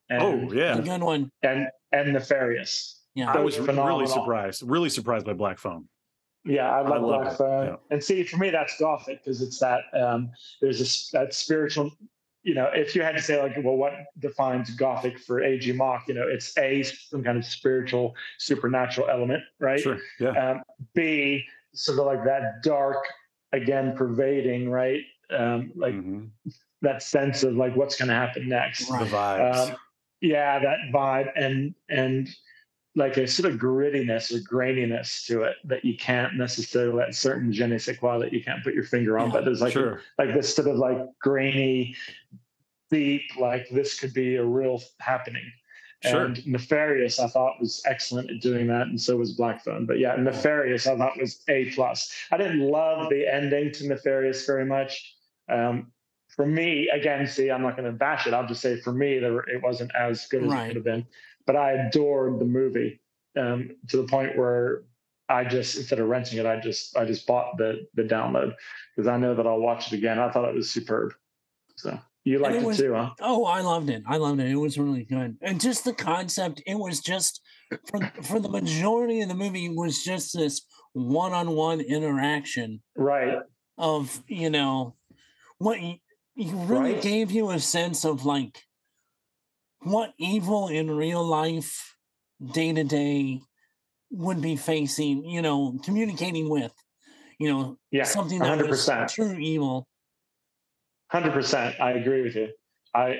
and 0.09 0.21
Oh 0.21 0.51
yeah, 0.53 0.77
A 0.77 0.81
good 0.81 1.01
one. 1.01 1.31
and 1.43 1.67
and 1.91 2.13
Nefarious. 2.13 3.01
Yeah. 3.15 3.31
I 3.31 3.39
was 3.39 3.57
Those 3.57 3.67
really 3.67 4.07
surprised. 4.07 4.63
Really 4.65 4.89
surprised 4.89 5.25
by 5.25 5.33
Black 5.33 5.57
Phone. 5.57 5.87
Yeah, 6.47 6.69
I 6.71 6.81
love, 6.87 7.01
love 7.03 7.27
it, 7.27 7.37
Phone. 7.37 7.65
yeah. 7.67 7.75
And 7.91 8.03
see, 8.03 8.23
for 8.23 8.37
me, 8.37 8.49
that's 8.49 8.79
gothic 8.79 9.23
because 9.23 9.41
it's 9.41 9.59
that 9.59 9.81
um, 9.93 10.31
there's 10.61 10.79
this 10.79 11.09
that 11.11 11.33
spiritual. 11.33 11.91
You 12.43 12.53
know, 12.53 12.69
if 12.73 12.95
you 12.95 13.01
had 13.01 13.15
to 13.17 13.21
say 13.21 13.41
like, 13.41 13.57
well, 13.61 13.75
what 13.75 13.93
defines 14.19 14.69
gothic 14.75 15.19
for 15.19 15.41
A.G. 15.43 15.73
Mock? 15.73 16.07
You 16.07 16.13
know, 16.13 16.25
it's 16.27 16.57
a 16.57 16.81
some 16.83 17.21
kind 17.23 17.37
of 17.37 17.43
spiritual, 17.45 18.15
supernatural 18.37 19.09
element, 19.09 19.43
right? 19.59 19.79
Sure. 19.79 19.97
Yeah. 20.19 20.29
Um, 20.51 20.61
B, 20.95 21.43
sort 21.73 21.99
of 21.99 22.05
like 22.05 22.23
that 22.23 22.63
dark, 22.63 23.03
again, 23.51 23.95
pervading, 23.97 24.69
right? 24.69 25.01
Um, 25.29 25.73
like 25.75 25.93
Mhm. 25.93 26.29
that 26.81 27.03
sense 27.03 27.43
of 27.43 27.55
like 27.57 27.75
what's 27.75 27.97
going 27.97 28.07
to 28.07 28.13
happen 28.15 28.47
next. 28.47 28.87
The 28.87 28.93
vibes. 29.05 29.69
Um, 29.71 29.75
yeah, 30.21 30.57
that 30.59 30.77
vibe 30.93 31.29
and 31.35 31.75
and 31.89 32.29
like 32.97 33.15
a 33.17 33.27
sort 33.27 33.53
of 33.53 33.59
grittiness 33.59 34.33
or 34.33 34.39
graininess 34.39 35.23
to 35.27 35.43
it 35.43 35.57
that 35.65 35.85
you 35.85 35.95
can't 35.95 36.35
necessarily 36.35 36.91
let 36.91 37.13
certain 37.13 37.53
je 37.53 37.67
ne 37.67 37.77
sais 37.77 37.95
quoi 37.95 38.17
that 38.17 38.33
you 38.33 38.43
can't 38.43 38.63
put 38.63 38.73
your 38.73 38.83
finger 38.83 39.19
on. 39.19 39.29
But 39.31 39.45
there's 39.45 39.61
like 39.61 39.73
sure. 39.73 40.01
like 40.17 40.33
this 40.33 40.53
sort 40.53 40.67
of 40.67 40.77
like 40.77 40.97
grainy, 41.21 41.95
deep, 42.89 43.21
like 43.39 43.69
this 43.69 43.99
could 43.99 44.13
be 44.13 44.37
a 44.37 44.43
real 44.43 44.81
happening. 44.99 45.43
Sure. 46.03 46.25
And 46.25 46.45
Nefarious, 46.47 47.19
I 47.19 47.27
thought 47.27 47.59
was 47.59 47.83
excellent 47.85 48.31
at 48.31 48.41
doing 48.41 48.65
that, 48.67 48.87
and 48.87 48.99
so 48.99 49.15
was 49.15 49.33
Black 49.33 49.63
Phone. 49.63 49.85
But 49.85 49.99
yeah, 49.99 50.15
Nefarious, 50.15 50.87
I 50.87 50.97
thought 50.97 51.19
was 51.19 51.43
a 51.49 51.69
plus. 51.71 52.11
I 52.31 52.37
didn't 52.37 52.59
love 52.59 53.09
the 53.09 53.31
ending 53.31 53.71
to 53.73 53.87
Nefarious 53.87 54.45
very 54.45 54.65
much. 54.65 55.15
Um, 55.49 55.91
for 56.37 56.45
me, 56.45 56.87
again, 56.89 57.27
see, 57.27 57.51
I'm 57.51 57.63
not 57.63 57.75
going 57.75 57.91
to 57.91 57.97
bash 57.97 58.27
it. 58.27 58.33
I'll 58.33 58.47
just 58.47 58.61
say 58.61 58.79
for 58.79 58.93
me, 58.93 59.19
there, 59.19 59.39
it 59.39 59.61
wasn't 59.61 59.91
as 59.93 60.27
good 60.27 60.43
as 60.43 60.51
Right. 60.51 60.63
it 60.63 60.67
could 60.67 60.75
have 60.77 60.85
been. 60.85 61.05
But 61.45 61.55
I 61.57 61.71
adored 61.73 62.39
the 62.39 62.45
movie 62.45 63.01
um, 63.37 63.71
to 63.89 63.97
the 63.97 64.03
point 64.03 64.37
where 64.37 64.83
I 65.27 65.43
just 65.43 65.75
instead 65.75 65.99
of 65.99 66.07
renting 66.07 66.37
it, 66.39 66.45
I 66.45 66.59
just 66.59 66.95
I 66.95 67.05
just 67.05 67.27
bought 67.27 67.57
the 67.57 67.87
the 67.95 68.03
download 68.03 68.53
because 68.95 69.07
I 69.07 69.17
know 69.17 69.35
that 69.35 69.45
I'll 69.47 69.59
watch 69.59 69.91
it 69.91 69.97
again. 69.97 70.19
I 70.19 70.31
thought 70.31 70.47
it 70.47 70.55
was 70.55 70.69
superb. 70.69 71.13
So 71.75 71.97
you 72.23 72.39
liked 72.39 72.61
it 72.61 72.67
it, 72.67 72.77
too, 72.77 72.93
huh? 72.93 73.11
Oh, 73.19 73.45
I 73.45 73.61
loved 73.61 73.89
it. 73.89 74.03
I 74.07 74.17
loved 74.17 74.39
it. 74.39 74.47
It 74.47 74.55
was 74.55 74.77
really 74.77 75.03
good. 75.03 75.37
And 75.41 75.59
just 75.59 75.85
the 75.85 75.93
concept, 75.93 76.61
it 76.65 76.75
was 76.75 77.01
just 77.01 77.41
for 77.89 77.99
for 78.23 78.39
the 78.39 78.49
majority 78.49 79.21
of 79.21 79.29
the 79.29 79.35
movie 79.35 79.65
it 79.65 79.75
was 79.75 80.03
just 80.03 80.37
this 80.37 80.61
one-on-one 80.93 81.81
interaction 81.81 82.81
Right. 82.95 83.39
of, 83.77 84.23
you 84.27 84.49
know, 84.49 84.95
what 85.57 85.79
you, 86.37 86.55
really 86.57 86.93
Right. 86.93 87.01
gave 87.01 87.31
you 87.31 87.49
a 87.49 87.59
sense 87.59 88.05
of 88.05 88.25
like 88.25 88.63
what 89.81 90.13
evil 90.17 90.67
in 90.67 90.91
real 90.91 91.23
life 91.23 91.95
day 92.53 92.73
to 92.73 92.83
day 92.83 93.41
would 94.11 94.41
be 94.41 94.55
facing, 94.55 95.25
you 95.25 95.41
know, 95.41 95.79
communicating 95.83 96.49
with, 96.49 96.73
you 97.39 97.49
know, 97.51 97.77
Yeah. 97.91 98.03
something 98.03 98.39
that 98.39 98.47
hundred 98.47 98.69
was 98.69 98.79
percent. 98.79 99.09
true 99.09 99.37
evil. 99.37 99.87
Hundred 101.11 101.33
percent. 101.33 101.79
I 101.79 101.91
agree 101.93 102.21
with 102.21 102.35
you. 102.35 102.49
I 102.93 103.17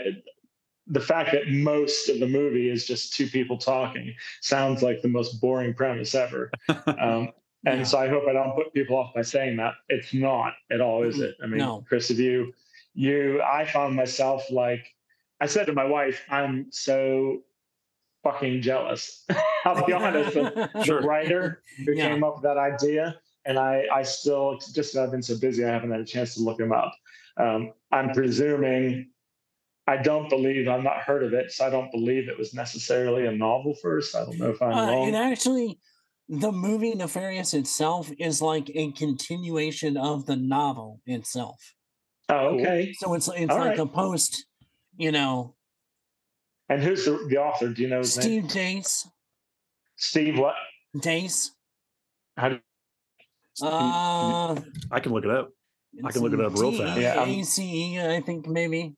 the 0.90 1.02
fact 1.02 1.34
that 1.34 1.50
most 1.50 2.08
of 2.08 2.20
the 2.22 2.28
movie 2.28 2.70
is 2.70 2.88
just 2.88 3.14
two 3.14 3.28
people 3.28 3.58
talking 3.58 4.14
sounds 4.42 4.82
like 4.82 5.02
the 5.02 5.08
most 5.10 5.42
boring 5.42 5.74
premise 5.74 6.16
ever. 6.16 6.50
Um, 6.88 7.32
and 7.66 7.80
Yeah. 7.80 7.84
so 7.84 7.98
I 7.98 8.08
hope 8.08 8.24
I 8.30 8.34
don't 8.34 8.56
put 8.56 8.74
people 8.74 8.96
off 8.96 9.14
by 9.14 9.22
saying 9.24 9.58
that. 9.58 9.74
It's 9.90 10.14
not 10.14 10.54
at 10.72 10.80
all, 10.80 11.04
is 11.04 11.20
it? 11.20 11.36
I 11.44 11.48
mean, 11.48 11.58
No. 11.60 11.84
Chris, 11.88 12.10
if 12.10 12.18
you 12.20 12.54
you 12.98 13.42
I 13.44 13.66
found 13.66 13.96
myself 13.96 14.50
like 14.52 14.84
I 15.40 15.46
said 15.46 15.68
to 15.68 15.74
my 15.74 15.86
wife, 15.86 16.20
I'm 16.30 16.68
so 16.72 17.42
fucking 18.24 18.62
jealous. 18.64 19.24
I'll 19.66 19.86
be 19.86 19.94
honest. 19.94 20.36
of 20.36 20.70
Sure. 20.84 21.02
The 21.02 21.08
writer 21.08 21.62
who 21.86 21.94
Yeah. 21.94 22.10
came 22.10 22.24
up 22.24 22.36
with 22.36 22.44
that 22.44 22.58
idea. 22.58 23.20
And 23.46 23.58
I, 23.58 23.84
I 23.94 24.02
still 24.04 24.58
just 24.74 24.98
I've 24.98 25.12
been 25.12 25.22
so 25.22 25.38
busy 25.40 25.64
I 25.64 25.70
haven't 25.70 25.92
had 25.92 26.02
a 26.02 26.06
chance 26.06 26.34
to 26.36 26.42
look 26.42 26.60
him 26.60 26.74
up. 26.74 26.92
Um, 27.40 27.72
I'm 27.92 28.10
presuming 28.10 29.12
I 29.88 29.98
don't 29.98 30.28
believe 30.30 30.68
I've 30.68 30.84
not 30.84 30.98
heard 30.98 31.24
of 31.24 31.34
it, 31.34 31.52
so 31.54 31.66
I 31.66 31.70
don't 31.70 31.92
believe 31.92 32.28
it 32.28 32.38
was 32.38 32.54
necessarily 32.54 33.26
a 33.28 33.32
novel 33.32 33.74
first. 33.82 34.16
I 34.16 34.26
don't 34.26 34.38
know 34.40 34.50
if 34.50 34.62
I'm 34.62 34.74
Uh, 34.74 34.86
wrong. 34.92 35.08
and 35.08 35.16
actually, 35.16 35.80
the 36.28 36.52
movie 36.52 36.94
Nefarious 36.94 37.54
itself 37.54 38.12
is 38.20 38.42
like 38.42 38.70
a 38.76 38.92
continuation 38.92 39.96
of 39.96 40.26
the 40.26 40.36
novel 40.36 41.00
itself. 41.06 41.74
Oh, 42.30 42.60
okay. 42.60 42.94
So 42.98 43.14
it's 43.14 43.28
it's 43.30 43.52
All 43.52 43.60
like 43.60 43.70
right. 43.70 43.80
a 43.80 43.86
post, 43.86 44.46
you 44.98 45.12
know, 45.12 45.56
And 46.70 46.84
who's 46.84 47.06
the, 47.06 47.26
the 47.30 47.38
author? 47.38 47.70
Do 47.70 47.82
you 47.82 47.88
know 47.88 48.00
his 48.00 48.18
name? 48.18 48.24
Steve 48.24 48.44
Deace. 48.52 49.08
Steve 49.96 50.38
what? 50.40 50.56
Dace. 51.00 51.52
How 52.36 52.50
do, 52.50 52.60
Uh, 53.62 54.56
I 54.92 55.00
can 55.00 55.14
look 55.14 55.24
it 55.24 55.32
up. 55.32 55.50
I 56.06 56.12
can 56.12 56.22
look 56.22 56.34
it 56.34 56.40
up 56.42 56.54
real 56.54 56.72
fast. 56.74 57.00
Yeah, 57.00 57.16
I'm- 57.20 57.30
D-A-C-E, 57.30 58.00
I 58.02 58.22
think 58.22 58.46
maybe. 58.48 58.96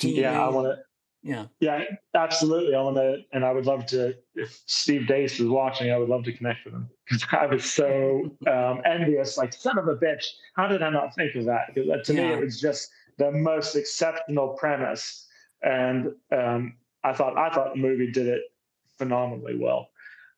yeah, 0.00 0.42
I 0.44 0.48
want 0.48 0.66
to. 0.68 0.76
Yeah. 1.22 1.46
Yeah, 1.60 1.84
absolutely. 2.14 2.74
I 2.74 2.80
want 2.80 2.96
to, 2.96 3.18
and 3.32 3.44
I 3.44 3.52
would 3.52 3.66
love 3.66 3.84
to. 3.86 4.16
If 4.34 4.62
Steve 4.66 5.02
Deace 5.02 5.38
was 5.38 5.48
watching, 5.48 5.90
I 5.90 5.98
would 5.98 6.08
love 6.08 6.24
to 6.24 6.32
connect 6.32 6.64
with 6.64 6.74
him 6.74 6.88
because 7.04 7.24
I 7.32 7.46
was 7.46 7.64
so 7.64 8.30
um, 8.46 8.80
envious. 8.86 9.36
Like, 9.36 9.52
son 9.52 9.78
of 9.78 9.88
a 9.88 9.96
bitch, 9.96 10.24
how 10.56 10.66
did 10.66 10.82
I 10.82 10.90
not 10.90 11.14
think 11.14 11.34
of 11.34 11.44
that? 11.44 11.74
Because 11.74 12.06
to 12.06 12.14
me, 12.14 12.22
it 12.32 12.40
was 12.40 12.60
just 12.60 12.90
the 13.18 13.30
most 13.30 13.76
exceptional 13.76 14.50
premise, 14.58 15.26
and 15.62 16.12
um, 16.32 16.76
I 17.04 17.12
thought 17.12 17.36
I 17.36 17.50
thought 17.50 17.74
the 17.74 17.80
movie 17.80 18.10
did 18.10 18.26
it 18.26 18.42
phenomenally 18.96 19.58
well. 19.58 19.90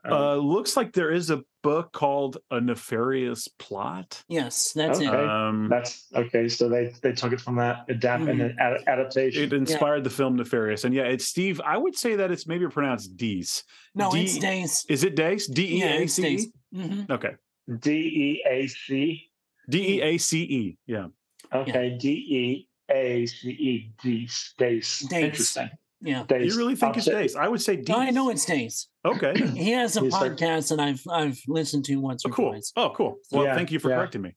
Um, 0.04 0.12
Uh, 0.12 0.36
looks 0.36 0.76
like 0.76 0.92
there 0.92 1.12
is 1.12 1.30
a 1.30 1.44
book 1.62 1.92
called 1.92 2.38
A 2.50 2.60
Nefarious 2.60 3.48
Plot. 3.58 4.22
Yes, 4.28 4.72
that's 4.72 4.98
Okay. 4.98 5.06
it. 5.06 5.14
Um, 5.14 5.68
that's 5.70 6.06
okay. 6.14 6.48
So 6.48 6.68
they 6.68 6.92
they 7.02 7.12
took 7.12 7.32
it 7.32 7.40
from 7.40 7.56
that 7.56 7.84
adapt 7.88 8.24
and 8.24 8.38
Mhm. 8.40 8.48
then 8.48 8.56
ad- 8.58 8.84
adaptation. 8.86 9.44
it 9.44 9.52
inspired 9.52 10.04
the 10.04 10.10
film 10.10 10.36
Nefarious. 10.36 10.84
And 10.84 10.94
yeah, 10.94 11.04
it's 11.04 11.26
Steve. 11.26 11.60
I 11.64 11.76
would 11.78 11.96
say 11.96 12.16
that 12.16 12.30
it's 12.30 12.46
maybe 12.46 12.66
pronounced 12.68 13.16
Dees. 13.16 13.64
No, 13.94 14.10
D- 14.12 14.22
it's 14.22 14.38
Dace. 14.38 14.84
Is 14.88 15.04
it 15.04 15.16
Dace? 15.16 15.46
D 15.46 15.62
E 15.76 15.80
Yeah, 15.80 15.86
A 15.94 16.02
it's 16.02 16.14
C 16.14 16.22
Dace. 16.22 16.46
E? 16.46 16.52
hmm 16.74 17.02
Okay. 17.10 17.34
D 17.78 17.90
E 17.92 18.44
A 18.48 18.66
C. 18.66 19.30
D 19.70 19.96
E 19.96 20.02
A 20.02 20.18
C 20.18 20.42
E. 20.42 20.78
Yeah. 20.86 21.06
Okay, 21.54 21.96
D 21.98 22.08
E 22.10 22.68
A 22.90 23.26
C 23.26 23.50
E. 23.50 23.92
Dace. 24.02 24.54
Dace. 24.58 25.00
Dace. 25.00 25.22
Interesting. 25.22 25.70
Yeah. 26.04 26.24
Dace. 26.28 26.52
You 26.52 26.58
really 26.58 26.74
think 26.74 26.92
I'll 26.92 26.96
it's 26.96 27.04
check- 27.06 27.14
Dace? 27.14 27.36
I 27.36 27.46
would 27.48 27.62
say 27.62 27.76
Dees. 27.76 27.94
I 27.96 28.10
know 28.10 28.28
it's 28.30 28.44
Dace. 28.44 28.88
Okay. 29.04 29.34
He 29.54 29.70
has 29.72 29.96
a 29.96 30.00
He's 30.00 30.12
like- 30.12 30.32
podcast 30.32 30.68
that 30.70 30.80
I've 30.80 31.02
I've 31.10 31.40
listened 31.46 31.84
to 31.86 31.96
once 31.96 32.24
Oh, 32.26 32.30
or 32.30 32.32
cool. 32.32 32.50
twice. 32.50 32.72
Oh, 32.76 32.90
cool. 32.90 33.18
Well, 33.30 33.44
Yeah, 33.44 33.54
thank 33.54 33.70
you 33.70 33.78
for 33.78 33.88
yeah. 33.90 33.96
correcting 33.96 34.22
me. 34.22 34.34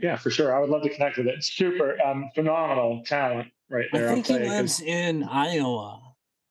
Yeah, 0.00 0.16
for 0.16 0.30
sure. 0.30 0.56
I 0.56 0.58
would 0.58 0.70
love 0.70 0.82
to 0.82 0.88
connect 0.88 1.18
with 1.18 1.26
it. 1.26 1.44
Super, 1.44 2.00
um, 2.02 2.30
phenomenal 2.34 3.02
talent 3.04 3.48
right 3.68 3.84
there. 3.92 4.08
I 4.08 4.14
think 4.14 4.26
he 4.26 4.34
I'll 4.34 4.40
you, 4.40 4.48
lives 4.48 4.80
in 4.80 5.22
Iowa, 5.22 6.00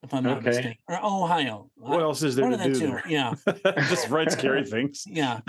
if 0.04 0.14
I'm 0.14 0.24
not 0.24 0.38
Okay. 0.38 0.48
mistaken, 0.50 0.75
or 0.88 1.00
Ohio. 1.04 1.70
What 1.76 2.02
else 2.02 2.22
is 2.24 2.36
there 2.36 2.48
One 2.48 2.58
to 2.58 2.70
the 2.70 2.74
do 2.80 2.80
there? 2.88 3.04
Yeah, 3.08 3.34
Just 3.90 4.10
write 4.10 4.32
scary 4.32 4.64
things. 4.74 5.04
Yeah, 5.08 5.40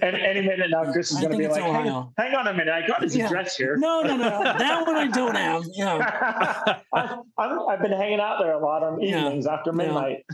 any, 0.00 0.20
any 0.22 0.42
minute 0.42 0.70
now, 0.70 0.90
Chris 0.92 1.10
is 1.10 1.18
going 1.18 1.32
to 1.32 1.38
be 1.38 1.48
like, 1.48 1.60
hang, 1.62 1.74
Ohio. 1.88 2.12
hang 2.16 2.34
on 2.34 2.46
a 2.46 2.52
minute, 2.52 2.68
I 2.72 2.86
got 2.86 3.02
his 3.02 3.16
Yeah. 3.16 3.26
address 3.26 3.56
here. 3.56 3.76
No, 3.76 4.02
no, 4.02 4.16
no. 4.16 4.42
That 4.44 4.86
one 4.86 4.96
I 4.96 5.06
don't 5.08 5.34
have. 5.34 5.62
Yeah. 5.74 6.78
I, 6.92 7.16
I've, 7.38 7.58
I've 7.70 7.82
been 7.82 7.92
hanging 7.92 8.20
out 8.20 8.38
there 8.40 8.52
a 8.52 8.58
lot 8.64 8.82
on 8.82 9.00
Yeah. 9.00 9.20
evenings 9.26 9.46
after 9.46 9.70
Yeah. 9.70 9.76
midnight 9.76 10.24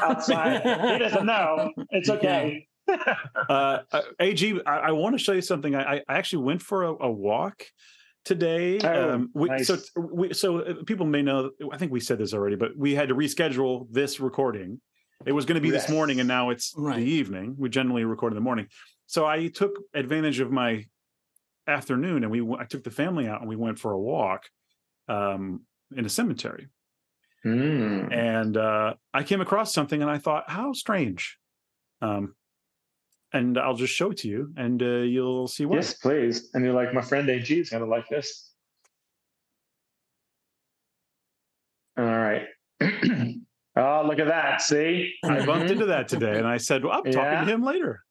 outside. 0.00 0.62
he 0.92 0.98
doesn't 0.98 1.26
know. 1.26 1.72
It's 1.90 2.08
okay. 2.10 2.66
uh, 2.88 3.78
uh, 3.92 4.02
AG, 4.20 4.60
I, 4.66 4.76
I 4.78 4.90
want 4.92 5.18
to 5.18 5.22
show 5.22 5.32
you 5.32 5.40
something. 5.42 5.74
I, 5.74 5.96
I 5.96 6.02
actually 6.08 6.44
went 6.44 6.62
for 6.62 6.84
a, 6.84 6.92
a 7.00 7.10
walk 7.10 7.64
today. 8.26 8.78
Oh, 8.82 9.10
um, 9.12 9.30
we, 9.32 9.48
nice. 9.48 9.68
So 9.68 9.78
we, 9.96 10.34
so 10.34 10.58
uh, 10.58 10.74
people 10.84 11.06
may 11.06 11.22
know. 11.22 11.50
I 11.72 11.78
think 11.78 11.92
we 11.92 12.00
said 12.00 12.18
this 12.18 12.34
already, 12.34 12.56
but 12.56 12.76
we 12.76 12.94
had 12.94 13.08
to 13.08 13.14
reschedule 13.14 13.86
this 13.90 14.20
recording. 14.20 14.80
It 15.24 15.32
was 15.32 15.46
going 15.46 15.54
to 15.54 15.62
be 15.62 15.70
this 15.70 15.88
morning, 15.88 16.20
and 16.20 16.28
now 16.28 16.50
it's 16.50 16.74
Right. 16.76 16.96
the 16.98 17.04
evening. 17.10 17.54
We 17.56 17.70
generally 17.70 18.04
record 18.04 18.32
in 18.32 18.34
the 18.34 18.42
morning, 18.42 18.66
so 19.06 19.24
I 19.24 19.48
took 19.48 19.72
advantage 19.94 20.40
of 20.40 20.50
my 20.50 20.84
afternoon, 21.66 22.24
and 22.24 22.30
we 22.30 22.42
I 22.58 22.64
took 22.64 22.84
the 22.84 22.90
family 22.90 23.26
out, 23.26 23.40
and 23.40 23.48
we 23.48 23.56
went 23.56 23.78
for 23.78 23.92
a 23.92 23.98
walk 23.98 24.42
um, 25.08 25.62
in 25.96 26.04
a 26.04 26.10
cemetery. 26.10 26.68
Mm. 27.44 28.12
and 28.12 28.56
uh, 28.56 28.94
I 29.14 29.22
came 29.22 29.40
across 29.40 29.72
something, 29.72 30.02
and 30.02 30.10
I 30.10 30.18
thought, 30.18 30.50
how 30.50 30.72
strange. 30.72 31.38
Um, 32.02 32.34
and 33.36 33.58
I'll 33.58 33.74
just 33.74 33.94
show 33.94 34.10
it 34.10 34.18
to 34.18 34.28
you, 34.28 34.52
and 34.56 34.82
uh, 34.82 35.02
you'll 35.02 35.48
see 35.48 35.66
why. 35.66 35.76
Yes, 35.76 35.94
please. 35.94 36.50
And 36.54 36.64
you're 36.64 36.74
like, 36.74 36.92
my 36.94 37.02
friend 37.02 37.28
AG 37.28 37.52
is 37.52 37.70
going 37.70 37.82
to 37.82 37.88
like 37.88 38.08
this. 38.08 38.50
All 41.98 42.04
right. 42.04 42.42
oh, 42.80 44.04
look 44.06 44.18
at 44.18 44.26
that. 44.26 44.60
See? 44.62 45.14
I 45.24 45.44
bumped 45.44 45.70
into 45.70 45.86
that 45.86 46.08
today, 46.08 46.38
and 46.38 46.46
I 46.46 46.56
said, 46.56 46.84
"Well, 46.84 46.92
I'm 46.92 47.10
talking 47.10 47.46
to 47.46 47.52
him 47.52 47.62
later." 47.62 48.02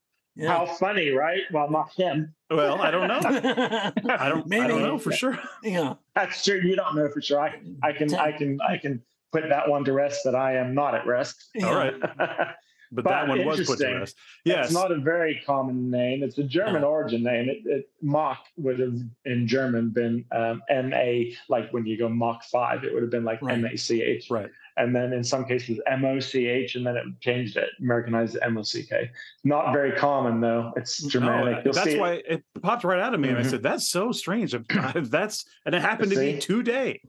How 0.43 0.65
funny, 0.65 1.11
right? 1.11 1.41
Well, 1.51 1.69
not 1.69 1.93
him. 1.93 2.33
Well, 2.49 2.81
I 2.81 2.91
don't 2.91 3.07
know. 3.07 3.19
I 3.23 4.29
don't. 4.29 4.53
I 4.53 4.67
don't 4.67 4.81
know 4.81 4.97
for 4.97 5.11
sure. 5.11 5.39
Yeah. 5.63 5.93
That's 6.13 6.43
true. 6.43 6.59
You 6.61 6.75
don't 6.75 6.95
know 6.95 7.09
for 7.09 7.21
sure. 7.21 7.39
I, 7.39 7.61
I 7.83 7.93
can, 7.93 8.13
I 8.15 8.31
can, 8.31 8.59
I 8.67 8.77
can 8.77 9.01
put 9.31 9.47
that 9.49 9.69
one 9.69 9.85
to 9.85 9.93
rest 9.93 10.21
that 10.25 10.35
I 10.35 10.55
am 10.57 10.73
not 10.73 10.95
at 10.95 11.05
rest. 11.07 11.49
yeah. 11.55 11.67
All 11.67 11.75
right, 11.75 11.93
but, 12.91 13.03
But 13.03 13.09
that 13.11 13.27
one 13.27 13.45
was 13.45 13.65
put 13.65 13.79
to 13.79 13.93
rest. 13.99 14.15
Yes. 14.43 14.65
It's 14.65 14.73
not 14.73 14.91
a 14.91 14.99
very 14.99 15.41
common 15.45 15.89
name. 15.89 16.23
It's 16.23 16.37
a 16.37 16.43
German 16.43 16.81
No. 16.81 16.87
origin 16.89 17.23
name. 17.23 17.49
It, 17.49 17.59
it 17.65 17.89
Mach 18.01 18.39
would 18.57 18.79
have 18.79 18.95
in 19.25 19.47
German 19.47 19.89
been 19.89 20.25
um, 20.31 20.61
M 20.69 20.93
A, 20.93 21.35
like 21.49 21.71
when 21.73 21.85
you 21.85 21.97
go 21.97 22.07
Mach 22.09 22.43
5, 22.43 22.83
it 22.83 22.93
would 22.93 23.01
have 23.03 23.11
been 23.11 23.23
like 23.25 23.41
Right. 23.41 23.57
M 23.57 23.65
A 23.65 23.75
C 23.77 24.01
H. 24.01 24.29
Right. 24.29 24.49
And 24.77 24.93
then 24.93 25.13
in 25.13 25.23
some 25.23 25.45
cases, 25.45 25.79
M 25.87 26.03
O 26.03 26.19
C 26.19 26.47
H, 26.47 26.75
and 26.75 26.85
then 26.85 26.97
it 26.97 27.05
changed 27.21 27.55
it, 27.57 27.69
Americanized 27.79 28.37
M 28.41 28.57
O 28.57 28.61
C 28.61 28.83
K. 28.83 29.09
Not 29.45 29.71
very 29.71 29.93
common, 29.93 30.41
though. 30.41 30.73
It's 30.75 31.01
Germanic. 31.01 31.63
You'll 31.63 31.73
that's 31.73 31.85
see 31.87 31.95
it. 31.95 31.99
why 31.99 32.21
it 32.27 32.43
popped 32.61 32.83
right 32.83 32.99
out 32.99 33.13
of 33.13 33.19
me, 33.21 33.29
and 33.29 33.37
I 33.37 33.41
Mhm. 33.41 33.49
said, 33.49 33.63
"That's 33.63 33.87
so 33.89 34.11
strange." 34.11 34.53
That's 34.95 35.45
and 35.65 35.73
it 35.73 35.81
happened 35.81 36.11
to 36.11 36.17
me 36.19 36.39
today. 36.39 37.01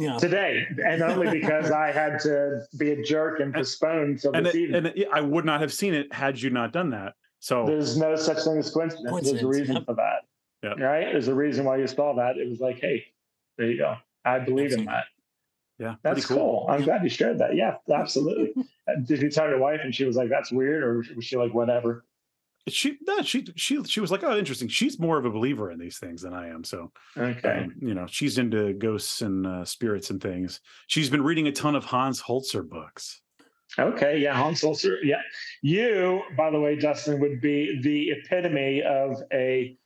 Yeah. 0.00 0.16
today, 0.18 0.66
and 0.84 1.02
only 1.02 1.40
because 1.40 1.70
I 1.70 1.92
had 1.92 2.18
to 2.20 2.62
be 2.78 2.92
a 2.92 3.02
jerk 3.02 3.40
and 3.40 3.52
postpone 3.54 4.16
till 4.18 4.32
And 4.32 4.46
this 4.46 4.54
it, 4.54 4.58
evening. 4.60 4.76
and 4.86 4.86
it, 4.98 5.08
I 5.12 5.20
would 5.20 5.44
not 5.44 5.60
have 5.60 5.72
seen 5.72 5.94
it 5.94 6.12
had 6.12 6.40
you 6.40 6.50
not 6.50 6.72
done 6.72 6.90
that. 6.90 7.14
So 7.38 7.66
There's 7.66 7.96
no 7.96 8.16
such 8.16 8.42
thing 8.44 8.58
as 8.58 8.70
coincidence. 8.70 9.30
There's 9.30 9.42
a 9.42 9.46
reason 9.46 9.76
yep. 9.76 9.86
for 9.86 9.94
that. 9.94 10.22
Yep. 10.62 10.78
Right? 10.78 11.12
There's 11.12 11.28
a 11.28 11.34
reason 11.34 11.64
why 11.64 11.76
you 11.78 11.86
saw 11.86 12.14
that. 12.16 12.36
It 12.36 12.48
was 12.48 12.60
like, 12.60 12.78
hey, 12.80 13.04
there 13.56 13.70
you 13.70 13.78
go. 13.78 13.96
I 14.24 14.38
believe 14.38 14.72
in 14.72 14.84
that. 14.86 15.04
yeah, 15.78 15.94
That's 16.02 16.26
pretty 16.26 16.40
cool. 16.40 16.66
I'm 16.68 16.82
glad 16.82 17.02
you 17.02 17.08
shared 17.08 17.38
that. 17.38 17.54
Yeah, 17.54 17.76
absolutely. 17.92 18.52
Uh, 18.88 18.94
Did 19.06 19.22
you 19.22 19.30
tell 19.30 19.48
your 19.48 19.58
wife 19.58 19.80
and 19.84 19.94
she 19.94 20.04
was 20.04 20.16
like, 20.16 20.28
that's 20.30 20.50
weird? 20.50 20.82
Or 20.82 21.04
was 21.14 21.24
she 21.24 21.36
like, 21.36 21.54
whatever? 21.54 22.04
She 22.68 22.98
no, 23.06 23.22
she 23.22 23.46
she 23.56 23.82
she 23.84 24.00
was 24.00 24.10
like, 24.10 24.22
"Oh, 24.22 24.36
interesting." 24.38 24.68
She's 24.68 24.98
more 25.00 25.18
of 25.18 25.24
a 25.24 25.30
believer 25.30 25.70
in 25.70 25.78
these 25.78 25.98
things 25.98 26.22
than 26.22 26.34
I 26.34 26.48
am. 26.48 26.62
So 26.62 26.92
Okay. 27.16 27.64
um, 27.64 27.74
you 27.80 27.94
know, 27.94 28.06
she's 28.08 28.38
into 28.38 28.74
ghosts 28.74 29.22
and 29.22 29.46
uh, 29.46 29.64
spirits 29.64 30.10
and 30.10 30.20
things. 30.20 30.60
She's 30.86 31.08
been 31.10 31.22
reading 31.22 31.46
a 31.46 31.52
ton 31.52 31.74
of 31.74 31.84
Hans 31.84 32.20
Holzer 32.22 32.68
books. 32.68 33.22
Okay. 33.78 34.18
Yeah. 34.18 34.34
Hans 34.34 34.60
Holzer. 34.62 34.96
Yeah. 35.02 35.22
You, 35.62 36.22
by 36.36 36.50
the 36.50 36.60
way, 36.60 36.76
Dustin, 36.76 37.18
would 37.20 37.40
be 37.40 37.80
the 37.82 38.10
epitome 38.10 38.82
of 38.82 39.22
a 39.32 39.76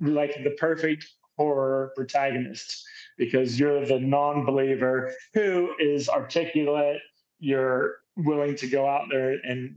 like 0.00 0.34
the 0.44 0.50
perfect 0.58 1.08
horror 1.38 1.92
protagonist 1.96 2.84
because 3.16 3.58
you're 3.58 3.86
the 3.86 3.98
non-believer 3.98 5.12
who 5.34 5.70
is 5.78 6.08
articulate. 6.08 7.00
You're 7.38 7.96
willing 8.16 8.56
to 8.56 8.66
go 8.68 8.86
out 8.86 9.06
there 9.10 9.38
and 9.44 9.76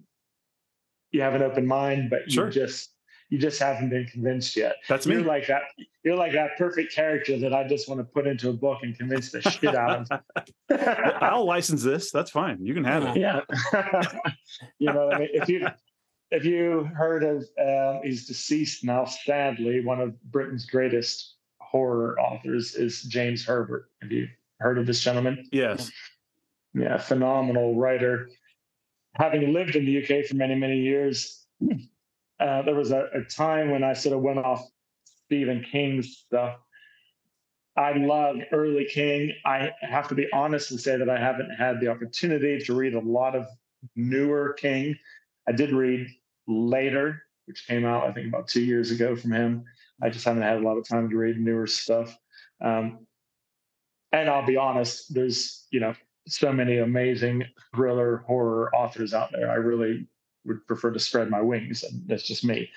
you 1.15 1.21
have 1.21 1.33
an 1.33 1.41
open 1.41 1.65
mind, 1.65 2.09
but 2.09 2.29
Sure. 2.29 2.47
you 2.47 2.51
just 2.51 2.91
you 3.29 3.39
just 3.39 3.59
haven't 3.59 3.89
been 3.89 4.05
convinced 4.05 4.55
yet. 4.55 4.75
That's 4.87 5.07
You're 5.07 5.21
me. 5.21 5.23
like 5.23 5.47
that. 5.47 5.63
You're 6.03 6.15
like 6.15 6.33
that 6.33 6.57
perfect 6.59 6.93
character 6.93 7.39
that 7.39 7.53
I 7.55 7.67
just 7.67 7.89
want 7.89 7.99
to 7.99 8.03
put 8.03 8.27
into 8.27 8.49
a 8.49 8.53
book 8.53 8.79
and 8.83 8.95
convince 8.95 9.31
the 9.31 9.41
shit 9.41 9.73
out 9.75 10.05
of. 10.11 10.21
I'll 11.23 11.45
license 11.45 11.81
this. 11.81 12.11
That's 12.11 12.29
fine. 12.29 12.63
You 12.63 12.75
can 12.75 12.83
have 12.83 13.03
it. 13.03 13.17
Yeah. 13.17 13.41
you 14.77 14.93
know, 14.93 15.07
what 15.07 15.15
I 15.15 15.19
mean, 15.19 15.29
if 15.33 15.49
you 15.49 15.67
if 16.29 16.45
you 16.45 16.83
heard 16.93 17.23
of, 17.23 17.37
um, 17.59 18.01
he's 18.03 18.27
deceased 18.27 18.83
now, 18.83 19.05
sadly. 19.05 19.83
One 19.83 20.01
of 20.01 20.21
Britain's 20.31 20.67
greatest 20.67 21.35
horror 21.59 22.19
authors 22.19 22.75
is 22.75 23.01
James 23.03 23.43
Herbert. 23.43 23.89
Have 24.03 24.11
you 24.11 24.27
heard 24.59 24.77
of 24.77 24.85
this 24.85 25.01
gentleman? 25.01 25.47
Yes. 25.51 25.91
Yeah, 26.75 26.97
phenomenal 26.97 27.75
writer. 27.75 28.29
Having 29.15 29.53
lived 29.53 29.75
in 29.75 29.85
the 29.85 30.03
UK 30.03 30.25
for 30.25 30.35
many 30.35 30.55
many 30.55 30.79
years, 30.79 31.45
uh, 32.39 32.61
there 32.63 32.75
was 32.75 32.91
a, 32.91 33.07
a 33.13 33.21
time 33.23 33.71
when 33.71 33.83
I 33.83 33.93
sort 33.93 34.15
of 34.15 34.21
went 34.21 34.39
off 34.39 34.65
Stephen 35.25 35.65
King's 35.71 36.23
stuff. 36.25 36.57
I 37.77 37.93
love 37.93 38.37
early 38.51 38.85
King. 38.85 39.33
I 39.45 39.71
have 39.81 40.07
to 40.09 40.15
be 40.15 40.27
honest 40.33 40.71
and 40.71 40.79
say 40.79 40.97
that 40.97 41.09
I 41.09 41.19
haven't 41.19 41.49
had 41.49 41.81
the 41.81 41.89
opportunity 41.89 42.59
to 42.59 42.73
read 42.73 42.93
a 42.93 42.99
lot 42.99 43.35
of 43.35 43.45
newer 43.95 44.53
King. 44.53 44.95
I 45.47 45.51
did 45.51 45.71
read 45.71 46.07
later, 46.47 47.21
which 47.45 47.67
came 47.67 47.85
out 47.85 48.07
I 48.07 48.13
think 48.13 48.27
about 48.27 48.47
two 48.47 48.63
years 48.63 48.91
ago 48.91 49.15
from 49.15 49.31
him. 49.31 49.65
I 50.01 50.09
just 50.09 50.25
haven't 50.25 50.43
had 50.43 50.57
a 50.57 50.61
lot 50.61 50.77
of 50.77 50.87
time 50.87 51.09
to 51.09 51.17
read 51.17 51.37
newer 51.37 51.67
stuff. 51.67 52.17
Um, 52.61 53.05
and 54.11 54.29
I'll 54.29 54.45
be 54.45 54.57
honest, 54.57 55.13
there's 55.13 55.67
you 55.71 55.81
know 55.81 55.93
so 56.27 56.51
many 56.51 56.79
amazing 56.79 57.43
thriller 57.73 58.23
horror 58.27 58.73
authors 58.75 59.13
out 59.13 59.31
there. 59.31 59.51
I 59.51 59.55
really 59.55 60.07
would 60.45 60.65
prefer 60.67 60.91
to 60.91 60.99
spread 60.99 61.29
my 61.29 61.41
wings, 61.41 61.83
and 61.83 62.01
that's 62.07 62.27
just 62.27 62.43
me. 62.43 62.69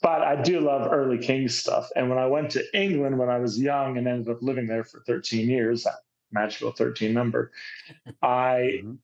but 0.00 0.22
I 0.22 0.40
do 0.40 0.60
love 0.60 0.92
early 0.92 1.18
King 1.18 1.48
stuff. 1.48 1.88
And 1.96 2.08
when 2.08 2.18
I 2.18 2.26
went 2.26 2.50
to 2.52 2.78
England 2.78 3.18
when 3.18 3.28
I 3.28 3.38
was 3.38 3.58
young 3.58 3.98
and 3.98 4.06
ended 4.06 4.28
up 4.28 4.42
living 4.42 4.66
there 4.66 4.84
for 4.84 5.00
13 5.06 5.48
years, 5.48 5.84
that 5.84 5.94
magical 6.30 6.70
13 6.70 7.12
number, 7.12 7.50
I 8.22 8.80
mm-hmm. 8.82 8.94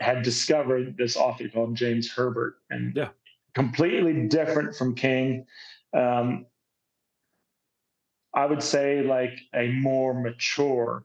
had 0.00 0.22
discovered 0.22 0.96
this 0.96 1.16
author 1.16 1.48
called 1.48 1.74
James 1.74 2.10
Herbert, 2.10 2.56
and 2.70 2.94
yeah. 2.94 3.08
completely 3.54 4.28
different 4.28 4.76
from 4.76 4.94
King. 4.94 5.46
Um, 5.92 6.46
I 8.34 8.44
would 8.44 8.62
say 8.62 9.02
like 9.02 9.40
a 9.54 9.68
more 9.72 10.12
mature 10.12 11.04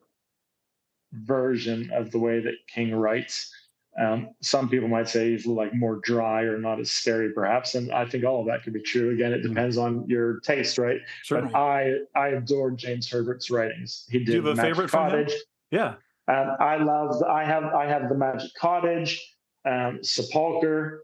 version 1.13 1.89
of 1.93 2.11
the 2.11 2.19
way 2.19 2.39
that 2.39 2.53
King 2.67 2.93
writes. 2.95 3.53
Um, 3.99 4.29
some 4.41 4.69
people 4.69 4.88
might 4.88 5.09
say 5.09 5.31
he's 5.31 5.45
like 5.45 5.73
more 5.73 5.97
dry 5.97 6.43
or 6.43 6.57
not 6.57 6.79
as 6.79 6.89
scary, 6.89 7.33
perhaps, 7.33 7.75
and 7.75 7.91
I 7.91 8.05
think 8.05 8.23
all 8.23 8.39
of 8.39 8.47
that 8.47 8.63
could 8.63 8.73
be 8.73 8.81
true. 8.81 9.11
Again, 9.13 9.33
it 9.33 9.41
depends 9.41 9.77
on 9.77 10.05
your 10.07 10.39
taste, 10.39 10.77
right? 10.77 11.01
Certainly. 11.23 11.51
But 11.51 11.59
I 11.59 11.95
I 12.15 12.27
adored 12.29 12.77
James 12.77 13.09
Herbert's 13.09 13.51
writings. 13.51 14.05
He 14.09 14.19
did. 14.19 14.27
Do 14.27 14.31
you 14.31 14.38
have 14.38 14.45
a 14.45 14.55
Magic 14.55 14.75
favorite 14.75 14.91
Cottage. 14.91 15.33
Yeah. 15.71 15.95
Um, 16.29 16.55
I 16.59 16.77
love. 16.77 17.21
I 17.23 17.43
have. 17.43 17.65
I 17.65 17.85
have 17.85 18.07
the 18.07 18.15
Magic 18.15 18.51
Cottage, 18.57 19.35
um, 19.65 19.99
Sepulcher. 20.01 21.01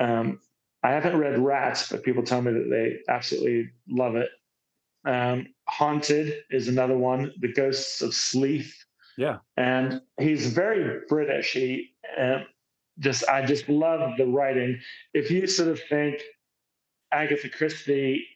Um, 0.00 0.40
I 0.82 0.90
haven't 0.90 1.16
read 1.16 1.38
Rats, 1.38 1.88
but 1.90 2.02
people 2.02 2.24
tell 2.24 2.42
me 2.42 2.52
that 2.52 2.70
they 2.70 3.12
absolutely 3.12 3.70
love 3.88 4.16
it. 4.16 4.30
Um, 5.04 5.46
Haunted 5.68 6.42
is 6.50 6.68
another 6.68 6.96
one. 6.96 7.32
The 7.38 7.52
Ghosts 7.52 8.02
of 8.02 8.14
Sleeth. 8.14 8.79
Yeah. 9.20 9.40
And 9.58 10.00
he's 10.18 10.46
very 10.46 11.02
British. 11.06 11.52
He 11.52 11.90
uh, 12.18 12.38
just, 13.00 13.28
I 13.28 13.44
just 13.44 13.68
love 13.68 14.16
the 14.16 14.24
writing. 14.24 14.80
If 15.12 15.30
you 15.30 15.46
sort 15.46 15.68
of 15.68 15.78
think 15.90 16.22
Agatha 17.12 17.50
Christie 17.50 18.26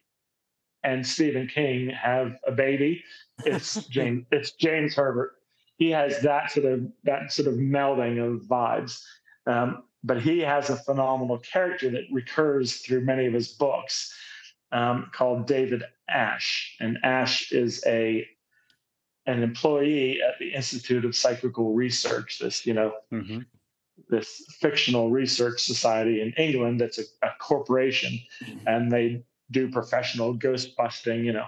and 0.82 1.06
Stephen 1.06 1.48
King 1.48 1.88
have 1.88 2.36
a 2.46 2.52
baby, 2.52 3.02
it's 3.46 3.76
James, 3.88 4.26
it's 4.30 4.52
James 4.52 4.94
Herbert. 4.94 5.32
He 5.78 5.90
has 5.90 6.20
that 6.20 6.50
sort 6.50 6.66
of 6.66 6.92
that 7.04 7.32
sort 7.32 7.48
of 7.48 7.54
melding 7.54 8.22
of 8.22 8.42
vibes. 8.42 9.00
Um, 9.46 9.84
but 10.04 10.20
he 10.20 10.40
has 10.40 10.68
a 10.68 10.76
phenomenal 10.76 11.38
character 11.38 11.88
that 11.92 12.04
recurs 12.12 12.76
through 12.76 13.06
many 13.06 13.24
of 13.24 13.32
his 13.32 13.48
books 13.48 14.14
um, 14.70 15.10
called 15.14 15.46
David 15.46 15.82
Ash. 16.10 16.76
And 16.78 16.98
Ash 17.02 17.52
is 17.52 17.82
a 17.86 18.28
an 19.26 19.42
employee 19.42 20.20
at 20.22 20.38
the 20.38 20.52
Institute 20.52 21.04
of 21.04 21.16
Psychical 21.16 21.72
Research, 21.74 22.38
this, 22.40 22.66
you 22.66 22.74
know, 22.74 22.92
mm-hmm. 23.12 23.40
this 24.08 24.44
fictional 24.60 25.10
research 25.10 25.62
society 25.62 26.20
in 26.20 26.32
England 26.32 26.80
that's 26.80 26.98
a, 26.98 27.04
a 27.22 27.30
corporation, 27.40 28.18
mm-hmm. 28.44 28.68
and 28.68 28.92
they 28.92 29.22
do 29.50 29.70
professional 29.70 30.34
ghost 30.34 30.76
busting, 30.76 31.24
you 31.24 31.32
know, 31.32 31.46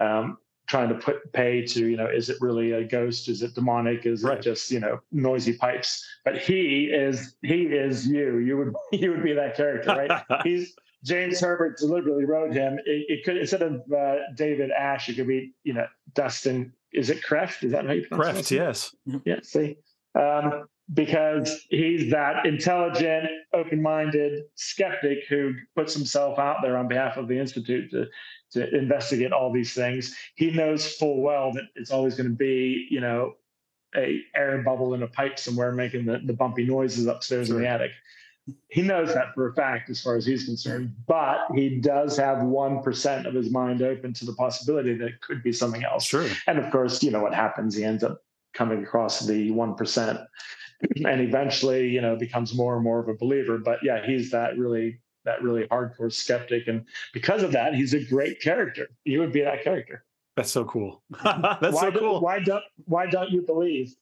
um, 0.00 0.38
trying 0.66 0.88
to 0.88 0.94
put 0.94 1.32
pay 1.32 1.64
to, 1.66 1.86
you 1.86 1.96
know, 1.96 2.06
is 2.06 2.28
it 2.28 2.36
really 2.40 2.72
a 2.72 2.84
ghost? 2.84 3.28
Is 3.28 3.42
it 3.42 3.54
demonic? 3.54 4.06
Is 4.06 4.22
right. 4.22 4.38
it 4.38 4.42
just, 4.42 4.70
you 4.70 4.80
know, 4.80 5.00
noisy 5.12 5.56
pipes? 5.56 6.04
But 6.24 6.38
he 6.38 6.86
is 6.86 7.34
he 7.42 7.64
is 7.64 8.06
you. 8.06 8.38
You 8.38 8.56
would 8.56 8.74
you 8.92 9.10
would 9.10 9.22
be 9.22 9.32
that 9.34 9.56
character, 9.56 9.90
right? 9.90 10.22
He's 10.44 10.74
James 11.04 11.40
Herbert 11.40 11.78
deliberately 11.78 12.24
wrote 12.24 12.52
him. 12.52 12.78
It, 12.86 13.06
it 13.08 13.24
could 13.24 13.36
instead 13.36 13.62
of 13.62 13.82
uh, 13.92 14.16
David 14.34 14.70
Ash, 14.70 15.08
it 15.08 15.16
could 15.16 15.26
be 15.26 15.52
you 15.64 15.74
know 15.74 15.86
Dustin 16.14 16.72
is 16.92 17.10
it 17.10 17.22
Krefft? 17.22 17.64
Is 17.64 17.72
that 17.72 17.86
how 17.86 17.92
you 17.92 18.06
pronounce 18.06 18.38
Krefft, 18.38 18.52
it? 18.52 18.56
yes. 18.56 18.94
Yeah, 19.24 19.40
see. 19.42 19.76
Um, 20.18 20.64
because 20.92 21.64
he's 21.70 22.10
that 22.10 22.44
intelligent, 22.44 23.28
open-minded 23.54 24.42
skeptic 24.56 25.20
who 25.28 25.54
puts 25.74 25.94
himself 25.94 26.38
out 26.38 26.56
there 26.62 26.76
on 26.76 26.88
behalf 26.88 27.16
of 27.16 27.28
the 27.28 27.38
institute 27.38 27.90
to 27.92 28.06
to 28.52 28.76
investigate 28.76 29.32
all 29.32 29.50
these 29.50 29.72
things. 29.72 30.14
He 30.34 30.50
knows 30.50 30.86
full 30.94 31.22
well 31.22 31.52
that 31.52 31.64
it's 31.74 31.90
always 31.90 32.16
going 32.16 32.28
to 32.28 32.36
be, 32.36 32.86
you 32.90 33.00
know, 33.00 33.32
a 33.96 34.20
air 34.36 34.62
bubble 34.62 34.92
in 34.92 35.02
a 35.02 35.08
pipe 35.08 35.38
somewhere 35.38 35.72
making 35.72 36.04
the, 36.04 36.20
the 36.26 36.34
bumpy 36.34 36.66
noises 36.66 37.06
upstairs 37.06 37.46
sure. 37.46 37.56
in 37.56 37.62
the 37.62 37.68
attic 37.68 37.92
he 38.68 38.82
knows 38.82 39.14
that 39.14 39.34
for 39.34 39.48
a 39.48 39.54
fact 39.54 39.88
as 39.88 40.00
far 40.00 40.16
as 40.16 40.26
he's 40.26 40.44
concerned 40.44 40.92
but 41.06 41.46
he 41.54 41.80
does 41.80 42.16
have 42.16 42.38
1% 42.38 43.26
of 43.26 43.34
his 43.34 43.50
mind 43.50 43.82
open 43.82 44.12
to 44.12 44.24
the 44.24 44.32
possibility 44.34 44.94
that 44.94 45.06
it 45.06 45.20
could 45.20 45.42
be 45.42 45.52
something 45.52 45.84
else. 45.84 46.04
Sure. 46.04 46.26
And 46.46 46.58
of 46.58 46.70
course 46.72 47.02
you 47.02 47.10
know 47.10 47.20
what 47.20 47.34
happens 47.34 47.76
he 47.76 47.84
ends 47.84 48.02
up 48.02 48.22
coming 48.54 48.82
across 48.82 49.20
the 49.20 49.50
1% 49.50 50.26
and 51.06 51.20
eventually 51.20 51.88
you 51.88 52.00
know 52.00 52.16
becomes 52.16 52.54
more 52.54 52.74
and 52.74 52.84
more 52.84 52.98
of 52.98 53.08
a 53.08 53.14
believer. 53.14 53.58
But 53.58 53.78
yeah 53.82 54.04
he's 54.04 54.30
that 54.32 54.58
really 54.58 55.00
that 55.24 55.42
really 55.42 55.68
hardcore 55.68 56.12
skeptic. 56.12 56.66
And 56.66 56.84
because 57.12 57.44
of 57.44 57.52
that 57.52 57.74
he's 57.74 57.94
a 57.94 58.04
great 58.04 58.40
character. 58.40 58.88
You 59.04 59.20
would 59.20 59.32
be 59.32 59.42
that 59.42 59.62
character. 59.62 60.04
That's 60.36 60.50
so 60.50 60.64
cool. 60.64 61.02
That's 61.24 61.74
why 61.74 61.92
so 61.92 61.92
cool. 61.92 62.18
do, 62.18 62.24
why 62.24 62.40
don't 62.40 62.64
why 62.86 63.06
don't 63.06 63.30
you 63.30 63.42
believe? 63.42 63.94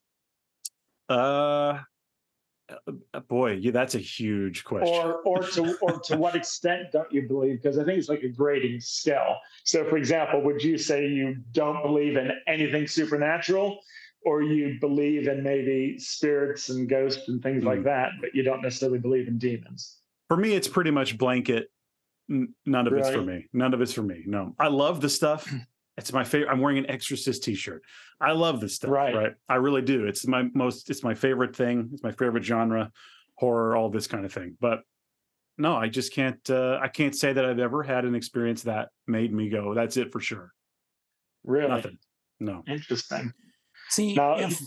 Uh 1.11 1.81
uh, 3.15 3.21
boy, 3.21 3.53
yeah, 3.53 3.71
that's 3.71 3.95
a 3.95 3.99
huge 3.99 4.65
question. 4.65 4.95
Or, 4.95 5.21
or 5.23 5.43
to, 5.43 5.77
or 5.83 5.99
to 6.01 6.17
what 6.17 6.35
extent 6.35 6.93
don't 6.93 7.11
you 7.13 7.27
believe? 7.27 7.63
Because 7.63 7.79
I 7.79 7.85
think 7.85 7.99
it's 7.99 8.09
like 8.09 8.23
a 8.23 8.29
grading 8.29 8.81
scale. 8.81 9.37
So, 9.65 9.85
for 9.85 9.97
example, 9.97 10.43
would 10.43 10.63
you 10.63 10.79
say 10.79 11.07
you 11.07 11.37
don't 11.53 11.83
believe 11.83 12.17
in 12.17 12.31
anything 12.47 12.87
supernatural, 12.87 13.79
or 14.25 14.43
you 14.43 14.79
believe 14.81 15.29
in 15.29 15.43
maybe 15.43 15.99
spirits 15.99 16.69
and 16.69 16.89
ghosts 16.89 17.29
and 17.29 17.43
things 17.43 17.63
mm. 17.63 17.67
like 17.67 17.79
hmm. 17.79 17.85
that, 17.85 18.11
but 18.21 18.35
you 18.35 18.43
don't 18.43 18.63
necessarily 18.63 18.99
believe 18.99 19.29
in 19.29 19.39
demons? 19.39 19.99
For 20.29 20.37
me, 20.37 20.55
it's 20.55 20.69
pretty 20.69 20.91
much 20.91 21.17
blanket. 21.19 21.71
None 22.29 22.87
of 22.87 22.93
it's 22.93 23.11
for 23.11 23.23
me. 23.23 23.47
None 23.53 23.75
of 23.75 23.81
it's 23.81 23.93
for 23.93 24.03
me. 24.03 24.23
No, 24.27 24.55
I 24.59 24.69
love 24.69 25.01
the 25.01 25.09
stuff. 25.09 25.53
It's 26.01 26.13
my 26.13 26.25
favorite. 26.25 26.51
I'm 26.51 26.61
wearing 26.61 26.79
an 26.79 26.91
Exorcist 26.91 27.45
T-shirt. 27.45 27.83
I 28.21 28.33
love 28.33 28.61
this 28.61 28.77
stuff. 28.77 28.91
Right. 28.91 29.15
Right. 29.15 29.33
I 29.49 29.57
really 29.57 29.83
do. 29.83 30.07
It's 30.07 30.27
my 30.27 30.45
most. 30.55 30.91
It's 30.91 31.05
my 31.05 31.15
favorite 31.15 31.55
thing. 31.55 31.91
It's 31.93 32.03
my 32.03 32.11
favorite 32.13 32.43
genre, 32.43 32.91
horror, 33.37 33.77
all 33.77 33.91
this 33.91 34.07
kind 34.07 34.25
of 34.25 34.33
thing. 34.33 34.57
But 34.61 34.81
no, 35.59 35.77
I 35.77 35.89
just 35.89 36.15
can't. 36.15 36.39
Uh, 36.49 36.79
I 36.83 36.89
can't 36.89 37.15
say 37.15 37.33
that 37.33 37.45
I've 37.45 37.59
ever 37.59 37.83
had 37.83 38.05
an 38.05 38.15
experience 38.15 38.63
that 38.63 38.89
made 39.07 39.33
me 39.33 39.51
go. 39.51 39.75
That's 39.75 39.99
it 39.99 40.11
for 40.11 40.21
sure. 40.21 40.53
Really? 41.45 41.69
Nothing. 41.69 41.99
No. 42.41 42.63
Interesting. 42.67 43.33
See, 43.91 44.15
now, 44.15 44.39
if 44.39 44.59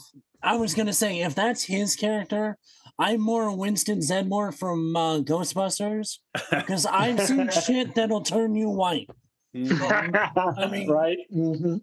I 0.44 0.56
was 0.58 0.76
gonna 0.76 0.94
say 0.94 1.22
if 1.22 1.34
that's 1.34 1.64
his 1.64 1.96
character, 1.96 2.58
I'm 3.00 3.22
more 3.22 3.56
Winston 3.56 4.00
Zeddemore 4.00 4.56
from 4.56 4.96
uh, 4.96 5.20
Ghostbusters 5.20 6.20
because 6.52 6.86
I've 6.86 7.22
seen 7.22 7.50
shit 7.50 7.96
that'll 7.96 8.22
turn 8.22 8.54
you 8.56 8.70
white. 8.70 9.10
Mm-hmm. 9.56 10.60
I 10.60 10.68
mean, 10.70 10.90
right? 10.90 11.18
Mm-hmm. 11.34 11.78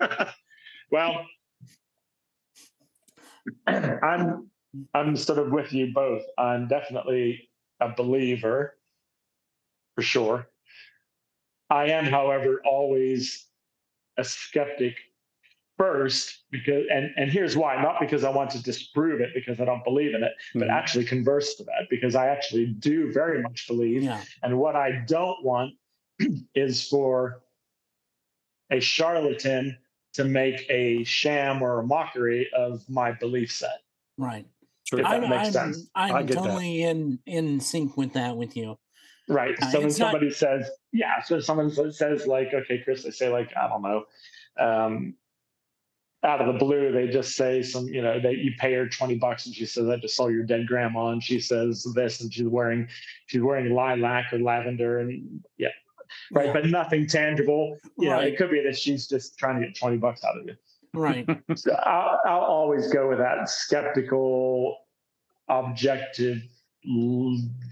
well, 0.90 1.26
I'm 3.66 4.50
I'm 4.94 5.16
sort 5.16 5.38
of 5.38 5.50
with 5.50 5.72
you 5.72 5.92
both. 5.94 6.22
I'm 6.38 6.68
definitely 6.68 7.48
a 7.80 7.88
believer, 7.88 8.74
for 9.94 10.02
sure. 10.02 10.48
I 11.70 11.86
am, 11.86 12.04
however, 12.04 12.60
always 12.64 13.46
a 14.18 14.24
skeptic 14.24 14.96
first 15.76 16.44
because 16.50 16.84
and 16.90 17.10
and 17.16 17.30
here's 17.30 17.54
why 17.54 17.80
not 17.82 18.00
because 18.00 18.24
i 18.24 18.30
want 18.30 18.48
to 18.48 18.62
disprove 18.62 19.20
it 19.20 19.28
because 19.34 19.60
i 19.60 19.64
don't 19.66 19.84
believe 19.84 20.14
in 20.14 20.22
it 20.22 20.32
but 20.54 20.62
mm-hmm. 20.62 20.70
actually 20.70 21.04
converse 21.04 21.54
to 21.54 21.64
that 21.64 21.82
because 21.90 22.14
i 22.14 22.28
actually 22.28 22.64
do 22.64 23.12
very 23.12 23.42
much 23.42 23.66
believe 23.68 24.02
yeah. 24.02 24.22
and 24.42 24.58
what 24.58 24.74
i 24.74 25.04
don't 25.06 25.44
want 25.44 25.74
is 26.54 26.88
for 26.88 27.42
a 28.70 28.80
charlatan 28.80 29.76
to 30.14 30.24
make 30.24 30.66
a 30.70 31.04
sham 31.04 31.62
or 31.62 31.80
a 31.80 31.86
mockery 31.86 32.48
of 32.56 32.88
my 32.88 33.12
belief 33.12 33.52
set. 33.52 33.82
Right. 34.16 34.46
If 34.92 34.98
that 34.98 35.06
I'm, 35.06 35.28
makes 35.28 35.48
I'm, 35.48 35.74
sense. 35.74 35.90
I'm 35.94 36.26
totally 36.26 36.82
that. 36.82 36.90
in 36.90 37.18
in 37.26 37.60
sync 37.60 37.96
with 37.96 38.12
that 38.14 38.36
with 38.36 38.56
you. 38.56 38.78
Right. 39.28 39.54
Uh, 39.60 39.70
so 39.70 39.80
when 39.80 39.90
somebody 39.90 40.26
not... 40.26 40.36
says, 40.36 40.70
yeah, 40.92 41.20
so 41.22 41.40
someone 41.40 41.70
says 41.92 42.26
like, 42.26 42.54
okay, 42.54 42.80
Chris, 42.84 43.02
they 43.02 43.10
say 43.10 43.28
like, 43.28 43.50
I 43.56 43.68
don't 43.68 43.82
know, 43.82 44.04
um, 44.58 45.14
out 46.22 46.40
of 46.40 46.46
the 46.46 46.58
blue, 46.58 46.92
they 46.92 47.08
just 47.08 47.34
say 47.34 47.62
some, 47.62 47.86
you 47.86 48.02
know, 48.02 48.20
that 48.20 48.38
you 48.38 48.52
pay 48.58 48.72
her 48.74 48.88
20 48.88 49.16
bucks 49.16 49.46
and 49.46 49.54
she 49.54 49.66
says, 49.66 49.88
I 49.88 49.96
just 49.96 50.16
saw 50.16 50.28
your 50.28 50.44
dead 50.44 50.66
grandma 50.66 51.08
and 51.08 51.22
she 51.22 51.40
says 51.40 51.86
this 51.94 52.20
and 52.20 52.32
she's 52.32 52.46
wearing 52.46 52.88
she's 53.26 53.42
wearing 53.42 53.72
lilac 53.74 54.32
or 54.32 54.38
lavender 54.38 55.00
and 55.00 55.44
yeah, 55.58 55.68
right? 56.32 56.52
But 56.52 56.66
nothing 56.66 57.06
tangible. 57.06 57.78
You 57.98 58.10
right. 58.10 58.22
know, 58.22 58.28
it 58.28 58.36
could 58.36 58.50
be 58.50 58.62
that 58.62 58.78
she's 58.78 59.06
just 59.06 59.38
trying 59.38 59.60
to 59.60 59.66
get 59.66 59.76
20 59.76 59.96
bucks 59.98 60.24
out 60.24 60.38
of 60.38 60.46
you. 60.46 60.54
Right. 60.94 61.26
so 61.54 61.72
I'll, 61.74 62.20
I'll 62.24 62.40
always 62.40 62.92
go 62.92 63.08
with 63.08 63.18
that 63.18 63.48
skeptical, 63.48 64.78
objective 65.48 66.42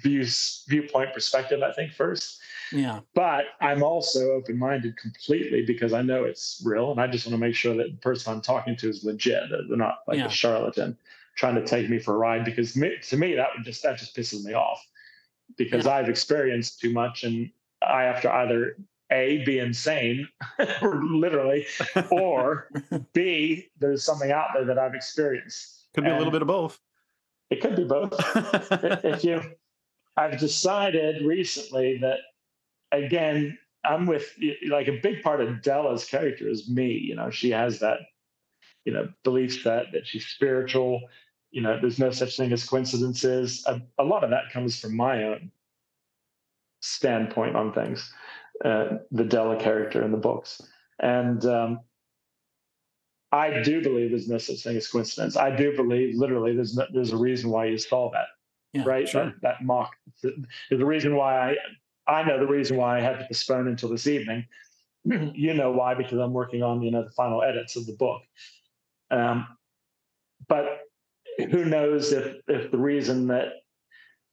views, 0.03 0.65
viewpoint 0.69 1.15
perspective, 1.15 1.63
I 1.63 1.73
think, 1.73 1.93
first. 1.93 2.41
Yeah. 2.73 3.01
But 3.15 3.45
I'm 3.61 3.83
also 3.83 4.33
open 4.33 4.59
minded 4.59 4.97
completely 4.97 5.65
because 5.65 5.93
I 5.93 6.03
know 6.03 6.25
it's 6.25 6.63
real 6.65 6.91
and 6.91 7.01
I 7.01 7.07
just 7.07 7.27
want 7.27 7.35
to 7.35 7.39
make 7.39 7.55
sure 7.55 7.77
that 7.77 7.91
the 7.91 7.99
person 7.99 8.33
I'm 8.33 8.41
talking 8.41 8.77
to 8.77 8.89
is 8.89 9.05
legit, 9.05 9.51
that 9.51 9.67
they're 9.69 9.77
not 9.77 9.99
like 10.07 10.19
yeah. 10.19 10.27
a 10.27 10.31
charlatan 10.31 10.97
trying 11.37 11.55
to 11.57 11.65
take 11.65 11.89
me 11.89 11.99
for 11.99 12.15
a 12.15 12.19
ride 12.19 12.45
because 12.45 12.77
me, 12.77 12.93
to 13.09 13.17
me 13.17 13.35
that 13.35 13.49
would 13.57 13.65
just 13.65 13.83
that 13.83 13.99
just 13.99 14.17
pisses 14.17 14.45
me 14.45 14.55
off 14.55 14.85
because 15.57 15.87
yeah. 15.87 15.93
I've 15.93 16.09
experienced 16.09 16.81
too 16.81 16.93
much 16.93 17.25
and 17.25 17.51
I 17.89 18.03
have 18.03 18.23
to 18.23 18.33
either 18.33 18.77
a 19.11 19.45
be 19.45 19.59
insane, 19.59 20.29
literally, 20.83 21.67
or 22.11 22.69
b 23.13 23.69
there's 23.79 24.05
something 24.05 24.33
out 24.33 24.49
there 24.55 24.65
that 24.65 24.79
I've 24.79 24.95
experienced. 24.95 25.87
Could 25.95 26.05
be 26.05 26.11
And 26.11 26.17
a 26.17 26.19
little 26.19 26.33
bit 26.33 26.43
of 26.43 26.49
both. 26.49 26.81
It 27.51 27.61
could 27.61 27.77
be 27.77 27.85
both. 27.85 28.13
if 29.05 29.23
you, 29.23 29.41
I've 30.17 30.39
decided 30.39 31.25
recently 31.25 31.99
that 31.99 32.19
again, 32.91 33.59
I'm 33.85 34.07
with 34.07 34.33
like 34.69 34.89
a 34.89 34.99
big 35.03 35.23
part 35.23 35.41
of 35.41 35.61
Della's 35.63 36.05
character 36.05 36.49
is 36.49 36.69
me. 36.69 36.93
You 36.93 37.17
know, 37.17 37.31
she 37.31 37.51
has 37.51 37.81
that, 37.81 37.99
you 38.85 38.93
know, 38.93 39.09
belief 39.23 39.63
set 39.63 39.93
that 39.93 40.07
she's 40.07 40.27
spiritual. 40.27 41.03
You 41.51 41.63
know, 41.63 41.79
there's 41.81 41.99
no 41.99 42.11
such 42.11 42.37
thing 42.37 42.53
as 42.53 42.65
coincidences. 42.65 43.63
A, 43.67 43.81
a 43.99 44.05
lot 44.05 44.25
of 44.25 44.31
that 44.31 44.51
comes 44.53 44.81
from 44.81 44.97
my 44.97 45.25
own 45.25 45.51
standpoint 46.85 47.57
on 47.57 47.73
things. 47.73 48.13
Uh, 48.65 48.99
the 49.11 49.25
Della 49.25 49.59
character 49.59 50.03
in 50.05 50.13
the 50.13 50.17
books, 50.17 50.63
and 51.01 51.45
um, 51.45 51.81
I 53.33 53.63
do 53.63 53.83
believe 53.83 54.11
there's 54.11 54.29
no 54.29 54.39
such 54.39 54.63
thing 54.63 54.77
as 54.77 54.87
coincidence. 54.87 55.37
I 55.37 55.55
do 55.55 55.75
believe 55.75 56.15
literally 56.17 56.55
there's 56.55 56.77
no, 56.77 56.87
there's 56.93 57.11
a 57.11 57.17
reason 57.17 57.51
why 57.51 57.65
you 57.67 57.79
saw 57.79 58.11
that, 58.13 58.27
Yeah, 58.73 58.85
right? 58.87 59.09
sure. 59.09 59.25
That, 59.25 59.35
that 59.43 59.65
mock. 59.65 59.91
There's 60.23 60.81
a 60.81 60.87
reason 60.87 61.17
why 61.17 61.51
I 61.51 61.57
I 62.07 62.23
know 62.23 62.39
the 62.39 62.47
reason 62.47 62.77
why 62.77 62.99
I 62.99 63.01
had 63.01 63.19
to 63.19 63.27
postpone 63.27 63.67
until 63.67 63.89
this 63.89 64.07
evening. 64.07 64.47
you 65.05 65.53
know 65.53 65.73
why? 65.73 65.95
Because 65.95 66.19
I'm 66.21 66.33
working 66.33 66.63
on 66.63 66.81
you 66.81 66.93
know 66.93 67.03
the 67.03 67.11
final 67.11 67.43
edits 67.43 67.75
of 67.75 67.87
the 67.87 67.95
book. 67.95 68.23
Um, 69.11 69.49
but 70.47 70.79
who 71.51 71.65
knows 71.65 72.13
if 72.13 72.37
if 72.47 72.71
the 72.71 72.79
reason 72.79 73.27
that 73.29 73.49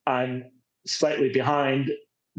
I'm 0.05 0.51
slightly 0.85 1.29
behind 1.33 1.89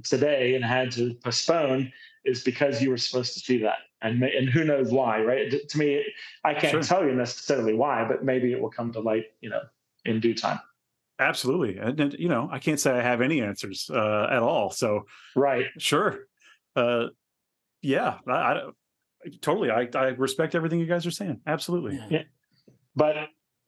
today 0.05 0.55
and 0.55 0.65
had 0.65 0.91
to 0.93 1.15
postpone 1.23 1.93
is 2.25 2.43
because 2.43 2.81
you 2.83 2.91
were 2.91 2.97
supposed 2.97 3.35
to 3.35 3.41
see 3.41 3.59
that 3.59 3.79
and 4.01 4.23
and 4.23 4.49
who 4.49 4.65
knows 4.65 4.91
why 4.93 5.21
right 5.23 5.53
to 5.69 5.79
me 5.79 6.05
i 6.45 6.53
can't 6.55 6.71
Sure. 6.73 6.83
tell 6.83 7.05
you 7.05 7.15
necessarily 7.15 7.75
why 7.75 8.05
but 8.07 8.25
maybe 8.25 8.53
it 8.53 8.61
will 8.61 8.71
come 8.71 8.93
to 8.93 9.01
light 9.01 9.27
you 9.41 9.51
know 9.51 9.63
in 10.05 10.21
due 10.21 10.35
time 10.35 10.59
Absolutely. 11.19 11.77
And, 11.79 12.01
and, 12.01 12.15
you 12.15 12.29
know, 12.29 12.49
I 12.51 12.59
can't 12.59 12.81
say 12.81 12.91
I 12.91 13.01
have 13.03 13.21
any 13.21 13.43
answers 13.43 13.89
uh, 13.95 14.27
at 14.31 14.43
all. 14.43 14.71
So 14.71 15.07
right 15.37 15.67
sure. 15.79 16.27
Uh, 16.75 17.09
yeah, 17.81 18.19
I, 18.27 18.33
I 18.33 18.63
totally. 19.41 19.71
I, 19.71 19.89
I 19.95 20.07
respect 20.07 20.57
everything 20.57 20.81
you 20.81 20.87
guys 20.87 21.07
are 21.07 21.13
saying. 21.13 21.41
Absolutely. 21.47 22.01
Yeah. 22.11 22.23
but 22.97 23.17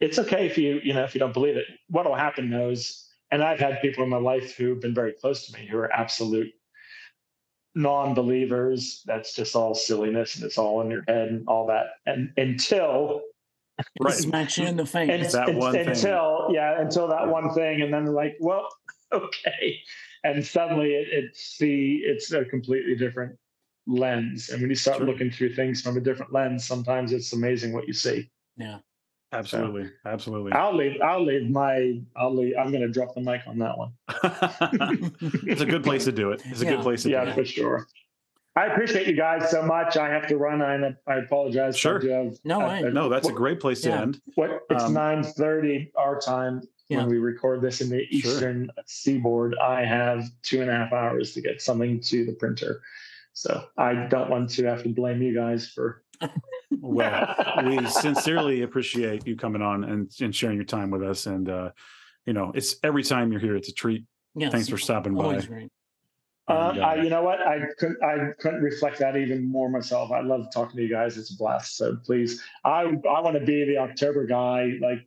it's 0.01 0.19
okay 0.19 0.47
if 0.47 0.59
you 0.59 0.81
you 0.82 0.94
know 0.94 1.05
if 1.05 1.15
you 1.15 1.19
don't 1.20 1.32
believe 1.35 1.56
it 1.56 1.66
what 1.89 2.06
will 2.06 2.16
happen 2.16 2.51
though 2.51 2.70
is 2.70 3.03
and 3.35 3.43
i've 3.43 3.59
had 3.59 3.81
people 3.82 4.02
in 4.05 4.11
my 4.11 4.16
life 4.32 4.55
who've 4.56 4.81
been 4.81 4.94
very 4.94 5.12
close 5.12 5.47
to 5.47 5.59
me 5.59 5.66
who 5.66 5.77
are 5.77 5.93
absolute 5.93 6.51
non-believers 7.74 9.02
that's 9.05 9.35
just 9.35 9.56
all 9.56 9.74
silliness 9.74 10.36
and 10.36 10.44
it's 10.44 10.59
all 10.59 10.81
in 10.81 10.90
your 10.90 11.02
head 11.09 11.28
and 11.28 11.47
all 11.48 11.66
that 11.66 11.86
and 12.06 12.31
until 12.36 13.20
Right. 14.01 14.15
Smacks 14.15 14.56
you 14.56 14.66
in 14.66 14.77
the 14.77 14.82
and, 14.82 14.89
face. 14.89 15.32
That 15.32 15.48
and- 15.48 15.59
one 15.59 15.73
thing. 15.73 15.89
until 15.89 16.48
yeah 16.52 16.81
until 16.81 17.09
that 17.09 17.27
one 17.27 17.52
thing 17.55 17.82
and 17.82 17.93
then 17.93 18.06
like 18.06 18.36
well 18.39 18.69
okay 19.12 19.81
and 20.23 20.47
suddenly 20.47 20.94
it, 20.94 21.09
it's 21.11 21.59
the 21.59 21.97
it's 22.05 22.31
a 22.31 22.44
completely 22.44 22.94
different 22.94 23.36
lens 23.89 24.51
and 24.51 24.61
when 24.61 24.70
you 24.70 24.77
start 24.77 24.98
Sure. 24.98 25.06
looking 25.09 25.28
through 25.31 25.55
things 25.56 25.82
from 25.82 25.97
a 25.97 26.01
different 26.01 26.32
lens 26.32 26.65
sometimes 26.65 27.12
it's 27.12 27.32
amazing 27.32 27.73
what 27.73 27.89
you 27.89 27.93
see 27.93 28.31
yeah. 28.56 28.78
Absolutely. 29.35 29.90
Absolutely. 30.06 30.52
i'll 30.52 30.74
leave 30.77 31.01
i'll 31.02 31.24
leave 31.24 31.51
my 31.51 32.01
i'll 32.16 32.35
leave 32.35 32.55
i'm 32.59 32.70
going 32.70 32.82
to 32.82 32.89
drop 32.89 33.15
the 33.15 33.20
mic 33.20 33.40
on 33.47 33.59
that 33.59 33.77
one 33.77 33.93
it's 35.47 35.61
a 35.61 35.66
good 35.66 35.82
place 35.85 36.05
to 36.05 36.12
do 36.12 36.31
it. 36.31 36.43
It's 36.47 36.62
a 36.62 36.65
Yeah. 36.65 36.70
good 36.77 36.81
place 36.82 37.02
to 37.02 37.09
do 37.09 37.12
yeah 37.15 37.24
it. 37.24 37.35
for 37.35 37.44
sure 37.44 37.86
i 38.56 38.66
appreciate 38.66 39.06
you 39.09 39.16
guys 39.16 39.51
so 39.51 39.62
much 39.62 39.97
i 39.97 40.09
have 40.09 40.27
to 40.28 40.36
run 40.36 40.62
i, 40.62 40.94
I 41.12 41.16
apologize 41.19 41.77
Sure. 41.77 42.01
I 42.02 42.24
have, 42.24 42.36
No 42.44 42.61
way. 42.61 42.85
uh, 42.85 42.90
No, 42.90 43.09
that's 43.09 43.28
a 43.28 43.32
great 43.32 43.59
place 43.61 43.81
to 43.82 43.89
Yeah. 43.89 44.02
end. 44.02 44.20
What 44.36 44.61
it's 44.70 44.85
Um, 44.85 44.94
nine 44.94 45.23
thirty 45.24 45.90
our 45.97 46.20
time 46.20 46.62
Yeah. 46.89 46.98
when 46.98 47.09
we 47.09 47.19
record 47.19 47.61
this 47.62 47.81
in 47.81 47.89
the 47.90 48.05
Sure. 48.12 48.31
eastern 48.32 48.70
seaboard. 48.86 49.56
I 49.56 49.85
have 49.85 50.23
two 50.43 50.61
and 50.62 50.70
a 50.70 50.74
half 50.74 50.93
hours 50.93 51.32
to 51.35 51.40
get 51.40 51.61
something 51.62 51.98
to 52.02 52.24
the 52.27 52.32
printer, 52.35 52.81
so 53.32 53.65
I 53.77 54.06
don't 54.06 54.31
want 54.31 54.51
to 54.51 54.65
have 54.66 54.82
to 54.85 54.90
blame 54.90 55.20
you 55.23 55.35
guys 55.35 55.69
for. 55.69 56.03
Well, 56.70 57.62
we 57.66 57.86
sincerely 57.89 58.62
appreciate 58.62 59.27
you 59.27 59.36
coming 59.36 59.62
on 59.62 59.85
and, 59.85 60.11
and 60.20 60.35
sharing 60.35 60.57
your 60.57 60.65
time 60.65 60.91
with 60.91 61.03
us. 61.03 61.27
And, 61.27 61.49
uh, 61.49 61.70
you 62.27 62.32
know, 62.32 62.53
it's 62.55 62.77
every 62.82 63.03
time 63.03 63.32
you're 63.32 63.41
here, 63.41 63.57
it's 63.57 63.69
a 63.69 63.73
treat. 63.73 64.05
Yes. 64.35 64.53
Thanks 64.53 64.69
for 64.69 64.78
stopping 64.78 65.15
by. 65.15 65.24
Always 65.24 65.47
great. 65.47 65.70
Um, 66.47 66.57
uh, 66.57 66.82
I, 66.82 66.95
you 66.97 67.09
know 67.09 67.23
what? 67.23 67.41
I 67.41 67.61
couldn't. 67.78 68.03
I 68.03 68.32
couldn't 68.39 68.61
reflect 68.61 68.99
that 68.99 69.16
even 69.16 69.51
more 69.51 69.70
myself. 69.70 70.11
I 70.11 70.20
love 70.20 70.49
talking 70.53 70.77
to 70.77 70.82
you 70.82 70.91
guys. 70.91 71.16
It's 71.16 71.32
a 71.32 71.36
blast. 71.36 71.77
So 71.77 71.97
please, 72.05 72.43
I 72.65 72.82
I 72.82 73.20
want 73.20 73.39
to 73.39 73.45
be 73.45 73.65
the 73.65 73.78
October 73.78 74.27
guy. 74.27 74.73
Like, 74.81 75.07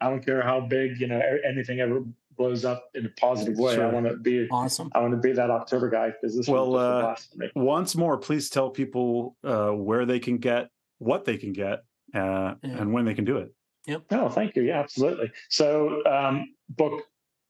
I 0.00 0.10
don't 0.10 0.24
care 0.24 0.42
how 0.42 0.60
big 0.60 1.00
you 1.00 1.06
know 1.06 1.20
anything 1.48 1.78
ever 1.78 2.02
blows 2.36 2.64
up 2.64 2.90
in 2.94 3.06
a 3.06 3.10
positive 3.10 3.58
way. 3.58 3.80
I 3.80 3.86
want 3.90 4.06
to 4.06 4.16
be. 4.16 4.48
Awesome. 4.50 4.90
I 4.94 5.00
want 5.00 5.12
to 5.12 5.18
be 5.18 5.32
that 5.32 5.50
October 5.50 5.88
guy 5.90 6.10
because 6.10 6.36
this 6.36 6.48
Well, 6.48 6.70
was 6.70 6.80
just 6.80 6.84
a 6.84 6.88
uh, 6.88 7.00
blast 7.02 7.36
me. 7.36 7.50
Once 7.54 7.96
more, 7.96 8.18
please 8.18 8.50
tell 8.50 8.70
people 8.70 9.36
uh, 9.44 9.70
where 9.70 10.06
they 10.06 10.18
can 10.18 10.38
get, 10.38 10.70
what 10.98 11.24
they 11.24 11.36
can 11.36 11.52
get, 11.52 11.84
uh, 12.14 12.54
Yeah. 12.62 12.78
and 12.78 12.92
when 12.92 13.04
they 13.04 13.14
can 13.14 13.24
do 13.24 13.38
it. 13.38 13.52
Yep. 13.86 14.02
Oh, 14.12 14.28
thank 14.28 14.56
you. 14.56 14.62
Yeah, 14.62 14.80
absolutely. 14.80 15.30
So, 15.50 16.02
um, 16.06 16.54
book 16.70 17.02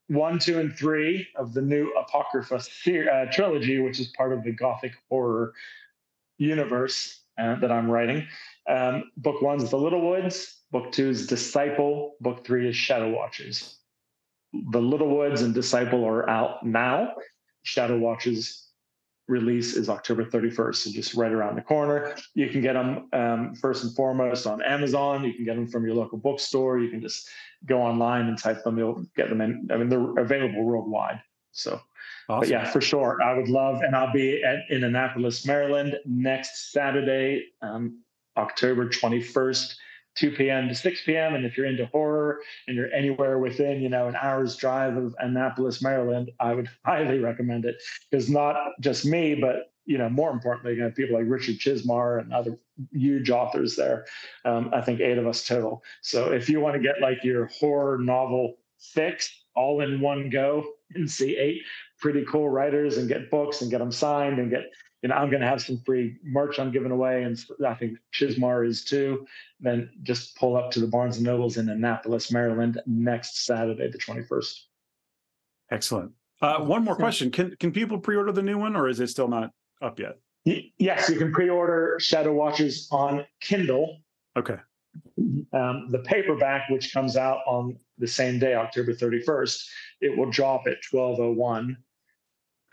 one, 0.07 0.37
two, 0.37 0.59
and 0.59 0.75
three 0.75 1.27
of 1.35 1.53
the 1.53 1.61
new 1.61 1.91
Apocrypha 1.93 2.59
ser- 2.59 3.09
uh, 3.09 3.31
trilogy, 3.31 3.79
which 3.79 3.99
is 3.99 4.07
part 4.17 4.33
of 4.33 4.43
the 4.43 4.51
Gothic 4.51 4.91
horror 5.09 5.53
universe 6.37 7.21
uh, 7.39 7.55
that 7.55 7.71
I'm 7.71 7.89
writing. 7.89 8.27
Um, 8.69 9.11
book 9.17 9.41
one 9.41 9.61
is 9.61 9.69
The 9.69 9.77
Little 9.77 10.07
Woods. 10.07 10.61
Book 10.71 10.91
two 10.91 11.09
is 11.09 11.27
Disciple. 11.27 12.15
Book 12.19 12.45
three 12.45 12.67
is 12.67 12.75
Shadow 12.75 13.09
Watchers. 13.11 13.77
The 14.71 14.81
Little 14.81 15.15
Woods 15.15 15.41
and 15.41 15.53
Disciple 15.53 16.05
are 16.05 16.29
out 16.29 16.65
now. 16.65 17.13
Shadow 17.63 17.97
Watchers 17.97 18.65
release 19.27 19.75
is 19.75 19.89
October 19.89 20.23
31st, 20.23 20.75
so 20.75 20.91
just 20.91 21.15
right 21.15 21.31
around 21.31 21.55
the 21.55 21.61
corner. 21.61 22.15
You 22.35 22.47
can 22.49 22.61
get 22.61 22.73
them 22.73 23.07
um, 23.13 23.55
first 23.55 23.83
and 23.83 23.95
foremost 23.95 24.45
on 24.45 24.61
Amazon. 24.61 25.23
You 25.23 25.33
can 25.33 25.45
get 25.45 25.55
them 25.55 25.67
from 25.67 25.85
your 25.85 25.95
local 25.95 26.17
bookstore. 26.17 26.79
You 26.79 26.89
can 26.89 27.01
just 27.01 27.27
go 27.65 27.81
online 27.81 28.27
and 28.27 28.37
type 28.37 28.63
them. 28.63 28.77
You'll 28.77 29.05
get 29.15 29.29
them 29.29 29.41
in. 29.41 29.67
I 29.71 29.77
mean, 29.77 29.89
they're 29.89 30.17
available 30.19 30.63
worldwide. 30.63 31.21
So, 31.51 31.79
Awesome. 32.27 32.39
but 32.41 32.49
yeah, 32.49 32.69
for 32.69 32.81
sure, 32.81 33.21
I 33.23 33.35
would 33.35 33.49
love, 33.49 33.81
and 33.81 33.95
I'll 33.95 34.11
be 34.11 34.43
at, 34.43 34.59
in 34.69 34.83
Annapolis, 34.83 35.45
Maryland 35.45 35.97
next 36.05 36.71
Saturday, 36.71 37.45
um, 37.61 38.01
October 38.37 38.89
21st. 38.89 39.75
2 40.15 40.31
p.m. 40.31 40.67
to 40.67 40.75
6 40.75 41.01
p.m. 41.05 41.35
And 41.35 41.45
if 41.45 41.57
you're 41.57 41.65
into 41.65 41.85
horror 41.87 42.39
and 42.67 42.75
you're 42.75 42.91
anywhere 42.91 43.39
within, 43.39 43.81
you 43.81 43.89
know, 43.89 44.07
an 44.07 44.15
hour's 44.15 44.55
drive 44.55 44.97
of 44.97 45.15
Annapolis, 45.19 45.81
Maryland, 45.81 46.31
I 46.39 46.53
would 46.53 46.69
highly 46.85 47.19
recommend 47.19 47.65
it 47.65 47.81
because 48.09 48.29
not 48.29 48.55
just 48.79 49.05
me, 49.05 49.35
but 49.35 49.71
you 49.85 49.99
know, 49.99 50.09
more 50.09 50.31
importantly, 50.31 50.73
you 50.73 50.81
know, 50.81 50.89
people 50.89 51.15
like 51.15 51.29
Richard 51.29 51.59
Chizmar 51.59 52.19
and 52.19 52.33
other 52.33 52.57
huge 52.91 53.29
authors 53.29 53.75
there. 53.75 54.05
Um, 54.43 54.71
I 54.73 54.81
think 54.81 54.99
eight 54.99 55.19
of 55.19 55.27
us 55.27 55.45
total. 55.47 55.83
So 56.01 56.31
if 56.31 56.49
you 56.49 56.59
want 56.59 56.75
to 56.75 56.81
get 56.81 57.01
like 57.01 57.23
your 57.23 57.45
horror 57.59 57.99
novel 57.99 58.55
fix 58.79 59.43
all 59.55 59.81
in 59.81 60.01
one 60.01 60.29
go 60.29 60.65
and 60.95 61.09
see 61.09 61.37
eight 61.37 61.61
pretty 61.99 62.25
cool 62.25 62.49
writers 62.49 62.97
and 62.97 63.07
get 63.07 63.29
books 63.31 63.61
and 63.61 63.71
get 63.71 63.79
them 63.79 63.91
signed 63.91 64.39
and 64.39 64.49
get, 64.49 64.71
you 65.05 65.09
know, 65.09 65.17
I'm 65.17 65.29
going 65.29 65.41
to 65.41 65.47
have 65.47 65.61
some 65.61 65.77
free 65.85 66.17
merch 66.23 66.57
I'm 66.57 66.71
giving 66.71 66.89
away, 66.89 67.21
and 67.21 67.39
I 67.63 67.75
think 67.75 67.99
Chizmar 68.11 68.67
is 68.67 68.83
too. 68.83 69.27
Then 69.59 69.91
just 70.01 70.35
pull 70.35 70.57
up 70.57 70.71
to 70.71 70.79
the 70.79 70.87
Barnes 70.87 71.17
and 71.17 71.25
Nobles 71.27 71.57
in 71.57 71.69
Annapolis, 71.69 72.31
Maryland, 72.31 72.81
next 72.87 73.45
Saturday, 73.45 73.87
the 73.91 73.99
21st. 73.99 74.61
Excellent. 75.69 76.11
Uh, 76.41 76.61
one 76.61 76.83
more 76.83 76.95
question: 76.95 77.29
Can 77.29 77.55
can 77.59 77.71
people 77.71 77.99
pre-order 77.99 78.31
the 78.31 78.41
new 78.41 78.57
one, 78.57 78.75
or 78.75 78.89
is 78.89 78.99
it 78.99 79.09
still 79.09 79.27
not 79.27 79.51
up 79.79 79.99
yet? 79.99 80.17
Yes, 80.43 81.07
you 81.07 81.19
can 81.19 81.31
pre-order 81.31 81.97
Shadow 81.99 82.33
Watchers 82.33 82.87
on 82.91 83.27
Kindle. 83.41 83.99
Okay. 84.35 84.57
Um, 85.53 85.89
the 85.91 86.01
paperback, 86.03 86.67
which 86.71 86.91
comes 86.91 87.15
out 87.15 87.41
on 87.45 87.77
the 87.99 88.07
same 88.07 88.39
day, 88.39 88.55
October 88.55 88.93
31st, 88.93 89.67
it 90.01 90.17
will 90.17 90.31
drop 90.31 90.63
at 90.65 90.77
12:01 90.91 91.77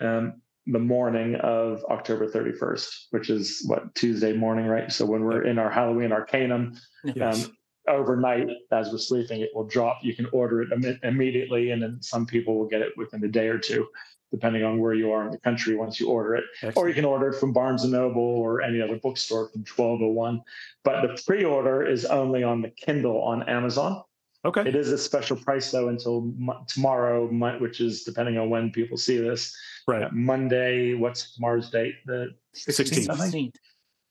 um, 0.01 0.41
the 0.66 0.78
morning 0.78 1.34
of 1.36 1.84
October 1.90 2.28
31st, 2.28 2.89
which 3.10 3.30
is 3.30 3.64
what 3.66 3.94
Tuesday 3.94 4.32
morning, 4.32 4.66
right? 4.66 4.93
So 4.93 5.05
when 5.05 5.22
we're 5.24 5.43
in 5.44 5.59
our 5.59 5.70
Halloween 5.70 6.12
Arcanum, 6.12 6.74
Yes. 7.05 7.47
um, 7.47 7.56
overnight 7.89 8.48
as 8.70 8.93
we're 8.93 8.98
sleeping, 8.98 9.40
it 9.40 9.51
will 9.55 9.66
drop. 9.66 9.98
You 10.02 10.14
can 10.14 10.26
order 10.32 10.62
it 10.62 10.70
Im- 10.72 11.01
immediately, 11.02 11.70
and 11.72 11.82
then 11.82 11.98
some 12.01 12.26
people 12.26 12.56
will 12.56 12.68
get 12.68 12.80
it 12.80 12.93
within 12.97 13.24
a 13.24 13.28
day 13.28 13.48
or 13.48 13.59
two, 13.59 13.89
depending 14.30 14.62
on 14.62 14.78
where 14.78 14.94
you 14.94 15.10
are 15.10 15.24
in 15.24 15.32
the 15.32 15.39
country 15.39 15.74
once 15.74 15.98
you 15.98 16.09
order 16.09 16.36
it 16.36 16.44
or 16.76 16.89
you 16.89 16.94
can 16.94 17.05
order 17.05 17.30
it 17.30 17.40
from 17.40 17.52
Barnes 17.52 17.82
and 17.82 17.93
Noble 17.93 18.22
or 18.22 18.62
any 18.62 18.80
other 18.80 18.97
bookstore 19.02 19.48
from 19.48 19.62
1201. 19.64 20.40
But 20.84 21.02
the 21.02 21.20
pre-order 21.26 21.84
is 21.84 22.05
only 22.05 22.44
on 22.44 22.62
the 22.62 22.70
Kindle 22.70 23.20
on 23.20 23.43
Amazon. 23.48 24.05
Okay. 24.44 24.62
It 24.66 24.74
is 24.74 24.90
a 24.90 24.98
special 24.98 25.36
price 25.36 25.70
though 25.70 25.89
until 25.89 26.23
mo- 26.36 26.64
tomorrow, 26.66 27.31
mon- 27.31 27.60
which 27.60 27.81
is 27.81 28.02
depending 28.02 28.39
on 28.39 28.51
when 28.51 28.70
people 28.70 28.97
see 28.97 29.16
this. 29.19 29.56
Right. 29.86 30.02
Uh, 30.02 30.09
Monday, 30.12 30.94
what's 30.94 31.35
tomorrow's 31.35 31.70
date? 31.70 31.94
The 32.06 32.35
16th. 32.55 33.06
16th. 33.09 33.55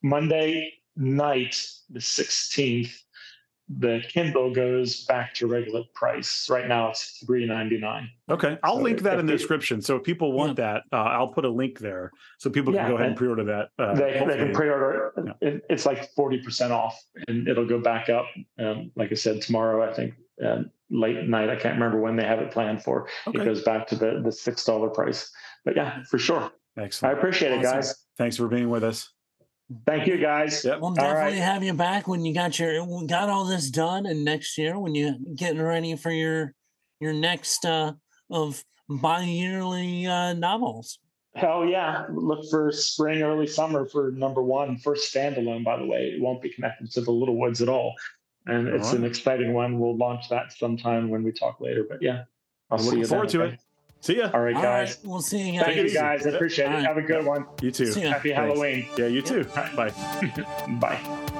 Monday 0.03 0.73
night, 0.95 1.61
the 1.89 1.99
16th, 1.99 2.93
the 3.79 4.01
Kindle 4.07 4.53
goes 4.53 5.05
back 5.05 5.33
to 5.35 5.47
regular 5.47 5.83
price. 5.93 6.49
Right 6.49 6.67
now 6.67 6.89
it's 6.89 7.23
three 7.25 7.45
ninety 7.45 7.77
nine. 7.77 8.09
Okay. 8.29 8.57
I'll 8.63 8.77
So 8.77 8.81
link 8.81 9.01
that 9.01 9.19
in 9.19 9.25
the 9.25 9.33
description. 9.33 9.81
So 9.81 9.97
if 9.97 10.03
people 10.03 10.31
want 10.33 10.57
that, 10.57 10.83
uh, 10.91 10.97
I'll 10.97 11.27
put 11.27 11.45
a 11.45 11.49
link 11.49 11.79
there 11.79 12.11
so 12.37 12.49
people 12.49 12.73
can 12.73 12.83
Yeah, 12.83 12.89
go 12.89 12.95
ahead 12.95 13.07
and 13.07 13.15
pre-order 13.17 13.43
that. 13.45 13.69
Uh, 13.77 13.93
They, 13.95 14.23
they 14.27 14.37
can 14.37 14.53
pre-order. 14.53 15.13
Yeah. 15.25 15.33
It, 15.41 15.65
it's 15.69 15.85
like 15.85 16.13
forty 16.13 16.41
percent 16.41 16.71
off, 16.71 17.01
and 17.27 17.47
it'll 17.47 17.67
go 17.67 17.79
back 17.79 18.09
up. 18.09 18.25
Um, 18.59 18.91
like 18.95 19.11
I 19.11 19.15
said, 19.15 19.41
tomorrow 19.41 19.89
I 19.89 19.93
think 19.93 20.13
uh, 20.43 20.63
late 20.89 21.27
night. 21.27 21.49
I 21.49 21.55
can't 21.55 21.75
remember 21.75 21.99
when 21.99 22.15
they 22.15 22.25
have 22.25 22.39
it 22.39 22.51
planned 22.51 22.83
for. 22.83 23.07
Okay. 23.27 23.41
It 23.41 23.45
goes 23.45 23.63
back 23.63 23.87
to 23.87 23.95
the 23.95 24.21
the 24.23 24.31
six 24.31 24.63
dollar 24.65 24.89
price. 24.89 25.31
But 25.65 25.75
yeah, 25.75 26.03
for 26.09 26.17
sure. 26.17 26.51
Thanks. 26.75 27.03
I 27.03 27.09
Excellent. 27.09 27.17
appreciate 27.17 27.51
it, 27.51 27.61
guys. 27.61 27.95
Thanks 28.17 28.37
for 28.37 28.47
being 28.47 28.69
with 28.69 28.83
us. 28.83 29.09
Thank 29.85 30.07
you, 30.07 30.17
guys. 30.17 30.63
Yep. 30.65 30.79
We'll 30.79 30.89
All 30.89 30.95
definitely 30.95 31.39
right. 31.39 31.45
have 31.45 31.63
you 31.63 31.73
back 31.73 32.07
when 32.07 32.25
you 32.25 32.33
got 32.33 32.59
your 32.59 32.85
got 33.07 33.29
all 33.29 33.45
this 33.45 33.69
done, 33.69 34.05
and 34.05 34.25
next 34.25 34.57
year 34.57 34.77
when 34.77 34.95
you're 34.95 35.15
getting 35.35 35.61
ready 35.61 35.95
for 35.95 36.11
your 36.11 36.53
your 36.99 37.13
next 37.13 37.65
uh 37.65 37.93
of 38.29 38.63
bi-yearly 38.89 40.07
uh 40.07 40.33
novels. 40.33 40.99
Hell 41.35 41.65
yeah. 41.65 42.05
Look 42.11 42.49
for 42.49 42.71
spring, 42.71 43.21
early 43.21 43.47
summer 43.47 43.85
for 43.85 44.11
number 44.11 44.43
one, 44.43 44.77
first 44.77 45.13
standalone, 45.13 45.63
by 45.63 45.77
the 45.77 45.85
way. 45.85 46.13
It 46.15 46.21
won't 46.21 46.41
be 46.41 46.49
connected 46.49 46.91
to 46.91 47.01
the 47.01 47.11
Little 47.11 47.37
Woods 47.37 47.61
at 47.61 47.69
all. 47.69 47.95
And 48.47 48.67
All 48.67 48.75
it's 48.75 48.91
an 48.91 49.05
exciting 49.05 49.53
one. 49.53 49.79
We'll 49.79 49.95
launch 49.95 50.27
that 50.29 50.51
sometime 50.51 51.09
when 51.09 51.23
we 51.23 51.31
talk 51.31 51.61
later. 51.61 51.85
But 51.87 52.01
yeah, 52.01 52.23
I'll 52.69 52.77
I'm 52.77 52.79
see 52.79 52.85
looking 52.85 52.99
you 52.99 53.07
forward 53.07 53.29
then, 53.29 53.39
to 53.39 53.45
okay? 53.45 53.53
it. 53.53 53.59
See 54.01 54.17
ya. 54.17 54.31
All 54.33 54.41
right, 54.41 54.55
All 54.55 54.61
guys. 54.63 54.97
right, 55.03 55.09
we'll 55.09 55.21
see 55.21 55.51
you. 55.51 55.61
Thank 55.61 55.77
you, 55.77 55.93
guys. 55.93 56.25
I 56.25 56.31
appreciate 56.31 56.65
it. 56.65 56.69
right. 56.69 56.83
Have 56.85 56.97
a 56.97 57.01
good 57.03 57.23
one. 57.25 57.45
You 57.61 57.71
too. 57.71 57.85
See 57.85 58.01
ya. 58.01 58.09
Happy 58.13 58.33
Thanks. 58.33 58.53
Halloween. 58.53 58.87
Yeah, 58.97 59.05
you 59.07 59.21
too. 59.21 59.47
All 59.55 59.63
right. 59.63 59.75
Bye. 59.75 60.67
Bye. 60.79 61.37